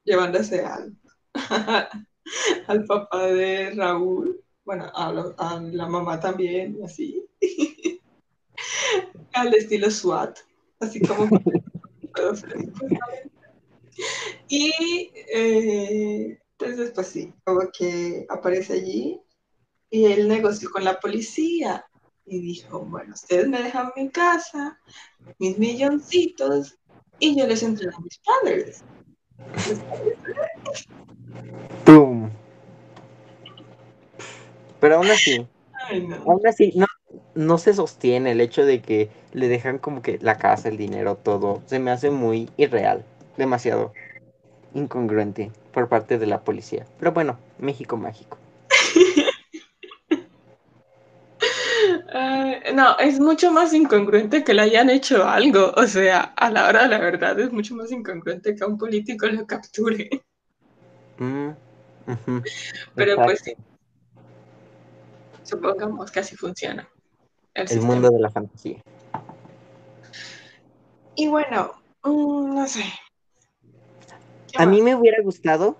Llevándose 0.03 0.65
al, 0.65 0.93
al 2.67 2.85
papá 2.85 3.27
de 3.27 3.71
Raúl, 3.71 4.43
bueno, 4.65 4.91
a, 4.93 5.61
la 5.61 5.87
mamá 5.87 6.19
también, 6.19 6.77
así. 6.83 7.25
al 9.33 9.53
estilo 9.53 9.89
SWAT, 9.89 10.39
así 10.81 10.99
como 10.99 11.29
y 14.47 15.11
eh, 15.33 16.39
entonces, 16.59 16.91
pues 16.91 17.07
sí, 17.07 17.33
como 17.43 17.61
que 17.71 18.25
aparece 18.29 18.73
allí 18.73 19.21
y 19.91 20.05
él 20.05 20.27
negoció 20.27 20.71
con 20.71 20.83
la 20.83 20.99
policía 20.99 21.85
y 22.25 22.39
dijo, 22.39 22.79
bueno, 22.79 23.13
ustedes 23.13 23.47
me 23.47 23.61
dejan 23.61 23.91
mi 23.95 24.09
casa, 24.09 24.79
mis 25.37 25.57
milloncitos 25.59 26.77
y 27.19 27.39
yo 27.39 27.45
les 27.45 27.61
entrego 27.61 27.95
a 27.97 28.01
mis 28.01 28.19
padres. 28.19 28.83
¡Pum! 31.85 32.29
Pero 34.79 34.95
aún 34.95 35.11
así, 35.11 35.47
aún 36.25 36.47
así, 36.47 36.73
no, 36.75 36.87
no 37.35 37.57
se 37.59 37.73
sostiene 37.75 38.31
el 38.31 38.41
hecho 38.41 38.65
de 38.65 38.81
que 38.81 39.09
le 39.31 39.47
dejan 39.47 39.77
como 39.77 40.01
que 40.01 40.17
la 40.21 40.37
casa, 40.37 40.69
el 40.69 40.77
dinero, 40.77 41.15
todo. 41.15 41.61
Se 41.67 41.79
me 41.79 41.91
hace 41.91 42.09
muy 42.09 42.49
irreal, 42.57 43.05
demasiado 43.37 43.93
incongruente 44.77 45.51
por 45.73 45.89
parte 45.89 46.17
de 46.17 46.27
la 46.27 46.41
policía. 46.41 46.85
Pero 46.99 47.11
bueno, 47.11 47.37
México 47.59 47.97
mágico. 47.97 48.37
no, 52.73 52.97
es 52.99 53.19
mucho 53.19 53.51
más 53.51 53.73
incongruente 53.73 54.43
que 54.43 54.53
le 54.53 54.61
hayan 54.61 54.89
hecho 54.89 55.27
algo. 55.27 55.73
O 55.75 55.87
sea, 55.87 56.33
a 56.35 56.49
la 56.49 56.67
hora 56.67 56.83
de 56.83 56.89
la 56.89 56.99
verdad 56.99 57.39
es 57.39 57.51
mucho 57.51 57.75
más 57.75 57.91
incongruente 57.91 58.55
que 58.55 58.63
a 58.63 58.67
un 58.67 58.77
político 58.77 59.27
lo 59.27 59.45
capture. 59.45 60.09
Mm, 61.17 61.49
Pero 62.95 63.15
pues 63.17 63.41
sí. 63.43 63.55
Supongamos 65.43 66.11
que 66.11 66.19
así 66.19 66.35
funciona 66.35 66.87
el, 67.53 67.81
mundo 67.81 68.09
de 68.09 68.19
la 68.19 68.29
fantasía. 68.29 68.81
Y 71.15 71.27
bueno, 71.27 71.71
mm, 72.03 72.55
no 72.55 72.67
sé. 72.67 72.83
A 74.57 74.65
mí 74.65 74.81
me 74.81 74.95
hubiera 74.95 75.21
gustado, 75.21 75.77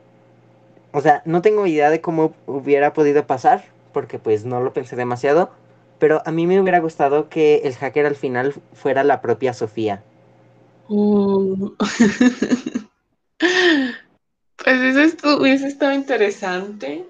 o 0.92 1.02
sea, 1.02 1.22
no 1.26 1.42
tengo 1.42 1.66
idea 1.66 1.90
de 1.90 2.02
cómo 2.02 2.34
hubiera 2.46 2.94
podido 2.94 3.26
pasar, 3.28 3.66
porque 3.94 4.20
pues 4.20 4.46
no 4.46 4.62
lo 4.62 4.74
pensé 4.74 4.96
demasiado, 4.96 5.52
pero 6.00 6.22
a 6.26 6.32
mí 6.32 6.48
me 6.48 6.62
hubiera 6.62 6.80
gustado 6.80 7.30
que 7.30 7.62
el 7.64 7.76
hacker 7.76 8.06
al 8.06 8.16
final 8.16 8.54
fuera 8.74 9.04
la 9.04 9.22
propia 9.22 9.54
Sofía. 9.54 10.04
Mm. 10.90 11.70
pues 14.58 14.82
eso 14.96 15.38
hubiese 15.38 15.68
estado 15.68 15.94
interesante, 15.94 17.06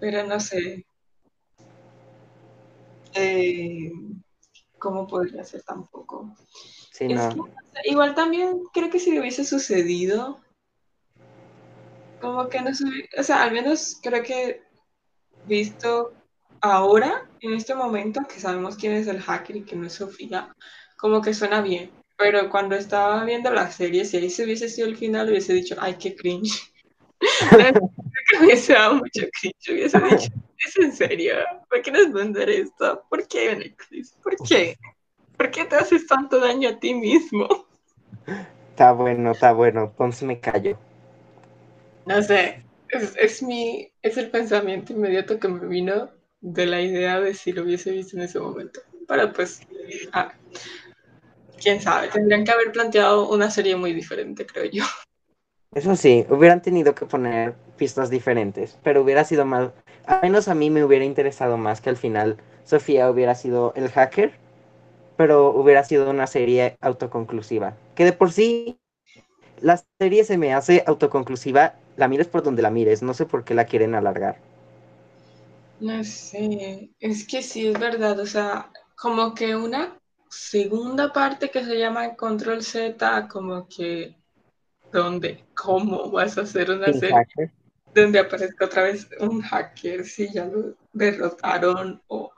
pero 0.00 0.24
no 0.26 0.40
sé. 0.40 0.84
Eh, 3.14 3.92
¿Cómo 4.78 5.06
podría 5.06 5.44
ser 5.44 5.62
tampoco? 5.62 6.34
igual 7.84 8.14
también 8.14 8.62
creo 8.72 8.90
que 8.90 8.98
si 8.98 9.18
hubiese 9.18 9.44
sucedido, 9.44 10.40
como 12.20 12.48
que 12.48 12.60
no 12.60 12.74
sé, 12.74 12.84
o 13.16 13.22
sea, 13.22 13.42
al 13.42 13.52
menos 13.52 13.98
creo 14.02 14.22
que 14.22 14.62
visto 15.46 16.12
ahora, 16.60 17.28
en 17.40 17.54
este 17.54 17.74
momento, 17.74 18.20
que 18.28 18.40
sabemos 18.40 18.76
quién 18.76 18.92
es 18.92 19.06
el 19.06 19.20
hacker 19.20 19.56
y 19.56 19.64
que 19.64 19.76
no 19.76 19.86
es 19.86 19.94
Sofía, 19.94 20.54
como 20.96 21.22
que 21.22 21.34
suena 21.34 21.60
bien. 21.60 21.90
Pero 22.16 22.50
cuando 22.50 22.74
estaba 22.74 23.24
viendo 23.24 23.50
la 23.50 23.70
serie, 23.70 24.04
si 24.04 24.16
ahí 24.16 24.28
se 24.28 24.44
hubiese 24.44 24.68
sido 24.68 24.88
el 24.88 24.96
final, 24.96 25.28
hubiese 25.28 25.52
dicho, 25.52 25.76
ay, 25.78 25.94
qué 25.94 26.16
cringe. 26.16 26.72
que 28.28 28.44
hubiese 28.44 28.72
dado 28.72 28.96
mucho 28.96 29.26
cringe, 29.40 29.70
hubiese 29.70 30.00
dicho, 30.00 30.32
¿es 30.58 30.76
en 30.78 30.92
serio? 30.92 31.34
¿Por 31.68 31.82
qué 31.82 31.90
quieres 31.90 32.12
vender 32.12 32.50
esto? 32.50 33.04
¿Por 33.08 33.26
qué, 33.28 33.54
Netflix? 33.54 34.12
¿Por 34.22 34.36
qué? 34.36 34.76
¿Por 35.36 35.50
qué 35.52 35.64
te 35.64 35.76
haces 35.76 36.06
tanto 36.06 36.40
daño 36.40 36.70
a 36.70 36.78
ti 36.80 36.94
mismo? 36.94 37.46
Está 38.70 38.92
bueno, 38.92 39.30
está 39.30 39.52
bueno, 39.52 39.84
entonces 39.84 40.24
me 40.24 40.40
callo. 40.40 40.76
No 42.08 42.22
sé, 42.22 42.64
es, 42.88 43.14
es, 43.16 43.42
mi, 43.42 43.92
es 44.00 44.16
el 44.16 44.30
pensamiento 44.30 44.94
inmediato 44.94 45.38
que 45.38 45.46
me 45.46 45.66
vino 45.66 46.08
de 46.40 46.64
la 46.64 46.80
idea 46.80 47.20
de 47.20 47.34
si 47.34 47.52
lo 47.52 47.64
hubiese 47.64 47.90
visto 47.90 48.16
en 48.16 48.22
ese 48.22 48.40
momento. 48.40 48.80
Pero 49.06 49.30
pues, 49.34 49.60
ah, 50.12 50.32
quién 51.60 51.82
sabe, 51.82 52.08
tendrían 52.08 52.44
que 52.44 52.50
haber 52.50 52.72
planteado 52.72 53.28
una 53.28 53.50
serie 53.50 53.76
muy 53.76 53.92
diferente, 53.92 54.46
creo 54.46 54.64
yo. 54.70 54.84
Eso 55.74 55.96
sí, 55.96 56.24
hubieran 56.30 56.62
tenido 56.62 56.94
que 56.94 57.04
poner 57.04 57.54
pistas 57.76 58.08
diferentes, 58.08 58.78
pero 58.82 59.02
hubiera 59.02 59.24
sido 59.24 59.44
más, 59.44 59.70
al 60.06 60.22
menos 60.22 60.48
a 60.48 60.54
mí 60.54 60.70
me 60.70 60.84
hubiera 60.84 61.04
interesado 61.04 61.58
más 61.58 61.82
que 61.82 61.90
al 61.90 61.98
final 61.98 62.38
Sofía 62.64 63.10
hubiera 63.10 63.34
sido 63.34 63.74
el 63.76 63.90
hacker, 63.90 64.32
pero 65.18 65.50
hubiera 65.50 65.84
sido 65.84 66.08
una 66.08 66.26
serie 66.26 66.78
autoconclusiva. 66.80 67.76
Que 67.94 68.06
de 68.06 68.14
por 68.14 68.32
sí 68.32 68.78
la 69.60 69.82
serie 69.98 70.24
se 70.24 70.38
me 70.38 70.54
hace 70.54 70.84
autoconclusiva, 70.86 71.74
la 71.98 72.06
mires 72.06 72.28
por 72.28 72.42
donde 72.44 72.62
la 72.62 72.70
mires, 72.70 73.02
no 73.02 73.12
sé 73.12 73.26
por 73.26 73.44
qué 73.44 73.54
la 73.54 73.66
quieren 73.66 73.96
alargar. 73.96 74.40
No 75.80 76.02
sé, 76.04 76.90
es 77.00 77.26
que 77.26 77.42
sí 77.42 77.66
es 77.66 77.78
verdad, 77.78 78.18
o 78.20 78.26
sea, 78.26 78.70
como 78.96 79.34
que 79.34 79.56
una 79.56 79.98
segunda 80.30 81.12
parte 81.12 81.50
que 81.50 81.64
se 81.64 81.76
llama 81.76 82.14
Control 82.14 82.62
Z, 82.62 83.26
como 83.28 83.66
que, 83.68 84.16
¿dónde? 84.92 85.44
¿Cómo 85.54 86.10
vas 86.10 86.38
a 86.38 86.42
hacer 86.42 86.70
una 86.70 86.92
serie 86.92 87.14
hacker. 87.14 87.50
donde 87.92 88.20
aparezca 88.20 88.66
otra 88.66 88.84
vez 88.84 89.08
un 89.18 89.42
hacker 89.42 90.04
si 90.04 90.32
ya 90.32 90.46
lo 90.46 90.76
derrotaron 90.92 92.00
o 92.06 92.30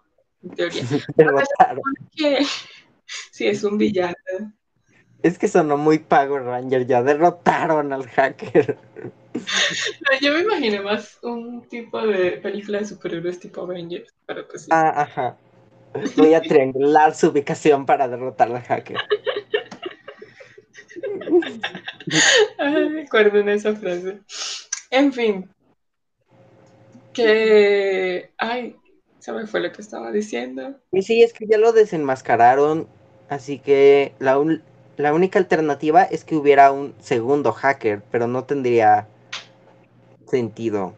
en 0.43 0.51
teoría? 0.51 0.83
Derrotaron. 1.17 1.83
Que 2.17 2.47
sí 3.31 3.47
es 3.47 3.63
un 3.63 3.77
villano. 3.77 4.15
Es 5.23 5.39
que 5.39 5.49
sonó 5.49 5.77
muy 5.77 5.99
Power 5.99 6.43
Ranger, 6.45 6.87
ya 6.87 7.03
derrotaron 7.03 7.93
al 7.93 8.07
hacker. 8.09 8.79
No, 9.35 10.19
yo 10.21 10.33
me 10.33 10.41
imaginé 10.41 10.81
más 10.81 11.19
un 11.23 11.69
tipo 11.69 12.01
de 12.07 12.33
película 12.33 12.79
de 12.79 12.87
superhéroes 12.87 13.39
tipo 13.39 13.63
Avengers, 13.63 14.13
pero 14.27 14.47
pues 14.49 14.63
sí. 14.63 14.69
Ah, 14.73 15.03
ajá. 15.03 15.37
Voy 16.17 16.35
a 16.35 16.41
triangular 16.41 17.15
su 17.15 17.29
ubicación 17.29 17.85
para 17.85 18.09
derrotar 18.09 18.49
al 18.51 18.63
hacker. 18.63 18.97
Ay, 22.59 22.89
me 22.91 23.03
acuerdo 23.03 23.39
en 23.39 23.49
esa 23.51 23.75
frase. 23.75 24.19
En 24.91 25.13
fin. 25.13 25.51
Que. 27.13 28.31
Ay, 28.39 28.77
se 29.19 29.33
me 29.33 29.47
fue 29.47 29.61
lo 29.61 29.73
que 29.73 29.83
estaba 29.83 30.11
diciendo. 30.13 30.77
Y 30.93 31.03
sí, 31.03 31.23
es 31.23 31.33
que 31.33 31.47
ya 31.47 31.59
lo 31.59 31.73
desenmascararon, 31.73 32.89
así 33.29 33.59
que 33.59 34.15
la, 34.19 34.39
un- 34.39 34.63
la 34.97 35.15
única 35.15 35.39
alternativa 35.39 36.03
es 36.03 36.25
que 36.25 36.37
hubiera 36.37 36.73
un 36.73 36.95
segundo 37.01 37.53
hacker, 37.53 38.03
pero 38.11 38.27
no 38.27 38.45
tendría 38.45 39.09
sentido. 40.27 40.95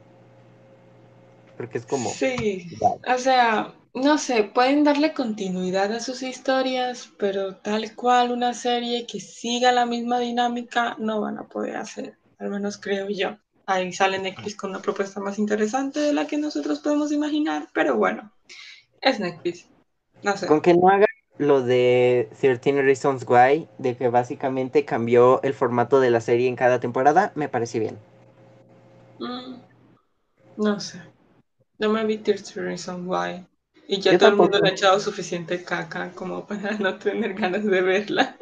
Porque 1.56 1.78
es 1.78 1.86
como... 1.86 2.10
Sí, 2.10 2.76
o 3.06 3.18
sea, 3.18 3.74
no 3.94 4.18
sé, 4.18 4.44
pueden 4.44 4.84
darle 4.84 5.12
continuidad 5.12 5.92
a 5.92 6.00
sus 6.00 6.22
historias, 6.22 7.10
pero 7.18 7.56
tal 7.56 7.94
cual 7.94 8.32
una 8.32 8.54
serie 8.54 9.06
que 9.06 9.20
siga 9.20 9.70
la 9.70 9.86
misma 9.86 10.18
dinámica 10.18 10.96
no 10.98 11.20
van 11.20 11.38
a 11.38 11.44
poder 11.44 11.76
hacer, 11.76 12.16
al 12.38 12.50
menos 12.50 12.78
creo 12.78 13.08
yo. 13.10 13.36
Ahí 13.66 13.92
sale 13.92 14.18
Netflix 14.18 14.56
con 14.56 14.70
una 14.70 14.82
propuesta 14.82 15.20
más 15.20 15.38
interesante 15.38 16.00
de 16.00 16.12
la 16.12 16.26
que 16.26 16.36
nosotros 16.36 16.80
podemos 16.80 17.12
imaginar, 17.12 17.68
pero 17.72 17.96
bueno, 17.96 18.32
es 19.00 19.20
Netflix. 19.20 19.66
No 20.22 20.36
sé. 20.36 20.46
Con 20.46 20.60
que 20.60 20.74
no 20.74 20.88
haga 20.88 21.06
lo 21.38 21.62
de 21.62 22.28
13 22.40 22.82
Reasons 22.82 23.24
Why, 23.28 23.68
de 23.78 23.96
que 23.96 24.08
básicamente 24.08 24.84
cambió 24.84 25.42
el 25.42 25.54
formato 25.54 26.00
de 26.00 26.10
la 26.10 26.20
serie 26.20 26.48
en 26.48 26.56
cada 26.56 26.80
temporada, 26.80 27.32
me 27.34 27.48
parece 27.48 27.78
bien. 27.80 27.98
Mm, 29.18 29.62
no 30.56 30.80
sé. 30.80 31.00
No 31.80 31.90
me 31.90 32.04
vi 32.06 32.18
13 32.18 32.60
Reasons 32.62 33.06
Why. 33.06 33.46
Y 33.88 34.00
ya 34.00 34.16
Yo 34.16 34.18
todo 34.18 34.30
el 34.30 34.36
mundo 34.36 34.58
tampoco. 34.58 34.60
le 34.60 34.70
ha 34.70 34.72
echado 34.72 35.00
suficiente 35.00 35.64
caca 35.64 36.12
como 36.14 36.46
para 36.48 36.78
no 36.78 36.98
tener 36.98 37.34
ganas 37.34 37.64
de 37.64 37.82
verla. 37.82 38.36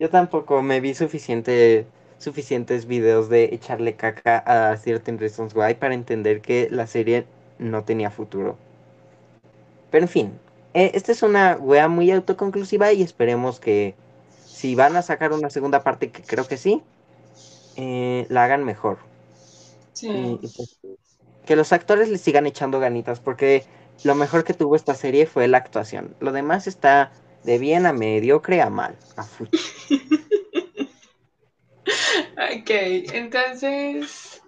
Yo 0.00 0.10
tampoco 0.10 0.62
me 0.62 0.80
vi 0.80 0.94
suficiente, 0.94 1.86
suficientes 2.18 2.86
videos 2.86 3.28
de 3.28 3.44
echarle 3.54 3.94
caca 3.94 4.42
a 4.44 4.76
13 4.76 5.16
Reasons 5.16 5.54
Why 5.54 5.74
para 5.74 5.94
entender 5.94 6.40
que 6.40 6.68
la 6.72 6.88
serie 6.88 7.26
no 7.60 7.84
tenía 7.84 8.10
futuro. 8.10 8.58
Pero 9.90 10.04
en 10.04 10.08
fin, 10.08 10.40
eh, 10.74 10.92
esta 10.94 11.12
es 11.12 11.22
una 11.22 11.56
wea 11.56 11.88
muy 11.88 12.10
autoconclusiva 12.10 12.92
y 12.92 13.02
esperemos 13.02 13.60
que 13.60 13.94
si 14.46 14.74
van 14.74 14.96
a 14.96 15.02
sacar 15.02 15.32
una 15.32 15.50
segunda 15.50 15.82
parte, 15.82 16.10
que 16.10 16.22
creo 16.22 16.46
que 16.46 16.56
sí, 16.56 16.82
eh, 17.76 18.26
la 18.28 18.44
hagan 18.44 18.64
mejor. 18.64 18.98
Sí. 19.92 20.08
Y, 20.08 20.48
pues, 20.48 20.78
que 21.46 21.56
los 21.56 21.72
actores 21.72 22.08
le 22.08 22.18
sigan 22.18 22.46
echando 22.46 22.78
ganitas, 22.78 23.20
porque 23.20 23.64
lo 24.04 24.14
mejor 24.14 24.44
que 24.44 24.54
tuvo 24.54 24.76
esta 24.76 24.94
serie 24.94 25.26
fue 25.26 25.48
la 25.48 25.58
actuación. 25.58 26.14
Lo 26.20 26.32
demás 26.32 26.66
está 26.66 27.12
de 27.44 27.58
bien 27.58 27.86
a 27.86 27.92
mediocre 27.92 28.62
a 28.62 28.70
mal. 28.70 28.96
A 29.16 29.22
fuchi. 29.22 29.58
Ok, 32.40 32.70
entonces 33.12 34.42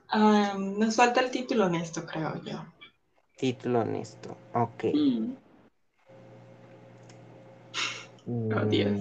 nos 0.58 0.96
falta 0.96 1.20
el 1.20 1.30
título 1.30 1.66
honesto, 1.66 2.04
creo 2.06 2.42
yo. 2.42 2.64
Título 3.36 3.80
honesto. 3.80 4.36
Ok. 4.54 4.84
Mm, 4.94 5.32
Mm, 8.26 9.00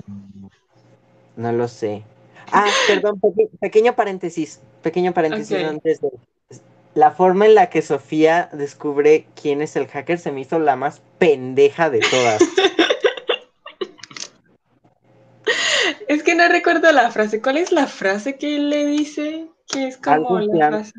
No 1.36 1.52
lo 1.52 1.68
sé. 1.68 2.04
Ah, 2.52 2.68
perdón, 2.88 3.20
peque- 3.20 3.50
pequeño 3.60 3.96
paréntesis. 3.96 4.60
Pequeño 4.82 5.14
paréntesis 5.14 5.58
antes 5.64 6.02
de. 6.02 6.10
La 6.94 7.12
forma 7.12 7.46
en 7.46 7.56
la 7.56 7.70
que 7.70 7.82
Sofía 7.82 8.50
descubre 8.52 9.26
quién 9.42 9.62
es 9.62 9.76
el 9.78 9.88
hacker 9.88 10.20
se 10.20 10.32
me 10.34 10.42
hizo 10.42 10.60
la 10.60 10.76
más 10.76 11.02
pendeja 11.20 11.90
de 11.90 12.00
todas. 12.00 12.42
Es 16.08 16.24
que 16.24 16.36
no 16.36 16.48
recuerdo 16.50 16.92
la 16.92 17.10
frase. 17.12 17.42
¿Cuál 17.42 17.58
es 17.58 17.72
la 17.72 17.88
frase 17.88 18.38
que 18.38 18.56
él 18.58 18.70
le 18.70 18.86
dice? 18.86 19.48
Que 19.68 19.88
es 19.88 19.98
como 19.98 20.40
la 20.40 20.52
plan- 20.52 20.72
frase. 20.74 20.92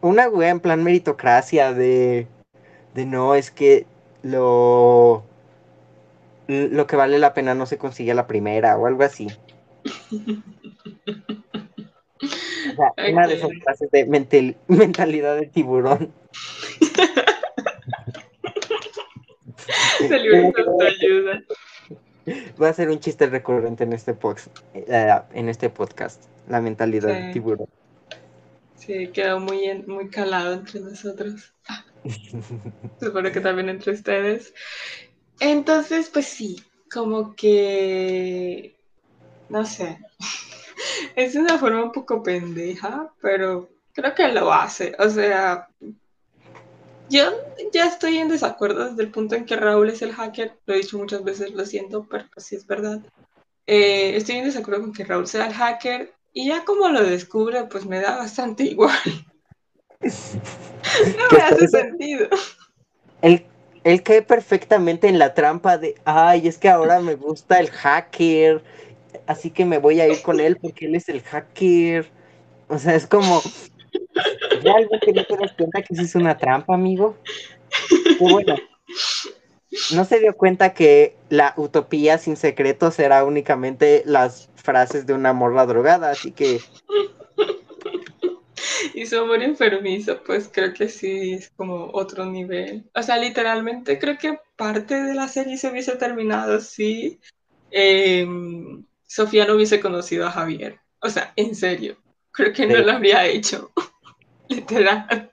Una 0.00 0.28
wea 0.28 0.50
en 0.50 0.60
plan 0.60 0.82
meritocracia 0.84 1.72
de. 1.72 2.26
De 2.94 3.04
no, 3.04 3.34
es 3.34 3.50
que 3.50 3.86
lo. 4.22 5.24
Lo 6.48 6.86
que 6.86 6.96
vale 6.96 7.18
la 7.18 7.34
pena 7.34 7.54
no 7.54 7.66
se 7.66 7.78
consigue 7.78 8.10
a 8.12 8.14
la 8.14 8.26
primera 8.26 8.76
o 8.76 8.86
algo 8.86 9.04
así. 9.04 9.26
O 12.16 12.74
sea, 12.74 12.92
una 13.12 13.26
de 13.26 13.34
esas 13.34 13.50
Ok. 13.50 13.62
frases 13.62 13.90
de 13.90 14.06
mental- 14.06 14.56
mentalidad 14.66 15.36
de 15.36 15.46
tiburón. 15.46 16.12
De 20.08 20.16
autoayuda. 20.66 21.42
Va 22.60 22.68
a 22.68 22.72
ser 22.72 22.88
un 22.90 23.00
chiste 23.00 23.26
recurrente 23.26 23.84
en 23.84 23.92
este, 23.92 24.16
eh, 24.74 25.14
en 25.34 25.48
este 25.48 25.70
podcast. 25.70 26.24
La 26.48 26.60
mentalidad 26.60 27.08
de 27.08 27.26
Sí. 27.26 27.32
tiburón. 27.34 27.68
Sí, 28.76 29.08
quedó 29.08 29.40
muy, 29.40 29.64
en- 29.64 29.84
muy 29.86 30.08
calado 30.08 30.54
entre 30.54 30.80
nosotros. 30.80 31.52
Supongo 33.00 33.30
que 33.32 33.40
también 33.40 33.68
entre 33.68 33.92
ustedes. 33.92 34.54
Entonces, 35.40 36.10
pues 36.10 36.26
sí, 36.26 36.62
como 36.90 37.34
que, 37.34 38.76
no 39.48 39.64
sé, 39.64 39.98
es 41.16 41.34
una 41.34 41.58
forma 41.58 41.84
un 41.84 41.92
poco 41.92 42.22
pendeja, 42.22 43.12
pero 43.20 43.68
creo 43.92 44.14
que 44.14 44.28
lo 44.28 44.52
hace. 44.52 44.94
O 44.98 45.08
sea, 45.10 45.68
yo 47.08 47.32
ya 47.72 47.86
estoy 47.86 48.18
en 48.18 48.28
desacuerdo 48.28 48.90
desde 48.90 49.02
el 49.02 49.10
punto 49.10 49.34
en 49.34 49.44
que 49.44 49.56
Raúl 49.56 49.90
es 49.90 50.02
el 50.02 50.12
hacker. 50.12 50.58
Lo 50.66 50.74
he 50.74 50.78
dicho 50.78 50.98
muchas 50.98 51.24
veces, 51.24 51.52
lo 51.52 51.64
siento, 51.64 52.06
pero 52.08 52.26
sí 52.36 52.56
es 52.56 52.66
verdad. 52.66 53.00
Eh, 53.66 54.16
estoy 54.16 54.36
en 54.36 54.44
desacuerdo 54.44 54.82
con 54.82 54.92
que 54.92 55.04
Raúl 55.04 55.26
sea 55.26 55.46
el 55.46 55.54
hacker 55.54 56.12
y 56.32 56.48
ya 56.48 56.64
como 56.64 56.88
lo 56.88 57.02
descubre, 57.02 57.64
pues 57.64 57.84
me 57.86 58.00
da 58.00 58.16
bastante 58.16 58.64
igual. 58.64 58.98
No 61.18 61.36
me 61.36 61.42
hace 61.42 61.68
sentido. 61.68 62.28
Él, 63.20 63.44
él 63.88 64.02
cae 64.02 64.20
perfectamente 64.20 65.08
en 65.08 65.18
la 65.18 65.32
trampa 65.32 65.78
de, 65.78 65.94
ay, 66.04 66.46
es 66.46 66.58
que 66.58 66.68
ahora 66.68 67.00
me 67.00 67.14
gusta 67.14 67.58
el 67.58 67.70
hacker, 67.70 68.62
así 69.26 69.50
que 69.50 69.64
me 69.64 69.78
voy 69.78 69.98
a 70.00 70.06
ir 70.06 70.20
con 70.20 70.40
él 70.40 70.58
porque 70.60 70.84
él 70.84 70.94
es 70.94 71.08
el 71.08 71.22
hacker. 71.22 72.10
O 72.68 72.78
sea, 72.78 72.94
es 72.94 73.06
como, 73.06 73.40
¿realmente 74.62 75.12
no 75.14 75.24
te 75.24 75.36
das 75.38 75.52
cuenta 75.56 75.80
que 75.80 75.94
eso 75.94 76.02
es 76.02 76.14
una 76.14 76.36
trampa, 76.36 76.74
amigo? 76.74 77.16
Bueno, 78.20 78.56
no 79.94 80.04
se 80.04 80.20
dio 80.20 80.36
cuenta 80.36 80.74
que 80.74 81.16
la 81.30 81.54
utopía 81.56 82.18
sin 82.18 82.36
secretos 82.36 82.98
era 82.98 83.24
únicamente 83.24 84.02
las 84.04 84.50
frases 84.54 85.06
de 85.06 85.14
una 85.14 85.32
morra 85.32 85.64
drogada, 85.64 86.10
así 86.10 86.30
que 86.32 86.60
Y 88.94 89.06
su 89.06 89.18
amor 89.18 89.42
enfermizo, 89.42 90.22
pues 90.24 90.50
creo 90.52 90.72
que 90.72 90.88
sí 90.88 91.32
es 91.34 91.50
como 91.56 91.90
otro 91.92 92.24
nivel. 92.26 92.88
O 92.94 93.02
sea, 93.02 93.16
literalmente 93.18 93.98
creo 93.98 94.18
que 94.18 94.38
parte 94.56 94.94
de 95.02 95.14
la 95.14 95.28
serie 95.28 95.56
se 95.56 95.68
hubiese 95.70 95.96
terminado 95.96 96.60
si 96.60 97.20
eh, 97.70 98.26
Sofía 99.06 99.46
no 99.46 99.54
hubiese 99.54 99.80
conocido 99.80 100.26
a 100.26 100.30
Javier. 100.30 100.80
O 101.00 101.08
sea, 101.10 101.32
en 101.36 101.54
serio, 101.54 101.96
creo 102.32 102.52
que 102.52 102.66
no 102.66 102.76
lo 102.78 102.92
habría 102.92 103.26
hecho. 103.26 103.72
Literal. 104.48 105.30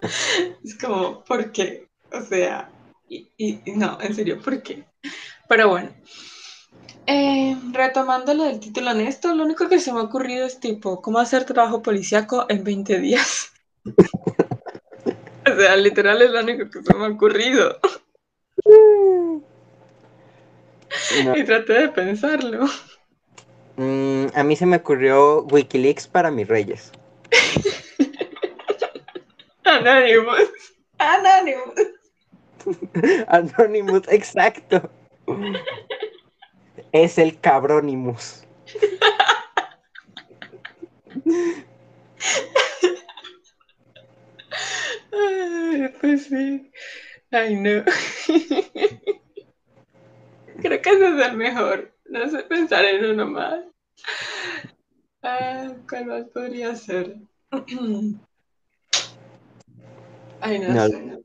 Es 0.64 0.76
como, 0.78 1.22
¿por 1.24 1.52
qué? 1.52 1.88
O 2.12 2.20
sea, 2.22 2.70
y- 3.08 3.28
y 3.36 3.60
no, 3.72 3.98
en 4.00 4.14
serio, 4.14 4.40
¿por 4.40 4.62
qué? 4.62 4.84
Pero 5.48 5.68
bueno, 5.70 5.90
Eh, 7.06 7.56
retomando 7.72 8.32
lo 8.32 8.44
del 8.44 8.60
título 8.60 8.92
honesto, 8.92 9.34
lo 9.34 9.44
único 9.44 9.68
que 9.68 9.80
se 9.80 9.92
me 9.92 9.98
ha 9.98 10.04
ocurrido 10.04 10.46
es 10.46 10.60
tipo, 10.60 11.02
¿cómo 11.02 11.18
hacer 11.18 11.44
trabajo 11.44 11.82
policíaco 11.82 12.46
en 12.48 12.62
20 12.62 13.00
días? 13.00 13.52
o 13.84 15.56
sea, 15.56 15.76
literal 15.76 16.22
es 16.22 16.30
lo 16.30 16.40
único 16.40 16.70
que 16.70 16.82
se 16.82 16.94
me 16.94 17.06
ha 17.06 17.08
ocurrido. 17.08 17.78
No. 21.24 21.36
Y 21.36 21.44
traté 21.44 21.72
de 21.72 21.88
pensarlo. 21.88 22.66
Mm, 23.76 24.26
a 24.34 24.44
mí 24.44 24.56
se 24.56 24.66
me 24.66 24.76
ocurrió 24.76 25.44
Wikileaks 25.44 26.06
para 26.06 26.30
mis 26.30 26.46
reyes. 26.46 26.92
Anonymous. 29.64 30.50
Anonymous. 30.98 31.80
Anonymous, 33.28 34.02
exacto. 34.08 34.90
Es 36.92 37.18
el 37.18 37.40
cabronimus. 37.40 38.44
Ay, 45.12 45.88
pues 46.00 46.26
sí. 46.26 46.70
Ay, 47.30 47.56
no. 47.56 47.84
Creo 50.60 50.82
que 50.82 50.90
ese 50.90 51.08
es 51.08 51.26
el 51.26 51.36
mejor. 51.36 51.92
No 52.06 52.28
sé 52.28 52.42
pensar 52.44 52.84
en 52.84 53.04
uno 53.06 53.26
más. 53.26 53.60
Ah, 55.22 55.72
¿Cuál 55.88 56.06
más 56.06 56.24
podría 56.28 56.74
ser? 56.76 57.16
Ay, 60.40 60.58
no, 60.58 60.68
No. 60.74 60.88
sé. 60.88 61.18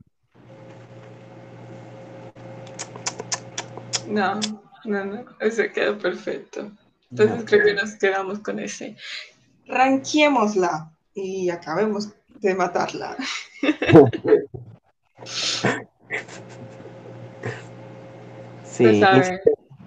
No, 4.08 4.40
no, 4.88 5.04
no. 5.04 5.24
Ese 5.40 5.70
quedó 5.72 5.98
perfecto. 5.98 6.70
Entonces 7.10 7.38
No. 7.38 7.44
creo 7.44 7.64
que 7.64 7.74
nos 7.74 7.94
quedamos 7.96 8.38
con 8.40 8.58
ese. 8.58 8.96
Ranquiémosla 9.66 10.90
y 11.14 11.50
acabemos 11.50 12.10
de 12.40 12.54
matarla. 12.54 13.16
Sí, 18.64 19.02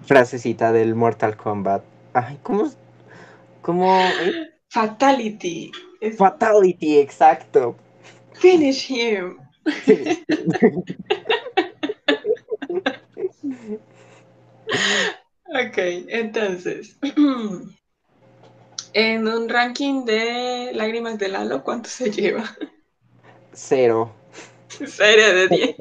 frasecita 0.04 0.70
del 0.70 0.94
Mortal 0.94 1.34
Kombat. 1.36 1.82
Ay, 2.12 2.38
¿cómo? 2.42 2.70
¿Cómo? 3.62 4.02
Fatality. 4.68 5.72
Fatality, 6.18 6.98
exacto. 6.98 7.74
finish 8.34 8.90
him. 8.90 9.38
Ok, 15.46 15.78
entonces. 16.08 16.96
En 18.94 19.28
un 19.28 19.50
ranking 19.50 20.04
de 20.06 20.70
lágrimas 20.72 21.18
de 21.18 21.28
Lalo, 21.28 21.62
¿cuánto 21.62 21.90
se 21.90 22.10
lleva? 22.10 22.56
Cero. 23.52 24.10
Serie 24.68 25.32
de 25.34 25.48
10. 25.48 25.76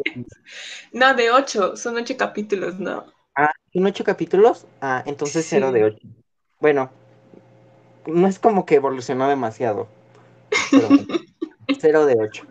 No, 0.94 1.14
de 1.16 1.32
8. 1.32 1.76
Son 1.78 1.98
8 1.98 2.16
capítulos, 2.18 2.80
¿no? 2.80 3.06
Ah, 3.36 3.52
¿son 3.74 3.86
ocho 3.86 4.04
capítulos? 4.04 4.66
Ah, 4.82 5.04
entonces 5.06 5.46
cero 5.50 5.68
Sí. 5.68 5.74
de 5.74 5.84
ocho. 5.86 6.08
Bueno, 6.60 6.92
no 8.08 8.28
es 8.28 8.40
como 8.40 8.66
que 8.66 8.76
evolucionó 8.76 9.28
demasiado. 9.28 9.88
Cero 11.80 12.06
de 12.06 12.16
ocho. 12.20 12.46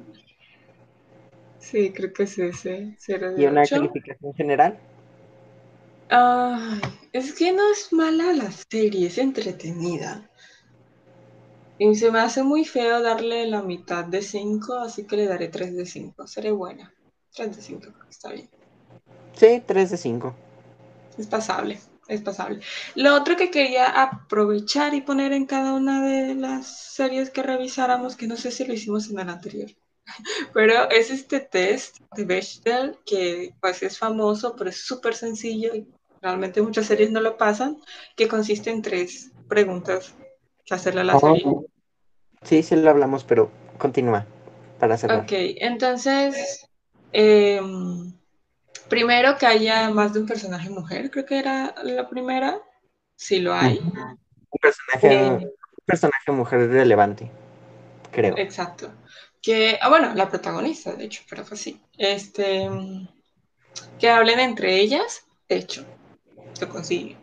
Sí, 1.60 1.92
creo 1.92 2.12
que 2.12 2.24
es 2.24 2.36
ese. 2.38 2.96
0 2.98 3.30
¿Y 3.36 3.40
de 3.42 3.48
una 3.48 3.62
8. 3.62 3.76
calificación 3.80 4.34
general? 4.34 4.78
Ay, 6.10 6.80
es 7.12 7.32
que 7.34 7.52
no 7.52 7.70
es 7.70 7.92
mala 7.92 8.32
la 8.32 8.50
serie, 8.50 9.06
es 9.06 9.18
entretenida. 9.18 10.28
Y 11.78 11.94
se 11.94 12.10
me 12.10 12.20
hace 12.20 12.42
muy 12.42 12.64
feo 12.64 13.00
darle 13.00 13.46
la 13.46 13.62
mitad 13.62 14.04
de 14.04 14.20
5, 14.20 14.74
así 14.74 15.06
que 15.06 15.16
le 15.16 15.26
daré 15.26 15.48
3 15.48 15.76
de 15.76 15.86
5. 15.86 16.26
Seré 16.26 16.50
buena. 16.50 16.92
3 17.34 17.56
de 17.56 17.62
5, 17.62 17.80
creo 17.80 18.04
que 18.04 18.10
está 18.10 18.32
bien. 18.32 18.50
Sí, 19.40 19.62
tres 19.66 19.90
de 19.90 19.96
cinco. 19.96 20.34
Es 21.16 21.26
pasable, 21.26 21.80
es 22.08 22.20
pasable. 22.20 22.60
Lo 22.94 23.14
otro 23.14 23.36
que 23.36 23.50
quería 23.50 23.86
aprovechar 24.02 24.94
y 24.94 25.00
poner 25.00 25.32
en 25.32 25.46
cada 25.46 25.72
una 25.72 26.02
de 26.02 26.34
las 26.34 26.66
series 26.94 27.30
que 27.30 27.42
revisáramos, 27.42 28.16
que 28.16 28.26
no 28.26 28.36
sé 28.36 28.50
si 28.50 28.64
lo 28.64 28.74
hicimos 28.74 29.08
en 29.08 29.18
el 29.18 29.28
anterior, 29.28 29.70
pero 30.52 30.90
es 30.90 31.10
este 31.10 31.40
test 31.40 31.98
de 32.16 32.24
Bechdel 32.24 32.98
que 33.06 33.54
pues 33.60 33.82
es 33.82 33.98
famoso, 33.98 34.54
pero 34.56 34.70
es 34.70 34.84
súper 34.84 35.14
sencillo 35.14 35.74
y 35.74 35.88
realmente 36.20 36.62
muchas 36.62 36.86
series 36.86 37.10
no 37.10 37.20
lo 37.20 37.36
pasan, 37.36 37.78
que 38.16 38.28
consiste 38.28 38.70
en 38.70 38.82
tres 38.82 39.32
preguntas 39.48 40.14
que 40.64 40.74
hacerle 40.74 41.02
a 41.02 41.04
la 41.04 41.18
serie. 41.18 41.42
Oh, 41.46 41.64
Sí, 42.42 42.62
sí 42.62 42.74
lo 42.76 42.90
hablamos, 42.90 43.24
pero 43.24 43.50
continúa 43.78 44.26
para 44.78 44.96
cerrar. 44.96 45.20
Ok, 45.20 45.32
entonces, 45.32 46.66
em, 47.12 48.12
primero 48.88 49.36
que 49.36 49.46
haya 49.46 49.90
más 49.90 50.14
de 50.14 50.20
un 50.20 50.26
personaje 50.26 50.70
mujer, 50.70 51.10
creo 51.10 51.26
que 51.26 51.38
era 51.38 51.74
la 51.82 52.08
primera, 52.08 52.58
si 53.14 53.40
lo 53.40 53.52
hay. 53.52 53.78
Un 53.78 54.18
personaje, 54.60 55.14
Eh, 55.14 55.30
un 55.32 55.50
personaje 55.84 56.32
mujer 56.32 56.70
relevante, 56.70 57.30
creo. 58.10 58.36
Exacto. 58.38 58.90
Que, 59.42 59.78
ah, 59.80 59.90
bueno, 59.90 60.14
la 60.14 60.28
protagonista, 60.28 60.94
de 60.94 61.04
hecho, 61.04 61.22
pero 61.28 61.44
pues 61.44 61.60
sí. 61.60 61.80
Este, 61.98 62.68
que 63.98 64.08
hablen 64.08 64.40
entre 64.40 64.76
ellas, 64.80 65.26
de 65.48 65.56
hecho, 65.56 65.84
lo 66.60 66.68
consigue. 66.68 67.16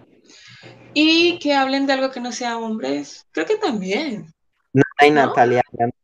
Y 0.93 1.39
que 1.39 1.53
hablen 1.53 1.87
de 1.87 1.93
algo 1.93 2.11
que 2.11 2.19
no 2.19 2.31
sea 2.31 2.57
hombres, 2.57 3.25
creo 3.31 3.45
que 3.45 3.57
también. 3.57 4.33
No 4.73 4.83
hay 4.97 5.11
¿No? 5.11 5.27
Natalia 5.27 5.61
hablando 5.71 5.95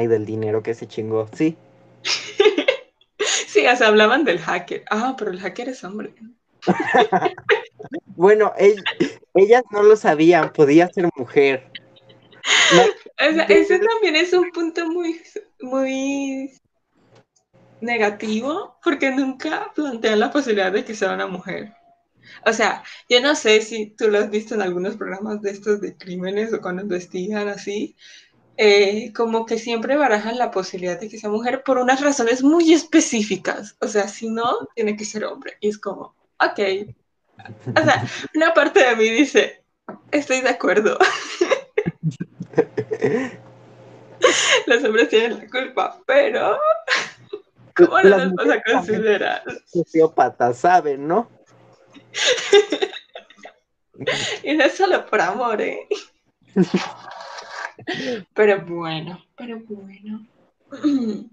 de 0.00 0.08
del 0.08 0.26
dinero 0.26 0.62
que 0.62 0.74
se 0.74 0.86
chingó. 0.86 1.28
Sí, 1.32 1.56
Sí, 3.54 3.64
o 3.66 3.76
sea, 3.76 3.86
hablaban 3.88 4.24
del 4.24 4.40
hacker. 4.40 4.84
Ah, 4.90 5.14
pero 5.16 5.30
el 5.30 5.38
hacker 5.40 5.68
es 5.68 5.84
hombre. 5.84 6.12
bueno, 8.16 8.52
ell- 8.58 8.82
ellas 9.34 9.62
no 9.70 9.82
lo 9.84 9.94
sabían, 9.96 10.52
podía 10.52 10.88
ser 10.88 11.08
mujer. 11.16 11.70
No, 12.74 12.82
O 12.82 13.32
sea, 13.32 13.44
ese 13.44 13.78
también 13.78 14.16
es 14.16 14.32
un 14.32 14.50
punto 14.50 14.88
muy, 14.88 15.20
muy 15.60 16.52
negativo, 17.80 18.76
porque 18.82 19.10
nunca 19.12 19.70
plantean 19.74 20.20
la 20.20 20.32
posibilidad 20.32 20.72
de 20.72 20.84
que 20.84 20.94
sea 20.94 21.14
una 21.14 21.26
mujer. 21.26 21.74
O 22.46 22.52
sea, 22.52 22.82
yo 23.08 23.20
no 23.20 23.34
sé 23.34 23.60
si 23.62 23.86
tú 23.86 24.08
lo 24.08 24.18
has 24.18 24.30
visto 24.30 24.54
en 24.54 24.62
algunos 24.62 24.96
programas 24.96 25.42
de 25.42 25.50
estos 25.50 25.80
de 25.80 25.96
crímenes 25.96 26.52
o 26.52 26.60
cuando 26.60 26.82
investigan 26.82 27.48
así, 27.48 27.96
eh, 28.56 29.12
como 29.14 29.46
que 29.46 29.58
siempre 29.58 29.96
barajan 29.96 30.38
la 30.38 30.50
posibilidad 30.50 31.00
de 31.00 31.08
que 31.08 31.18
sea 31.18 31.30
mujer 31.30 31.62
por 31.64 31.78
unas 31.78 32.00
razones 32.00 32.42
muy 32.42 32.72
específicas. 32.72 33.76
O 33.80 33.88
sea, 33.88 34.08
si 34.08 34.28
no, 34.28 34.68
tiene 34.74 34.96
que 34.96 35.04
ser 35.04 35.24
hombre. 35.24 35.56
Y 35.60 35.68
es 35.68 35.78
como, 35.78 36.14
ok. 36.38 36.60
O 37.76 37.82
sea, 37.82 38.06
una 38.34 38.54
parte 38.54 38.84
de 38.84 38.96
mí 38.96 39.08
dice, 39.10 39.64
estoy 40.10 40.40
de 40.40 40.50
acuerdo, 40.50 40.98
los 44.66 44.84
hombres 44.84 45.08
tienen 45.08 45.38
la 45.38 45.48
culpa, 45.48 46.00
pero 46.06 46.58
¿cómo 47.74 48.00
no 48.00 48.08
las 48.08 48.32
nos 48.32 48.34
vas 48.34 48.56
a 48.56 48.62
considerar? 48.62 49.42
sociópatas, 49.66 50.58
¿saben, 50.58 51.08
no? 51.08 51.28
Y 54.42 54.54
no 54.54 54.64
es 54.64 54.74
solo 54.76 55.06
por 55.06 55.20
amor, 55.20 55.60
¿eh? 55.62 55.86
Pero 58.34 58.64
bueno, 58.64 59.24
pero 59.36 59.60
bueno. 59.66 60.26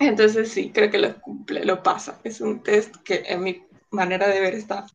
Entonces 0.00 0.50
sí, 0.50 0.70
creo 0.72 0.90
que 0.90 0.98
lo 0.98 1.20
cumple, 1.20 1.64
lo 1.64 1.82
pasa. 1.82 2.18
Es 2.24 2.40
un 2.40 2.62
test 2.62 2.96
que 3.04 3.22
en 3.26 3.42
mi 3.42 3.62
manera 3.90 4.26
de 4.26 4.40
ver 4.40 4.54
está 4.54 4.86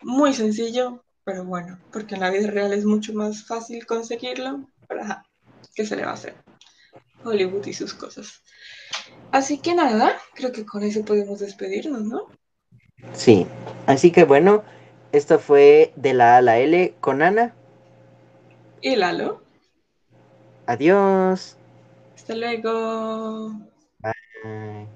muy 0.00 0.32
sencillo, 0.32 1.04
pero 1.24 1.44
bueno, 1.44 1.78
porque 1.92 2.14
en 2.14 2.22
la 2.22 2.30
vida 2.30 2.50
real 2.50 2.72
es 2.72 2.84
mucho 2.84 3.12
más 3.12 3.46
fácil 3.46 3.84
conseguirlo. 3.84 4.68
Pero 4.88 5.02
ajá, 5.02 5.26
¿qué 5.74 5.84
se 5.84 5.96
le 5.96 6.04
va 6.04 6.12
a 6.12 6.14
hacer? 6.14 6.34
Hollywood 7.24 7.66
y 7.66 7.74
sus 7.74 7.92
cosas. 7.92 8.42
Así 9.32 9.58
que 9.58 9.74
nada, 9.74 10.16
creo 10.34 10.52
que 10.52 10.64
con 10.64 10.82
eso 10.82 11.04
podemos 11.04 11.40
despedirnos, 11.40 12.02
¿no? 12.02 12.28
Sí, 13.12 13.46
así 13.86 14.10
que 14.10 14.24
bueno, 14.24 14.62
esto 15.12 15.38
fue 15.38 15.92
de 15.96 16.14
la 16.14 16.34
A 16.34 16.38
a 16.38 16.42
la 16.42 16.58
L 16.58 16.94
con 17.00 17.22
Ana. 17.22 17.54
Y 18.80 18.94
Lalo, 18.94 19.42
Adiós. 20.66 21.56
hasta 22.16 22.34
luego. 22.34 23.52
Bye. 24.02 24.86